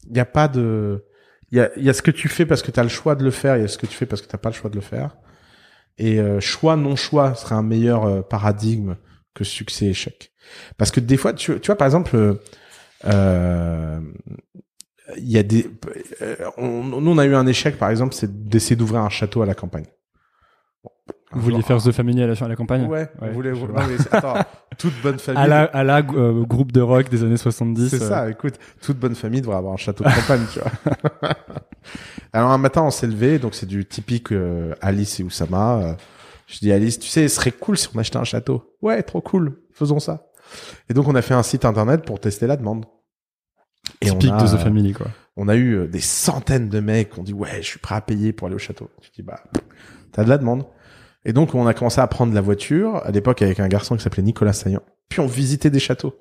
il 0.08 0.14
n'y 0.14 0.20
a 0.20 0.26
pas 0.26 0.48
de... 0.48 1.06
Il 1.52 1.58
y 1.58 1.62
a, 1.62 1.70
y 1.78 1.90
a 1.90 1.94
ce 1.94 2.02
que 2.02 2.12
tu 2.12 2.30
fais 2.30 2.46
parce 2.46 2.62
que 2.62 2.72
tu 2.72 2.80
as 2.80 2.84
le 2.84 2.90
choix 2.90 3.16
de 3.16 3.24
le 3.24 3.32
faire, 3.32 3.58
il 3.58 3.62
y 3.62 3.66
a 3.66 3.68
ce 3.68 3.78
que 3.78 3.86
tu 3.86 3.96
fais 3.96 4.06
parce 4.06 4.22
que 4.22 4.28
tu 4.28 4.38
pas 4.38 4.50
le 4.50 4.56
choix 4.56 4.70
de 4.70 4.76
le 4.76 4.82
faire. 4.82 5.18
Et 5.98 6.20
euh, 6.20 6.40
choix, 6.40 6.78
non-choix 6.78 7.36
serait 7.36 7.56
un 7.56 7.64
meilleur 7.64 8.06
euh, 8.06 8.22
paradigme 8.22 8.96
que 9.34 9.44
succès-échec. 9.44 10.32
Parce 10.78 10.92
que 10.92 11.00
des 11.00 11.18
fois, 11.18 11.34
tu, 11.34 11.60
tu 11.60 11.68
vois, 11.68 11.76
par 11.76 11.88
exemple, 11.88 12.16
euh, 12.16 12.36
euh, 13.06 14.00
y 15.18 15.38
a 15.38 15.44
des 15.44 15.70
euh, 16.22 16.36
on, 16.58 16.84
nous 16.84 17.12
on 17.12 17.18
a 17.18 17.26
eu 17.26 17.36
un 17.36 17.48
échec 17.48 17.78
par 17.78 17.90
exemple, 17.90 18.14
c'est 18.14 18.48
d'essayer 18.48 18.76
d'ouvrir 18.76 19.02
un 19.02 19.10
château 19.10 19.42
à 19.42 19.46
la 19.46 19.56
campagne. 19.56 19.88
Vous 21.34 21.42
vouliez 21.42 21.62
faire 21.62 21.82
The 21.82 21.92
Family 21.92 22.22
à 22.24 22.28
la, 22.28 22.34
à 22.34 22.48
la 22.48 22.56
campagne 22.56 22.86
Ouais, 22.88 23.10
on 23.22 23.26
Ouais, 23.26 23.32
voulait. 23.32 23.56
je 23.56 23.62
non, 23.62 23.68
vois. 23.68 23.86
mais 23.88 23.96
attends, 24.12 24.34
toute 24.78 24.94
bonne 25.02 25.18
famille. 25.20 25.42
À 25.42 25.48
la, 25.48 25.64
à 25.64 25.84
la 25.84 25.98
euh, 26.00 26.44
groupe 26.46 26.72
de 26.72 26.82
rock 26.82 27.10
des 27.10 27.24
années 27.24 27.38
70. 27.38 27.90
C'est 27.90 28.02
euh, 28.02 28.10
ça, 28.10 28.30
écoute, 28.30 28.56
toute 28.82 28.98
bonne 28.98 29.16
famille 29.16 29.42
devrait 29.42 29.58
avoir 29.58 29.74
un 29.74 29.78
château 29.78 30.04
de 30.04 30.10
campagne, 30.10 30.46
tu 30.52 30.60
vois. 30.60 31.32
Alors 32.34 32.52
un 32.52 32.58
matin, 32.58 32.84
on 32.84 32.92
s'est 32.92 33.08
levé, 33.08 33.40
donc 33.40 33.56
c'est 33.56 33.66
du 33.66 33.86
typique 33.86 34.32
euh, 34.32 34.74
Alice 34.82 35.20
et 35.20 35.24
Oussama. 35.24 35.78
Euh, 35.82 35.94
je 36.48 36.60
dis 36.60 36.72
Alice, 36.72 37.00
tu 37.00 37.08
sais, 37.10 37.28
ce 37.28 37.36
serait 37.36 37.52
cool 37.52 37.78
si 37.78 37.88
on 37.96 38.00
achetait 38.00 38.18
un 38.18 38.24
château. 38.24 38.76
Ouais, 38.82 39.02
trop 39.04 39.22
cool, 39.22 39.58
faisons 39.74 40.00
ça. 40.00 40.28
Et 40.90 40.94
donc 40.94 41.08
on 41.08 41.16
a 41.16 41.22
fait 41.22 41.34
un 41.34 41.44
site 41.44 41.66
internet 41.66 42.06
pour 42.06 42.20
tester 42.20 42.48
la 42.48 42.58
demande. 42.58 42.86
Et 44.02 44.10
typique 44.10 44.32
on 44.32 44.38
a, 44.38 44.44
de 44.44 44.50
The 44.50 44.54
euh, 44.54 44.58
Family, 44.58 44.94
quoi. 44.94 45.08
on 45.38 45.48
a 45.48 45.56
eu 45.56 45.74
euh, 45.76 45.88
des 45.88 46.00
centaines 46.02 46.70
de 46.70 46.80
mecs 46.80 47.12
qui 47.14 47.20
ont 47.20 47.24
dit 47.24 47.34
ouais, 47.34 47.58
je 47.62 47.68
suis 47.68 47.80
prêt 47.80 47.96
à 47.96 48.02
payer 48.02 48.32
pour 48.34 48.48
aller 48.48 48.56
au 48.56 48.60
château. 48.60 48.90
Je 49.02 49.10
dis 49.12 49.24
bah, 49.24 49.42
t'as 50.12 50.24
de 50.24 50.30
la 50.30 50.38
demande. 50.38 50.66
Et 51.26 51.34
donc 51.34 51.54
on 51.56 51.68
a 51.68 51.74
commencé 51.74 52.02
à 52.02 52.08
prendre 52.08 52.34
la 52.34 52.42
voiture 52.42 52.98
à 53.06 53.12
l'époque 53.12 53.42
avec 53.42 53.60
un 53.60 53.68
garçon 53.68 53.96
qui 53.96 54.04
s'appelait 54.04 54.24
Nicolas 54.24 54.54
Saillant. 54.54 54.84
Puis 55.10 55.20
on 55.20 55.28
visitait 55.28 55.70
des 55.70 55.80
châteaux. 55.80 56.16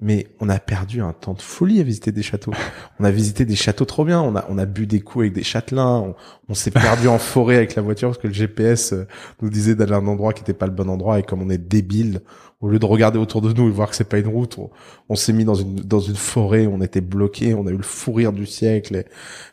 Mais 0.00 0.26
on 0.40 0.48
a 0.48 0.58
perdu 0.58 1.02
un 1.02 1.12
temps 1.12 1.34
de 1.34 1.42
folie 1.42 1.78
à 1.78 1.82
visiter 1.82 2.12
des 2.12 2.22
châteaux. 2.22 2.52
On 2.98 3.04
a 3.04 3.10
visité 3.10 3.44
des 3.44 3.54
châteaux 3.54 3.84
trop 3.84 4.06
bien. 4.06 4.22
On 4.22 4.34
a 4.36 4.46
on 4.48 4.56
a 4.56 4.64
bu 4.64 4.86
des 4.86 5.00
coups 5.00 5.24
avec 5.24 5.32
des 5.34 5.42
châtelains. 5.42 5.98
On, 5.98 6.14
on 6.48 6.54
s'est 6.54 6.70
perdu 6.70 7.08
en 7.08 7.18
forêt 7.18 7.56
avec 7.56 7.74
la 7.74 7.82
voiture 7.82 8.08
parce 8.08 8.18
que 8.18 8.26
le 8.26 8.32
GPS 8.32 8.94
euh, 8.94 9.06
nous 9.42 9.50
disait 9.50 9.74
d'aller 9.74 9.92
à 9.92 9.96
un 9.96 10.06
endroit 10.06 10.32
qui 10.32 10.40
n'était 10.40 10.54
pas 10.54 10.66
le 10.66 10.72
bon 10.72 10.88
endroit. 10.88 11.18
Et 11.18 11.22
comme 11.22 11.42
on 11.42 11.50
est 11.50 11.58
débile, 11.58 12.22
au 12.60 12.68
lieu 12.68 12.78
de 12.78 12.86
regarder 12.86 13.18
autour 13.18 13.42
de 13.42 13.52
nous 13.52 13.68
et 13.68 13.70
voir 13.70 13.90
que 13.90 13.96
c'est 13.96 14.08
pas 14.08 14.18
une 14.18 14.28
route, 14.28 14.56
on, 14.56 14.70
on 15.10 15.14
s'est 15.14 15.34
mis 15.34 15.44
dans 15.44 15.54
une 15.54 15.74
dans 15.74 16.00
une 16.00 16.16
forêt. 16.16 16.66
On 16.66 16.80
était 16.80 17.02
bloqué. 17.02 17.54
On 17.54 17.66
a 17.66 17.70
eu 17.70 17.76
le 17.76 17.82
fou 17.82 18.14
rire 18.14 18.32
du 18.32 18.46
siècle, 18.46 18.96
et, 18.96 19.04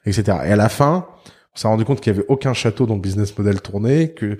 etc. 0.09 0.37
Et 0.45 0.51
à 0.51 0.55
la 0.55 0.69
fin, 0.69 1.05
on 1.55 1.57
s'est 1.59 1.67
rendu 1.67 1.83
compte 1.85 1.99
qu'il 2.01 2.13
y 2.13 2.15
avait 2.17 2.25
aucun 2.29 2.53
château 2.53 2.85
dont 2.85 2.95
le 2.95 3.01
business 3.01 3.35
model 3.37 3.61
tournait, 3.61 4.11
que 4.13 4.37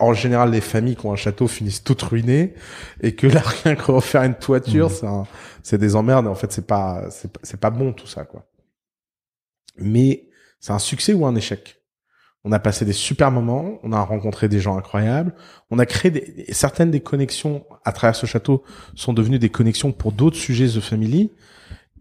en 0.00 0.12
général 0.12 0.50
les 0.50 0.60
familles 0.60 0.96
qui 0.96 1.06
ont 1.06 1.12
un 1.12 1.16
château 1.16 1.48
finissent 1.48 1.82
toutes 1.82 2.02
ruinées 2.02 2.54
et 3.00 3.14
que 3.14 3.26
là 3.26 3.40
rien 3.64 3.74
que 3.74 3.90
refaire 3.90 4.22
une 4.22 4.34
toiture, 4.34 4.88
Mhm. 4.88 4.94
c'est 4.94 5.06
un- 5.06 5.26
c'est 5.62 5.78
des 5.78 5.96
emmerdes. 5.96 6.26
Et 6.26 6.28
en 6.28 6.34
fait, 6.34 6.52
c'est 6.52 6.66
pas 6.66 7.10
c'est 7.10 7.32
pas- 7.32 7.40
c'est 7.42 7.58
pas 7.60 7.70
bon 7.70 7.92
tout 7.92 8.06
ça 8.06 8.24
quoi. 8.24 8.46
Mais 9.78 10.28
c'est 10.60 10.72
un 10.72 10.78
succès 10.78 11.12
ou 11.14 11.26
un 11.26 11.34
échec. 11.34 11.78
On 12.44 12.50
a 12.52 12.58
passé 12.58 12.84
des 12.84 12.92
super 12.92 13.30
moments, 13.30 13.78
on 13.84 13.92
a 13.92 14.00
rencontré 14.02 14.48
des 14.48 14.58
gens 14.58 14.76
incroyables, 14.76 15.32
on 15.70 15.78
a 15.78 15.86
créé 15.86 16.10
des, 16.10 16.44
certaines 16.52 16.90
des 16.90 17.00
connexions 17.00 17.64
à 17.84 17.92
travers 17.92 18.16
ce 18.16 18.26
château 18.26 18.64
sont 18.96 19.12
devenues 19.12 19.38
des 19.38 19.48
connexions 19.48 19.92
pour 19.92 20.10
d'autres 20.12 20.36
sujets 20.36 20.66
The 20.66 20.80
Family. 20.80 21.30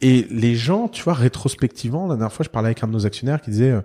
Et 0.01 0.23
les 0.31 0.55
gens, 0.55 0.87
tu 0.87 1.03
vois, 1.03 1.13
rétrospectivement, 1.13 2.07
la 2.07 2.15
dernière 2.15 2.33
fois, 2.33 2.43
je 2.43 2.49
parlais 2.49 2.67
avec 2.69 2.83
un 2.83 2.87
de 2.87 2.91
nos 2.93 3.05
actionnaires 3.05 3.39
qui 3.39 3.51
disait, 3.51 3.69
euh, 3.69 3.81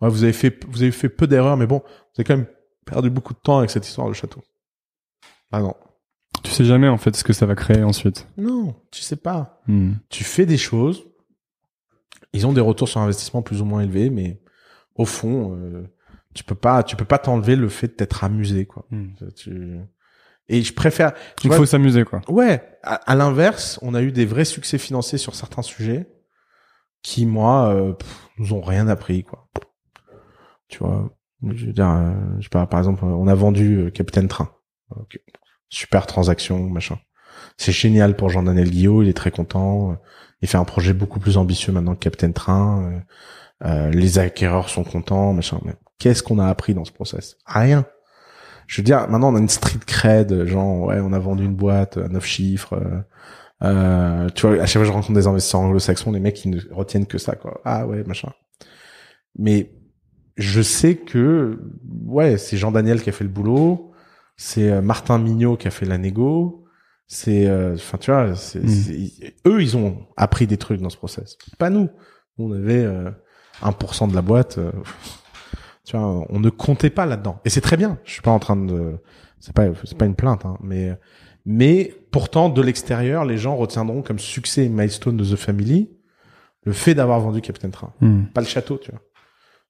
ouais, 0.00 0.08
vous 0.08 0.22
avez 0.24 0.32
fait, 0.32 0.64
vous 0.68 0.82
avez 0.82 0.92
fait 0.92 1.08
peu 1.08 1.26
d'erreurs, 1.26 1.56
mais 1.56 1.66
bon, 1.66 1.82
vous 1.86 2.12
avez 2.20 2.24
quand 2.24 2.36
même 2.36 2.46
perdu 2.86 3.10
beaucoup 3.10 3.34
de 3.34 3.38
temps 3.38 3.58
avec 3.58 3.70
cette 3.70 3.86
histoire 3.86 4.08
de 4.08 4.12
château. 4.14 4.42
Ah 5.52 5.60
non. 5.60 5.74
Tu 6.44 6.50
sais 6.50 6.64
jamais, 6.64 6.88
en 6.88 6.98
fait, 6.98 7.16
ce 7.16 7.24
que 7.24 7.32
ça 7.32 7.46
va 7.46 7.54
créer 7.54 7.82
ensuite. 7.82 8.26
Non, 8.36 8.74
tu 8.92 9.02
sais 9.02 9.16
pas. 9.16 9.60
Hmm. 9.66 9.92
Tu 10.08 10.24
fais 10.24 10.46
des 10.46 10.58
choses, 10.58 11.04
ils 12.32 12.46
ont 12.46 12.52
des 12.52 12.60
retours 12.60 12.88
sur 12.88 13.00
investissement 13.00 13.42
plus 13.42 13.60
ou 13.60 13.64
moins 13.64 13.80
élevés, 13.82 14.10
mais 14.10 14.40
au 14.94 15.04
fond, 15.04 15.56
euh, 15.56 15.86
tu 16.34 16.44
peux 16.44 16.54
pas, 16.54 16.82
tu 16.82 16.96
peux 16.96 17.04
pas 17.04 17.18
t'enlever 17.18 17.56
le 17.56 17.68
fait 17.68 17.88
de 17.88 17.92
t'être 17.92 18.24
amusé, 18.24 18.66
quoi. 18.66 18.84
Hmm. 18.90 19.08
Tu- 19.36 19.78
Et 20.48 20.62
je 20.62 20.72
préfère, 20.72 21.12
tu 21.40 21.48
Il 21.48 21.52
faut 21.52 21.66
s'amuser, 21.66 22.04
quoi. 22.04 22.20
Ouais, 22.28 22.62
à, 22.82 22.94
à 22.94 23.14
l'inverse, 23.14 23.78
on 23.82 23.94
a 23.94 24.02
eu 24.02 24.12
des 24.12 24.24
vrais 24.26 24.44
succès 24.44 24.78
financiers 24.78 25.18
sur 25.18 25.34
certains 25.34 25.62
sujets 25.62 26.06
qui, 27.02 27.26
moi, 27.26 27.72
euh, 27.74 27.92
pff, 27.94 28.28
nous 28.38 28.52
ont 28.52 28.60
rien 28.62 28.86
appris, 28.88 29.24
quoi. 29.24 29.48
Tu 30.68 30.78
vois, 30.78 31.10
je 31.42 31.66
veux 31.66 31.72
dire, 31.72 31.88
euh, 31.88 32.12
je 32.38 32.44
sais 32.44 32.48
pas, 32.50 32.66
par 32.66 32.78
exemple, 32.80 33.04
on 33.04 33.26
a 33.26 33.34
vendu 33.34 33.78
euh, 33.78 33.90
Capitaine 33.90 34.28
Train. 34.28 34.50
Super 35.68 36.06
transaction, 36.06 36.68
machin. 36.68 36.98
C'est 37.56 37.72
génial 37.72 38.16
pour 38.16 38.30
Jean-Daniel 38.30 38.70
Guillot, 38.70 39.02
il 39.02 39.08
est 39.08 39.16
très 39.16 39.30
content. 39.30 39.96
Il 40.40 40.48
fait 40.48 40.58
un 40.58 40.64
projet 40.64 40.92
beaucoup 40.92 41.20
plus 41.20 41.36
ambitieux 41.36 41.72
maintenant 41.72 41.94
que 41.94 42.00
Capitaine 42.00 42.32
Train. 42.32 42.82
Euh, 42.82 43.00
euh, 43.64 43.90
les 43.90 44.18
acquéreurs 44.18 44.68
sont 44.68 44.84
contents, 44.84 45.32
machin. 45.32 45.60
Mais 45.64 45.74
qu'est-ce 45.98 46.22
qu'on 46.22 46.38
a 46.38 46.46
appris 46.46 46.74
dans 46.74 46.84
ce 46.84 46.92
process? 46.92 47.36
Rien. 47.46 47.84
Je 48.66 48.80
veux 48.80 48.84
dire, 48.84 49.08
maintenant 49.08 49.32
on 49.32 49.36
a 49.36 49.38
une 49.38 49.48
street 49.48 49.80
cred, 49.86 50.44
genre 50.44 50.82
ouais, 50.82 51.00
on 51.00 51.12
a 51.12 51.18
vendu 51.18 51.44
une 51.44 51.54
boîte 51.54 51.96
à 51.96 52.08
neuf 52.08 52.26
chiffres. 52.26 52.74
euh, 52.74 53.00
euh, 53.64 54.28
tu 54.34 54.46
vois, 54.46 54.62
à 54.62 54.66
chaque 54.66 54.74
fois 54.74 54.82
que 54.82 54.86
je 54.88 54.92
rencontre 54.92 55.14
des 55.14 55.26
investisseurs 55.26 55.60
anglo-saxons, 55.62 56.12
les 56.12 56.20
mecs 56.20 56.44
ils 56.44 56.50
ne 56.50 56.60
retiennent 56.72 57.06
que 57.06 57.18
ça, 57.18 57.34
quoi. 57.34 57.60
Ah 57.64 57.86
ouais, 57.86 58.04
machin. 58.04 58.30
Mais 59.38 59.72
je 60.38 60.62
sais 60.62 60.94
que 60.96 61.58
ouais, 62.06 62.38
c'est 62.38 62.56
Jean 62.56 62.72
Daniel 62.72 63.02
qui 63.02 63.10
a 63.10 63.12
fait 63.12 63.24
le 63.24 63.30
boulot, 63.30 63.92
c'est 64.36 64.70
euh, 64.70 64.80
Martin 64.80 65.18
Mignot 65.18 65.56
qui 65.56 65.68
a 65.68 65.70
fait 65.70 65.84
la 65.86 65.98
négo, 65.98 66.64
c'est, 67.06 67.46
euh, 67.48 67.74
enfin 67.74 67.98
tu 67.98 68.10
vois, 68.10 68.34
c'est, 68.36 68.62
Mm. 68.62 68.68
c'est- 68.68 69.34
eux 69.46 69.60
ils 69.62 69.76
ont 69.76 70.06
appris 70.16 70.46
des 70.46 70.56
trucs 70.56 70.80
dans 70.80 70.90
ce 70.90 70.96
process, 70.96 71.36
pas 71.58 71.70
nous. 71.70 71.88
On 72.38 72.52
avait 72.52 72.84
euh, 72.84 73.10
1% 73.62 74.06
de 74.06 74.14
la 74.14 74.22
boîte. 74.22 74.58
euh, 74.58 74.70
tu 75.84 75.96
vois, 75.96 76.24
on 76.28 76.38
ne 76.40 76.50
comptait 76.50 76.90
pas 76.90 77.06
là-dedans. 77.06 77.40
Et 77.44 77.50
c'est 77.50 77.60
très 77.60 77.76
bien. 77.76 77.98
Je 78.04 78.12
suis 78.12 78.22
pas 78.22 78.30
en 78.30 78.38
train 78.38 78.56
de, 78.56 78.98
c'est 79.40 79.52
pas, 79.54 79.66
c'est 79.84 79.98
pas 79.98 80.06
une 80.06 80.14
plainte, 80.14 80.44
hein, 80.46 80.56
mais, 80.62 80.96
mais 81.46 81.94
pourtant 82.12 82.48
de 82.48 82.62
l'extérieur, 82.62 83.24
les 83.24 83.38
gens 83.38 83.56
retiendront 83.56 84.02
comme 84.02 84.18
succès 84.18 84.66
et 84.66 84.68
milestone 84.68 85.16
de 85.16 85.24
The 85.24 85.36
Family 85.36 85.90
le 86.64 86.72
fait 86.72 86.94
d'avoir 86.94 87.18
vendu 87.20 87.40
Captain 87.40 87.70
Train, 87.70 87.92
Hmm. 88.00 88.24
pas 88.34 88.40
le 88.42 88.46
château, 88.46 88.76
tu 88.78 88.90
vois. 88.90 89.00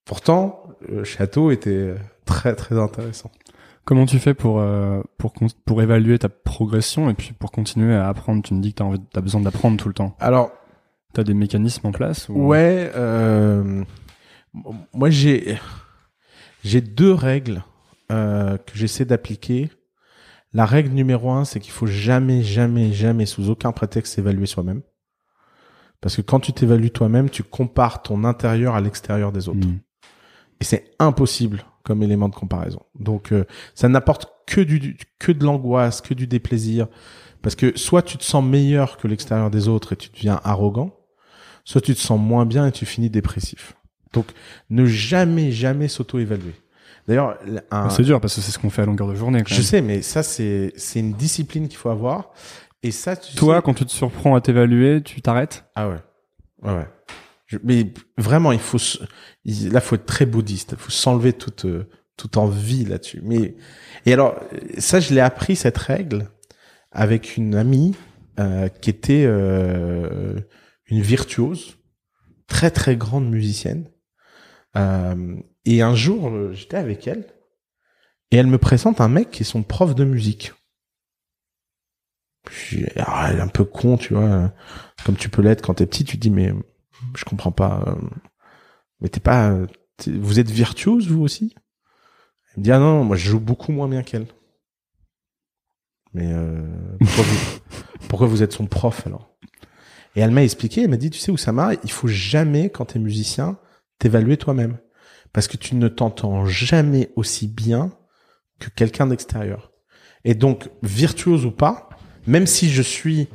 Pourtant, 0.09 0.65
le 0.89 1.05
château 1.05 1.51
était 1.51 1.95
très 2.25 2.57
très 2.57 2.79
intéressant. 2.79 3.31
Comment 3.85 4.07
tu 4.07 4.19
fais 4.19 4.33
pour 4.33 4.59
euh, 4.59 5.03
pour 5.19 5.35
pour 5.67 5.83
évaluer 5.83 6.19
ta 6.19 6.31
progression 6.31 7.11
et 7.11 7.15
puis 7.15 7.35
pour 7.39 7.53
continuer 7.53 7.95
à 7.95 8.09
apprendre? 8.09 8.43
Tu 8.43 8.55
me 8.55 8.63
dis 8.63 8.73
que 8.73 8.79
t'as 8.79 8.85
envie, 8.85 9.01
t'as 9.13 9.21
besoin 9.21 9.43
d'apprendre 9.43 9.77
tout 9.77 9.89
le 9.89 9.95
temps. 9.95 10.17
Alors 10.19 10.51
T'as 11.13 11.25
des 11.25 11.35
mécanismes 11.35 11.87
en 11.87 11.93
place 11.93 12.29
ou... 12.29 12.47
ouais, 12.47 12.91
euh, 12.97 13.85
moi 14.95 15.11
j'ai 15.11 15.59
j'ai 16.65 16.81
deux 16.81 17.13
règles 17.13 17.63
euh, 18.11 18.57
que 18.57 18.73
j'essaie 18.75 19.05
d'appliquer. 19.05 19.71
La 20.55 20.65
règle 20.65 20.91
numéro 20.91 21.31
un, 21.31 21.45
c'est 21.45 21.61
qu'il 21.61 21.73
faut 21.73 21.87
jamais, 21.87 22.43
jamais, 22.43 22.93
jamais, 22.93 23.27
sous 23.27 23.51
aucun 23.51 23.73
prétexte, 23.73 24.15
s'évaluer 24.15 24.47
soi-même. 24.47 24.81
Parce 26.01 26.17
que 26.17 26.23
quand 26.23 26.41
tu 26.41 26.55
t'évalues 26.55 26.91
toi-même, 26.91 27.29
tu 27.29 27.43
compares 27.43 28.03
ton 28.03 28.25
intérieur 28.25 28.75
à 28.75 28.81
l'extérieur 28.81 29.33
des 29.33 29.51
autres. 29.51 29.67
Hmm. 29.67 29.81
Et 30.61 30.65
c'est 30.65 30.91
impossible 30.99 31.65
comme 31.85 32.03
élément 32.03 32.29
de 32.29 32.35
comparaison. 32.35 32.83
Donc 32.99 33.33
euh, 33.33 33.45
ça 33.75 33.89
n'apporte 33.89 34.27
que 34.47 34.61
du, 34.61 34.97
que 35.19 35.33
de 35.33 35.45
l'angoisse, 35.45 36.01
que 36.01 36.15
du 36.15 36.27
déplaisir. 36.27 36.87
Parce 37.43 37.55
que 37.55 37.77
soit 37.79 38.03
tu 38.03 38.19
te 38.19 38.25
sens 38.25 38.45
meilleur 38.45 38.97
que 38.97 39.07
l'extérieur 39.09 39.51
des 39.51 39.69
autres 39.69 39.93
et 39.93 39.97
tu 39.97 40.11
deviens 40.11 40.41
arrogant, 40.45 40.95
soit 41.65 41.81
tu 41.81 41.95
te 41.95 42.01
sens 42.01 42.19
moins 42.21 42.45
bien 42.47 42.67
et 42.67 42.73
tu 42.73 42.85
finis 42.87 43.11
dépressif. 43.11 43.75
Donc 44.13 44.27
ne 44.71 44.85
jamais, 44.87 45.53
jamais 45.53 45.87
s'auto-évaluer. 45.89 46.55
D'ailleurs, 47.07 47.39
un, 47.71 47.85
Bah, 47.85 47.91
C'est 47.91 48.03
dur 48.03 48.21
parce 48.21 48.35
que 48.35 48.41
c'est 48.41 48.51
ce 48.51 48.59
qu'on 48.59 48.71
fait 48.71 48.83
à 48.83 48.87
longueur 48.87 49.07
de 49.09 49.15
journée. 49.15 49.41
Quand 49.43 49.49
je 49.51 49.55
même. 49.55 49.63
sais, 49.63 49.81
mais 49.81 50.03
ça 50.03 50.23
c'est 50.23 50.73
c'est 50.77 51.01
une 51.01 51.13
discipline 51.15 51.69
qu'il 51.69 51.79
faut 51.79 51.89
avoir. 51.91 52.31
Et 52.83 52.91
ça, 52.91 53.17
tu 53.17 53.35
Toi, 53.37 53.57
sais- 53.57 53.63
quand 53.63 53.75
tu 53.75 53.85
te 53.87 53.91
surprends 53.91 54.35
à 54.35 54.41
t'évaluer, 54.41 55.03
tu 55.03 55.21
t'arrêtes? 55.23 55.65
Ah 55.75 55.89
ouais, 55.89 55.97
ouais, 56.63 56.73
ouais. 56.77 56.87
Mais 57.65 57.93
vraiment, 58.19 58.53
il 58.53 58.59
faut 58.59 58.79
il- 59.45 59.71
là, 59.73 59.81
faut 59.81 59.95
être 59.97 60.07
très 60.07 60.27
bouddhiste. 60.27 60.73
Il 60.73 60.79
faut 60.79 60.91
s'enlever 60.91 61.33
toute 61.33 61.65
euh, 61.65 61.89
toute 62.17 62.37
envie 62.37 62.85
là-dessus. 62.85 63.21
Mais 63.25 63.57
et 64.07 64.13
alors 64.13 64.39
ça, 64.79 65.01
je 65.01 65.15
l'ai 65.15 65.21
appris 65.21 65.57
cette 65.57 65.79
règle 65.79 66.29
avec 66.91 67.37
une 67.37 67.55
amie 67.55 67.95
euh, 68.41 68.69
qui 68.69 68.91
était 68.91 69.25
euh, 69.27 70.39
une 70.87 71.01
virtuose, 71.03 71.77
très 72.47 72.71
très 72.71 72.97
grande 72.97 73.29
musicienne. 73.31 73.91
Euh, 74.77 75.37
et 75.65 75.83
un 75.83 75.95
jour, 75.95 76.29
euh, 76.29 76.53
j'étais 76.53 76.77
avec 76.77 77.07
elle 77.09 77.27
et 78.31 78.37
elle 78.37 78.47
me 78.47 78.59
présente 78.59 79.01
un 79.01 79.09
mec 79.09 79.31
qui 79.31 79.43
est 79.43 79.47
son 79.47 79.63
prof 79.63 79.95
de 79.95 80.05
musique. 80.05 80.53
Puis, 82.45 82.87
alors, 82.97 83.25
elle 83.29 83.39
est 83.39 83.43
un 83.43 83.49
peu 83.49 83.65
con, 83.65 83.97
tu 83.97 84.15
vois, 84.15 84.23
euh, 84.25 84.49
comme 85.05 85.17
tu 85.17 85.29
peux 85.29 85.43
l'être 85.43 85.63
quand 85.63 85.75
t'es 85.75 85.87
petit. 85.87 86.05
Tu 86.05 86.17
dis 86.17 86.31
mais 86.31 86.53
je 87.17 87.25
comprends 87.25 87.53
pas. 87.53 87.85
euh, 87.87 87.95
mais 89.01 89.09
t'es 89.09 89.21
pas, 89.21 89.55
t'es- 89.97 90.11
vous 90.13 90.39
êtes 90.41 90.51
virtuose 90.51 91.09
vous 91.09 91.23
aussi? 91.23 91.55
Elle 92.55 92.61
me 92.61 92.65
dit 92.65 92.73
ah 92.73 92.79
non, 92.79 93.05
moi 93.05 93.17
je 93.17 93.31
joue 93.31 93.41
beaucoup 93.41 93.73
moins 93.73 93.89
bien 93.89 94.03
qu'elle. 94.03 94.27
Mais 96.15 96.33
euh, 96.33 96.67
pourquoi, 97.01 97.25
vous, 97.25 97.59
pourquoi 98.09 98.27
vous 98.27 98.43
êtes 98.43 98.53
son 98.53 98.67
prof 98.67 99.07
alors? 99.07 99.37
Et 100.17 100.21
elle 100.21 100.31
m'a 100.31 100.43
expliqué, 100.43 100.83
elle 100.83 100.91
m'a 100.91 100.97
dit 100.97 101.11
tu 101.11 101.19
sais 101.19 101.31
Oussama, 101.31 101.75
il 101.85 101.91
faut 101.91 102.09
jamais 102.09 102.71
quand 102.71 102.87
t'es 102.87 102.99
musicien 102.99 103.59
t'évaluer 103.99 104.37
toi-même 104.37 104.79
parce 105.33 105.47
que 105.49 105.57
tu 105.57 105.75
ne 105.75 105.89
t'entends 105.89 106.47
jamais 106.47 107.11
aussi 107.17 107.47
bien 107.47 107.93
que 108.59 108.71
quelqu'un 108.71 109.07
d'extérieur. 109.07 109.71
Et 110.25 110.35
donc 110.35 110.71
virtuose 110.83 111.45
ou 111.45 111.51
pas, 111.51 111.89
même 112.27 112.47
si 112.47 112.71
je 112.71 112.83
suis 112.83 113.29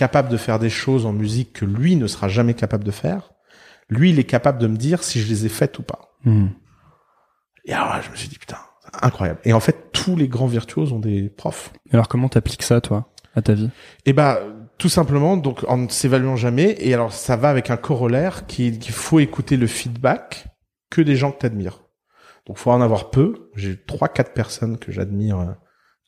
capable 0.00 0.30
de 0.30 0.38
faire 0.38 0.58
des 0.58 0.70
choses 0.70 1.04
en 1.04 1.12
musique 1.12 1.52
que 1.52 1.66
lui 1.66 1.94
ne 1.94 2.06
sera 2.06 2.26
jamais 2.28 2.54
capable 2.54 2.84
de 2.84 2.90
faire, 2.90 3.32
lui, 3.90 4.08
il 4.08 4.18
est 4.18 4.24
capable 4.24 4.58
de 4.58 4.66
me 4.66 4.78
dire 4.78 5.02
si 5.02 5.20
je 5.20 5.28
les 5.28 5.44
ai 5.44 5.50
faites 5.50 5.78
ou 5.78 5.82
pas. 5.82 6.14
Hmm. 6.24 6.46
Et 7.66 7.74
alors 7.74 7.90
là, 7.90 8.00
je 8.00 8.10
me 8.10 8.16
suis 8.16 8.30
dit, 8.30 8.38
putain, 8.38 8.56
incroyable. 9.02 9.40
Et 9.44 9.52
en 9.52 9.60
fait, 9.60 9.92
tous 9.92 10.16
les 10.16 10.26
grands 10.26 10.46
virtuoses 10.46 10.94
ont 10.94 11.00
des 11.00 11.28
profs. 11.28 11.74
Alors 11.92 12.08
comment 12.08 12.30
t'appliques 12.30 12.62
ça, 12.62 12.80
toi, 12.80 13.12
à 13.34 13.42
ta 13.42 13.52
vie? 13.52 13.68
Et 14.06 14.14
bah, 14.14 14.40
tout 14.78 14.88
simplement, 14.88 15.36
donc 15.36 15.66
en 15.68 15.76
ne 15.76 15.88
s'évaluant 15.88 16.36
jamais. 16.36 16.76
Et 16.78 16.94
alors, 16.94 17.12
ça 17.12 17.36
va 17.36 17.50
avec 17.50 17.68
un 17.68 17.76
corollaire 17.76 18.46
qui 18.46 18.78
qu'il 18.78 18.94
faut 18.94 19.20
écouter 19.20 19.58
le 19.58 19.66
feedback 19.66 20.46
que 20.88 21.02
des 21.02 21.16
gens 21.16 21.30
que 21.30 21.40
t'admires. 21.40 21.82
Donc, 22.46 22.56
faut 22.56 22.70
en 22.70 22.80
avoir 22.80 23.10
peu. 23.10 23.50
J'ai 23.54 23.76
trois, 23.76 24.08
quatre 24.08 24.32
personnes 24.32 24.78
que 24.78 24.92
j'admire 24.92 25.40
euh, 25.40 25.52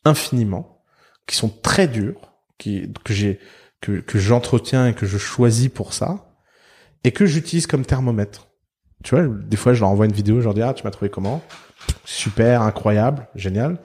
infiniment, 0.06 0.82
qui 1.26 1.36
sont 1.36 1.50
très 1.50 1.88
dures, 1.88 2.32
qui 2.56 2.90
que 3.04 3.12
j'ai 3.12 3.38
que 3.82 4.00
que 4.00 4.18
j'entretiens 4.18 4.86
et 4.86 4.94
que 4.94 5.04
je 5.04 5.18
choisis 5.18 5.68
pour 5.68 5.92
ça, 5.92 6.32
et 7.04 7.12
que 7.12 7.26
j'utilise 7.26 7.66
comme 7.66 7.84
thermomètre. 7.84 8.48
Tu 9.04 9.14
vois, 9.14 9.26
des 9.26 9.56
fois, 9.58 9.74
je 9.74 9.80
leur 9.80 9.90
envoie 9.90 10.06
une 10.06 10.12
vidéo, 10.12 10.38
je 10.40 10.44
leur 10.44 10.54
dis 10.54 10.62
ah, 10.62 10.72
tu 10.72 10.84
m'as 10.84 10.90
trouvé 10.90 11.10
comment? 11.10 11.42
Super, 12.04 12.62
incroyable, 12.62 13.26
génial. 13.34 13.78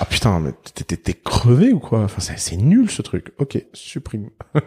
Ah 0.00 0.04
putain, 0.06 0.40
mais 0.40 0.52
t'es- 0.74 1.14
crevé 1.14 1.72
ou 1.72 1.78
quoi? 1.78 2.00
Enfin, 2.00 2.20
c'est 2.20 2.38
c'est 2.38 2.56
nul 2.56 2.90
ce 2.90 3.02
truc. 3.02 3.32
Ok, 3.38 3.62
supprime. 3.72 4.30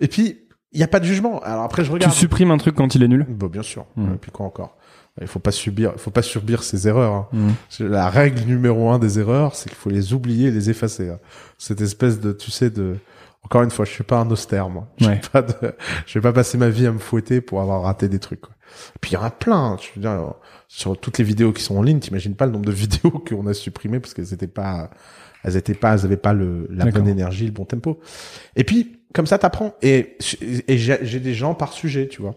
et 0.00 0.08
puis, 0.08 0.40
il 0.72 0.80
y 0.80 0.82
a 0.82 0.88
pas 0.88 1.00
de 1.00 1.04
jugement. 1.04 1.38
Alors 1.40 1.62
après, 1.64 1.82
je 1.82 1.88
Tu 1.88 1.94
regarde. 1.94 2.12
supprimes 2.12 2.50
un 2.50 2.58
truc 2.58 2.74
quand 2.74 2.94
il 2.94 3.02
est 3.02 3.08
nul? 3.08 3.24
Bon, 3.28 3.46
bien 3.46 3.62
sûr. 3.62 3.86
Mm. 3.96 4.14
Et 4.14 4.18
puis 4.18 4.30
quoi 4.30 4.46
encore? 4.46 4.76
Il 5.20 5.26
faut 5.26 5.38
pas 5.38 5.50
subir, 5.52 5.92
il 5.94 5.98
faut 5.98 6.10
pas 6.10 6.20
subir 6.22 6.62
ses 6.62 6.88
erreurs. 6.88 7.12
hein. 7.14 7.28
C'est 7.70 7.88
La 7.88 8.10
règle 8.10 8.42
numéro 8.42 8.90
un 8.90 8.98
des 8.98 9.18
erreurs, 9.18 9.54
c'est 9.56 9.70
qu'il 9.70 9.78
faut 9.78 9.88
les 9.88 10.12
oublier, 10.12 10.48
et 10.48 10.50
les 10.50 10.68
effacer. 10.68 11.08
hein. 11.08 11.18
Cette 11.56 11.80
espèce 11.80 12.20
de, 12.20 12.32
tu 12.32 12.50
sais, 12.50 12.68
de. 12.70 12.96
Encore 13.46 13.62
une 13.62 13.70
fois, 13.70 13.84
je 13.84 13.92
suis 13.92 14.04
pas 14.04 14.18
un 14.18 14.28
austère, 14.30 14.68
moi. 14.68 14.88
Je 14.98 15.06
Ouais. 15.06 15.20
pas 15.32 15.40
de... 15.42 15.54
je 16.06 16.18
vais 16.18 16.22
pas 16.22 16.32
passer 16.32 16.58
ma 16.58 16.68
vie 16.68 16.86
à 16.86 16.92
me 16.92 16.98
fouetter 16.98 17.40
pour 17.40 17.60
avoir 17.60 17.82
raté 17.82 18.08
des 18.08 18.18
trucs. 18.18 18.40
Quoi. 18.40 18.54
Puis 19.00 19.12
il 19.12 19.14
y 19.14 19.16
en 19.16 19.22
a 19.22 19.30
plein. 19.30 19.76
Je 19.80 19.88
veux 19.94 20.00
dire, 20.00 20.34
sur 20.68 20.98
toutes 20.98 21.18
les 21.18 21.24
vidéos 21.24 21.52
qui 21.52 21.62
sont 21.62 21.76
en 21.76 21.82
ligne, 21.82 22.00
t'imagines 22.00 22.34
pas 22.34 22.46
le 22.46 22.52
nombre 22.52 22.66
de 22.66 22.72
vidéos 22.84 23.10
qu'on 23.12 23.46
a 23.46 23.54
supprimées 23.54 24.00
parce 24.00 24.14
qu'elles 24.14 24.34
étaient 24.34 24.46
pas, 24.48 24.90
elles 25.44 25.56
étaient 25.56 25.74
pas, 25.74 25.94
elles 25.94 26.04
avaient 26.04 26.16
pas 26.16 26.32
le, 26.32 26.66
la 26.70 26.86
bonne 26.86 27.06
énergie, 27.08 27.46
le 27.46 27.52
bon 27.52 27.64
tempo. 27.64 28.00
Et 28.56 28.64
puis, 28.64 29.00
comme 29.14 29.26
ça, 29.26 29.38
t'apprends. 29.38 29.74
Et, 29.80 30.18
et 30.68 30.76
j'ai 30.76 30.98
j'ai 31.02 31.20
des 31.20 31.34
gens 31.34 31.54
par 31.54 31.72
sujet, 31.72 32.08
tu 32.08 32.20
vois. 32.22 32.34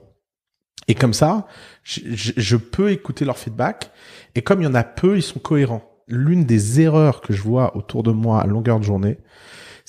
Et 0.88 0.94
comme 0.96 1.14
ça, 1.14 1.48
je, 1.84 2.02
je- 2.14 2.34
je 2.38 2.56
peux 2.56 2.92
écouter 2.92 3.26
leur 3.26 3.38
feedback. 3.40 3.92
Et 4.36 4.42
comme 4.44 4.62
il 4.62 4.66
y 4.66 4.68
en 4.68 4.76
a 4.76 4.84
peu, 4.84 5.18
ils 5.18 5.24
sont 5.24 5.40
cohérents. 5.40 5.84
L'une 6.08 6.46
des 6.46 6.82
erreurs 6.82 7.22
que 7.22 7.34
je 7.34 7.42
vois 7.42 7.76
autour 7.76 8.04
de 8.04 8.12
moi 8.12 8.42
à 8.42 8.46
longueur 8.48 8.80
de 8.80 8.84
journée, 8.86 9.18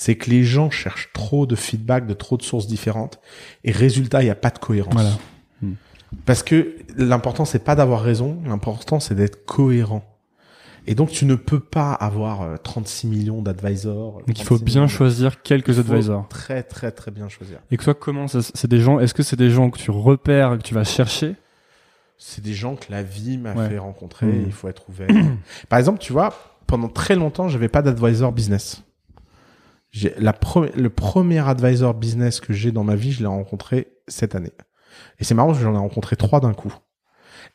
c'est 0.00 0.14
que 0.14 0.30
les 0.30 0.44
gens 0.44 0.70
cherchent 0.70 1.10
trop 1.12 1.44
de 1.44 1.54
feedback 1.54 2.06
de 2.06 2.14
trop 2.14 2.38
de 2.38 2.42
sources 2.42 2.66
différentes. 2.66 3.20
Et 3.64 3.70
résultat, 3.70 4.22
il 4.22 4.24
n'y 4.24 4.30
a 4.30 4.34
pas 4.34 4.48
de 4.48 4.58
cohérence. 4.58 4.94
Voilà. 4.94 5.10
Parce 6.24 6.42
que 6.42 6.74
l'important, 6.96 7.44
c'est 7.44 7.62
pas 7.62 7.74
d'avoir 7.74 8.00
raison. 8.00 8.40
L'important, 8.46 8.98
c'est 8.98 9.14
d'être 9.14 9.44
cohérent. 9.44 10.02
Et 10.86 10.94
donc, 10.94 11.10
tu 11.10 11.26
ne 11.26 11.34
peux 11.34 11.60
pas 11.60 11.92
avoir 11.92 12.40
euh, 12.40 12.56
36 12.56 13.08
millions 13.08 13.42
d'advisors. 13.42 14.22
Donc 14.26 14.38
il 14.38 14.42
faut 14.44 14.56
36 14.56 14.64
bien 14.64 14.86
choisir 14.88 15.42
quelques 15.42 15.68
Il 15.68 15.74
faut 15.74 15.80
advisors. 15.92 16.26
Très, 16.28 16.62
très, 16.62 16.90
très 16.92 17.10
bien 17.10 17.28
choisir. 17.28 17.58
Et 17.70 17.76
que 17.76 17.84
toi, 17.84 17.92
comment 17.92 18.26
ça, 18.26 18.38
c'est 18.42 18.68
des 18.70 18.80
gens, 18.80 19.00
est-ce 19.00 19.12
que 19.12 19.22
c'est 19.22 19.36
des 19.36 19.50
gens 19.50 19.68
que 19.68 19.78
tu 19.78 19.90
repères, 19.90 20.56
que 20.56 20.62
tu 20.62 20.72
vas 20.72 20.84
chercher? 20.84 21.34
C'est 22.16 22.42
des 22.42 22.54
gens 22.54 22.74
que 22.74 22.86
la 22.90 23.02
vie 23.02 23.36
m'a 23.36 23.52
Ouais. 23.52 23.68
fait 23.68 23.76
rencontrer. 23.78 24.24
Mmh. 24.28 24.44
Il 24.46 24.52
faut 24.52 24.68
être 24.68 24.88
ouvert. 24.88 25.08
Par 25.68 25.78
exemple, 25.78 25.98
tu 25.98 26.14
vois, 26.14 26.32
pendant 26.66 26.88
très 26.88 27.16
longtemps, 27.16 27.48
j'avais 27.48 27.68
pas 27.68 27.82
d'advisor 27.82 28.32
business. 28.32 28.82
J'ai 29.90 30.14
la 30.18 30.32
pre- 30.32 30.72
le 30.76 30.90
premier 30.90 31.40
advisor 31.46 31.94
business 31.94 32.40
que 32.40 32.52
j'ai 32.52 32.70
dans 32.72 32.84
ma 32.84 32.94
vie, 32.94 33.12
je 33.12 33.20
l'ai 33.20 33.26
rencontré 33.26 33.88
cette 34.08 34.34
année. 34.34 34.52
Et 35.18 35.24
c'est 35.24 35.34
marrant, 35.34 35.52
j'en 35.54 35.74
ai 35.74 35.78
rencontré 35.78 36.16
trois 36.16 36.40
d'un 36.40 36.52
coup. 36.54 36.72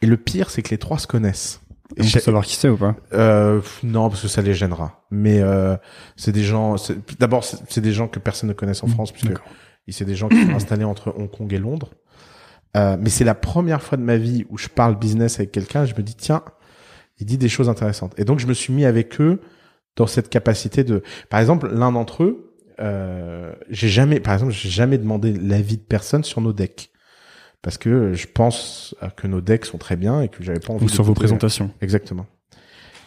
Et 0.02 0.06
le 0.06 0.18
pire, 0.18 0.50
c'est 0.50 0.62
que 0.62 0.70
les 0.72 0.78
trois 0.78 1.00
se 1.00 1.08
connaissent. 1.08 1.62
Et 1.98 2.02
On 2.02 2.04
peut 2.12 2.20
savoir 2.20 2.44
qui 2.44 2.56
c'est 2.56 2.68
ou 2.68 2.78
pas 2.78 2.96
euh, 3.14 3.62
non, 3.84 4.10
parce 4.10 4.22
que 4.22 4.28
ça 4.28 4.42
les 4.42 4.54
gênera. 4.54 5.06
Mais 5.12 5.40
euh, 5.42 5.78
c'est 6.16 6.32
des 6.32 6.44
gens. 6.44 6.76
D'abord, 7.20 7.44
c'est 7.44 7.80
des 7.82 7.94
gens 7.94 8.08
que 8.08 8.20
personne 8.20 8.50
ne 8.50 8.54
connaisse 8.54 8.84
en 8.84 8.88
France, 8.88 9.12
puisque 9.12 9.28
D'accord. 9.30 9.46
c'est 9.88 10.04
des 10.06 10.16
gens 10.16 10.28
qui 10.28 10.44
sont 10.46 10.54
installés 10.56 10.84
entre 10.84 11.14
Hong 11.18 11.30
Kong 11.30 11.54
et 11.54 11.60
Londres. 11.60 11.92
Euh, 12.76 12.98
mais 13.00 13.10
c'est 13.10 13.24
la 13.24 13.36
première 13.36 13.82
fois 13.82 13.98
de 13.98 14.04
ma 14.04 14.18
vie 14.18 14.46
où 14.50 14.58
je 14.58 14.68
parle 14.68 14.98
business 14.98 15.36
avec 15.40 15.52
quelqu'un. 15.52 15.86
Je 15.86 15.94
me 15.96 16.02
dis 16.02 16.16
tiens, 16.16 16.42
il 17.20 17.26
dit 17.26 17.38
des 17.38 17.50
choses 17.50 17.70
intéressantes. 17.70 18.14
Et 18.20 18.26
donc 18.26 18.40
je 18.40 18.48
me 18.48 18.54
suis 18.54 18.74
mis 18.74 18.84
avec 18.86 19.22
eux 19.22 19.40
dans 19.96 20.08
cette 20.08 20.30
capacité 20.30 20.84
de. 20.84 21.04
Par 21.30 21.40
exemple, 21.40 21.70
l'un 21.72 21.92
d'entre 21.92 22.24
eux, 22.24 22.54
euh, 22.80 23.54
j'ai 23.70 23.88
jamais, 23.88 24.20
par 24.20 24.34
exemple, 24.34 24.52
j'ai 24.52 24.70
jamais 24.70 24.98
demandé 24.98 25.34
l'avis 25.34 25.78
de 25.78 25.84
personne 25.84 26.24
sur 26.24 26.42
nos 26.42 26.54
decks. 26.54 26.92
Parce 27.62 27.78
que 27.78 28.14
je 28.14 28.28
pense 28.28 28.96
que 29.18 29.26
nos 29.26 29.42
decks 29.42 29.66
sont 29.66 29.80
très 29.80 29.96
bien 29.96 30.22
et 30.22 30.30
que 30.30 30.44
j'avais 30.44 30.60
pas 30.60 30.74
envie 30.74 30.86
Ou 30.86 30.88
de 30.88 30.92
sur 30.92 31.04
vos 31.04 31.16
présentations 31.16 31.72
Exactement. 31.82 32.28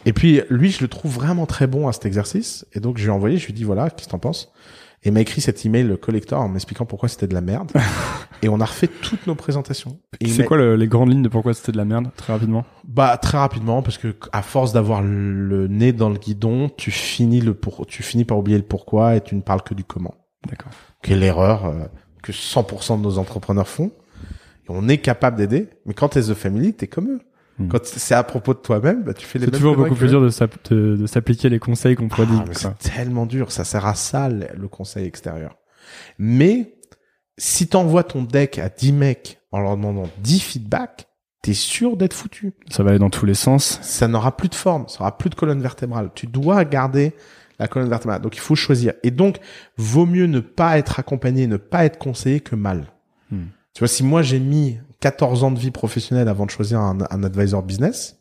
Et 0.05 0.13
puis 0.13 0.41
lui, 0.51 0.71
je 0.71 0.81
le 0.81 0.89
trouve 0.89 1.15
vraiment 1.15 1.47
très 1.47 1.67
bon 1.67 1.87
à 1.87 1.93
cet 1.93 2.07
exercice. 2.07 2.67
Et 2.73 2.81
donc 2.81 2.99
je 2.99 3.05
lui 3.05 3.09
ai 3.09 3.13
envoyé, 3.13 3.37
je 3.39 3.47
lui 3.47 3.53
ai 3.53 3.55
dit 3.55 3.65
voilà, 3.65 3.91
qu'est-ce 3.91 4.07
que 4.07 4.11
t'en 4.11 4.19
penses? 4.19 4.53
Et 5.05 5.11
m'a 5.13 5.21
écrit 5.21 5.41
cet 5.41 5.65
email 5.65 5.97
collector 6.01 6.41
en 6.41 6.49
m'expliquant 6.49 6.85
pourquoi 6.85 7.09
c'était 7.09 7.29
de 7.29 7.35
la 7.35 7.41
merde. 7.41 7.71
et 8.43 8.49
on 8.49 8.61
a 8.61 8.65
refait 8.65 8.89
toutes 8.89 9.27
nos 9.29 9.35
présentations. 9.37 10.01
Et 10.21 10.29
C'est 10.29 10.45
quoi 10.45 10.57
le- 10.57 10.75
les 10.77 10.89
grandes 10.89 11.11
lignes 11.11 11.23
de 11.23 11.29
pourquoi 11.29 11.55
c'était 11.55 11.71
de 11.73 11.77
la 11.77 11.85
merde, 11.85 12.11
très 12.17 12.33
rapidement? 12.33 12.65
Bah 12.85 13.17
très 13.17 13.39
rapidement 13.39 13.83
parce 13.83 13.97
que 13.99 14.17
à 14.33 14.43
force 14.43 14.73
d'avoir 14.73 15.01
le 15.03 15.69
nez 15.69 15.93
dans 15.93 16.09
le 16.09 16.19
guidon, 16.19 16.69
tu 16.77 16.91
finis 16.91 17.41
le 17.41 17.55
pour, 17.55 17.87
tu 17.87 18.03
finis 18.03 18.25
par 18.25 18.39
oublier 18.39 18.59
le 18.59 18.65
pourquoi 18.65 19.15
et 19.17 19.21
tu 19.21 19.35
ne 19.37 19.41
parles 19.41 19.63
que 19.63 19.75
du 19.75 19.85
comment. 19.85 20.15
D'accord. 20.49 20.73
Qui 21.03 21.13
est 21.13 21.17
l'erreur 21.17 21.67
euh, 21.67 21.85
que 22.23 22.33
100% 22.33 22.99
de 22.99 23.03
nos 23.03 23.19
entrepreneurs 23.19 23.69
font. 23.69 23.93
Et 24.65 24.71
on 24.71 24.89
est 24.89 24.99
capable 24.99 25.37
d'aider, 25.37 25.69
mais 25.87 25.95
quand 25.95 26.09
t'es 26.11 26.23
the 26.23 26.35
family, 26.35 26.75
t'es 26.75 26.89
comme 26.89 27.09
eux. 27.09 27.21
Hmm. 27.59 27.69
Quand 27.69 27.85
c'est 27.85 28.15
à 28.15 28.23
propos 28.23 28.55
de 28.55 28.59
toi-même, 28.61 29.03
bah, 29.03 29.15
tu 29.15 29.27
fais 29.27 29.39
les 29.39 29.47
C'est 29.47 29.51
toujours 29.53 29.77
beaucoup 29.77 29.95
plus 29.97 30.09
dur 30.09 30.21
de 30.23 30.29
s'app- 30.31 30.71
de- 30.73 30.97
de 30.97 31.07
s'appliquer 31.07 31.49
les 31.49 31.59
conseils 31.59 31.97
qu'on 31.97 32.09
Ah, 32.09 32.25
mais 32.47 32.55
quoi. 32.55 32.55
c'est 32.55 32.79
tellement 32.95 33.27
dur, 33.27 33.51
ça 33.51 33.65
sert 33.65 33.85
à 33.87 33.95
ça 33.95 34.29
le 34.29 34.69
conseil 34.69 35.07
extérieur. 35.07 35.57
Mais 36.19 36.75
si 37.37 37.67
t'envoies 37.69 38.05
ton 38.05 38.23
deck 38.23 38.59
à 38.59 38.69
10 38.69 38.93
mecs 38.93 39.41
en 39.53 39.61
leur 39.61 39.77
demandant 39.77 40.09
10 40.23 40.41
feedbacks, 40.41 41.09
t'es 41.43 41.55
sûr 41.55 41.97
d'être 41.97 42.15
foutu. 42.15 42.53
Ça 42.71 42.83
va 42.83 42.91
aller 42.91 42.99
dans 42.99 43.11
tous 43.11 43.27
les 43.27 43.35
sens. 43.35 43.79
Ça 43.83 44.09
n'aura 44.09 44.37
plus 44.37 44.49
de 44.49 44.55
forme, 44.55 44.87
ça 44.89 45.01
aura 45.01 45.17
plus 45.19 45.31
de 45.31 45.35
colonne 45.35 45.61
vertébrale. 45.63 46.11
Tu 46.15 46.27
dois 46.27 46.65
garder 46.65 47.15
la 47.59 47.67
colonne 47.69 47.89
vertébrale. 47.89 48.21
Donc 48.23 48.37
il 48.37 48.41
faut 48.41 48.55
choisir. 48.55 48.93
Et 49.03 49.11
donc, 49.11 49.39
vaut 49.77 50.07
mieux 50.07 50.27
ne 50.27 50.41
pas 50.41 50.79
être 50.79 51.01
accompagné, 51.01 51.47
ne 51.47 51.57
pas 51.57 51.85
être 51.85 51.99
conseillé 51.99 52.41
que 52.41 52.55
mal. 52.55 52.87
Hmm. 53.31 53.47
Tu 53.75 53.81
vois, 53.81 53.89
si 53.89 54.05
moi 54.05 54.23
j'ai 54.23 54.41
mis 54.41 54.79
14 55.01 55.45
ans 55.45 55.51
de 55.51 55.59
vie 55.59 55.71
professionnelle 55.71 56.29
avant 56.29 56.47
de 56.47 56.51
choisir 56.51 56.81
un, 56.81 57.01
advisor 57.01 57.63
business 57.63 58.19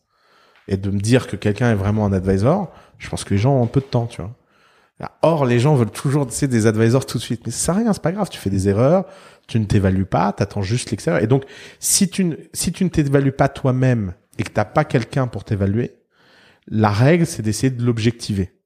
et 0.67 0.77
de 0.77 0.89
me 0.89 0.99
dire 0.99 1.27
que 1.27 1.35
quelqu'un 1.35 1.71
est 1.71 1.75
vraiment 1.75 2.05
un 2.05 2.13
advisor, 2.13 2.71
je 2.97 3.09
pense 3.09 3.23
que 3.23 3.33
les 3.33 3.39
gens 3.39 3.55
ont 3.55 3.63
un 3.63 3.67
peu 3.67 3.79
de 3.79 3.85
temps, 3.85 4.05
tu 4.05 4.21
vois. 4.21 4.35
Or, 5.21 5.45
les 5.45 5.59
gens 5.59 5.75
veulent 5.75 5.91
toujours 5.91 6.25
tu 6.25 6.33
sais, 6.33 6.47
des 6.47 6.65
advisors 6.65 7.05
tout 7.05 7.19
de 7.19 7.23
suite. 7.23 7.43
Mais 7.45 7.51
ça 7.51 7.73
rien, 7.73 7.93
c'est 7.93 8.01
pas 8.01 8.11
grave. 8.11 8.29
Tu 8.29 8.39
fais 8.39 8.49
des 8.49 8.67
erreurs, 8.67 9.05
tu 9.47 9.59
ne 9.59 9.65
t'évalues 9.65 10.05
pas, 10.05 10.33
t'attends 10.33 10.63
juste 10.63 10.89
l'extérieur. 10.89 11.21
Et 11.21 11.27
donc, 11.27 11.43
si 11.79 12.09
tu 12.09 12.25
ne, 12.25 12.35
si 12.53 12.71
tu 12.71 12.83
ne 12.83 12.89
t'évalues 12.89 13.31
pas 13.31 13.47
toi-même 13.47 14.13
et 14.39 14.43
que 14.43 14.49
t'as 14.49 14.65
pas 14.65 14.85
quelqu'un 14.85 15.27
pour 15.27 15.43
t'évaluer, 15.43 15.97
la 16.67 16.89
règle, 16.89 17.27
c'est 17.27 17.43
d'essayer 17.43 17.69
de 17.69 17.83
l'objectiver. 17.85 18.56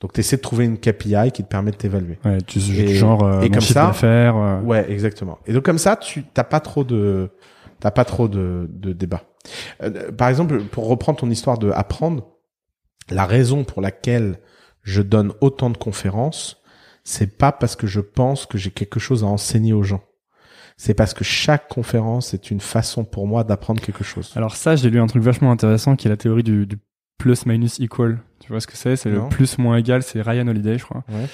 Donc, 0.00 0.12
t'essaies 0.12 0.36
de 0.36 0.42
trouver 0.42 0.64
une 0.64 0.78
KPI 0.78 1.32
qui 1.32 1.42
te 1.42 1.48
permet 1.48 1.72
de 1.72 1.76
t'évaluer. 1.76 2.18
Ouais, 2.24 2.38
tu, 2.46 2.58
Et- 2.60 2.94
genre 2.94 3.24
euh, 3.24 3.40
et 3.40 3.46
mon 3.48 3.54
comme 3.54 3.60
ça- 3.62 3.86
d'affaires. 3.88 4.36
euh, 4.36 4.60
Ouais, 4.60 4.88
exactement. 4.90 5.38
Et 5.46 5.52
donc 5.52 5.64
comme 5.64 5.78
ça, 5.78 5.96
tu 5.96 6.22
t'as 6.24 6.44
pas 6.44 6.60
trop 6.60 6.84
de 6.84 7.30
t'as 7.80 7.90
pas 7.90 8.04
trop 8.04 8.28
de, 8.28 8.66
de 8.70 8.92
débat. 8.92 9.22
Euh, 9.82 10.12
par 10.12 10.28
exemple, 10.28 10.60
pour 10.64 10.86
reprendre 10.88 11.18
ton 11.18 11.30
histoire 11.30 11.58
de 11.58 11.70
apprendre, 11.70 12.26
la 13.10 13.24
raison 13.24 13.64
pour 13.64 13.82
laquelle 13.82 14.38
je 14.82 15.02
donne 15.02 15.32
autant 15.40 15.70
de 15.70 15.76
conférences, 15.76 16.62
c'est 17.04 17.38
pas 17.38 17.52
parce 17.52 17.74
que 17.76 17.86
je 17.86 18.00
pense 18.00 18.46
que 18.46 18.58
j'ai 18.58 18.70
quelque 18.70 19.00
chose 19.00 19.24
à 19.24 19.26
enseigner 19.26 19.72
aux 19.72 19.82
gens. 19.82 20.02
C'est 20.76 20.94
parce 20.94 21.12
que 21.14 21.24
chaque 21.24 21.68
conférence 21.68 22.34
est 22.34 22.50
une 22.52 22.60
façon 22.60 23.04
pour 23.04 23.26
moi 23.26 23.42
d'apprendre 23.42 23.80
quelque 23.80 24.04
chose. 24.04 24.32
Alors 24.36 24.54
ça, 24.54 24.76
j'ai 24.76 24.90
lu 24.90 25.00
un 25.00 25.06
truc 25.08 25.22
vachement 25.24 25.50
intéressant 25.50 25.96
qui 25.96 26.06
est 26.06 26.10
la 26.10 26.16
théorie 26.16 26.44
du, 26.44 26.66
du 26.66 26.78
plus 27.18 27.44
minus 27.46 27.78
equal. 27.80 28.18
Tu 28.40 28.48
vois 28.52 28.60
ce 28.60 28.66
que 28.66 28.76
c'est? 28.76 28.96
C'est 28.96 29.10
le 29.10 29.28
plus 29.28 29.58
moins 29.58 29.76
égal. 29.76 30.02
C'est 30.02 30.22
Ryan 30.22 30.46
Holiday, 30.48 30.78
je 30.78 30.84
crois, 30.84 31.02
Ouais. 31.10 31.26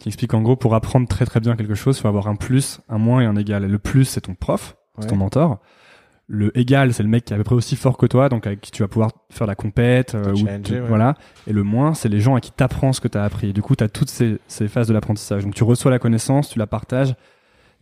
qui 0.00 0.08
explique 0.08 0.34
en 0.34 0.42
gros 0.42 0.56
pour 0.56 0.74
apprendre 0.74 1.06
très 1.08 1.24
très 1.24 1.40
bien 1.40 1.56
quelque 1.56 1.74
chose, 1.74 1.96
il 1.98 2.02
faut 2.02 2.08
avoir 2.08 2.26
un 2.28 2.34
plus, 2.36 2.80
un 2.88 2.98
moins 2.98 3.20
et 3.22 3.24
un 3.26 3.36
égal. 3.36 3.64
Et 3.64 3.68
le 3.68 3.78
plus, 3.78 4.04
c'est 4.04 4.22
ton 4.22 4.34
prof, 4.34 4.76
c'est 4.98 5.06
ton 5.06 5.16
mentor. 5.16 5.60
Le 6.28 6.56
égal, 6.58 6.94
c'est 6.94 7.02
le 7.02 7.08
mec 7.08 7.24
qui 7.24 7.32
est 7.32 7.36
à 7.36 7.38
peu 7.38 7.44
près 7.44 7.54
aussi 7.54 7.76
fort 7.76 7.98
que 7.98 8.06
toi, 8.06 8.28
donc 8.28 8.46
avec 8.46 8.60
qui 8.60 8.70
tu 8.70 8.82
vas 8.82 8.88
pouvoir 8.88 9.10
faire 9.30 9.46
la 9.46 9.54
compète, 9.54 10.14
euh, 10.14 10.32
ou 10.32 10.44
ouais. 10.44 10.60
voilà. 10.86 11.14
Et 11.46 11.52
le 11.52 11.62
moins, 11.62 11.94
c'est 11.94 12.08
les 12.08 12.20
gens 12.20 12.36
à 12.36 12.40
qui 12.40 12.52
t'apprends 12.52 12.92
ce 12.92 13.00
que 13.00 13.08
t'as 13.08 13.24
appris. 13.24 13.50
Et 13.50 13.52
du 13.52 13.60
coup, 13.60 13.74
t'as 13.76 13.88
toutes 13.88 14.08
ces, 14.08 14.38
ces 14.46 14.68
phases 14.68 14.88
de 14.88 14.94
l'apprentissage. 14.94 15.44
Donc 15.44 15.54
tu 15.54 15.64
reçois 15.64 15.90
la 15.90 15.98
connaissance, 15.98 16.48
tu 16.48 16.58
la 16.58 16.66
partages, 16.66 17.14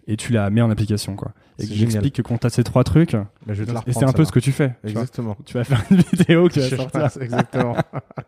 et 0.06 0.16
tu 0.16 0.32
la 0.32 0.50
mets 0.50 0.60
en 0.62 0.70
application 0.70 1.14
quoi. 1.16 1.32
Et 1.58 1.66
que 1.68 1.74
j'explique 1.74 2.14
que 2.16 2.22
quand 2.22 2.38
t'as 2.38 2.48
ces 2.50 2.64
trois 2.64 2.84
trucs, 2.84 3.12
Bah, 3.12 3.26
je 3.48 3.62
vais 3.62 3.72
te 3.72 3.90
et 3.90 3.92
c'est 3.92 4.04
un 4.04 4.12
peu 4.12 4.24
ce 4.24 4.32
que 4.32 4.40
tu 4.40 4.50
fais. 4.50 4.76
tu. 4.82 4.88
Exactement. 4.88 5.36
Tu 5.44 5.54
vas 5.54 5.64
faire 5.64 5.82
une 5.90 5.98
vidéo 5.98 6.48
qui 6.48 6.58
va 6.60 6.68
Je- 6.68 6.76
sortir. 6.76 7.10
Exactement. 7.22 7.76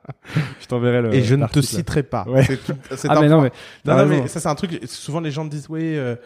Je 0.61 0.67
t'enverrai 0.67 1.03
le. 1.03 1.15
Et 1.15 1.23
je 1.23 1.35
ne 1.35 1.47
te 1.47 1.61
citerai 1.61 2.03
pas. 2.03 2.25
Ouais. 2.29 2.45
Tout- 2.47 2.75
Ah 3.09 3.21
mais 3.21 3.29
non 3.29 3.41
mais 3.41 3.51
Non, 3.87 3.97
non, 3.97 4.07
mais 4.07 4.29
ça 4.29 4.39
c'est 4.41 4.49
un 4.49 4.55
truc. 4.55 4.81
Souvent 4.87 5.21
les 5.21 5.31
gens 5.31 5.45
me 5.45 5.51
disent 5.51 5.67
oui, 5.71 5.97
euh, 5.97 6.17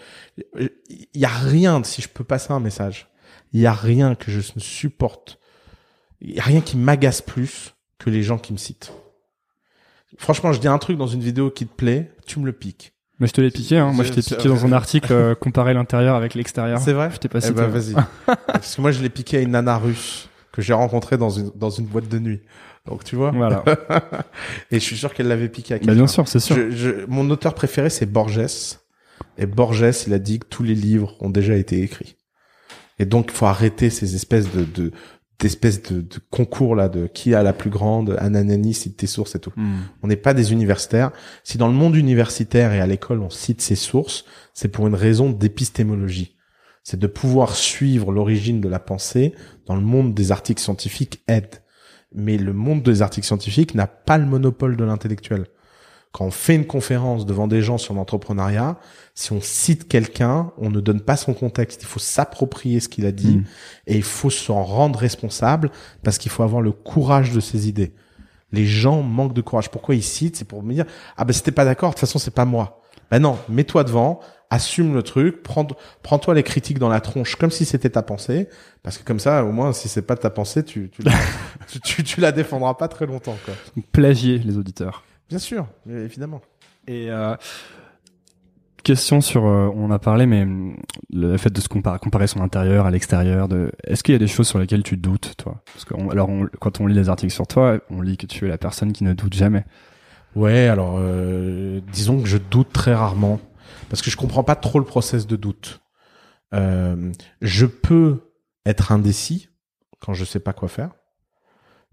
il 0.58 0.70
y 1.14 1.24
a 1.24 1.28
rien 1.28 1.82
si 1.84 2.02
je 2.02 2.08
peux 2.08 2.24
passer 2.24 2.52
un 2.52 2.60
message. 2.60 3.08
Il 3.52 3.60
y 3.60 3.66
a 3.66 3.72
rien 3.72 4.14
que 4.16 4.30
je 4.30 4.38
ne 4.38 4.60
supporte. 4.60 5.38
Il 6.20 6.32
y 6.34 6.40
a 6.40 6.42
rien 6.42 6.60
qui 6.60 6.76
m'agace 6.76 7.22
plus 7.22 7.74
que 7.98 8.10
les 8.10 8.22
gens 8.22 8.38
qui 8.38 8.52
me 8.52 8.58
citent. 8.58 8.92
Franchement, 10.18 10.52
je 10.52 10.60
dis 10.60 10.68
un 10.68 10.78
truc 10.78 10.96
dans 10.98 11.06
une 11.06 11.20
vidéo 11.20 11.50
qui 11.50 11.66
te 11.66 11.74
plaît, 11.74 12.12
tu 12.26 12.38
me 12.40 12.46
le 12.46 12.52
piques. 12.52 12.92
Mais 13.18 13.26
je 13.26 13.32
te 13.32 13.40
l'ai 13.40 13.50
piqué, 13.50 13.78
hein. 13.78 13.92
Moi, 13.92 14.04
je 14.04 14.12
t'ai 14.12 14.20
piqué 14.22 14.48
dans 14.48 14.66
un 14.66 14.72
article 14.72 15.12
euh, 15.12 15.34
comparer 15.34 15.72
l'intérieur 15.72 16.16
avec 16.16 16.34
l'extérieur. 16.34 16.78
C'est 16.80 16.92
vrai 16.92 17.10
Je 17.12 17.16
t'ai 17.18 17.28
pas 17.28 17.38
Eh 17.46 17.50
ben 17.52 17.66
vas-y. 17.68 17.94
Parce 18.46 18.76
que 18.76 18.80
moi 18.80 18.90
je 18.90 19.00
l'ai 19.02 19.08
piqué 19.08 19.38
à 19.38 19.40
une 19.40 19.52
nana 19.52 19.78
russe 19.78 20.28
que 20.52 20.60
j'ai 20.60 20.74
rencontrée 20.74 21.16
dans 21.16 21.30
une 21.30 21.50
dans 21.54 21.70
une 21.70 21.86
boîte 21.86 22.08
de 22.08 22.18
nuit. 22.18 22.40
Donc 22.86 23.04
tu 23.04 23.16
vois. 23.16 23.30
Voilà. 23.30 23.64
Et 24.70 24.78
je 24.78 24.84
suis 24.84 24.96
sûr 24.96 25.14
qu'elle 25.14 25.28
l'avait 25.28 25.48
piqué 25.48 25.74
à 25.74 25.76
bah, 25.78 25.80
quelqu'un. 25.80 25.94
bien 25.94 26.06
sûr, 26.06 26.28
c'est 26.28 26.40
sûr. 26.40 26.56
Je, 26.56 26.70
je- 26.70 27.06
mon 27.08 27.28
auteur 27.30 27.54
préféré, 27.54 27.88
c'est 27.90 28.06
Borges. 28.06 28.76
Et 29.38 29.46
Borges, 29.46 29.84
il 30.06 30.12
a 30.12 30.18
dit 30.18 30.38
que 30.38 30.46
tous 30.46 30.62
les 30.62 30.74
livres 30.74 31.14
ont 31.20 31.30
déjà 31.30 31.54
été 31.56 31.82
écrits. 31.82 32.16
Et 32.98 33.04
donc, 33.04 33.26
il 33.30 33.36
faut 33.36 33.46
arrêter 33.46 33.90
ces 33.90 34.14
espèces 34.14 34.50
de, 34.52 34.64
de 34.64 34.92
d'espèces 35.38 35.82
de, 35.82 36.00
de 36.00 36.18
concours 36.30 36.74
là 36.74 36.88
de 36.88 37.06
qui 37.06 37.34
a 37.34 37.42
la 37.42 37.52
plus 37.52 37.70
grande 37.70 38.16
Ananani 38.18 38.74
cite 38.74 38.96
tes 38.96 39.06
sources 39.06 39.34
et 39.34 39.38
tout. 39.38 39.52
Hmm. 39.56 39.80
On 40.02 40.08
n'est 40.08 40.16
pas 40.16 40.34
des 40.34 40.52
universitaires. 40.52 41.10
Si 41.44 41.58
dans 41.58 41.68
le 41.68 41.74
monde 41.74 41.96
universitaire 41.96 42.72
et 42.72 42.80
à 42.80 42.86
l'école 42.86 43.20
on 43.20 43.30
cite 43.30 43.60
ses 43.60 43.76
sources, 43.76 44.24
c'est 44.54 44.68
pour 44.68 44.86
une 44.86 44.94
raison 44.94 45.30
d'épistémologie. 45.30 46.36
C'est 46.82 47.00
de 47.00 47.06
pouvoir 47.06 47.54
suivre 47.56 48.12
l'origine 48.12 48.60
de 48.60 48.68
la 48.68 48.78
pensée 48.78 49.34
dans 49.66 49.74
le 49.74 49.82
monde 49.82 50.14
des 50.14 50.30
articles 50.32 50.62
scientifiques 50.62 51.22
aide. 51.26 51.62
Mais 52.14 52.38
le 52.38 52.52
monde 52.52 52.82
des 52.82 53.02
articles 53.02 53.26
scientifiques 53.26 53.74
n'a 53.74 53.88
pas 53.88 54.18
le 54.18 54.26
monopole 54.26 54.76
de 54.76 54.84
l'intellectuel. 54.84 55.46
Quand 56.16 56.24
on 56.24 56.30
fait 56.30 56.54
une 56.54 56.66
conférence 56.66 57.26
devant 57.26 57.46
des 57.46 57.60
gens 57.60 57.76
sur 57.76 57.92
l'entrepreneuriat, 57.92 58.78
si 59.14 59.32
on 59.32 59.42
cite 59.42 59.86
quelqu'un, 59.86 60.50
on 60.56 60.70
ne 60.70 60.80
donne 60.80 61.02
pas 61.02 61.16
son 61.18 61.34
contexte. 61.34 61.82
Il 61.82 61.86
faut 61.86 62.00
s'approprier 62.00 62.80
ce 62.80 62.88
qu'il 62.88 63.04
a 63.04 63.12
dit 63.12 63.36
Mm. 63.36 63.44
et 63.88 63.96
il 63.96 64.02
faut 64.02 64.30
s'en 64.30 64.62
rendre 64.62 64.98
responsable 64.98 65.70
parce 66.02 66.16
qu'il 66.16 66.30
faut 66.30 66.42
avoir 66.42 66.62
le 66.62 66.72
courage 66.72 67.32
de 67.32 67.40
ses 67.40 67.68
idées. 67.68 67.92
Les 68.50 68.64
gens 68.64 69.02
manquent 69.02 69.34
de 69.34 69.42
courage. 69.42 69.70
Pourquoi 69.70 69.94
ils 69.94 70.02
citent? 70.02 70.36
C'est 70.36 70.46
pour 70.48 70.62
me 70.62 70.72
dire 70.72 70.86
ah 71.18 71.26
ben 71.26 71.34
t'es 71.34 71.50
pas 71.50 71.66
d'accord, 71.66 71.90
de 71.90 71.94
toute 71.96 72.00
façon 72.00 72.18
c'est 72.18 72.30
pas 72.34 72.46
moi. 72.46 72.80
Ben 73.10 73.18
non, 73.18 73.38
mets-toi 73.50 73.84
devant, 73.84 74.20
assume 74.48 74.94
le 74.94 75.02
truc, 75.02 75.42
prends 75.42 75.66
prends-toi 76.02 76.32
les 76.34 76.42
critiques 76.42 76.78
dans 76.78 76.88
la 76.88 77.00
tronche 77.00 77.36
comme 77.36 77.50
si 77.50 77.66
c'était 77.66 77.90
ta 77.90 78.00
pensée, 78.02 78.48
parce 78.82 78.96
que 78.96 79.04
comme 79.04 79.20
ça 79.20 79.44
au 79.44 79.52
moins 79.52 79.74
si 79.74 79.88
c'est 79.90 80.00
pas 80.02 80.16
ta 80.16 80.30
pensée, 80.30 80.64
tu 80.64 80.88
tu, 80.90 81.02
la- 81.02 81.12
tu, 81.68 81.78
tu, 81.80 82.02
tu 82.04 82.20
la 82.22 82.32
défendras 82.32 82.72
pas 82.74 82.88
très 82.88 83.04
longtemps 83.06 83.36
quoi. 83.44 83.54
Plagier 83.92 84.38
les 84.38 84.56
auditeurs. 84.56 85.02
Bien 85.28 85.38
sûr, 85.38 85.66
évidemment. 85.88 86.40
Et 86.86 87.10
euh, 87.10 87.34
question 88.84 89.20
sur, 89.20 89.44
euh, 89.46 89.68
on 89.74 89.90
a 89.90 89.98
parlé, 89.98 90.26
mais 90.26 90.42
hum, 90.42 90.76
le 91.10 91.36
fait 91.36 91.50
de 91.50 91.60
se 91.60 91.68
comparer, 91.68 91.98
comparer 91.98 92.26
son 92.26 92.40
intérieur 92.40 92.86
à 92.86 92.90
l'extérieur. 92.90 93.48
De, 93.48 93.72
est-ce 93.84 94.02
qu'il 94.02 94.12
y 94.12 94.16
a 94.16 94.18
des 94.20 94.28
choses 94.28 94.46
sur 94.46 94.58
lesquelles 94.58 94.84
tu 94.84 94.96
doutes, 94.96 95.34
toi? 95.36 95.62
Parce 95.72 95.84
que 95.84 95.94
on- 95.94 96.10
alors, 96.10 96.28
on- 96.28 96.48
quand 96.60 96.80
on 96.80 96.86
lit 96.86 96.94
les 96.94 97.08
articles 97.08 97.32
sur 97.32 97.46
toi, 97.46 97.78
on 97.90 98.00
lit 98.00 98.16
que 98.16 98.26
tu 98.26 98.44
es 98.44 98.48
la 98.48 98.58
personne 98.58 98.92
qui 98.92 99.04
ne 99.04 99.12
doute 99.12 99.34
jamais. 99.34 99.64
Ouais, 100.36 100.68
alors 100.68 100.96
euh, 100.98 101.80
disons 101.92 102.20
que 102.20 102.28
je 102.28 102.36
doute 102.36 102.70
très 102.72 102.94
rarement 102.94 103.40
parce 103.88 104.02
que 104.02 104.10
je 104.10 104.16
comprends 104.18 104.44
pas 104.44 104.54
trop 104.54 104.78
le 104.78 104.84
process 104.84 105.26
de 105.26 105.34
doute. 105.34 105.80
Euh, 106.54 107.10
je 107.40 107.66
peux 107.66 108.32
être 108.66 108.92
indécis 108.92 109.48
quand 110.00 110.12
je 110.12 110.24
sais 110.26 110.40
pas 110.40 110.52
quoi 110.52 110.68
faire. 110.68 110.90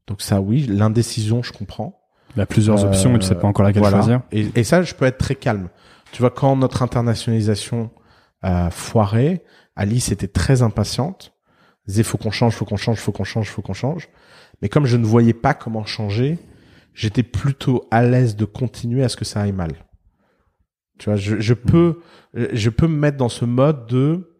Donc 0.08 0.22
ça, 0.22 0.42
oui, 0.42 0.68
l'indécision, 0.68 1.42
je 1.42 1.54
comprends. 1.54 2.03
Il 2.36 2.40
y 2.40 2.42
a 2.42 2.46
plusieurs 2.46 2.84
Euh, 2.84 2.88
options 2.88 3.16
et 3.16 3.20
tu 3.20 3.28
sais 3.28 3.36
pas 3.36 3.48
encore 3.48 3.66
laquelle 3.66 3.82
voilà. 3.82 3.98
choisir. 3.98 4.22
Et, 4.32 4.48
et 4.56 4.64
ça, 4.64 4.82
je 4.82 4.94
peux 4.94 5.06
être 5.06 5.18
très 5.18 5.36
calme. 5.36 5.70
Tu 6.12 6.22
vois, 6.22 6.32
quand 6.32 6.56
notre 6.56 6.82
internationalisation 6.82 7.92
a 8.42 8.70
foiré, 8.72 9.44
Alice 9.76 10.12
était 10.12 10.28
très 10.28 10.62
impatiente. 10.62 11.34
Elle 11.86 11.92
disait, 11.92 12.04
faut 12.04 12.18
qu'on 12.18 12.32
change, 12.32 12.54
faut 12.56 12.66
qu'on 12.66 12.78
change, 12.78 13.00
faut 13.00 13.12
qu'on 13.12 13.24
change, 13.24 13.50
faut 13.50 13.62
qu'on 13.62 13.74
change. 13.74 14.10
Mais 14.62 14.70
comme 14.70 14.86
je 14.86 14.98
ne 14.98 15.06
voyais 15.06 15.34
pas 15.34 15.54
comment 15.54 15.86
changer, 15.86 16.38
j'étais 16.94 17.24
plutôt 17.24 17.88
à 17.92 18.04
l'aise 18.04 18.36
de 18.36 18.46
continuer 18.46 19.04
à 19.04 19.10
ce 19.10 19.18
que 19.18 19.26
ça 19.26 19.42
aille 19.42 19.52
mal. 19.52 19.72
Tu 21.00 21.10
vois, 21.10 21.16
je, 21.18 21.40
je 21.40 21.54
peux, 21.54 22.02
je 22.34 22.70
peux 22.70 22.88
me 22.88 22.96
mettre 22.96 23.18
dans 23.18 23.30
ce 23.30 23.46
mode 23.46 23.88
de, 23.88 24.38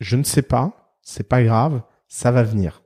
je 0.00 0.16
ne 0.16 0.24
sais 0.24 0.42
pas, 0.42 0.96
c'est 1.02 1.28
pas 1.28 1.42
grave, 1.42 1.82
ça 2.08 2.30
va 2.30 2.42
venir. 2.42 2.82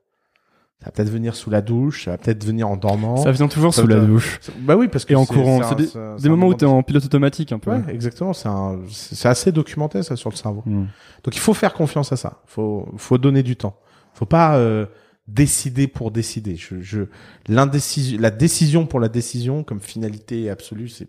Ça 0.83 0.87
va 0.87 0.91
peut-être 0.91 1.11
venir 1.11 1.37
sous 1.37 1.49
la 1.49 1.61
douche, 1.61 2.07
ça 2.07 2.11
va 2.11 2.19
peut-être 2.19 2.45
venir 2.45 2.69
en 2.69 2.77
dormant. 2.77 3.17
Ça 3.17 3.31
vient 3.31 3.47
toujours 3.47 3.73
Ça 3.73 3.83
sous 3.83 3.87
la 3.87 4.01
douche. 4.01 4.41
Bah 4.63 4.75
oui, 4.77 4.89
parce 4.89 5.05
que 5.05 5.13
Et 5.13 5.17
en 5.17 5.25
courant. 5.25 5.61
c'est 5.63 5.77
des, 5.77 6.29
moments 6.29 6.47
où 6.47 6.49
moment 6.49 6.55
t'es 6.55 6.67
en 6.67 6.83
pilote 6.83 7.05
automatique 7.05 7.53
un 7.53 7.61
peu. 7.61 7.71
Ouais, 7.71 7.83
exactement. 7.89 8.33
C'est 8.33 8.49
un, 8.49 8.81
assez 9.23 9.53
documenté 9.53 10.03
ça 10.03 10.17
sur 10.17 10.29
le 10.31 10.35
cerveau. 10.35 10.65
Hmm. 10.67 10.87
Donc 11.23 11.37
il 11.37 11.39
faut 11.39 11.55
faire 11.55 11.73
confiance 11.73 12.11
à 12.13 12.17
ça. 12.17 12.43
Faut, 12.47 12.89
faut 12.97 13.17
donner 13.17 13.45
du 13.45 13.55
temps. 13.55 13.79
Faut 14.13 14.27
pas 14.27 14.57
euh, 14.57 14.87
décider 15.29 15.87
pour 15.87 16.11
décider. 16.11 16.57
Je, 16.57 16.81
je, 16.81 17.03
l'indécision, 17.47 18.21
la 18.21 18.33
décision 18.33 18.85
pour 18.87 18.99
la 18.99 19.09
décision 19.09 19.63
comme 19.63 19.81
finalité 19.81 20.51
absolue, 20.51 20.89
c'est 20.89 21.07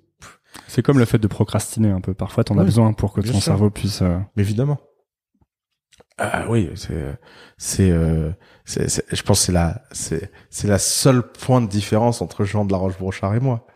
C'est 0.67 0.83
comme 0.83 0.99
le 0.99 1.05
fait 1.05 1.17
de 1.17 1.27
procrastiner 1.27 1.89
un 1.89 1.99
peu. 1.99 2.13
Parfois, 2.13 2.43
t'en 2.43 2.55
as 2.55 2.59
Ouais, 2.59 2.65
besoin 2.65 2.93
pour 2.93 3.11
que 3.11 3.21
ton 3.21 3.31
sûr. 3.33 3.41
cerveau 3.41 3.71
puisse. 3.71 4.03
euh, 4.03 4.19
mais 4.35 4.43
évidemment. 4.43 4.77
Ah 6.19 6.45
oui, 6.47 6.69
c'est, 6.75 7.17
c'est, 7.57 7.89
euh, 7.89 8.29
c'est, 8.65 8.89
c'est- 8.89 9.05
je 9.11 9.21
pense 9.23 9.39
que 9.39 9.45
c'est 9.47 9.51
la, 9.51 9.81
c'est, 9.91 10.31
c'est 10.49 10.67
la 10.67 10.77
seule 10.79 11.21
point 11.23 11.61
de 11.61 11.67
différence 11.67 12.21
entre 12.21 12.45
Jean 12.45 12.65
de 12.65 12.71
la 12.71 12.77
Roche-Brochard 12.77 13.35
et 13.35 13.39
moi. 13.39 13.67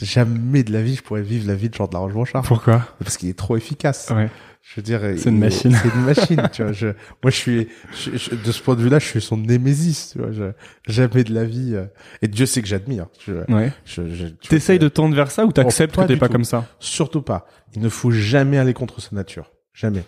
Jamais 0.00 0.62
de 0.62 0.72
la 0.72 0.80
vie 0.80 0.94
je 0.96 1.02
pourrais 1.02 1.20
vivre 1.22 1.46
la 1.46 1.54
vie 1.54 1.68
de 1.68 1.74
Jean 1.74 1.86
de 1.86 1.92
la 1.92 1.98
Roche-Brochard 1.98 2.42
Pourquoi? 2.44 2.86
Parce 3.00 3.18
qu'il 3.18 3.28
est 3.28 3.38
trop 3.38 3.56
efficace. 3.58 4.08
Ouais. 4.10 4.30
Je 4.62 4.76
veux 4.76 4.82
dire, 4.82 5.00
C'est 5.18 5.28
une 5.28 5.34
il 5.34 5.40
machine. 5.40 5.76
C'est 5.82 5.88
une 5.94 6.04
machine, 6.04 6.48
tu 6.52 6.62
vois. 6.62 6.72
Je, 6.72 6.86
moi, 6.86 7.30
je 7.30 7.36
suis, 7.36 7.68
je- 7.92 8.16
je- 8.16 8.34
de 8.36 8.52
ce 8.52 8.62
point 8.62 8.76
de 8.76 8.80
vue-là, 8.80 9.00
je 9.00 9.06
suis 9.06 9.20
son 9.20 9.36
némésis, 9.36 10.10
tu 10.12 10.18
vois. 10.20 10.30
Je, 10.30 10.52
jamais 10.86 11.24
de 11.24 11.34
la 11.34 11.44
vie. 11.44 11.72
euh, 11.74 11.84
et 12.22 12.28
Dieu 12.28 12.46
sait 12.46 12.62
que 12.62 12.68
j'admire. 12.68 13.06
Je, 13.26 13.32
Ouais. 13.52 13.72
je, 13.84 14.08
je, 14.08 14.26
tu 14.28 14.48
T'essayes 14.48 14.78
vois, 14.78 14.84
de 14.84 14.88
tendre 14.88 15.16
vers 15.16 15.32
ça 15.32 15.44
ou 15.44 15.52
t'acceptes 15.52 15.96
Oh, 15.98 16.02
que 16.02 16.06
t'es 16.06 16.16
pas 16.16 16.28
tout. 16.28 16.32
comme 16.34 16.44
ça? 16.44 16.64
Surtout 16.78 17.22
pas. 17.22 17.46
Il 17.74 17.82
ne 17.82 17.88
faut 17.88 18.12
jamais 18.12 18.56
aller 18.56 18.72
contre 18.72 19.00
sa 19.02 19.14
nature. 19.16 19.50
Jamais. 19.74 20.04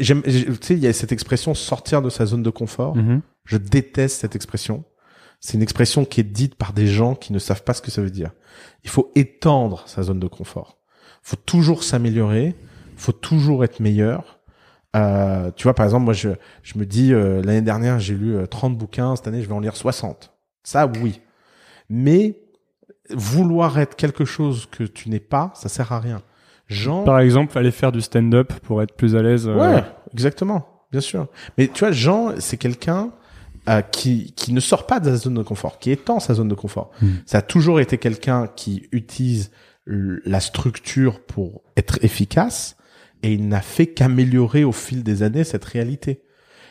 J'aime, 0.00 0.22
j'ai- 0.26 0.46
tu 0.46 0.56
sais, 0.60 0.74
il 0.74 0.80
y 0.80 0.88
a 0.88 0.92
cette 0.92 1.12
expression 1.12 1.54
sortir 1.54 2.02
de 2.02 2.10
sa 2.10 2.26
zone 2.26 2.42
de 2.42 2.50
confort. 2.50 2.96
Mhm. 2.96 3.22
Je 3.46 3.56
déteste 3.56 4.20
cette 4.20 4.36
expression. 4.36 4.84
C'est 5.40 5.54
une 5.54 5.62
expression 5.62 6.04
qui 6.04 6.20
est 6.20 6.24
dite 6.24 6.54
par 6.56 6.72
des 6.72 6.86
gens 6.86 7.14
qui 7.14 7.32
ne 7.32 7.38
savent 7.38 7.62
pas 7.62 7.72
ce 7.74 7.80
que 7.82 7.90
ça 7.90 8.02
veut 8.02 8.10
dire. 8.10 8.32
Il 8.84 8.90
faut 8.90 9.10
étendre 9.14 9.84
sa 9.86 10.02
zone 10.02 10.18
de 10.20 10.26
confort. 10.26 10.78
Il 11.24 11.28
faut 11.30 11.36
toujours 11.36 11.82
s'améliorer. 11.84 12.54
Il 12.92 12.98
faut 13.00 13.12
toujours 13.12 13.64
être 13.64 13.80
meilleur. 13.80 14.40
Euh, 14.96 15.50
tu 15.54 15.64
vois, 15.64 15.74
par 15.74 15.84
exemple, 15.84 16.04
moi, 16.04 16.14
je, 16.14 16.30
je 16.62 16.78
me 16.78 16.86
dis, 16.86 17.12
euh, 17.12 17.42
l'année 17.42 17.60
dernière, 17.62 17.98
j'ai 18.00 18.14
lu 18.14 18.34
euh, 18.36 18.46
30 18.46 18.76
bouquins. 18.76 19.14
Cette 19.16 19.28
année, 19.28 19.42
je 19.42 19.46
vais 19.48 19.54
en 19.54 19.60
lire 19.60 19.76
60. 19.76 20.32
Ça, 20.64 20.86
oui. 21.02 21.20
Mais 21.90 22.40
vouloir 23.10 23.78
être 23.78 23.94
quelque 23.94 24.24
chose 24.24 24.66
que 24.70 24.82
tu 24.84 25.10
n'es 25.10 25.20
pas, 25.20 25.52
ça 25.54 25.68
sert 25.68 25.92
à 25.92 26.00
rien. 26.00 26.22
Jean, 26.68 27.04
Par 27.04 27.20
exemple, 27.20 27.56
aller 27.58 27.70
faire 27.70 27.92
du 27.92 28.00
stand-up 28.00 28.52
pour 28.64 28.82
être 28.82 28.94
plus 28.96 29.14
à 29.14 29.22
l'aise. 29.22 29.46
euh, 29.46 29.54
Ouais, 29.76 29.84
exactement, 30.12 30.66
bien 30.90 31.00
sûr. 31.00 31.28
Mais 31.56 31.68
tu 31.68 31.80
vois, 31.80 31.92
Jean, 31.92 32.32
c'est 32.40 32.56
quelqu'un 32.56 33.12
euh, 33.68 33.82
qui 33.82 34.32
qui 34.32 34.52
ne 34.52 34.60
sort 34.60 34.86
pas 34.86 35.00
de 35.00 35.10
sa 35.10 35.16
zone 35.16 35.34
de 35.34 35.42
confort, 35.42 35.78
qui 35.78 35.90
étend 35.90 36.20
sa 36.20 36.34
zone 36.34 36.48
de 36.48 36.54
confort. 36.54 36.90
Mm. 37.00 37.08
Ça 37.26 37.38
a 37.38 37.42
toujours 37.42 37.80
été 37.80 37.98
quelqu'un 37.98 38.48
qui 38.54 38.88
utilise 38.92 39.50
la 39.86 40.40
structure 40.40 41.20
pour 41.20 41.62
être 41.76 42.02
efficace, 42.02 42.76
et 43.22 43.32
il 43.32 43.48
n'a 43.48 43.60
fait 43.60 43.86
qu'améliorer 43.86 44.64
au 44.64 44.72
fil 44.72 45.02
des 45.02 45.22
années 45.22 45.44
cette 45.44 45.64
réalité. 45.64 46.22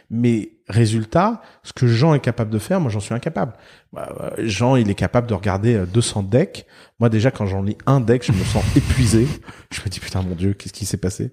Mais 0.09 0.51
résultat, 0.67 1.41
ce 1.63 1.73
que 1.73 1.87
Jean 1.87 2.13
est 2.13 2.19
capable 2.19 2.51
de 2.51 2.59
faire, 2.59 2.79
moi 2.79 2.91
j'en 2.91 2.99
suis 2.99 3.13
incapable. 3.13 3.53
Bah, 3.91 4.09
euh, 4.19 4.31
Jean, 4.45 4.75
il 4.75 4.89
est 4.89 4.95
capable 4.95 5.27
de 5.27 5.33
regarder 5.33 5.75
euh, 5.75 5.85
200 5.85 6.23
decks. 6.23 6.65
Moi 6.99 7.09
déjà, 7.09 7.31
quand 7.31 7.45
j'en 7.45 7.63
lis 7.63 7.77
un 7.85 8.01
deck, 8.01 8.23
je 8.23 8.31
me 8.31 8.43
sens 8.43 8.63
épuisé. 8.75 9.27
Je 9.71 9.81
me 9.81 9.89
dis 9.89 9.99
putain 9.99 10.21
mon 10.21 10.35
dieu, 10.35 10.53
qu'est-ce 10.53 10.73
qui 10.73 10.85
s'est 10.85 10.97
passé? 10.97 11.31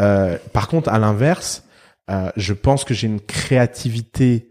Euh, 0.00 0.36
Par 0.52 0.68
contre, 0.68 0.88
à 0.88 0.98
l'inverse, 0.98 1.64
euh, 2.10 2.30
je 2.36 2.54
pense 2.54 2.84
que 2.84 2.94
j'ai 2.94 3.06
une 3.06 3.20
créativité 3.20 4.48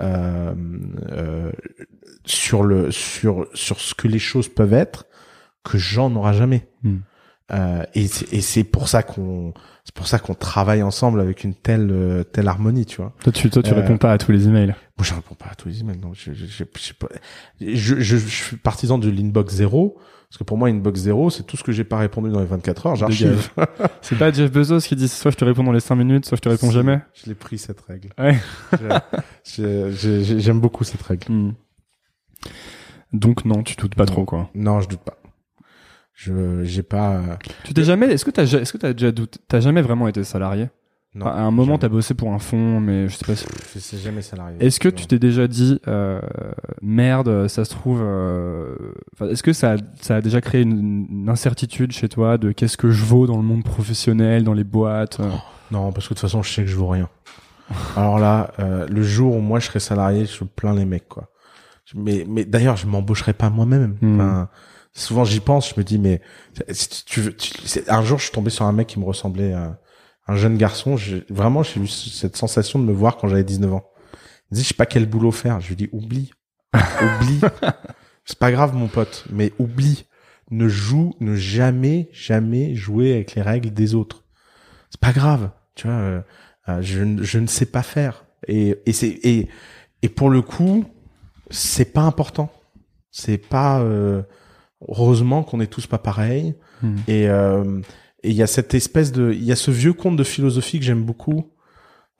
euh, 0.00 0.54
euh, 1.10 1.52
sur 2.24 2.62
le 2.62 2.90
sur 2.90 3.46
sur 3.54 3.80
ce 3.80 3.94
que 3.94 4.08
les 4.08 4.18
choses 4.18 4.48
peuvent 4.48 4.74
être 4.74 5.06
que 5.64 5.78
Jean 5.78 6.10
n'aura 6.10 6.32
jamais. 6.32 6.68
Hmm. 6.82 6.98
Euh, 7.50 7.82
et 7.94 8.06
c'est 8.08 8.30
et 8.32 8.40
c'est 8.42 8.64
pour 8.64 8.88
ça 8.88 9.02
qu'on 9.02 9.54
c'est 9.84 9.94
pour 9.94 10.06
ça 10.06 10.18
qu'on 10.18 10.34
travaille 10.34 10.82
ensemble 10.82 11.18
avec 11.20 11.44
une 11.44 11.54
telle 11.54 11.88
euh, 11.90 12.22
telle 12.22 12.46
harmonie, 12.46 12.84
tu 12.84 12.98
vois. 12.98 13.14
Toi, 13.22 13.32
tu, 13.32 13.48
toi, 13.48 13.62
tu 13.62 13.72
réponds 13.72 13.96
pas 13.96 14.12
à 14.12 14.18
tous 14.18 14.32
les 14.32 14.46
emails. 14.46 14.74
Moi, 14.98 15.04
je 15.04 15.14
réponds 15.14 15.34
pas 15.34 15.46
à 15.50 15.54
tous 15.54 15.68
les 15.68 15.80
emails. 15.80 15.98
Non. 15.98 16.12
Je, 16.12 16.32
je, 16.34 18.00
je 18.00 18.16
suis 18.16 18.56
partisan 18.56 18.98
de 18.98 19.08
l'inbox 19.08 19.54
zéro 19.54 19.98
parce 20.30 20.38
que 20.38 20.44
pour 20.44 20.58
moi, 20.58 20.68
inbox 20.68 21.00
zéro, 21.00 21.30
c'est 21.30 21.42
tout 21.44 21.56
ce 21.56 21.62
que 21.64 21.72
j'ai 21.72 21.84
pas 21.84 21.96
répondu 21.96 22.30
dans 22.30 22.40
les 22.40 22.46
24 22.46 22.86
heures, 22.86 22.96
j'archive. 22.96 23.48
C'est 24.02 24.18
pas 24.18 24.30
Jeff 24.30 24.52
Bezos 24.52 24.80
qui 24.80 24.94
dit 24.94 25.08
soit 25.08 25.30
je 25.30 25.36
te 25.36 25.44
réponds 25.44 25.64
dans 25.64 25.72
les 25.72 25.80
5 25.80 25.94
minutes, 25.96 26.26
soit 26.26 26.36
je 26.36 26.42
te 26.42 26.48
réponds 26.50 26.70
jamais. 26.70 27.00
Je 27.14 27.26
l'ai 27.30 27.34
pris 27.34 27.56
cette 27.56 27.80
règle. 27.80 28.10
Ouais. 28.18 28.36
J'aime 29.44 30.60
beaucoup 30.60 30.84
cette 30.84 31.00
règle. 31.02 31.32
Hmm. 31.32 31.52
Donc 33.12 33.44
non, 33.46 33.62
tu 33.62 33.74
doutes 33.76 33.94
pas 33.94 34.04
Non. 34.04 34.12
trop 34.12 34.24
quoi. 34.26 34.50
Non, 34.54 34.80
je 34.80 34.88
doute 34.88 35.00
pas. 35.00 35.16
Je 36.12 36.62
j'ai 36.64 36.82
pas. 36.82 37.38
Tu 37.64 37.72
t'es 37.72 37.84
jamais, 37.84 38.06
est-ce 38.06 38.24
que 38.24 38.30
t'as, 38.30 38.42
est-ce 38.44 38.72
que 38.72 38.78
t'as 38.78 38.92
déjà 38.92 39.12
douté, 39.12 39.38
t'as 39.48 39.60
jamais 39.60 39.82
vraiment 39.82 40.08
été 40.08 40.24
salarié? 40.24 40.68
Non. 41.14 41.26
À 41.26 41.40
un 41.40 41.50
moment, 41.50 41.64
jamais. 41.72 41.78
t'as 41.78 41.88
bossé 41.88 42.14
pour 42.14 42.32
un 42.32 42.38
fonds, 42.38 42.80
mais 42.80 43.08
je 43.08 43.16
sais 43.16 43.24
pas 43.24 43.34
si. 43.34 43.46
Je 43.74 43.78
sais 43.80 43.96
jamais 43.96 44.20
salarié. 44.22 44.56
Est-ce 44.60 44.78
que 44.78 44.88
tu 44.88 45.06
t'es 45.06 45.18
déjà 45.18 45.48
dit 45.48 45.80
euh, 45.88 46.20
merde, 46.82 47.48
ça 47.48 47.64
se 47.64 47.70
trouve, 47.70 48.00
euh, 48.02 48.74
enfin, 49.14 49.28
est-ce 49.30 49.42
que 49.42 49.52
ça, 49.52 49.72
a- 49.72 49.76
ça 50.00 50.16
a 50.16 50.20
déjà 50.20 50.40
créé 50.40 50.60
une, 50.62 51.06
une 51.10 51.28
incertitude 51.28 51.92
chez 51.92 52.08
toi 52.08 52.36
de 52.38 52.52
qu'est-ce 52.52 52.76
que 52.76 52.90
je 52.90 53.04
vaux 53.04 53.26
dans 53.26 53.36
le 53.38 53.42
monde 53.42 53.64
professionnel, 53.64 54.44
dans 54.44 54.52
les 54.52 54.64
boîtes 54.64 55.18
euh 55.20 55.30
Non, 55.70 55.92
parce 55.92 56.06
que 56.08 56.14
de 56.14 56.18
toute 56.20 56.28
façon, 56.28 56.42
je 56.42 56.52
sais 56.52 56.62
que 56.62 56.68
je 56.70 56.76
vaux 56.76 56.88
rien. 56.88 57.08
Alors 57.96 58.18
là, 58.18 58.52
euh, 58.60 58.86
le 58.88 59.02
jour 59.02 59.34
où 59.36 59.40
moi 59.40 59.60
je 59.60 59.66
serai 59.66 59.80
salarié, 59.80 60.26
je 60.26 60.44
plains 60.44 60.74
les 60.74 60.84
mecs, 60.84 61.08
quoi. 61.08 61.30
Mais, 61.94 62.26
mais 62.28 62.44
d'ailleurs, 62.44 62.76
je 62.76 62.86
m'embaucherai 62.86 63.32
pas 63.32 63.48
moi-même. 63.50 63.96
Hmm. 64.02 64.14
Enfin, 64.20 64.48
souvent 64.92 65.24
j'y 65.24 65.40
pense, 65.40 65.70
je 65.70 65.74
me 65.78 65.84
dis, 65.84 65.98
mais 65.98 66.20
si 66.70 67.04
tu 67.06 67.22
veux, 67.22 67.32
tu- 67.34 67.52
c'est- 67.64 67.88
un 67.90 68.02
jour, 68.02 68.18
je 68.18 68.24
suis 68.24 68.32
tombé 68.32 68.50
sur 68.50 68.66
un 68.66 68.72
mec 68.72 68.86
qui 68.88 68.98
me 69.00 69.04
ressemblait 69.06 69.54
à 69.54 69.78
un 70.28 70.36
jeune 70.36 70.56
garçon. 70.56 70.96
J'ai- 70.96 71.24
Vraiment, 71.30 71.62
j'ai 71.62 71.80
eu 71.80 71.86
cette 71.88 72.36
sensation 72.36 72.78
de 72.78 72.84
me 72.84 72.92
voir 72.92 73.16
quand 73.16 73.28
j'avais 73.28 73.44
19 73.44 73.72
ans. 73.74 73.84
Il 74.50 74.54
me 74.54 74.56
dit, 74.56 74.62
je 74.62 74.68
sais 74.68 74.74
pas 74.74 74.86
quel 74.86 75.06
boulot 75.06 75.30
faire. 75.32 75.60
Je 75.60 75.68
lui 75.68 75.76
dis, 75.76 75.88
oublie, 75.92 76.30
oublie. 76.74 77.40
c'est 78.24 78.38
pas 78.38 78.50
grave, 78.52 78.74
mon 78.74 78.88
pote, 78.88 79.24
mais 79.30 79.52
oublie. 79.58 80.04
Ne 80.50 80.68
joue, 80.68 81.14
ne 81.20 81.34
jamais, 81.34 82.08
jamais 82.12 82.74
jouer 82.74 83.12
avec 83.14 83.34
les 83.34 83.42
règles 83.42 83.70
des 83.70 83.94
autres. 83.94 84.24
C'est 84.90 85.00
pas 85.00 85.12
grave, 85.12 85.50
tu 85.74 85.86
vois. 85.86 85.96
euh, 85.96 86.20
euh, 86.70 86.78
je, 86.80 87.02
ne- 87.02 87.22
je 87.22 87.38
ne 87.38 87.46
sais 87.46 87.66
pas 87.66 87.82
faire. 87.82 88.24
Et, 88.46 88.76
et 88.86 88.92
c'est 88.92 89.08
et, 89.08 89.48
et 90.02 90.08
pour 90.08 90.30
le 90.30 90.40
coup, 90.40 90.86
c'est 91.50 91.92
pas 91.92 92.00
important. 92.02 92.50
C'est 93.10 93.36
pas 93.36 93.80
euh, 93.80 94.22
heureusement 94.88 95.42
qu'on 95.42 95.60
est 95.60 95.66
tous 95.66 95.86
pas 95.86 95.98
pareils. 95.98 96.54
Hmm. 96.82 96.96
Et 97.08 97.28
euh, 97.28 97.80
et 98.22 98.30
il 98.30 98.36
y 98.36 98.42
a 98.42 98.46
cette 98.46 98.74
espèce 98.74 99.12
de, 99.12 99.32
il 99.32 99.44
y 99.44 99.52
a 99.52 99.56
ce 99.56 99.70
vieux 99.70 99.92
conte 99.92 100.16
de 100.16 100.24
philosophie 100.24 100.78
que 100.78 100.84
j'aime 100.84 101.04
beaucoup, 101.04 101.52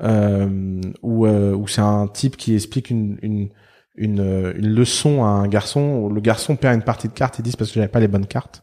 euh, 0.02 0.80
où 1.02 1.26
euh, 1.26 1.54
où 1.54 1.66
c'est 1.66 1.80
un 1.80 2.06
type 2.06 2.36
qui 2.36 2.54
explique 2.54 2.90
une 2.90 3.18
une 3.22 3.48
une, 3.96 4.20
euh, 4.20 4.52
une 4.56 4.68
leçon 4.68 5.24
à 5.24 5.28
un 5.28 5.48
garçon. 5.48 5.80
Où 6.04 6.08
le 6.10 6.20
garçon 6.20 6.54
perd 6.56 6.76
une 6.76 6.84
partie 6.84 7.08
de 7.08 7.12
cartes, 7.14 7.38
il 7.40 7.42
dit 7.42 7.52
parce 7.58 7.70
que 7.70 7.74
j'avais 7.74 7.88
pas 7.88 8.00
les 8.00 8.08
bonnes 8.08 8.26
cartes. 8.26 8.62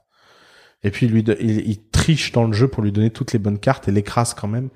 Et 0.83 0.91
puis 0.91 1.07
lui, 1.07 1.21
il, 1.39 1.67
il 1.67 1.89
triche 1.89 2.31
dans 2.31 2.45
le 2.45 2.53
jeu 2.53 2.67
pour 2.69 2.83
lui 2.83 2.91
donner 2.91 3.09
toutes 3.09 3.33
les 3.33 3.39
bonnes 3.39 3.59
cartes 3.59 3.87
et 3.89 3.91
l'écrase 3.91 4.33
quand 4.33 4.47
même. 4.47 4.69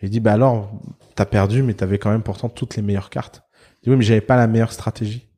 Et 0.00 0.06
il 0.06 0.10
dit 0.10 0.20
bah 0.20 0.32
alors 0.32 0.72
t'as 1.14 1.26
perdu, 1.26 1.62
mais 1.62 1.74
t'avais 1.74 1.98
quand 1.98 2.10
même 2.10 2.22
pourtant 2.22 2.48
toutes 2.48 2.74
les 2.76 2.82
meilleures 2.82 3.10
cartes. 3.10 3.42
Il 3.82 3.84
dit 3.84 3.90
oui 3.90 3.96
mais 3.96 4.04
j'avais 4.04 4.20
pas 4.20 4.36
la 4.36 4.48
meilleure 4.48 4.72
stratégie. 4.72 5.28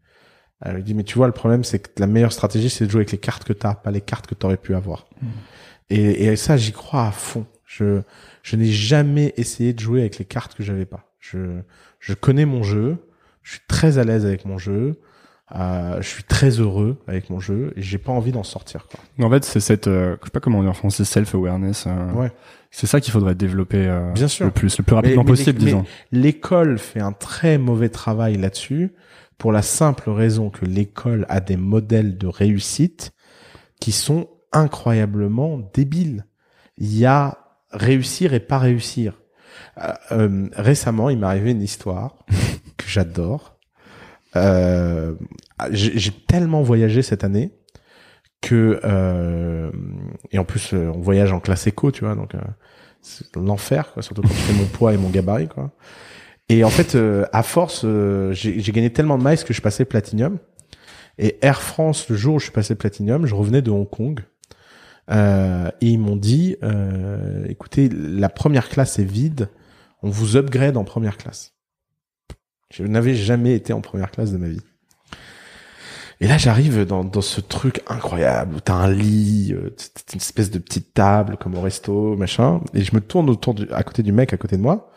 Alors, 0.62 0.78
il 0.78 0.84
dit 0.84 0.94
mais 0.94 1.04
tu 1.04 1.16
vois 1.16 1.26
le 1.26 1.32
problème 1.34 1.64
c'est 1.64 1.80
que 1.80 2.00
la 2.00 2.06
meilleure 2.06 2.32
stratégie 2.32 2.70
c'est 2.70 2.86
de 2.86 2.90
jouer 2.90 3.00
avec 3.00 3.12
les 3.12 3.18
cartes 3.18 3.44
que 3.44 3.52
t'as, 3.52 3.74
pas 3.74 3.90
les 3.90 4.00
cartes 4.00 4.26
que 4.26 4.34
t'aurais 4.34 4.56
pu 4.56 4.74
avoir. 4.74 5.06
Et, 5.90 6.24
et 6.24 6.36
ça 6.36 6.56
j'y 6.56 6.72
crois 6.72 7.06
à 7.06 7.12
fond. 7.12 7.46
Je 7.66 8.00
je 8.42 8.56
n'ai 8.56 8.66
jamais 8.70 9.34
essayé 9.36 9.72
de 9.72 9.80
jouer 9.80 10.00
avec 10.00 10.18
les 10.18 10.24
cartes 10.24 10.54
que 10.54 10.62
j'avais 10.62 10.86
pas. 10.86 11.04
Je 11.18 11.60
je 11.98 12.14
connais 12.14 12.46
mon 12.46 12.62
jeu, 12.62 12.96
je 13.42 13.52
suis 13.52 13.60
très 13.68 13.98
à 13.98 14.04
l'aise 14.04 14.24
avec 14.24 14.44
mon 14.44 14.56
jeu, 14.58 15.00
euh, 15.54 16.00
je 16.00 16.08
suis 16.08 16.22
très 16.24 16.50
heureux 16.60 16.96
avec 17.08 17.28
mon 17.28 17.40
jeu 17.40 17.72
et 17.76 17.82
j'ai 17.82 17.98
pas 17.98 18.12
envie 18.12 18.32
d'en 18.32 18.42
sortir 18.44 18.86
quoi. 18.86 19.00
En 19.26 19.30
fait, 19.30 19.44
c'est 19.44 19.60
cette, 19.60 19.88
euh, 19.88 20.16
je 20.20 20.26
sais 20.26 20.30
pas 20.30 20.40
comment 20.40 20.60
on 20.60 20.62
dit 20.62 20.68
en 20.68 20.72
français, 20.74 21.04
self-awareness. 21.04 21.84
euh, 21.86 22.12
Ouais. 22.12 22.32
C'est 22.70 22.86
ça 22.86 23.00
qu'il 23.00 23.12
faudrait 23.12 23.34
développer 23.34 23.84
euh, 23.88 24.12
Bien 24.12 24.28
sûr. 24.28 24.46
le 24.46 24.52
plus, 24.52 24.78
le 24.78 24.84
plus 24.84 24.94
rapidement 24.94 25.24
Mais- 25.24 25.30
mais 25.32 25.36
possible, 25.36 25.58
disons. 25.58 25.84
L'école 26.12 26.78
fait 26.78 27.00
un 27.00 27.10
très 27.12 27.58
mauvais 27.58 27.88
travail 27.88 28.36
là-dessus 28.36 28.92
pour 29.38 29.50
la 29.50 29.62
simple 29.62 30.08
raison 30.10 30.50
que 30.50 30.64
l'école 30.64 31.26
a 31.28 31.40
des 31.40 31.56
modèles 31.56 32.16
de 32.16 32.28
réussite 32.28 33.10
qui 33.80 33.90
sont 33.90 34.28
incroyablement 34.52 35.58
débiles. 35.74 36.26
Il 36.78 36.96
y 36.96 37.06
a 37.06 37.38
réussir 37.70 38.34
et 38.34 38.40
pas 38.40 38.58
réussir. 38.58 39.20
Euh, 39.78 39.92
euh, 40.12 40.48
récemment, 40.54 41.10
il 41.10 41.18
m'est 41.18 41.26
arrivé 41.26 41.52
une 41.52 41.62
histoire 41.62 42.24
que 42.76 42.86
j'adore. 42.86 43.60
Euh, 44.36 45.14
j'ai 45.72 46.12
tellement 46.12 46.62
voyagé 46.62 47.02
cette 47.02 47.24
année 47.24 47.52
que 48.40 48.80
euh, 48.84 49.70
et 50.30 50.38
en 50.38 50.44
plus 50.44 50.72
euh, 50.72 50.92
on 50.94 51.00
voyage 51.00 51.32
en 51.32 51.40
classe 51.40 51.66
éco, 51.66 51.90
tu 51.90 52.04
vois, 52.04 52.14
donc 52.14 52.32
c'est 53.02 53.36
l'enfer, 53.36 53.92
surtout 54.00 54.22
quand 54.22 54.28
tu 54.28 54.34
fais 54.34 54.52
mon 54.52 54.66
poids 54.66 54.94
et 54.94 54.96
mon 54.96 55.10
gabarit, 55.10 55.48
quoi. 55.48 55.70
Et 56.48 56.64
en 56.64 56.70
fait, 56.70 56.98
à 57.32 57.44
force, 57.44 57.86
j'ai 58.32 58.72
gagné 58.72 58.92
tellement 58.92 59.16
de 59.16 59.22
miles 59.22 59.44
que 59.44 59.54
je 59.54 59.60
passé 59.60 59.84
Platinum. 59.84 60.38
Et 61.16 61.38
Air 61.42 61.62
France, 61.62 62.08
le 62.08 62.16
jour 62.16 62.34
où 62.34 62.38
je 62.40 62.46
suis 62.46 62.52
passé 62.52 62.74
Platinum, 62.74 63.24
je 63.24 63.36
revenais 63.36 63.62
de 63.62 63.70
Hong 63.70 63.88
Kong. 63.88 64.18
Euh, 65.10 65.70
et 65.80 65.88
ils 65.88 65.98
m'ont 65.98 66.16
dit, 66.16 66.56
euh, 66.62 67.44
écoutez, 67.48 67.88
la 67.88 68.28
première 68.28 68.68
classe 68.68 68.98
est 68.98 69.04
vide, 69.04 69.48
on 70.02 70.10
vous 70.10 70.36
upgrade 70.36 70.76
en 70.76 70.84
première 70.84 71.16
classe. 71.16 71.54
Je 72.70 72.84
n'avais 72.84 73.14
jamais 73.14 73.54
été 73.54 73.72
en 73.72 73.80
première 73.80 74.10
classe 74.10 74.32
de 74.32 74.38
ma 74.38 74.48
vie. 74.48 74.62
Et 76.20 76.28
là, 76.28 76.36
j'arrive 76.36 76.84
dans, 76.84 77.02
dans 77.02 77.22
ce 77.22 77.40
truc 77.40 77.82
incroyable 77.88 78.54
où 78.54 78.60
t'as 78.60 78.74
un 78.74 78.92
lit, 78.92 79.54
euh, 79.54 79.74
une 80.12 80.20
espèce 80.20 80.50
de 80.50 80.58
petite 80.58 80.92
table 80.92 81.38
comme 81.38 81.54
au 81.54 81.62
resto, 81.62 82.14
machin. 82.16 82.60
Et 82.74 82.82
je 82.82 82.94
me 82.94 83.00
tourne 83.00 83.30
autour 83.30 83.54
du, 83.54 83.70
à 83.72 83.82
côté 83.82 84.02
du 84.02 84.12
mec 84.12 84.32
à 84.34 84.36
côté 84.36 84.56
de 84.58 84.62
moi. 84.62 84.92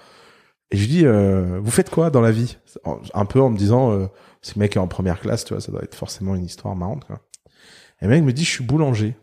Et 0.69 0.77
je 0.77 0.81
lui 0.81 0.90
dis, 0.90 1.06
euh, 1.06 1.60
vous 1.64 1.72
faites 1.72 1.90
quoi 1.90 2.10
dans 2.10 2.19
la 2.19 2.31
vie? 2.31 2.57
Un 3.14 3.26
peu 3.26 3.40
en 3.40 3.49
me 3.49 3.57
disant, 3.57 3.91
euh, 3.91 4.07
ce 4.41 4.60
mec 4.60 4.76
est 4.76 4.80
en 4.80 4.88
première 4.88 5.22
classe, 5.22 5.45
tu 5.45 5.53
vois, 5.53 5.61
ça 5.61 5.72
doit 5.72 5.84
être 5.84 5.95
forcément 5.95 6.35
une 6.35 6.45
histoire 6.45 6.76
marrante. 6.76 7.06
Quoi. 7.06 7.22
Et 8.02 8.06
le 8.06 8.10
mec 8.10 8.23
me 8.23 8.34
dit, 8.34 8.44
je 8.44 8.49
suis 8.49 8.64
boulanger. 8.64 9.15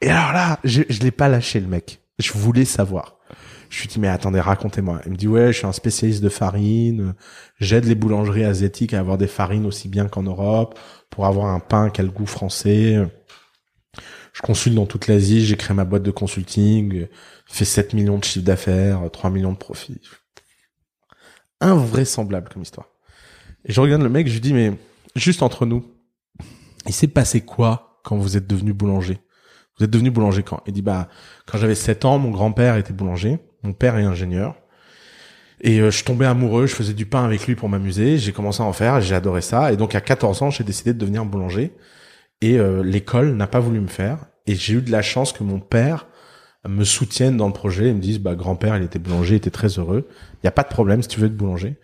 Et 0.00 0.08
alors 0.10 0.32
là, 0.32 0.58
je, 0.64 0.82
je 0.88 1.00
l'ai 1.00 1.12
pas 1.12 1.28
lâché 1.28 1.60
le 1.60 1.68
mec. 1.68 2.00
Je 2.18 2.32
voulais 2.32 2.64
savoir. 2.64 3.18
Je 3.70 3.80
lui 3.80 3.88
dis 3.88 4.00
mais 4.00 4.08
attendez, 4.08 4.40
racontez-moi. 4.40 5.00
Il 5.06 5.12
me 5.12 5.16
dit 5.16 5.28
ouais, 5.28 5.52
je 5.52 5.58
suis 5.58 5.66
un 5.66 5.72
spécialiste 5.72 6.22
de 6.22 6.28
farine. 6.28 7.14
J'aide 7.58 7.86
les 7.86 7.94
boulangeries 7.94 8.44
asiatiques 8.44 8.92
à 8.92 8.98
avoir 8.98 9.16
des 9.16 9.26
farines 9.26 9.64
aussi 9.64 9.88
bien 9.88 10.08
qu'en 10.08 10.24
Europe 10.24 10.78
pour 11.08 11.24
avoir 11.24 11.46
un 11.46 11.60
pain 11.60 11.88
qui 11.88 12.02
a 12.02 12.04
le 12.04 12.10
goût 12.10 12.26
français. 12.26 12.98
Je 14.34 14.42
consulte 14.42 14.74
dans 14.74 14.86
toute 14.86 15.06
l'Asie. 15.06 15.46
J'ai 15.46 15.56
créé 15.56 15.74
ma 15.74 15.84
boîte 15.84 16.02
de 16.02 16.10
consulting. 16.10 17.06
Fait 17.46 17.64
7 17.64 17.94
millions 17.94 18.18
de 18.18 18.24
chiffre 18.24 18.44
d'affaires, 18.44 19.02
3 19.10 19.30
millions 19.30 19.52
de 19.52 19.58
profits. 19.58 20.00
Invraisemblable 21.60 22.48
comme 22.52 22.62
histoire. 22.62 22.88
Et 23.64 23.72
je 23.72 23.80
regarde 23.80 24.02
le 24.02 24.08
mec, 24.08 24.26
je 24.26 24.34
lui 24.34 24.40
dis 24.40 24.52
mais 24.52 24.72
juste 25.16 25.42
entre 25.42 25.66
nous, 25.66 25.84
il 26.86 26.92
s'est 26.92 27.08
passé 27.08 27.40
quoi 27.40 28.00
quand 28.04 28.16
vous 28.16 28.36
êtes 28.36 28.46
devenu 28.46 28.72
boulanger? 28.72 29.18
Vous 29.78 29.84
êtes 29.84 29.90
devenu 29.90 30.10
boulanger 30.10 30.42
quand? 30.42 30.62
Il 30.66 30.72
dit 30.72 30.82
bah 30.82 31.08
quand 31.46 31.58
j'avais 31.58 31.74
7 31.74 32.04
ans, 32.04 32.18
mon 32.18 32.30
grand-père 32.30 32.76
était 32.76 32.92
boulanger, 32.92 33.38
mon 33.62 33.72
père 33.72 33.96
est 33.96 34.04
ingénieur. 34.04 34.56
Et 35.60 35.80
euh, 35.80 35.90
je 35.90 36.04
tombais 36.04 36.26
amoureux, 36.26 36.66
je 36.66 36.74
faisais 36.74 36.92
du 36.92 37.06
pain 37.06 37.24
avec 37.24 37.46
lui 37.46 37.54
pour 37.54 37.68
m'amuser, 37.68 38.18
j'ai 38.18 38.32
commencé 38.32 38.62
à 38.62 38.66
en 38.66 38.72
faire, 38.72 39.00
j'ai 39.00 39.14
adoré 39.14 39.40
ça. 39.40 39.72
Et 39.72 39.76
donc 39.76 39.94
à 39.94 40.00
14 40.00 40.42
ans, 40.42 40.50
j'ai 40.50 40.64
décidé 40.64 40.92
de 40.92 40.98
devenir 40.98 41.24
boulanger. 41.24 41.72
Et 42.40 42.58
euh, 42.58 42.82
l'école 42.82 43.36
n'a 43.36 43.46
pas 43.46 43.60
voulu 43.60 43.80
me 43.80 43.86
faire. 43.86 44.26
Et 44.46 44.56
j'ai 44.56 44.74
eu 44.74 44.82
de 44.82 44.90
la 44.90 45.02
chance 45.02 45.32
que 45.32 45.44
mon 45.44 45.60
père 45.60 46.08
me 46.68 46.82
soutienne 46.82 47.36
dans 47.36 47.46
le 47.46 47.52
projet. 47.52 47.88
Et 47.88 47.94
me 47.94 48.00
dise 48.00 48.18
bah 48.18 48.34
grand-père, 48.34 48.76
il 48.76 48.82
était 48.82 48.98
boulanger, 48.98 49.34
il 49.34 49.36
était 49.36 49.50
très 49.50 49.78
heureux. 49.78 50.08
Il 50.42 50.46
y 50.46 50.48
a 50.48 50.52
pas 50.52 50.64
de 50.64 50.68
problème 50.68 51.00
si 51.00 51.08
tu 51.08 51.20
veux 51.20 51.26
être 51.26 51.36
boulanger. 51.36 51.76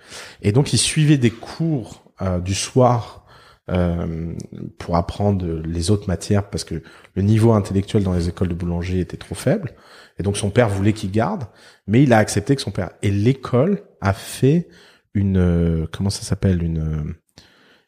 Et 0.43 0.51
donc 0.51 0.73
il 0.73 0.79
suivait 0.79 1.19
des 1.19 1.31
cours 1.31 2.08
euh, 2.23 2.39
du 2.41 2.55
soir 2.55 3.25
euh, 3.71 4.33
pour 4.79 4.97
apprendre 4.97 5.45
les 5.65 5.91
autres 5.91 6.09
matières 6.09 6.49
parce 6.49 6.65
que 6.65 6.83
le 7.15 7.23
niveau 7.23 7.53
intellectuel 7.53 8.03
dans 8.03 8.15
les 8.15 8.29
écoles 8.29 8.49
de 8.49 8.55
boulanger 8.55 9.01
était 9.01 9.19
trop 9.19 9.35
faible. 9.35 9.73
Et 10.19 10.23
donc 10.23 10.37
son 10.37 10.51
père 10.51 10.69
voulait 10.69 10.95
qu'il 10.95 11.11
garde, 11.11 11.45
mais 11.87 12.03
il 12.03 12.13
a 12.13 12.19
accepté 12.19 12.57
que 12.57 12.63
son 12.63 12.71
père. 12.71 12.91
Et 13.03 13.11
l'école 13.11 13.83
a 14.01 14.13
fait 14.15 14.69
une 15.15 15.37
euh, 15.39 15.87
comment 15.93 16.11
ça 16.11 16.23
s'appelle 16.23 16.63
une 16.63 16.79
euh, 16.79 17.13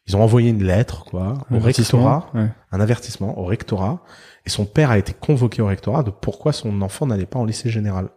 ils 0.07 0.17
ont 0.17 0.23
envoyé 0.23 0.51
une 0.51 0.65
lettre 0.65 1.05
quoi 1.05 1.35
au 1.51 1.55
rectorat, 2.03 2.31
Ouais. 2.35 2.49
un 2.73 2.81
avertissement 2.81 3.39
au 3.39 3.45
rectorat, 3.45 4.03
et 4.45 4.51
son 4.51 4.65
père 4.67 4.91
a 4.91 4.99
été 4.99 5.13
convoqué 5.13 5.63
au 5.63 5.67
rectorat 5.67 6.03
de 6.03 6.11
pourquoi 6.11 6.53
son 6.53 6.83
enfant 6.83 7.07
n'allait 7.07 7.27
pas 7.27 7.39
en 7.39 7.45
lycée 7.45 7.71
général. 7.71 8.09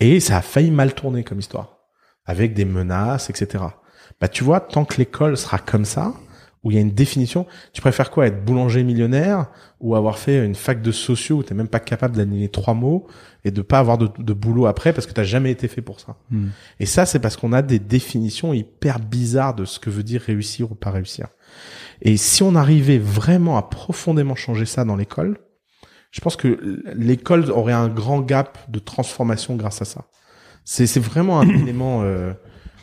Et 0.00 0.20
ça 0.20 0.36
a 0.38 0.42
failli 0.42 0.70
mal 0.70 0.94
tourner 0.94 1.24
comme 1.24 1.40
histoire, 1.40 1.78
avec 2.26 2.54
des 2.54 2.64
menaces, 2.64 3.28
etc. 3.28 3.64
Bah 4.20 4.28
tu 4.28 4.44
vois, 4.44 4.60
tant 4.60 4.84
que 4.84 4.96
l'école 4.98 5.36
sera 5.36 5.58
comme 5.58 5.84
ça, 5.84 6.14
où 6.64 6.70
il 6.70 6.74
y 6.74 6.78
a 6.78 6.80
une 6.80 6.92
définition. 6.92 7.46
Tu 7.72 7.80
préfères 7.82 8.10
quoi 8.10 8.26
Être 8.26 8.42
boulanger 8.42 8.82
millionnaire 8.82 9.50
ou 9.80 9.94
avoir 9.94 10.18
fait 10.18 10.44
une 10.44 10.54
fac 10.54 10.80
de 10.80 10.92
sociaux 10.92 11.36
où 11.36 11.42
t'es 11.42 11.54
même 11.54 11.68
pas 11.68 11.78
capable 11.78 12.16
d'aligner 12.16 12.48
trois 12.48 12.72
mots 12.72 13.06
et 13.44 13.50
de 13.50 13.60
pas 13.60 13.78
avoir 13.78 13.98
de, 13.98 14.08
de 14.18 14.32
boulot 14.32 14.64
après 14.66 14.94
parce 14.94 15.06
que 15.06 15.12
t'as 15.12 15.24
jamais 15.24 15.50
été 15.50 15.68
fait 15.68 15.82
pour 15.82 16.00
ça? 16.00 16.16
Hmm. 16.30 16.48
Et 16.80 16.86
ça, 16.86 17.04
c'est 17.04 17.18
parce 17.18 17.36
qu'on 17.36 17.52
a 17.52 17.60
des 17.60 17.78
définitions 17.78 18.54
hyper 18.54 18.98
bizarres 18.98 19.54
de 19.54 19.66
ce 19.66 19.78
que 19.78 19.90
veut 19.90 20.02
dire 20.02 20.22
réussir 20.22 20.72
ou 20.72 20.74
pas 20.74 20.90
réussir. 20.90 21.28
Et 22.00 22.16
si 22.16 22.42
on 22.42 22.54
arrivait 22.54 22.98
vraiment 22.98 23.58
à 23.58 23.62
profondément 23.62 24.34
changer 24.34 24.64
ça 24.64 24.84
dans 24.84 24.96
l'école, 24.96 25.38
je 26.10 26.20
pense 26.20 26.36
que 26.36 26.82
l'école 26.94 27.50
aurait 27.50 27.72
un 27.72 27.88
grand 27.88 28.20
gap 28.20 28.58
de 28.70 28.78
transformation 28.78 29.56
grâce 29.56 29.82
à 29.82 29.84
ça. 29.84 30.06
C'est 30.64 30.86
c'est 30.86 31.00
vraiment 31.00 31.40
un 31.40 31.48
élément 31.62 32.02
euh, 32.02 32.32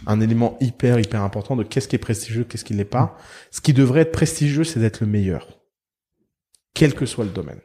un 0.08 0.20
élément 0.20 0.58
hyper 0.60 1.00
hyper 1.00 1.22
important 1.22 1.56
de 1.56 1.64
qu'est-ce 1.64 1.88
qui 1.88 1.96
est 1.96 2.00
prestigieux, 2.00 2.44
qu'est-ce 2.44 2.66
qui 2.66 2.74
l'est 2.74 2.86
pas. 2.86 3.18
Ce 3.52 3.62
qui 3.62 3.74
devrait 3.74 4.02
être 4.02 4.12
prestigieux, 4.12 4.64
c'est 4.64 4.80
d'être 4.80 5.02
le 5.02 5.08
meilleur, 5.08 5.60
quel 6.74 6.94
que 6.94 7.06
soit 7.06 7.26
le 7.26 7.32
domaine. 7.32 7.60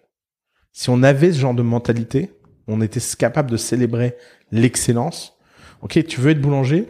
Si 0.72 0.90
on 0.90 1.02
avait 1.02 1.32
ce 1.32 1.38
genre 1.38 1.54
de 1.54 1.62
mentalité, 1.62 2.30
on 2.66 2.80
était 2.80 3.00
capable 3.18 3.50
de 3.50 3.56
célébrer 3.56 4.16
l'excellence. 4.52 5.38
Ok, 5.82 6.04
tu 6.06 6.20
veux 6.20 6.30
être 6.32 6.40
boulanger, 6.40 6.88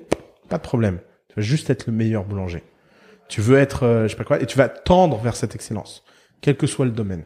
pas 0.49 0.57
de 0.59 0.63
problème. 0.63 0.99
Tu 1.29 1.35
vas 1.37 1.43
juste 1.43 1.71
être 1.71 1.87
le 1.87 1.93
meilleur 1.93 2.25
boulanger. 2.25 2.63
Tu 3.29 3.41
veux 3.41 3.59
être, 3.59 3.83
euh, 3.85 4.05
je 4.05 4.09
sais 4.13 4.17
pas 4.17 4.25
quoi, 4.25 4.41
et 4.41 4.47
tu 4.47 4.57
vas 4.57 4.69
tendre 4.69 5.19
vers 5.19 5.37
cette 5.37 5.55
excellence, 5.55 6.05
quel 6.41 6.57
que 6.57 6.67
soit 6.67 6.85
le 6.87 6.93
domaine. 6.93 7.25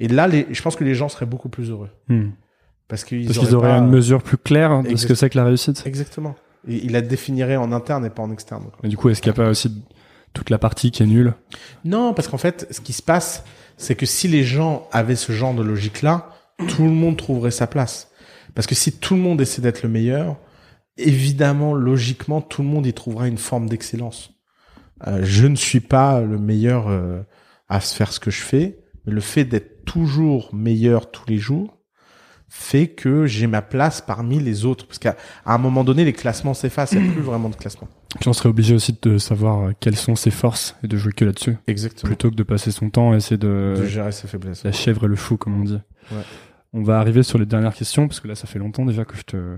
Et 0.00 0.08
là, 0.08 0.28
les, 0.28 0.46
je 0.50 0.62
pense 0.62 0.76
que 0.76 0.84
les 0.84 0.94
gens 0.94 1.08
seraient 1.08 1.26
beaucoup 1.26 1.48
plus 1.48 1.70
heureux 1.70 1.90
Hmm. 2.08 2.30
parce 2.88 3.04
qu'ils 3.04 3.26
auraient 3.54 3.68
pas- 3.70 3.78
une 3.78 3.88
mesure 3.88 4.22
plus 4.22 4.36
claire 4.36 4.82
de 4.82 4.94
ce 4.96 5.06
que 5.06 5.14
c'est 5.14 5.30
que 5.30 5.38
la 5.38 5.44
réussite. 5.44 5.82
Exactement. 5.86 6.36
Et 6.66 6.84
il 6.84 6.92
la 6.92 7.00
définirait 7.00 7.56
en 7.56 7.72
interne 7.72 8.04
et 8.04 8.10
pas 8.10 8.22
en 8.22 8.30
externe. 8.30 8.64
quoi. 8.64 8.78
Mais 8.82 8.88
du 8.88 8.96
coup, 8.96 9.08
est-ce 9.08 9.22
qu'il 9.22 9.30
n'y 9.30 9.38
a 9.38 9.42
pas 9.42 9.50
aussi 9.50 9.82
toute 10.32 10.50
la 10.50 10.58
partie 10.58 10.90
qui 10.90 11.02
est 11.02 11.06
nulle? 11.06 11.34
Non, 11.84 12.14
parce 12.14 12.28
qu'en 12.28 12.38
fait, 12.38 12.66
ce 12.70 12.80
qui 12.80 12.92
se 12.92 13.02
passe, 13.02 13.44
c'est 13.76 13.94
que 13.94 14.06
si 14.06 14.28
les 14.28 14.42
gens 14.42 14.88
avaient 14.92 15.16
ce 15.16 15.32
genre 15.32 15.54
de 15.54 15.62
logique-là, 15.62 16.30
tout 16.68 16.82
le 16.82 16.90
monde 16.90 17.16
trouverait 17.16 17.52
sa 17.52 17.66
place. 17.66 18.10
Parce 18.54 18.66
que 18.66 18.74
si 18.74 18.92
tout 18.98 19.14
le 19.14 19.20
monde 19.20 19.40
essaie 19.40 19.62
d'être 19.62 19.82
le 19.82 19.88
meilleur, 19.88 20.36
évidemment, 20.96 21.74
logiquement, 21.74 22.40
tout 22.40 22.62
le 22.62 22.68
monde 22.68 22.86
y 22.86 22.92
trouvera 22.92 23.28
une 23.28 23.38
forme 23.38 23.68
d'excellence. 23.68 24.32
Euh, 25.06 25.20
je 25.22 25.46
ne 25.46 25.54
suis 25.54 25.80
pas 25.80 26.20
le 26.20 26.38
meilleur 26.38 26.88
euh, 26.88 27.22
à 27.68 27.80
faire 27.80 28.12
ce 28.12 28.18
que 28.18 28.30
je 28.30 28.42
fais, 28.42 28.80
mais 29.06 29.12
le 29.12 29.20
fait 29.20 29.44
d'être 29.44 29.84
toujours 29.84 30.52
meilleur 30.52 31.10
tous 31.10 31.24
les 31.28 31.38
jours 31.38 31.77
fait 32.48 32.88
que 32.88 33.26
j'ai 33.26 33.46
ma 33.46 33.62
place 33.62 34.00
parmi 34.00 34.38
les 34.40 34.64
autres. 34.64 34.86
Parce 34.86 34.98
qu'à 34.98 35.16
à 35.44 35.54
un 35.54 35.58
moment 35.58 35.84
donné, 35.84 36.04
les 36.04 36.12
classements 36.12 36.54
s'effacent, 36.54 36.92
il 36.92 37.02
n'y 37.02 37.08
a 37.08 37.12
plus 37.12 37.22
vraiment 37.22 37.48
de 37.48 37.56
classement. 37.56 37.88
Puis 38.18 38.28
on 38.28 38.32
serait 38.32 38.48
obligé 38.48 38.74
aussi 38.74 38.96
de 39.00 39.18
savoir 39.18 39.68
euh, 39.68 39.72
quelles 39.78 39.96
sont 39.96 40.16
ses 40.16 40.30
forces 40.30 40.76
et 40.82 40.88
de 40.88 40.96
jouer 40.96 41.12
que 41.12 41.24
là-dessus. 41.24 41.56
Exactement. 41.66 42.08
Plutôt 42.08 42.30
que 42.30 42.36
de 42.36 42.42
passer 42.42 42.70
son 42.70 42.88
temps 42.88 43.12
à 43.12 43.16
essayer 43.16 43.36
de, 43.36 43.74
De 43.78 43.86
gérer 43.86 44.12
ses 44.12 44.28
faiblesses. 44.28 44.64
la 44.64 44.72
chèvre 44.72 45.04
et 45.04 45.08
le 45.08 45.16
fou, 45.16 45.36
comme 45.36 45.60
on 45.60 45.64
dit. 45.64 45.80
Ouais. 46.10 46.22
On 46.72 46.82
va 46.82 46.98
arriver 46.98 47.22
sur 47.22 47.38
les 47.38 47.46
dernières 47.46 47.74
questions, 47.74 48.08
parce 48.08 48.20
que 48.20 48.28
là, 48.28 48.34
ça 48.34 48.46
fait 48.46 48.58
longtemps 48.58 48.84
déjà 48.84 49.04
que 49.04 49.16
je 49.16 49.22
te... 49.22 49.56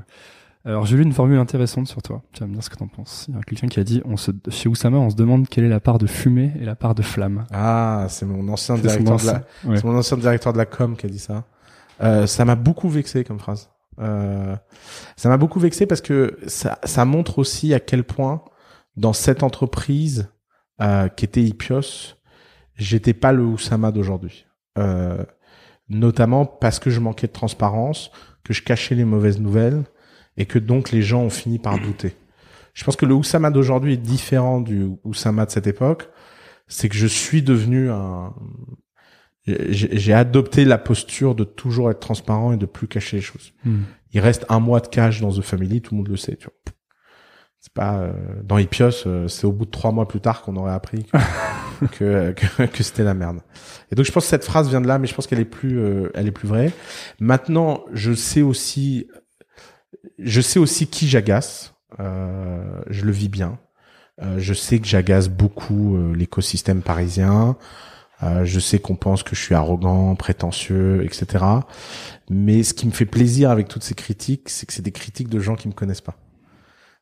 Alors, 0.65 0.85
j'ai 0.85 0.97
lu 0.99 1.05
une 1.05 1.13
formule 1.15 1.39
intéressante 1.39 1.89
sur 1.89 2.03
toi. 2.03 2.23
Tu 2.33 2.41
vas 2.41 2.47
me 2.47 2.53
dire 2.53 2.63
ce 2.63 2.69
que 2.69 2.77
t'en 2.77 2.87
penses. 2.87 3.27
Il 3.29 3.35
y 3.35 3.39
a 3.39 3.41
quelqu'un 3.43 3.67
qui 3.69 3.81
a 3.81 3.85
dit, 3.85 4.03
on 4.05 4.19
se, 4.19 4.31
chez 4.51 4.69
Oussama, 4.69 4.99
on 4.99 5.09
se 5.09 5.17
demande 5.17 5.49
quelle 5.49 5.65
est 5.65 5.71
la 5.71 5.81
part 5.81 5.97
de 5.97 6.07
fumée 6.07 6.53
et 6.61 6.67
la 6.67 6.75
part 6.77 6.95
de 6.95 7.01
flamme. 7.01 7.47
Ah, 7.51 8.07
c'est 8.11 8.27
mon 8.27 8.47
ancien 8.53 8.77
directeur 8.77 9.17
de 9.17 9.27
la, 9.27 9.33
ouais. 9.65 9.77
c'est 9.77 9.85
mon 9.85 9.97
ancien 9.97 10.19
directeur 10.19 10.53
de 10.53 10.59
la 10.59 10.67
com 10.67 10.97
qui 10.97 11.07
a 11.07 11.09
dit 11.09 11.19
ça. 11.19 11.45
Euh, 12.03 12.27
ça 12.27 12.45
m'a 12.45 12.55
beaucoup 12.55 12.89
vexé 12.89 13.25
comme 13.25 13.39
phrase. 13.39 13.71
Euh, 13.99 14.57
ça 15.17 15.29
m'a 15.29 15.37
beaucoup 15.37 15.61
vexé 15.61 15.87
parce 15.87 16.01
que 16.01 16.39
ça, 16.47 16.79
ça 16.85 17.05
montre 17.05 17.39
aussi 17.39 17.75
à 17.75 17.81
quel 17.81 18.05
point 18.05 18.43
dans 18.97 19.13
cette 19.13 19.43
entreprise 19.43 20.31
euh, 20.81 21.09
qui 21.09 21.25
était 21.25 21.43
Ipios, 21.43 22.17
j'étais 22.75 23.13
pas 23.13 23.33
le 23.33 23.43
Oussama 23.43 23.93
d'aujourd'hui. 23.93 24.47
Euh, 24.79 25.25
notamment 25.89 26.47
parce 26.47 26.79
que 26.79 26.91
je 26.91 27.01
manquais 27.01 27.27
de 27.27 27.33
transparence, 27.33 28.11
que 28.45 28.53
je 28.53 28.63
cachais 28.63 28.95
les 28.95 29.05
mauvaises 29.05 29.41
nouvelles 29.41 29.85
et 30.37 30.47
que 30.47 30.59
donc 30.59 30.91
les 30.91 31.03
gens 31.03 31.23
ont 31.23 31.31
fini 31.31 31.59
par 31.59 31.79
douter. 31.79 32.17
Je 32.73 32.85
pense 32.85 32.97
que 32.97 33.05
le 33.05 33.15
Oussama 33.15 33.51
d'aujourd'hui 33.51 33.95
est 33.95 33.99
différent 33.99 34.61
du 34.61 34.91
Oussama 35.05 35.45
de 35.45 35.51
cette 35.51 35.67
époque. 35.67 36.09
C'est 36.69 36.89
que 36.89 36.95
je 36.95 37.07
suis 37.07 37.43
devenu 37.43 37.91
un, 37.91 38.33
j'ai 39.47 40.13
adopté 40.13 40.65
la 40.65 40.79
posture 40.79 41.35
de 41.35 41.45
toujours 41.45 41.91
être 41.91 42.01
transparent 42.01 42.53
et 42.53 42.57
de 42.57 42.67
plus 42.67 42.89
cacher 42.89 43.17
les 43.17 43.23
choses. 43.23 43.53
Hmm. 43.65 43.83
Il 44.13 44.21
reste 44.21 44.45
un 44.49 44.61
mois 44.61 44.81
de 44.81 44.89
cash 44.89 45.21
dans 45.21 45.33
The 45.33 45.41
Family, 45.41 45.81
tout 45.81 45.95
le 45.95 45.99
monde 45.99 46.09
le 46.09 46.17
sait. 46.17 46.37
Tu 46.37 46.45
vois. 46.45 46.55
C'est 47.61 47.73
pas 47.73 47.99
euh, 47.99 48.13
dans 48.43 48.59
Ipios, 48.59 49.07
euh, 49.07 49.29
c'est 49.29 49.47
au 49.47 49.53
bout 49.53 49.67
de 49.67 49.71
trois 49.71 49.93
mois 49.93 50.09
plus 50.09 50.21
tard 50.21 50.43
qu'on 50.43 50.57
aurait 50.57 50.73
appris 50.73 51.05
que 51.05 51.87
que, 52.33 52.33
que, 52.33 52.63
que 52.65 52.83
c'était 52.83 53.05
la 53.05 53.15
merde. 53.15 53.41
Et 53.93 53.95
donc 53.95 54.07
je 54.07 54.13
pense 54.13 54.25
que 54.25 54.31
cette 54.31 54.45
phrase 54.45 54.69
vient 54.69 54.81
de 54.81 54.87
là, 54.87 54.99
mais 54.99 55.07
je 55.07 55.15
pense 55.15 55.27
qu'elle 55.27 55.41
est 55.41 55.45
plus 55.45 55.79
euh, 55.79 56.11
elle 56.15 56.27
est 56.27 56.33
plus 56.33 56.49
vraie. 56.49 56.73
Maintenant, 57.19 57.85
je 57.93 58.13
sais 58.15 58.43
aussi 58.43 59.07
je 60.19 60.41
sais 60.41 60.59
aussi 60.59 60.87
qui 60.87 61.09
j'agace. 61.09 61.75
Euh, 61.99 62.81
je 62.89 63.05
le 63.05 63.13
vis 63.13 63.29
bien. 63.29 63.59
Euh, 64.23 64.39
je 64.39 64.55
sais 64.55 64.79
que 64.79 64.87
j'agace 64.87 65.29
beaucoup 65.29 65.97
euh, 65.97 66.15
l'écosystème 66.15 66.83
parisien. 66.83 67.57
Euh, 68.23 68.45
je 68.45 68.61
sais 68.61 68.79
qu'on 68.79 68.97
pense 68.97 69.23
que 69.23 69.35
je 69.35 69.41
suis 69.41 69.55
arrogant, 69.55 70.15
prétentieux, 70.15 71.05
etc. 71.05 71.45
Mais 72.29 72.63
ce 72.63 72.75
qui 72.75 72.87
me 72.87 72.93
fait 72.93 73.07
plaisir 73.07 73.51
avec 73.51 73.69
toutes 73.69 73.83
ces 73.83 73.95
critiques, 73.95 74.49
c'est 74.49 74.67
que 74.67 74.73
c'est 74.73 74.83
des 74.83 74.93
critiques 74.93 75.29
de 75.29 75.41
gens 75.41 75.57
qui 75.57 75.69
me 75.69 75.73
connaissent 75.73 76.03
pas. 76.03 76.17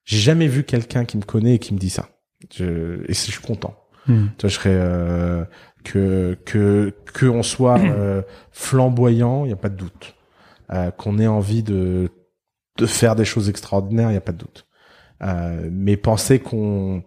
J'ai 0.04 0.18
jamais 0.18 0.46
vu 0.46 0.64
quelqu'un 0.64 1.04
qui 1.04 1.16
me 1.16 1.22
connaît 1.22 1.56
et 1.56 1.58
qui 1.58 1.74
me 1.74 1.78
dit 1.78 1.90
ça. 1.90 2.08
Je, 2.54 3.02
et 3.08 3.14
je 3.14 3.14
suis 3.14 3.42
content. 3.42 3.74
Hmm. 4.06 4.28
Tu 4.38 4.42
vois, 4.42 4.50
je 4.50 4.54
serais 4.54 4.70
euh, 4.72 5.44
que 5.84 6.38
que 6.44 6.94
que 7.12 7.26
on 7.26 7.42
soit 7.42 7.78
euh, 7.80 8.22
flamboyant, 8.52 9.44
il 9.44 9.50
y 9.50 9.52
a 9.52 9.56
pas 9.56 9.68
de 9.68 9.76
doute. 9.76 10.14
Euh, 10.70 10.90
qu'on 10.90 11.18
ait 11.18 11.26
envie 11.26 11.62
de 11.62 12.10
de 12.78 12.86
faire 12.86 13.16
des 13.16 13.24
choses 13.24 13.48
extraordinaires, 13.48 14.10
il 14.10 14.14
y 14.14 14.18
a 14.18 14.22
pas 14.22 14.32
de 14.32 14.38
doute. 14.38 14.66
Euh, 15.22 15.68
mais 15.72 15.96
penser 15.96 16.38
qu'on 16.38 17.02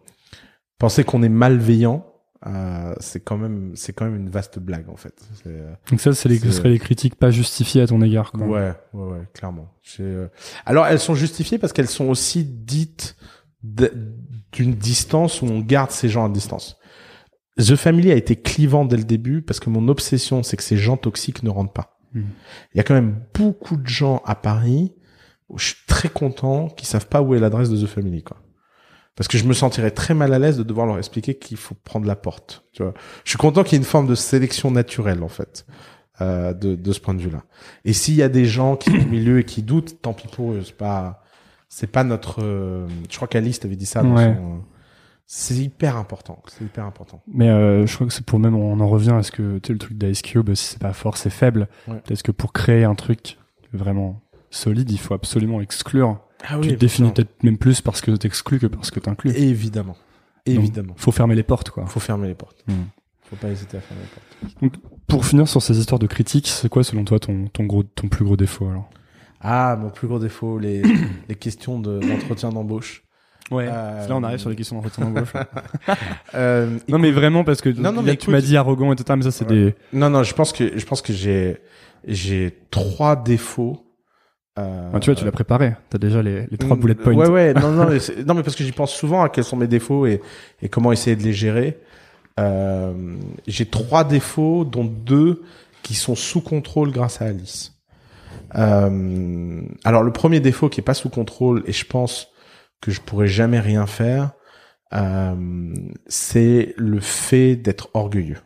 penser 0.78 1.04
qu'on 1.04 1.24
est 1.24 1.30
malveillant, 1.30 2.06
euh, 2.48 2.96
c'est 3.00 3.20
quand 3.20 3.38
même 3.38 3.74
c'est 3.76 3.94
quand 3.94 4.06
même 4.06 4.16
une 4.16 4.30
vaste 4.30 4.58
blague 4.58 4.90
en 4.90 4.96
fait. 4.96 5.14
Euh, 5.46 5.74
Donc 5.90 6.02
ça, 6.02 6.14
c'est 6.14 6.28
les, 6.28 6.40
ce 6.40 6.52
seraient 6.52 6.70
les 6.70 6.80
critiques 6.80 7.16
pas 7.16 7.30
justifiées 7.30 7.82
à 7.82 7.88
ton 7.88 8.02
égard. 8.02 8.32
Quoi. 8.32 8.48
Ouais, 8.48 8.74
ouais, 8.94 9.12
ouais, 9.12 9.28
clairement. 9.34 9.72
Euh, 10.00 10.28
Alors, 10.66 10.88
elles 10.88 11.00
sont 11.00 11.14
justifiées 11.14 11.60
parce 11.60 11.72
qu'elles 11.72 11.88
sont 11.88 12.10
aussi 12.10 12.44
dites 12.44 13.16
d'une 13.64 14.74
distance 14.74 15.44
où 15.44 15.46
on 15.46 15.60
garde 15.60 15.92
ces 15.92 16.10
gens 16.10 16.26
à 16.26 16.30
distance. 16.30 16.78
The 17.60 17.76
Family 17.76 18.12
a 18.12 18.16
été 18.16 18.36
clivant 18.36 18.86
dès 18.86 18.98
le 18.98 19.04
début 19.04 19.44
parce 19.44 19.60
que 19.60 19.70
mon 19.70 19.88
obsession, 19.88 20.42
c'est 20.42 20.58
que 20.58 20.64
ces 20.64 20.78
gens 20.78 20.98
toxiques 20.98 21.44
ne 21.44 21.50
rentrent 21.52 21.74
pas. 21.74 22.00
Mhm. 22.14 22.26
Il 22.74 22.78
y 22.78 22.80
a 22.80 22.84
quand 22.84 22.96
même 22.96 23.22
beaucoup 23.36 23.78
de 23.78 23.88
gens 23.88 24.24
à 24.26 24.34
Paris 24.34 24.96
où 25.48 25.60
je 25.60 25.68
suis 25.68 25.86
très 25.86 26.10
content 26.10 26.70
qui 26.70 26.88
savent 26.88 27.08
pas 27.08 27.22
où 27.22 27.36
est 27.36 27.40
l'adresse 27.40 27.70
de 27.70 27.78
The 27.78 27.88
Family, 27.88 28.24
quoi. 28.24 28.41
Parce 29.16 29.28
que 29.28 29.38
je 29.38 29.44
me 29.44 29.54
sentirais 29.54 29.92
très 29.92 30.14
mal 30.14 30.34
à 30.34 30.40
l'aise 30.40 30.58
de 30.58 30.64
devoir 30.64 30.88
leur 30.88 30.98
expliquer 30.98 31.36
qu'il 31.36 31.58
faut 31.58 31.76
prendre 31.84 32.08
la 32.08 32.16
porte. 32.16 32.64
Tu 32.72 32.82
vois, 32.82 32.94
je 33.26 33.30
suis 33.32 33.38
content 33.38 33.64
qu'il 33.64 33.74
y 33.74 33.76
ait 33.76 33.80
une 33.80 33.84
forme 33.90 34.08
de 34.08 34.16
sélection 34.16 34.72
naturelle 34.72 35.22
en 35.22 35.28
fait 35.28 35.66
euh, 36.22 36.54
de, 36.54 36.76
de 36.76 36.92
ce 36.94 37.00
point 37.00 37.14
de 37.14 37.20
vue-là. 37.22 37.44
Et 37.84 37.94
s'il 37.94 38.16
y 38.16 38.24
a 38.24 38.30
des 38.30 38.46
gens 38.46 38.78
qui 38.78 38.90
sont 38.90 38.98
au 39.06 39.10
milieu 39.10 39.40
et 39.40 39.44
qui 39.44 39.64
doutent, 39.64 40.02
tant 40.02 40.14
pis 40.14 40.28
pour 40.28 40.54
eux. 40.54 40.62
C'est 40.66 40.78
pas, 40.78 41.24
c'est 41.68 41.92
pas 41.92 42.04
notre. 42.04 42.42
euh, 42.42 42.88
je 43.10 43.16
crois 43.16 43.28
qu'Alice 43.28 43.60
t'avait 43.60 43.76
dit 43.76 43.86
ça. 43.86 44.02
dans 44.02 44.16
Ouais. 44.16 44.36
c'est 45.28 45.56
hyper 45.56 45.98
important. 45.98 46.42
C'est 46.48 46.64
hyper 46.64 46.86
important. 46.86 47.22
Mais 47.28 47.50
euh, 47.50 47.86
je 47.86 47.94
crois 47.96 48.08
que 48.08 48.14
c'est 48.14 48.26
pour 48.26 48.40
même, 48.40 48.56
on 48.56 48.80
en 48.80 48.88
revient 48.88 49.12
à 49.12 49.24
ce 49.24 49.32
que 49.32 49.58
tu 49.60 49.68
sais, 49.68 49.74
le 49.74 49.80
truc 49.80 49.98
d'Ice 49.98 50.22
Cube, 50.22 50.54
si 50.54 50.66
c'est 50.74 50.80
pas 50.82 50.94
fort, 50.94 51.18
c'est 51.18 51.30
faible. 51.30 51.68
Ouais. 51.88 52.02
Est-ce 52.10 52.24
que 52.24 52.32
pour 52.32 52.54
créer 52.54 52.86
un 52.86 52.96
truc 52.96 53.38
vraiment 53.74 54.22
solide, 54.50 54.90
il 54.92 55.00
faut 55.00 55.14
absolument 55.14 55.62
exclure. 55.62 56.20
Ah 56.48 56.58
tu 56.62 56.70
te 56.70 56.74
définis 56.74 57.12
peut-être 57.12 57.44
même 57.44 57.58
plus 57.58 57.82
parce 57.82 58.02
que 58.02 58.12
t'exclus 58.12 58.60
que 58.60 58.68
parce 58.68 58.92
que 58.92 59.00
t'inclus. 59.00 59.32
Évidemment, 59.36 59.96
évidemment. 60.46 60.94
Faut 60.98 61.12
fermer 61.12 61.36
les 61.36 61.44
portes, 61.44 61.70
quoi. 61.70 61.86
Faut 61.86 62.00
fermer 62.00 62.28
les 62.28 62.34
portes. 62.36 62.64
Mm. 62.68 62.74
Faut 63.30 63.36
pas 63.38 63.50
hésiter 63.50 63.78
à 63.78 63.82
fermer 63.82 64.04
les 64.62 64.70
portes. 64.70 64.82
Pour 65.08 65.26
finir 65.26 65.48
sur 65.48 65.62
ces 65.62 65.78
histoires 65.80 66.00
de 66.00 66.08
critiques, 66.08 66.48
c'est 66.48 66.70
quoi 66.70 66.84
selon 66.84 67.04
toi 67.06 67.20
ton, 67.20 67.48
ton 67.48 67.66
gros, 67.66 67.84
ton 67.84 68.08
plus 68.08 68.26
gros 68.26 68.36
défaut 68.38 68.68
alors? 68.68 68.90
Ah, 69.42 69.76
mon 69.80 69.90
plus 69.90 70.08
gros 70.08 70.20
défaut, 70.20 70.58
les, 70.60 70.82
les 71.30 71.36
questions 71.36 71.80
de- 71.80 72.00
d'entretien 72.00 72.50
d'embauche. 72.50 73.04
Ouais. 73.50 73.68
Euh, 73.70 74.08
Là, 74.08 74.16
on 74.16 74.24
arrive 74.24 74.40
sur 74.40 74.50
les 74.50 74.56
questions 74.56 74.76
d'entretien 74.78 75.06
d'embauche. 75.06 75.34
Euh, 76.36 76.78
non, 76.88 76.98
mais 77.00 77.12
vraiment 77.12 77.44
parce 77.44 77.62
que 77.62 77.70
Non, 77.70 77.92
non, 77.92 78.02
là, 78.02 78.12
mais 78.12 78.16
tu 78.18 78.30
m'as 78.30 78.40
dit 78.42 78.56
arrogant, 78.56 78.94
etc. 78.94 79.16
Mais 79.18 79.24
ça, 79.24 79.32
c'est 79.32 79.46
Ouais. 79.50 79.54
des. 79.66 79.76
Non, 79.94 80.10
non, 80.10 80.24
je 80.24 80.34
pense 80.34 80.54
que 80.54 80.78
je 80.78 80.86
pense 80.86 81.02
que 81.02 81.12
j'ai 81.14 81.58
j'ai 82.08 82.58
trois 82.72 83.16
défauts. 83.16 83.86
Euh, 84.60 85.00
tu 85.00 85.10
vois, 85.10 85.16
tu 85.16 85.26
l'as 85.26 85.32
préparé. 85.32 85.74
T'as 85.90 85.98
déjà 85.98 86.22
les, 86.22 86.46
les 86.48 86.58
trois 86.58 86.76
bullet 86.76 86.96
points. 86.96 87.14
Ouais, 87.14 87.30
ouais, 87.30 87.54
non, 87.54 87.72
non, 87.72 87.88
mais, 87.90 88.24
non, 88.26 88.34
mais 88.34 88.44
parce 88.44 88.56
que 88.56 88.64
j'y 88.64 88.72
pense 88.72 88.94
souvent 88.94 89.24
à 89.24 89.30
quels 89.30 89.44
sont 89.44 89.58
mes 89.58 89.68
défauts 89.68 90.06
et, 90.06 90.22
et 90.62 90.70
comment 90.70 90.92
essayer 90.92 91.16
de 91.16 91.24
les 91.24 91.34
gérer. 91.34 91.80
Euh, 92.40 93.16
j'ai 93.48 93.66
trois 93.66 94.04
défauts, 94.04 94.66
dont 94.66 94.84
deux 94.86 95.44
qui 95.84 95.96
sont 95.96 96.16
sous 96.16 96.42
contrôle 96.42 96.92
grâce 96.92 97.22
à 97.22 97.26
Alice. 97.26 97.74
Euh, 98.56 99.62
alors 99.84 100.04
le 100.04 100.12
premier 100.12 100.40
défaut 100.40 100.70
qui 100.70 100.82
est 100.82 100.84
pas 100.84 100.94
sous 100.94 101.10
contrôle 101.10 101.64
et 101.66 101.72
je 101.72 101.86
pense 101.86 102.28
que 102.82 102.92
je 102.92 103.00
pourrais 103.00 103.28
jamais 103.28 103.60
rien 103.60 103.86
faire, 103.86 104.32
euh, 104.94 105.74
c'est 106.08 106.74
le 106.78 107.00
fait 107.00 107.56
d'être 107.56 107.90
orgueilleux. 107.94 108.40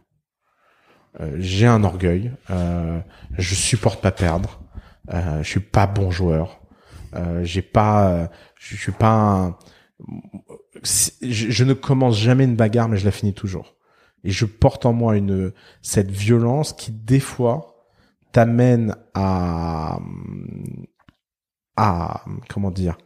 Euh, 1.21 1.35
j'ai 1.39 1.65
un 1.65 1.83
orgueil, 1.83 2.31
euh, 2.49 2.99
je 3.37 3.55
supporte 3.55 4.01
pas 4.01 4.11
perdre, 4.11 4.59
euh, 5.13 5.43
je 5.43 5.49
suis 5.49 5.59
pas 5.59 5.87
bon 5.87 6.11
joueur, 6.11 6.59
euh, 7.15 7.43
j'ai 7.43 7.61
pas, 7.61 8.29
je 8.59 8.75
suis 8.75 8.91
pas, 8.91 9.11
un- 9.11 9.57
je, 10.83 11.49
je 11.51 11.63
ne 11.63 11.73
commence 11.73 12.17
jamais 12.17 12.43
une 12.43 12.55
bagarre 12.55 12.89
mais 12.89 12.97
je 12.97 13.05
la 13.05 13.11
finis 13.11 13.33
toujours. 13.33 13.75
Et 14.23 14.31
je 14.31 14.45
porte 14.45 14.85
en 14.85 14.93
moi 14.93 15.17
une 15.17 15.53
cette 15.81 16.09
violence 16.11 16.73
qui 16.73 16.91
des 16.91 17.19
fois 17.19 17.87
t'amène 18.31 18.95
à 19.13 19.99
à 21.77 22.23
comment 22.49 22.71
dire 22.71 22.97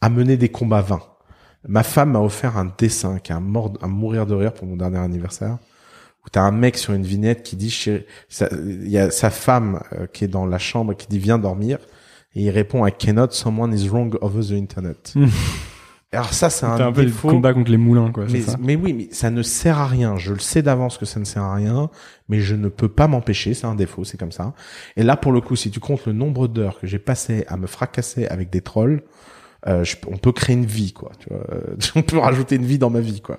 à 0.00 0.08
mener 0.08 0.36
des 0.36 0.48
combats 0.50 0.82
vains. 0.82 1.02
Ma 1.66 1.82
femme 1.82 2.12
m'a 2.12 2.20
offert 2.20 2.56
un 2.56 2.72
dessin 2.78 3.18
qui 3.18 3.32
est 3.32 3.34
un, 3.34 3.40
mort, 3.40 3.72
un 3.82 3.88
mourir 3.88 4.26
de 4.26 4.34
rire 4.34 4.54
pour 4.54 4.66
mon 4.66 4.76
dernier 4.76 4.98
anniversaire 4.98 5.58
où 6.28 6.30
t'as 6.30 6.42
un 6.42 6.52
mec 6.52 6.76
sur 6.76 6.92
une 6.92 7.04
vignette 7.04 7.42
qui 7.42 7.56
dit 7.56 7.70
chérie- 7.70 8.04
il 8.66 8.88
y 8.90 8.98
a 8.98 9.10
sa 9.10 9.30
femme 9.30 9.80
euh, 9.94 10.06
qui 10.06 10.24
est 10.24 10.28
dans 10.28 10.44
la 10.46 10.58
chambre 10.58 10.94
qui 10.94 11.06
dit 11.08 11.18
viens 11.18 11.38
dormir 11.38 11.78
et 12.34 12.42
il 12.42 12.50
répond 12.50 12.86
I 12.86 12.92
cannot 12.92 13.30
someone 13.30 13.72
is 13.72 13.88
wrong 13.88 14.16
over 14.20 14.42
the 14.44 14.52
internet. 14.52 15.12
Mm. 15.14 15.26
Alors 16.12 16.32
ça 16.32 16.48
c'est 16.48 16.64
un, 16.64 16.80
un 16.80 16.92
peu 16.92 17.02
le 17.04 17.10
combat 17.10 17.52
contre 17.52 17.70
les 17.70 17.76
moulins, 17.76 18.10
quoi. 18.12 18.24
Mais, 18.30 18.40
ça? 18.40 18.56
mais 18.58 18.76
oui, 18.76 18.94
mais 18.94 19.08
ça 19.10 19.30
ne 19.30 19.42
sert 19.42 19.78
à 19.78 19.86
rien. 19.86 20.16
Je 20.16 20.32
le 20.32 20.38
sais 20.38 20.62
d'avance 20.62 20.96
que 20.96 21.04
ça 21.04 21.20
ne 21.20 21.24
sert 21.26 21.42
à 21.42 21.54
rien, 21.54 21.90
mais 22.30 22.40
je 22.40 22.54
ne 22.54 22.68
peux 22.68 22.88
pas 22.88 23.08
m'empêcher. 23.08 23.52
C'est 23.52 23.66
un 23.66 23.74
défaut, 23.74 24.04
c'est 24.04 24.16
comme 24.18 24.32
ça. 24.32 24.54
Et 24.96 25.02
là, 25.02 25.16
pour 25.16 25.32
le 25.32 25.42
coup, 25.42 25.54
si 25.54 25.70
tu 25.70 25.80
comptes 25.80 26.06
le 26.06 26.14
nombre 26.14 26.48
d'heures 26.48 26.80
que 26.80 26.86
j'ai 26.86 26.98
passé 26.98 27.44
à 27.48 27.58
me 27.58 27.66
fracasser 27.66 28.26
avec 28.26 28.48
des 28.48 28.62
trolls, 28.62 29.02
euh, 29.66 29.82
je- 29.84 29.96
on 30.06 30.16
peut 30.16 30.32
créer 30.32 30.54
une 30.56 30.66
vie, 30.66 30.92
quoi. 30.92 31.10
Tu 31.18 31.28
vois, 31.30 31.42
Euh, 31.52 31.76
on 31.96 32.02
peut 32.02 32.18
rajouter 32.18 32.56
une 32.56 32.64
vie 32.64 32.78
dans 32.78 32.90
ma 32.90 33.00
vie, 33.00 33.20
quoi. 33.20 33.38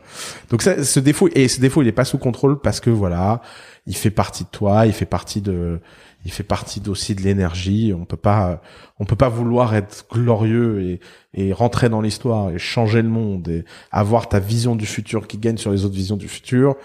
Donc 0.49 0.61
ça, 0.61 0.83
ce 0.83 0.99
défaut, 0.99 1.29
et 1.33 1.47
ce 1.47 1.61
défaut, 1.61 1.81
il 1.81 1.87
est 1.87 1.91
pas 1.93 2.05
sous 2.05 2.17
contrôle 2.17 2.59
parce 2.59 2.79
que 2.79 2.89
voilà, 2.89 3.41
il 3.85 3.95
fait 3.95 4.11
partie 4.11 4.43
de 4.43 4.49
toi, 4.49 4.85
il 4.85 4.93
fait 4.93 5.05
partie 5.05 5.41
de, 5.41 5.79
il 6.25 6.31
fait 6.31 6.43
partie 6.43 6.81
aussi 6.89 7.15
de 7.15 7.21
l'énergie. 7.21 7.93
On 7.97 8.03
peut 8.05 8.17
pas, 8.17 8.61
on 8.99 9.05
peut 9.05 9.15
pas 9.15 9.29
vouloir 9.29 9.73
être 9.75 10.05
glorieux 10.11 10.81
et, 10.81 10.99
et 11.33 11.53
rentrer 11.53 11.87
dans 11.87 12.01
l'histoire 12.01 12.49
et 12.49 12.59
changer 12.59 13.01
le 13.01 13.07
monde 13.09 13.47
et 13.47 13.63
avoir 13.91 14.27
ta 14.27 14.39
vision 14.39 14.75
du 14.75 14.85
futur 14.85 15.25
qui 15.27 15.37
gagne 15.37 15.57
sur 15.57 15.71
les 15.71 15.85
autres 15.85 15.95
visions 15.95 16.17
du 16.17 16.27
futur 16.27 16.75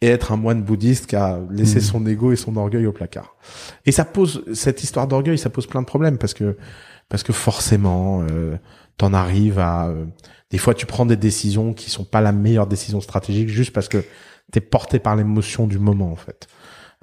et 0.00 0.08
être 0.08 0.32
un 0.32 0.36
moine 0.36 0.62
bouddhiste 0.62 1.06
qui 1.06 1.16
a 1.16 1.40
laissé 1.50 1.76
Mhm. 1.76 1.80
son 1.82 2.06
ego 2.06 2.32
et 2.32 2.36
son 2.36 2.56
orgueil 2.56 2.86
au 2.86 2.92
placard. 2.92 3.36
Et 3.86 3.92
ça 3.92 4.04
pose 4.04 4.42
cette 4.54 4.82
histoire 4.82 5.06
d'orgueil, 5.06 5.38
ça 5.38 5.50
pose 5.50 5.66
plein 5.66 5.80
de 5.82 5.86
problèmes 5.86 6.18
parce 6.18 6.34
que 6.34 6.56
parce 7.08 7.22
que 7.22 7.32
forcément 7.32 8.22
euh, 8.22 8.56
t'en 8.96 9.12
arrives 9.12 9.58
à 9.58 9.88
euh, 9.88 10.06
des 10.50 10.58
fois 10.58 10.74
tu 10.74 10.86
prends 10.86 11.06
des 11.06 11.16
décisions 11.16 11.72
qui 11.72 11.90
sont 11.90 12.04
pas 12.04 12.20
la 12.20 12.32
meilleure 12.32 12.66
décision 12.66 13.00
stratégique 13.00 13.48
juste 13.48 13.72
parce 13.72 13.88
que 13.88 14.04
t'es 14.52 14.60
porté 14.60 14.98
par 14.98 15.16
l'émotion 15.16 15.66
du 15.66 15.78
moment 15.78 16.10
en 16.12 16.16
fait. 16.16 16.48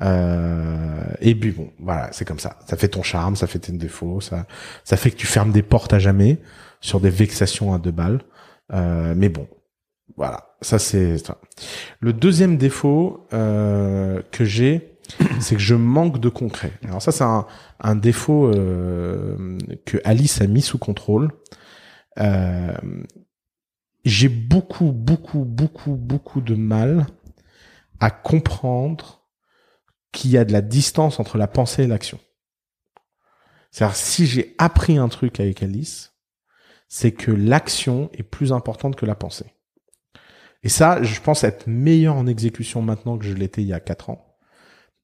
Euh, 0.02 1.04
et 1.20 1.36
puis 1.36 1.52
bon, 1.52 1.72
voilà, 1.80 2.10
c'est 2.12 2.26
comme 2.26 2.40
ça. 2.40 2.58
Ça 2.68 2.78
fait 2.78 2.88
ton 2.88 3.04
charme, 3.04 3.36
ça 3.36 3.48
fait 3.48 3.60
tes 3.60 3.72
défauts, 3.72 4.22
ça, 4.22 4.46
ça 4.84 4.98
fait 4.98 5.12
que 5.12 5.16
tu 5.16 5.28
fermes 5.28 5.52
des 5.52 5.62
portes 5.62 5.94
à 5.94 6.00
jamais 6.00 6.40
sur 6.80 7.00
des 7.00 7.10
vexations 7.10 7.74
à 7.74 7.78
deux 7.78 7.92
balles. 7.92 8.22
Euh, 8.74 9.14
mais 9.16 9.30
bon, 9.30 9.48
voilà, 10.16 10.56
ça 10.62 10.80
c'est. 10.80 11.18
Le 12.00 12.14
deuxième 12.14 12.58
défaut 12.58 13.28
euh, 13.34 14.22
que 14.32 14.46
j'ai, 14.46 14.91
c'est 15.40 15.56
que 15.56 15.62
je 15.62 15.76
manque 15.76 16.20
de 16.20 16.30
concret. 16.30 16.74
Alors 16.84 17.02
ça, 17.02 17.12
c'est 17.12 17.24
un, 17.24 17.96
défaut 17.96 18.48
euh, 18.48 19.58
que 19.86 19.98
Alice 20.04 20.42
a 20.42 20.48
mis 20.48 20.62
sous 20.62 20.78
contrôle. 20.78 21.32
Euh, 22.20 22.74
j'ai 24.04 24.30
beaucoup, 24.30 24.92
beaucoup, 24.92 25.46
beaucoup, 25.46 25.96
beaucoup 25.96 26.42
de 26.42 26.56
mal 26.56 27.08
à 28.00 28.10
comprendre 28.10 29.28
qu'il 30.12 30.32
y 30.32 30.38
a 30.38 30.46
de 30.46 30.52
la 30.52 30.62
distance 30.62 31.20
entre 31.20 31.38
la 31.38 31.48
pensée 31.48 31.84
et 31.84 31.88
l'action. 31.88 32.20
C'est-à-dire, 33.72 33.96
si 33.96 34.26
j'ai 34.28 34.56
appris 34.58 34.98
un 34.98 35.08
truc 35.08 35.40
avec 35.40 35.64
Alice, 35.64 36.14
c'est 36.90 37.14
que 37.14 37.32
l'action 37.32 38.10
est 38.14 38.24
plus 38.24 38.52
importante 38.52 38.98
que 38.98 39.06
la 39.06 39.16
pensée. 39.16 39.56
Et 40.64 40.70
ça, 40.70 41.02
je 41.02 41.20
pense 41.22 41.44
être 41.44 41.68
meilleur 41.68 42.16
en 42.16 42.28
exécution 42.28 42.82
maintenant 42.82 43.18
que 43.18 43.26
je 43.26 43.34
l'étais 43.34 43.62
il 43.62 43.68
y 43.68 43.74
a 43.74 43.80
quatre 43.80 44.10
ans. 44.10 44.31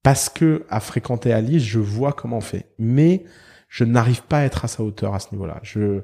Parce 0.08 0.30
que, 0.30 0.66
à 0.70 0.80
fréquenter 0.80 1.34
Alice, 1.34 1.64
je 1.64 1.80
vois 1.80 2.14
comment 2.14 2.38
on 2.38 2.42
fait. 2.42 2.72
Mais, 2.80 3.26
je 3.68 3.84
n'arrive 3.84 4.24
pas 4.24 4.38
à 4.38 4.44
être 4.44 4.64
à 4.64 4.70
sa 4.70 4.82
hauteur 4.82 5.14
à 5.14 5.20
ce 5.20 5.34
niveau-là. 5.34 5.60
Je, 5.64 6.04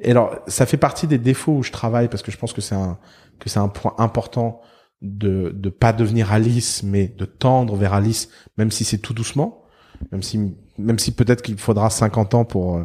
et 0.00 0.10
alors, 0.10 0.40
ça 0.48 0.66
fait 0.66 0.76
partie 0.76 1.06
des 1.06 1.18
défauts 1.18 1.58
où 1.58 1.62
je 1.62 1.70
travaille 1.70 2.08
parce 2.08 2.24
que 2.24 2.32
je 2.32 2.36
pense 2.36 2.52
que 2.52 2.60
c'est 2.60 2.74
un, 2.74 2.98
que 3.38 3.48
c'est 3.48 3.60
un 3.60 3.68
point 3.68 3.94
important 3.98 4.60
de 5.02 5.52
de 5.54 5.68
pas 5.68 5.92
devenir 5.92 6.32
Alice 6.32 6.82
mais 6.82 7.06
de 7.06 7.26
tendre 7.26 7.76
vers 7.76 7.94
Alice 7.94 8.28
même 8.58 8.72
si 8.72 8.82
c'est 8.84 8.98
tout 8.98 9.14
doucement 9.14 9.62
même 10.10 10.24
si 10.24 10.56
même 10.78 10.98
si 10.98 11.12
peut-être 11.12 11.42
qu'il 11.42 11.56
faudra 11.56 11.90
50 11.90 12.34
ans 12.34 12.44
pour 12.44 12.82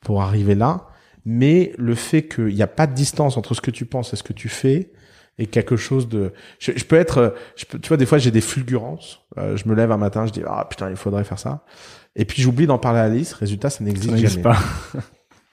pour 0.00 0.22
arriver 0.22 0.54
là 0.54 0.86
mais 1.26 1.74
le 1.76 1.94
fait 1.94 2.26
qu'il 2.26 2.54
n'y 2.54 2.62
a 2.62 2.68
pas 2.68 2.86
de 2.86 2.94
distance 2.94 3.36
entre 3.36 3.52
ce 3.52 3.60
que 3.60 3.70
tu 3.70 3.84
penses 3.84 4.14
et 4.14 4.16
ce 4.16 4.22
que 4.22 4.32
tu 4.32 4.48
fais 4.48 4.92
est 5.38 5.46
quelque 5.46 5.76
chose 5.76 6.08
de 6.08 6.32
je, 6.58 6.72
je 6.74 6.84
peux 6.84 6.96
être 6.96 7.34
je 7.56 7.64
peux, 7.66 7.78
tu 7.78 7.88
vois 7.88 7.96
des 7.96 8.06
fois 8.06 8.18
j'ai 8.18 8.30
des 8.30 8.40
fulgurances 8.40 9.20
Euh, 9.38 9.56
je 9.56 9.68
me 9.68 9.74
lève 9.74 9.92
un 9.92 9.98
matin 9.98 10.26
je 10.26 10.32
dis 10.32 10.42
ah 10.46 10.66
putain 10.68 10.88
il 10.90 10.96
faudrait 10.96 11.24
faire 11.24 11.38
ça. 11.38 11.64
Et 12.14 12.24
puis 12.24 12.40
j'oublie 12.42 12.66
d'en 12.66 12.78
parler 12.78 13.00
à 13.00 13.04
Alice. 13.04 13.32
Résultat 13.34 13.70
ça 13.70 13.84
n'existe 13.84 14.16
jamais. 14.16 14.42
pas. 14.42 14.58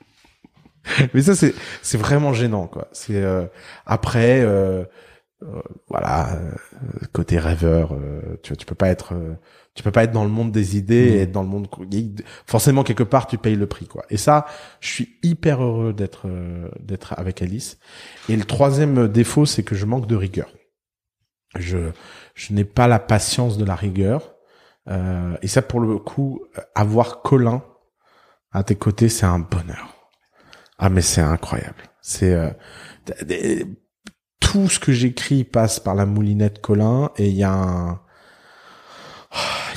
mais 1.13 1.21
ça 1.21 1.35
c'est 1.35 1.53
c'est 1.81 1.97
vraiment 1.97 2.33
gênant 2.33 2.67
quoi. 2.67 2.87
C'est 2.93 3.21
euh, 3.21 3.45
après 3.85 4.41
euh, 4.41 4.85
voilà 5.89 6.33
euh, 6.35 6.51
côté 7.11 7.37
rêveur 7.39 7.93
euh, 7.93 8.37
tu 8.43 8.49
vois 8.49 8.57
tu 8.57 8.65
peux 8.65 8.75
pas 8.75 8.89
être 8.89 9.13
euh, 9.13 9.35
tu 9.75 9.83
peux 9.83 9.91
pas 9.91 10.03
être 10.03 10.11
dans 10.11 10.23
le 10.23 10.29
monde 10.29 10.51
des 10.51 10.77
idées 10.77 11.09
Mhm. 11.09 11.15
et 11.15 11.21
être 11.21 11.31
dans 11.31 11.41
le 11.43 11.47
monde 11.49 11.67
forcément 12.45 12.83
quelque 12.83 13.03
part 13.03 13.27
tu 13.27 13.37
payes 13.37 13.55
le 13.55 13.67
prix 13.67 13.87
quoi. 13.87 14.05
Et 14.09 14.17
ça 14.17 14.45
je 14.79 14.89
suis 14.89 15.17
hyper 15.23 15.63
heureux 15.63 15.93
d'être 15.93 16.27
euh, 16.27 16.69
d'être 16.79 17.13
avec 17.17 17.41
Alice. 17.41 17.77
Et 18.29 18.35
le 18.35 18.43
troisième 18.45 19.07
défaut 19.07 19.45
c'est 19.45 19.63
que 19.63 19.75
je 19.75 19.85
manque 19.85 20.07
de 20.07 20.15
rigueur. 20.15 20.49
Je 21.57 21.91
je 22.35 22.53
n'ai 22.53 22.65
pas 22.65 22.87
la 22.87 22.99
patience 22.99 23.57
de 23.57 23.65
la 23.65 23.75
rigueur. 23.75 24.35
Euh, 24.89 25.37
et 25.41 25.47
ça 25.47 25.61
pour 25.61 25.79
le 25.79 25.97
coup 25.97 26.41
avoir 26.75 27.21
Colin 27.21 27.63
à 28.51 28.63
tes 28.63 28.75
côtés 28.75 29.09
c'est 29.09 29.25
un 29.25 29.39
bonheur. 29.39 29.95
Ah 30.77 30.89
mais 30.89 31.01
c'est 31.01 31.21
incroyable. 31.21 31.83
C'est 32.01 32.33
euh, 32.33 32.49
tout 34.53 34.69
ce 34.69 34.79
que 34.79 34.91
j'écris 34.91 35.43
passe 35.43 35.79
par 35.79 35.95
la 35.95 36.05
moulinette 36.05 36.61
Colin 36.61 37.09
et 37.17 37.27
il 37.27 37.35
y 37.35 37.43
a 37.43 37.51
un 37.51 37.99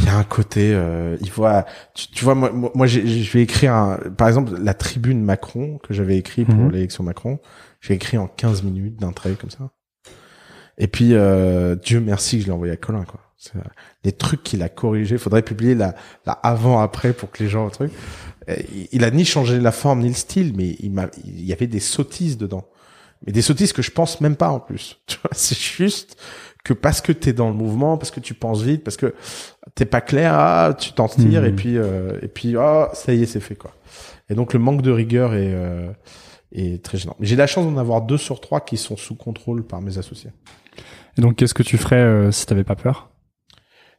il 0.00 0.04
y 0.04 0.08
a 0.08 0.16
un 0.16 0.24
côté 0.24 0.72
euh, 0.74 1.16
il 1.22 1.30
voit 1.32 1.64
tu, 1.94 2.08
tu 2.08 2.24
vois 2.24 2.34
moi, 2.34 2.50
moi 2.74 2.86
je 2.86 3.00
vais 3.32 3.42
écrire 3.42 3.72
un, 3.74 3.96
par 4.16 4.28
exemple 4.28 4.52
la 4.62 4.74
tribune 4.74 5.22
Macron 5.22 5.78
que 5.78 5.94
j'avais 5.94 6.18
écrit 6.18 6.44
pour 6.44 6.54
Mhm. 6.56 6.70
l'élection 6.72 7.02
Macron 7.04 7.38
j'ai 7.80 7.94
écrit 7.94 8.18
en 8.18 8.26
15 8.26 8.62
minutes 8.64 8.96
d'un 9.00 9.12
trait 9.12 9.34
comme 9.34 9.50
ça. 9.50 9.70
Et 10.78 10.88
puis 10.88 11.14
euh, 11.14 11.74
Dieu 11.76 12.00
merci 12.00 12.36
que 12.36 12.42
je 12.42 12.46
l'ai 12.48 12.52
envoyé 12.52 12.72
à 12.74 12.76
Colin 12.76 13.04
quoi. 13.04 13.20
Euh, 13.54 13.60
les 14.04 14.12
trucs 14.12 14.42
qu'il 14.42 14.62
a 14.62 14.68
corrigés. 14.68 15.18
Faudrait 15.18 15.42
publier 15.42 15.74
la, 15.74 15.94
la 16.26 16.32
avant 16.32 16.80
après 16.80 17.12
pour 17.14 17.30
que 17.30 17.42
les 17.42 17.48
gens 17.48 17.68
truc. 17.70 17.92
Il, 18.48 18.88
il 18.92 19.04
a 19.04 19.10
ni 19.10 19.24
changé 19.24 19.58
la 19.58 19.72
forme 19.72 20.00
ni 20.00 20.08
le 20.08 20.14
style 20.14 20.52
mais 20.54 20.76
il 20.80 20.90
m'a 20.92 21.06
il 21.24 21.44
y 21.46 21.52
avait 21.54 21.66
des 21.66 21.80
sottises 21.80 22.36
dedans 22.36 22.68
mais 23.26 23.32
des 23.32 23.42
sottises 23.42 23.72
que 23.72 23.82
je 23.82 23.90
pense 23.90 24.20
même 24.20 24.36
pas 24.36 24.48
en 24.50 24.60
plus. 24.60 24.98
Tu 25.06 25.18
vois, 25.22 25.30
c'est 25.32 25.58
juste 25.58 26.16
que 26.64 26.72
parce 26.72 27.00
que 27.00 27.12
t'es 27.12 27.32
dans 27.32 27.48
le 27.48 27.54
mouvement, 27.54 27.96
parce 27.98 28.10
que 28.10 28.20
tu 28.20 28.34
penses 28.34 28.62
vite, 28.62 28.82
parce 28.82 28.96
que 28.96 29.14
t'es 29.74 29.84
pas 29.84 30.00
clair, 30.00 30.32
ah, 30.34 30.74
tu 30.78 30.92
t'en 30.92 31.08
tires 31.08 31.42
Mhm. 31.42 31.48
et 31.48 31.52
puis 31.52 31.76
euh, 31.78 32.18
et 32.22 32.28
puis 32.28 32.56
ah, 32.56 32.90
ça 32.92 33.12
y 33.14 33.22
est, 33.22 33.26
c'est 33.26 33.40
fait 33.40 33.54
quoi. 33.54 33.72
Et 34.28 34.34
donc 34.34 34.52
le 34.52 34.58
manque 34.58 34.82
de 34.82 34.90
rigueur 34.90 35.34
est 35.34 35.52
euh, 35.54 35.90
est 36.52 36.82
très 36.84 36.98
gênant. 36.98 37.16
J'ai 37.20 37.36
la 37.36 37.46
chance 37.46 37.64
d'en 37.66 37.76
avoir 37.76 38.02
deux 38.02 38.16
sur 38.18 38.40
trois 38.40 38.60
qui 38.60 38.76
sont 38.76 38.96
sous 38.96 39.14
contrôle 39.14 39.64
par 39.64 39.80
mes 39.80 39.98
associés. 39.98 40.30
Et 41.18 41.22
donc, 41.22 41.36
qu'est-ce 41.36 41.54
que 41.54 41.62
tu 41.62 41.76
ferais 41.78 41.96
euh, 41.96 42.30
si 42.30 42.44
t'avais 42.46 42.62
pas 42.64 42.76
peur? 42.76 43.10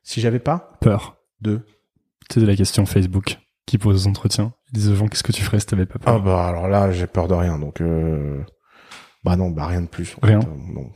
Si 0.03 0.21
j'avais 0.21 0.39
pas? 0.39 0.77
Peur. 0.81 1.17
deux, 1.41 1.65
C'est 2.31 2.39
de 2.39 2.45
la 2.45 2.55
question 2.55 2.85
Facebook 2.85 3.39
qui 3.65 3.77
pose 3.77 4.05
aux 4.05 4.09
entretiens. 4.09 4.53
Ils 4.71 4.79
disent 4.79 4.89
aux 4.91 4.95
gens, 4.95 5.07
qu'est-ce 5.07 5.23
que 5.23 5.31
tu 5.31 5.41
ferais 5.41 5.59
si 5.59 5.65
t'avais 5.65 5.85
pas 5.85 5.99
peur? 5.99 6.13
Ah 6.15 6.19
bah 6.19 6.47
alors 6.47 6.67
là 6.67 6.91
j'ai 6.91 7.07
peur 7.07 7.27
de 7.27 7.33
rien 7.33 7.57
donc 7.59 7.81
euh... 7.81 8.41
bah 9.29 9.35
non 9.35 9.49
bah 9.49 9.65
rien 9.67 9.81
de 9.81 9.87
plus. 9.87 10.15
en 10.21 10.25
Rien. 10.27 10.41
fait. 10.41 10.47
Non. 10.73 10.91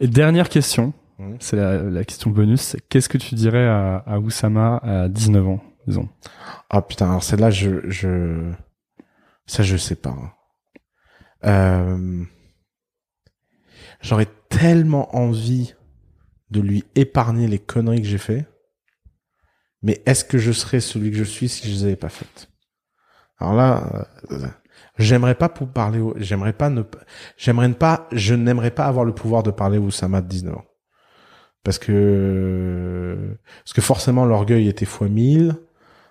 Et 0.00 0.06
dernière 0.08 0.48
question, 0.48 0.92
Mhm. 1.18 1.36
c'est 1.40 1.56
la, 1.56 1.82
la 1.82 2.04
question 2.04 2.30
bonus. 2.30 2.76
Qu'est-ce 2.88 3.08
que 3.08 3.18
tu 3.18 3.34
dirais 3.34 3.66
à, 3.66 3.96
à 4.06 4.18
Oussama 4.18 4.76
à 4.78 5.08
19 5.08 5.46
ans, 5.48 5.60
disons? 5.86 6.08
Ah 6.70 6.82
putain, 6.82 7.08
alors 7.08 7.22
celle-là, 7.22 7.50
je, 7.50 7.88
je, 7.90 8.50
ça 9.46 9.62
je 9.62 9.76
sais 9.76 9.96
pas. 9.96 10.10
hein. 10.10 10.32
Euh... 11.44 12.24
J'aurais 14.00 14.28
tellement 14.48 15.14
envie 15.16 15.74
de 16.50 16.60
lui 16.60 16.84
épargner 16.94 17.46
les 17.48 17.58
conneries 17.58 18.02
que 18.02 18.08
j'ai 18.08 18.18
fait, 18.18 18.46
mais 19.82 20.02
est-ce 20.06 20.24
que 20.24 20.38
je 20.38 20.52
serais 20.52 20.80
celui 20.80 21.10
que 21.10 21.16
je 21.16 21.24
suis 21.24 21.48
si 21.48 21.66
je 21.68 21.72
les 21.72 21.84
avais 21.84 21.96
pas 21.96 22.08
faites? 22.08 22.48
Alors 23.38 23.54
là, 23.54 24.06
euh, 24.30 24.46
J'aimerais 24.98 25.34
pas 25.34 25.48
pour 25.48 25.68
parler, 25.68 26.00
au- 26.00 26.14
j'aimerais 26.18 26.52
pas 26.52 26.68
ne, 26.68 26.82
j'aimerais 27.36 27.68
ne 27.68 27.74
pas, 27.74 28.08
je 28.12 28.34
n'aimerais 28.34 28.70
pas 28.70 28.84
avoir 28.86 29.04
le 29.04 29.14
pouvoir 29.14 29.42
de 29.42 29.50
parler 29.50 29.78
au 29.78 29.84
Oussama 29.84 30.20
de 30.20 30.28
19 30.28 30.54
ans. 30.56 30.64
Parce 31.64 31.78
que, 31.78 33.38
parce 33.64 33.72
que 33.72 33.80
forcément 33.80 34.24
l'orgueil 34.24 34.68
était 34.68 34.84
fois 34.84 35.08
1000. 35.08 35.56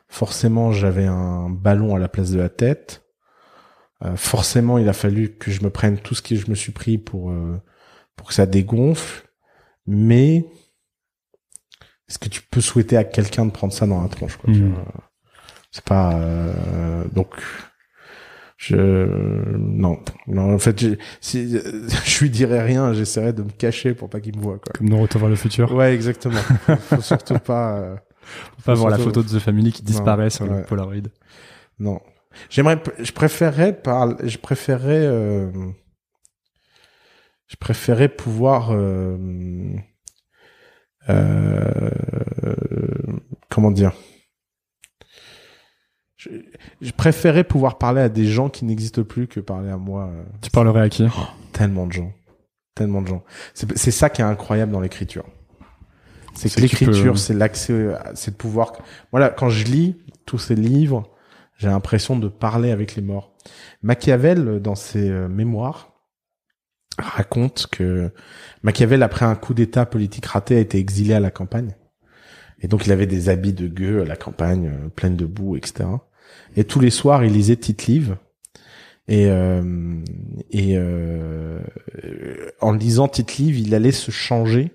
Forcément 0.07 0.71
j'avais 0.71 1.05
un 1.05 1.49
ballon 1.49 1.95
à 1.95 1.99
la 1.99 2.07
place 2.07 2.31
de 2.31 2.39
la 2.39 2.49
tête. 2.49 3.03
Euh, 4.03 4.15
forcément 4.15 4.77
il 4.77 4.89
a 4.89 4.93
fallu 4.93 5.35
que 5.37 5.51
je 5.51 5.63
me 5.63 5.69
prenne 5.69 5.99
tout 5.99 6.15
ce 6.15 6.21
que 6.21 6.35
je 6.35 6.49
me 6.49 6.55
suis 6.55 6.71
pris 6.71 6.97
pour, 6.97 7.31
euh, 7.31 7.61
pour 8.15 8.27
que 8.29 8.33
ça 8.33 8.45
dégonfle. 8.45 9.27
Mais, 9.85 10.45
est-ce 12.07 12.17
que 12.19 12.29
tu 12.29 12.41
peux 12.41 12.61
souhaiter 12.61 12.97
à 12.97 13.03
quelqu'un 13.03 13.45
de 13.45 13.51
prendre 13.51 13.73
ça 13.73 13.85
dans 13.87 14.01
la 14.01 14.09
tronche, 14.09 14.37
quoi, 14.37 14.51
vois? 14.63 14.83
C'est 15.71 15.83
pas, 15.85 16.13
euh, 16.19 17.05
donc, 17.13 17.35
je 18.61 18.75
non 19.57 19.99
non 20.27 20.53
en 20.53 20.59
fait 20.59 20.79
je, 20.79 20.89
si 21.19 21.57
je 22.05 22.19
lui 22.19 22.29
dirais 22.29 22.61
rien 22.61 22.93
j'essaierais 22.93 23.33
de 23.33 23.41
me 23.41 23.49
cacher 23.49 23.95
pour 23.95 24.07
pas 24.07 24.19
qu'il 24.19 24.38
me 24.38 24.41
voie 24.41 24.59
quoi 24.59 24.71
Comme 24.77 24.89
dans 24.89 24.99
Retour 24.99 25.27
le 25.27 25.35
futur. 25.35 25.73
ouais 25.73 25.95
exactement 25.95 26.38
faut, 26.38 26.75
faut 26.75 27.01
surtout 27.01 27.39
pas 27.39 27.77
euh, 27.79 27.95
Faut 28.57 28.61
pas 28.63 28.75
voir 28.75 28.91
la 28.91 28.99
photo 28.99 29.23
de 29.23 29.27
The 29.27 29.39
Family 29.39 29.71
qui 29.71 29.81
disparaît 29.81 30.29
sur 30.29 30.47
ouais. 30.47 30.59
le 30.59 30.63
Polaroid. 30.63 31.09
non 31.79 31.99
j'aimerais 32.51 32.79
je 32.99 33.11
préférerais 33.11 33.73
par 33.73 34.15
je 34.23 34.38
préférerais 34.38 35.05
euh, 35.07 35.49
je 37.47 37.55
préférerais 37.55 38.09
pouvoir 38.09 38.69
euh, 38.71 39.17
euh, 41.09 41.89
comment 43.49 43.71
dire? 43.71 43.91
Je, 46.22 46.30
je 46.81 46.91
préférais 46.91 47.43
pouvoir 47.43 47.80
parler 47.80 48.02
à 48.02 48.10
des 48.10 48.26
gens 48.26 48.49
qui 48.49 48.64
n'existent 48.65 49.03
plus 49.03 49.27
que 49.27 49.39
parler 49.39 49.72
à 49.72 49.77
moi 49.77 50.11
euh, 50.14 50.23
Tu 50.41 50.52
parlerais 50.52 50.81
à 50.81 50.89
qui? 50.89 51.07
Tellement 51.52 51.88
de 51.88 51.93
gens. 51.93 52.14
Tellement 52.76 53.02
de 53.02 53.07
gens. 53.07 53.23
C'est 53.56 53.89
ça 53.91 54.10
qui 54.11 54.22
est 54.22 54.26
incroyable 54.26 54.72
dans 54.72 54.81
l'écriture. 54.81 55.26
C'est 56.35 56.53
que 56.53 56.61
l'écriture, 56.61 57.14
peux- 57.14 57.18
c'est 57.18 57.34
l'accès, 57.34 57.89
c'est 58.14 58.31
de 58.31 58.35
pouvoir. 58.38 58.73
Voilà, 59.11 59.30
quand 59.30 59.49
je 59.49 59.65
lis 59.65 59.98
tous 60.26 60.38
ces 60.38 60.56
livres, 60.56 61.10
j'ai 61.57 61.68
l'impression 61.68 62.15
de 62.18 62.27
parler 62.27 62.69
avec 62.72 62.95
les 62.95 63.02
morts. 63.02 63.34
Machiavel, 63.81 64.60
dans 64.61 64.76
ses 64.76 65.10
euh, 65.10 65.27
mémoires, 65.27 65.91
raconte 66.99 67.68
que 67.72 68.11
Machiavel, 68.61 69.02
après 69.03 69.26
un 69.26 69.35
coup 69.35 69.53
d'état 69.56 69.85
politique 69.88 70.27
raté, 70.27 70.56
a 70.57 70.60
été 70.60 70.77
exilé 70.77 71.15
à 71.15 71.19
la 71.19 71.31
campagne. 71.31 71.76
Et 72.61 72.68
donc, 72.68 72.85
il 72.85 72.91
avait 72.91 73.07
des 73.07 73.27
habits 73.30 73.53
de 73.53 73.68
gueux 73.68 74.03
à 74.03 74.06
la 74.06 74.15
campagne, 74.15 74.68
euh, 74.68 74.88
pleine 74.89 75.15
de 75.15 75.26
boue, 75.26 75.56
etc. 75.57 75.89
Et 76.55 76.63
tous 76.63 76.79
les 76.79 76.89
soirs, 76.89 77.23
il 77.23 77.33
lisait 77.33 77.55
Tite-Live. 77.55 78.17
Et, 79.07 79.27
euh, 79.29 79.99
et 80.51 80.77
euh, 80.77 81.59
en 82.61 82.71
lisant 82.73 83.07
Tite-Live, 83.07 83.57
il 83.59 83.73
allait 83.75 83.91
se 83.91 84.11
changer 84.11 84.71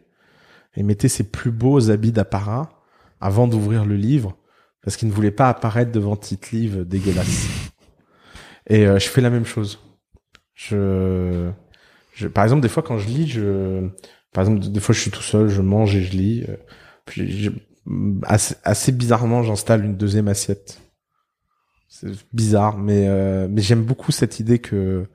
et 0.76 0.82
mettait 0.82 1.08
ses 1.08 1.24
plus 1.24 1.50
beaux 1.50 1.90
habits 1.90 2.12
d'apparat 2.12 2.82
avant 3.20 3.46
d'ouvrir 3.48 3.84
le 3.84 3.96
livre 3.96 4.36
parce 4.82 4.96
qu'il 4.96 5.08
ne 5.08 5.12
voulait 5.12 5.30
pas 5.30 5.48
apparaître 5.48 5.90
devant 5.92 6.16
Tite-Live 6.16 6.84
dégueulasse. 6.86 7.46
et 8.68 8.86
euh, 8.86 8.98
je 8.98 9.08
fais 9.08 9.20
la 9.20 9.30
même 9.30 9.46
chose. 9.46 9.78
Je, 10.54 11.50
je, 12.14 12.28
par 12.28 12.44
exemple, 12.44 12.62
des 12.62 12.68
fois 12.68 12.82
quand 12.82 12.98
je 12.98 13.08
lis, 13.08 13.28
je, 13.28 13.88
par 14.32 14.42
exemple, 14.44 14.66
des 14.70 14.80
fois 14.80 14.94
je 14.94 15.00
suis 15.00 15.10
tout 15.10 15.22
seul, 15.22 15.48
je 15.48 15.62
mange 15.62 15.94
et 15.96 16.02
je 16.02 16.12
lis. 16.12 16.44
euh, 16.48 16.56
Puis 17.04 17.30
je- 17.44 17.50
assez 18.64 18.92
bizarrement, 18.92 19.42
j'installe 19.42 19.84
une 19.84 19.96
deuxième 19.96 20.28
assiette. 20.28 20.80
C'est 22.01 22.12
bizarre, 22.32 22.77
mais 22.77 23.06
euh, 23.09 23.48
mais 23.51 23.62
j'aime 23.62 23.82
beaucoup 23.82 24.12
cette 24.12 24.39
idée 24.39 24.59
que 24.59 25.06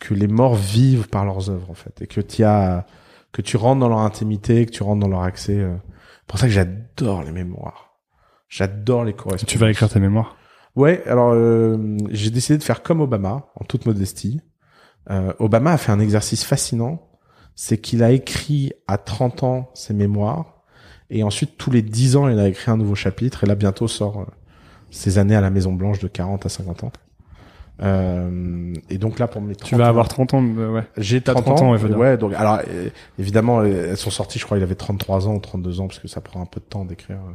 que 0.00 0.14
les 0.14 0.26
morts 0.28 0.54
vivent 0.54 1.08
par 1.08 1.24
leurs 1.24 1.50
œuvres 1.50 1.70
en 1.70 1.74
fait, 1.74 2.02
et 2.02 2.06
que 2.06 2.20
tu 2.20 2.44
as 2.44 2.86
que 3.32 3.42
tu 3.42 3.56
rentres 3.56 3.80
dans 3.80 3.88
leur 3.88 4.00
intimité, 4.00 4.66
que 4.66 4.70
tu 4.70 4.82
rentres 4.82 5.00
dans 5.00 5.08
leur 5.08 5.22
accès. 5.22 5.58
euh. 5.58 5.76
C'est 5.76 6.26
pour 6.26 6.38
ça 6.38 6.46
que 6.46 6.52
j'adore 6.52 7.22
les 7.22 7.32
mémoires. 7.32 7.96
J'adore 8.48 9.04
les 9.04 9.14
correspondances. 9.14 9.46
Tu 9.46 9.58
vas 9.58 9.70
écrire 9.70 9.88
tes 9.88 9.98
mémoires. 10.00 10.36
Ouais, 10.76 11.02
alors 11.06 11.32
euh, 11.32 11.96
j'ai 12.10 12.30
décidé 12.30 12.58
de 12.58 12.62
faire 12.62 12.82
comme 12.82 13.00
Obama, 13.00 13.46
en 13.56 13.64
toute 13.64 13.86
modestie. 13.86 14.40
Euh, 15.10 15.32
Obama 15.38 15.72
a 15.72 15.76
fait 15.78 15.90
un 15.90 16.00
exercice 16.00 16.44
fascinant, 16.44 17.08
c'est 17.56 17.78
qu'il 17.78 18.02
a 18.02 18.12
écrit 18.12 18.72
à 18.86 18.98
30 18.98 19.42
ans 19.42 19.70
ses 19.74 19.94
mémoires, 19.94 20.62
et 21.08 21.22
ensuite 21.24 21.56
tous 21.56 21.70
les 21.70 21.82
10 21.82 22.16
ans 22.16 22.28
il 22.28 22.38
a 22.38 22.46
écrit 22.46 22.70
un 22.70 22.76
nouveau 22.76 22.94
chapitre, 22.94 23.42
et 23.42 23.46
là 23.46 23.54
bientôt 23.54 23.88
sort 23.88 24.26
ses 24.90 25.18
années 25.18 25.36
à 25.36 25.40
la 25.40 25.50
Maison 25.50 25.72
Blanche 25.72 25.98
de 26.00 26.08
40 26.08 26.46
à 26.46 26.48
50 26.48 26.84
ans. 26.84 26.92
Euh, 27.82 28.74
et 28.90 28.98
donc 28.98 29.18
là 29.18 29.26
pour 29.26 29.40
mes 29.40 29.54
30 29.54 29.68
Tu 29.70 29.74
vas 29.74 29.84
ans- 29.84 29.88
avoir 29.88 30.08
30 30.08 30.34
ans, 30.34 30.44
euh, 30.58 30.70
ouais. 30.70 30.82
j'ai 30.98 31.20
T'as 31.22 31.32
30, 31.32 31.44
30 31.46 31.60
ans, 31.62 31.74
ans, 31.74 31.96
ouais, 31.96 32.18
donc 32.18 32.34
alors 32.34 32.58
euh, 32.68 32.90
évidemment 33.18 33.62
elles 33.64 33.96
sont 33.96 34.10
sorties, 34.10 34.38
je 34.38 34.44
crois 34.44 34.58
il 34.58 34.62
avait 34.62 34.74
33 34.74 35.28
ans 35.28 35.34
ou 35.34 35.38
32 35.38 35.80
ans 35.80 35.86
parce 35.86 35.98
que 35.98 36.06
ça 36.08 36.20
prend 36.20 36.42
un 36.42 36.46
peu 36.46 36.60
de 36.60 36.66
temps 36.66 36.84
d'écrire. 36.84 37.16
euh. 37.16 37.32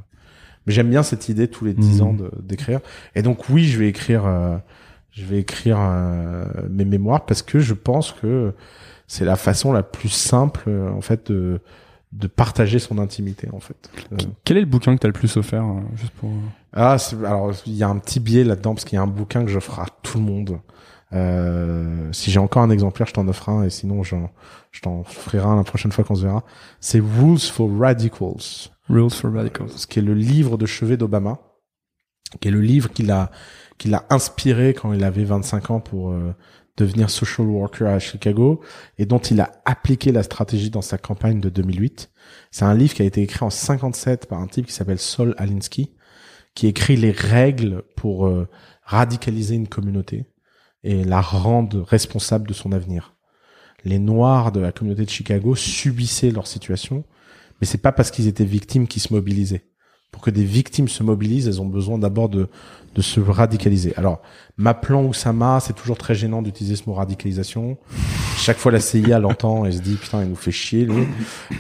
Mais 0.68 0.73
j'aime 0.73 0.90
bien 0.90 1.02
cette 1.03 1.30
idée 1.30 1.48
tous 1.48 1.65
les 1.65 1.73
10 1.73 2.02
Mhm. 2.02 2.07
ans 2.07 2.15
d'écrire. 2.41 2.80
Et 3.15 3.22
donc 3.23 3.49
oui, 3.49 3.65
je 3.65 3.80
vais 3.80 3.88
écrire 3.88 4.23
euh, 4.27 4.57
je 5.11 5.26
vais 5.26 5.40
écrire 5.40 5.77
euh, 5.80 6.45
mes 6.69 6.86
mémoires 6.86 7.26
parce 7.26 7.41
que 7.41 7.60
je 7.60 7.73
pense 7.73 8.11
que 8.11 8.53
c'est 9.07 9.26
la 9.26 9.38
façon 9.38 9.72
la 9.72 9.82
plus 9.84 10.10
simple 10.10 10.69
en 10.95 11.02
fait 11.02 11.32
de 11.32 11.60
de 12.16 12.28
partager 12.28 12.80
son 12.80 12.98
intimité 12.98 13.50
en 13.54 13.60
fait. 13.60 13.90
Euh, 14.14 14.18
Quel 14.44 14.58
est 14.58 14.62
le 14.62 14.66
bouquin 14.66 14.96
que 14.96 15.02
t'as 15.02 15.08
le 15.10 15.14
plus 15.14 15.36
offert, 15.38 15.64
euh, 15.66 15.82
juste 15.96 16.14
pour... 16.14 16.32
ah, 16.74 16.98
c'est- 16.98 17.18
alors 17.26 17.52
il 17.66 17.74
y 17.74 17.84
a 17.84 17.90
un 17.90 17.98
petit 17.98 18.20
biais 18.20 18.44
là-dedans 18.44 18.74
parce 18.74 18.86
qu'il 18.86 18.96
y 18.96 19.00
a 19.00 19.04
un 19.04 19.08
bouquin 19.08 19.44
que 19.44 19.52
j'offre 19.52 19.80
à 19.80 19.86
tout 20.02 20.18
le 20.18 20.24
monde. 20.24 20.60
Euh, 21.14 22.12
si 22.12 22.32
j'ai 22.32 22.40
encore 22.40 22.64
un 22.64 22.70
exemplaire, 22.70 23.08
je 23.08 23.14
t'en 23.14 23.28
offre 23.28 23.50
un 23.50 23.64
et 23.64 23.70
sinon 23.70 24.04
je 24.04 24.16
t'en 24.82 25.04
ferai 25.04 25.40
un 25.40 25.56
la 25.56 25.64
prochaine 25.64 25.92
fois 25.92 26.04
qu'on 26.04 26.16
se 26.16 26.24
verra. 26.24 26.44
C'est 26.80 27.00
Rules 27.00 27.40
for 27.40 27.70
Radicals, 27.80 28.70
Rules 28.90 29.12
for 29.12 29.32
Radicals. 29.32 29.70
ce 29.76 29.88
qui 29.88 30.00
est 30.00 30.02
le 30.02 30.14
livre 30.14 30.58
de 30.58 30.66
chevet 30.66 30.98
d'Obama, 30.98 31.38
qui 32.40 32.48
est 32.48 32.52
le 32.52 32.62
livre 32.62 32.92
qu'il 32.92 33.12
a 33.12 33.30
qu'il 33.78 33.94
a 33.94 34.06
inspiré 34.10 34.74
quand 34.74 34.94
il 34.94 35.04
avait 35.04 35.26
25 35.26 35.70
ans 35.72 35.80
pour 35.82 36.12
euh, 36.12 36.34
devenir 36.77 37.10
social 37.10 37.47
worker 37.47 37.88
à 37.88 37.99
Chicago 37.99 38.61
et 38.97 39.06
dont 39.06 39.19
il 39.19 39.39
a 39.41 39.52
appliqué 39.65 40.11
la 40.11 40.23
stratégie 40.23 40.69
dans 40.69 40.81
sa 40.81 40.97
campagne 40.97 41.39
de 41.39 41.49
2008. 41.49 42.11
C'est 42.52 42.65
un 42.65 42.73
livre 42.73 42.93
qui 42.93 43.02
a 43.02 43.06
été 43.06 43.22
écrit 43.22 43.43
en 43.43 43.49
57 43.49 44.27
par 44.27 44.39
un 44.39 44.47
type 44.47 44.68
qui 44.68 44.73
s'appelle 44.73 44.99
Saul 44.99 45.35
Alinsky, 45.38 45.95
qui 46.53 46.68
écrit 46.68 46.97
les 46.97 47.11
règles 47.11 47.84
pour 47.95 48.27
euh, 48.27 48.47
radicaliser 48.84 49.56
une 49.56 49.68
communauté 49.68 50.26
et 50.84 51.03
la 51.03 51.22
rendre 51.22 51.81
responsable 51.81 52.47
de 52.47 52.53
son 52.53 52.72
avenir. 52.72 53.15
Les 53.84 53.99
Noirs 53.99 54.52
de 54.52 54.60
la 54.60 54.72
communauté 54.72 55.06
de 55.06 55.10
Chicago 55.10 55.56
subissaient 55.56 56.31
leur 56.31 56.47
situation, 56.47 57.03
mais 57.60 57.68
c'est 57.68 57.77
pas 57.77 57.91
parce 57.91 58.11
qu'ils 58.11 58.27
étaient 58.27 58.45
victimes 58.45 58.88
qu'ils 58.88 59.02
se 59.02 59.14
mobilisaient. 59.14 59.65
Pour 60.11 60.22
que 60.22 60.30
des 60.30 60.45
victimes 60.45 60.88
se 60.88 61.03
mobilisent, 61.03 61.48
elles 61.48 61.61
ont 61.61 61.68
besoin 61.68 61.98
d'abord 61.98 62.30
de, 62.30 62.48
de 62.95 63.02
se 63.02 63.19
radicaliser. 63.19 63.94
Alors, 63.98 64.22
m'appelant 64.57 65.03
Oussama, 65.03 65.60
c'est 65.60 65.73
toujours 65.73 65.98
très 65.98 66.15
gênant 66.15 66.41
d'utiliser 66.41 66.77
ce 66.77 66.90
mot 66.90 66.94
radicalisation. 66.94 67.77
Chaque 68.38 68.57
fois, 68.57 68.72
la 68.72 68.80
CIA 68.80 69.19
l'entend 69.19 69.65
et 69.65 69.73
se 69.73 69.82
dit, 69.82 69.95
putain, 69.95 70.23
il 70.23 70.30
nous 70.30 70.36
fait 70.36 70.52
chier, 70.52 70.86
lui. 70.86 71.06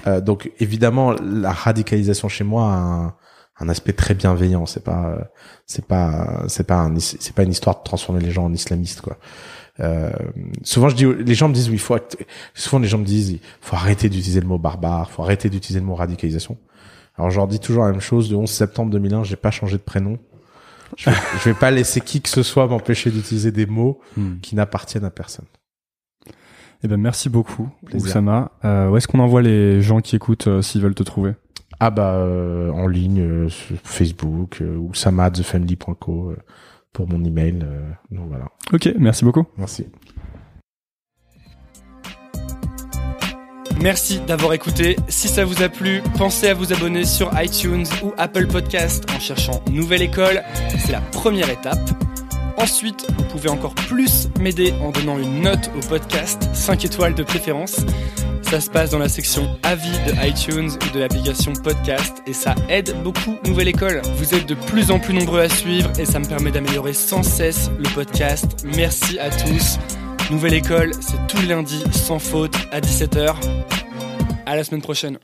Euh, 0.07 0.21
donc, 0.21 0.51
évidemment, 0.59 1.13
la 1.21 1.51
radicalisation 1.51 2.29
chez 2.29 2.45
moi 2.45 2.73
a 2.73 2.77
un, 2.77 3.15
un 3.59 3.69
aspect 3.69 3.93
très 3.93 4.13
bienveillant. 4.13 4.65
C'est 4.65 4.83
pas, 4.83 5.17
c'est 5.65 5.85
pas, 5.85 6.43
c'est 6.47 6.65
pas 6.65 6.89
c'est 6.97 7.33
pas 7.33 7.43
une 7.43 7.51
histoire 7.51 7.79
de 7.79 7.83
transformer 7.83 8.21
les 8.21 8.31
gens 8.31 8.45
en 8.45 8.53
islamistes, 8.53 9.01
quoi. 9.01 9.17
Euh, 9.81 10.11
souvent, 10.63 10.87
je 10.87 10.95
dis, 10.95 11.05
les 11.05 11.35
gens 11.35 11.49
me 11.49 11.53
disent, 11.53 11.69
oui, 11.69 11.77
faut, 11.77 11.97
souvent 12.53 12.79
les 12.79 12.87
gens 12.87 12.97
me 12.97 13.05
disent, 13.05 13.39
faut 13.59 13.75
arrêter 13.75 14.09
d'utiliser 14.09 14.39
le 14.39 14.47
mot 14.47 14.57
barbare, 14.57 15.11
faut 15.11 15.23
arrêter 15.23 15.49
d'utiliser 15.49 15.79
le 15.79 15.85
mot 15.85 15.95
radicalisation. 15.95 16.57
Alors, 17.17 17.29
je 17.31 17.37
leur 17.37 17.47
dis 17.47 17.59
toujours 17.59 17.85
la 17.85 17.91
même 17.91 18.01
chose. 18.01 18.29
Le 18.31 18.37
11 18.37 18.49
septembre 18.49 18.91
2001, 18.91 19.23
j'ai 19.23 19.35
pas 19.35 19.51
changé 19.51 19.77
de 19.77 19.81
prénom. 19.83 20.17
Je 20.97 21.09
vais, 21.09 21.15
je 21.39 21.49
vais 21.49 21.55
pas 21.55 21.71
laisser 21.71 21.99
qui 22.01 22.21
que 22.21 22.29
ce 22.29 22.43
soit 22.43 22.67
m'empêcher 22.67 23.09
d'utiliser 23.11 23.51
des 23.51 23.65
mots 23.65 23.99
Hmm. 24.17 24.35
qui 24.41 24.55
n'appartiennent 24.55 25.05
à 25.05 25.09
personne. 25.09 25.45
Eh 26.83 26.87
ben, 26.87 26.97
merci 26.97 27.29
beaucoup, 27.29 27.69
Plaisir. 27.85 28.07
Oussama. 28.09 28.51
Euh, 28.63 28.89
où 28.89 28.97
est-ce 28.97 29.07
qu'on 29.07 29.19
envoie 29.19 29.41
les 29.41 29.81
gens 29.81 30.01
qui 30.01 30.15
écoutent 30.15 30.47
euh, 30.47 30.61
s'ils 30.61 30.81
veulent 30.81 30.93
te 30.95 31.03
trouver? 31.03 31.33
Ah 31.79 31.89
bah 31.89 32.13
euh, 32.15 32.69
en 32.71 32.87
ligne 32.87 33.19
euh, 33.21 33.49
sur 33.49 33.75
Facebook 33.83 34.59
euh, 34.61 34.77
ou 34.77 34.93
samadthefamily.co 34.93 36.29
euh, 36.31 36.37
pour 36.93 37.09
mon 37.09 37.23
email. 37.25 37.59
donc 38.11 38.27
voilà. 38.29 38.45
Ok, 38.71 38.89
merci 38.97 39.25
beaucoup. 39.25 39.45
Merci. 39.57 39.87
Merci 43.81 44.19
d'avoir 44.19 44.53
écouté. 44.53 44.95
Si 45.09 45.27
ça 45.27 45.45
vous 45.45 45.61
a 45.61 45.69
plu, 45.69 46.01
pensez 46.17 46.47
à 46.47 46.53
vous 46.53 46.73
abonner 46.73 47.05
sur 47.05 47.31
iTunes 47.39 47.85
ou 48.03 48.13
Apple 48.17 48.47
Podcast 48.47 49.05
en 49.15 49.19
cherchant 49.19 49.61
Nouvelle 49.69 50.01
École. 50.01 50.43
C'est 50.79 50.91
la 50.91 51.01
première 51.01 51.49
étape. 51.49 51.89
Ensuite, 52.57 53.05
vous 53.17 53.23
pouvez 53.25 53.49
encore 53.49 53.75
plus 53.75 54.29
m'aider 54.39 54.73
en 54.81 54.91
donnant 54.91 55.19
une 55.19 55.41
note 55.41 55.69
au 55.77 55.85
podcast, 55.87 56.49
5 56.53 56.85
étoiles 56.85 57.13
de 57.13 57.23
préférence. 57.23 57.85
Ça 58.41 58.61
se 58.61 58.69
passe 58.69 58.91
dans 58.91 58.99
la 58.99 59.09
section 59.09 59.49
avis 59.63 59.91
de 60.07 60.27
iTunes 60.27 60.69
ou 60.69 60.93
de 60.93 60.99
l'application 60.99 61.53
podcast 61.53 62.21
et 62.27 62.33
ça 62.33 62.55
aide 62.69 62.95
beaucoup 63.03 63.37
Nouvelle 63.45 63.67
École. 63.67 64.01
Vous 64.17 64.33
êtes 64.35 64.47
de 64.47 64.55
plus 64.55 64.91
en 64.91 64.99
plus 64.99 65.13
nombreux 65.13 65.41
à 65.41 65.49
suivre 65.49 65.91
et 65.99 66.05
ça 66.05 66.19
me 66.19 66.25
permet 66.25 66.51
d'améliorer 66.51 66.93
sans 66.93 67.23
cesse 67.23 67.69
le 67.77 67.89
podcast. 67.93 68.65
Merci 68.75 69.19
à 69.19 69.29
tous. 69.29 69.79
Nouvelle 70.31 70.55
école, 70.55 70.91
c'est 71.01 71.27
tous 71.27 71.39
les 71.41 71.47
lundis, 71.47 71.83
sans 71.91 72.17
faute, 72.17 72.55
à 72.71 72.81
17h. 72.81 73.35
À 74.45 74.55
la 74.55 74.63
semaine 74.63 74.81
prochaine. 74.81 75.19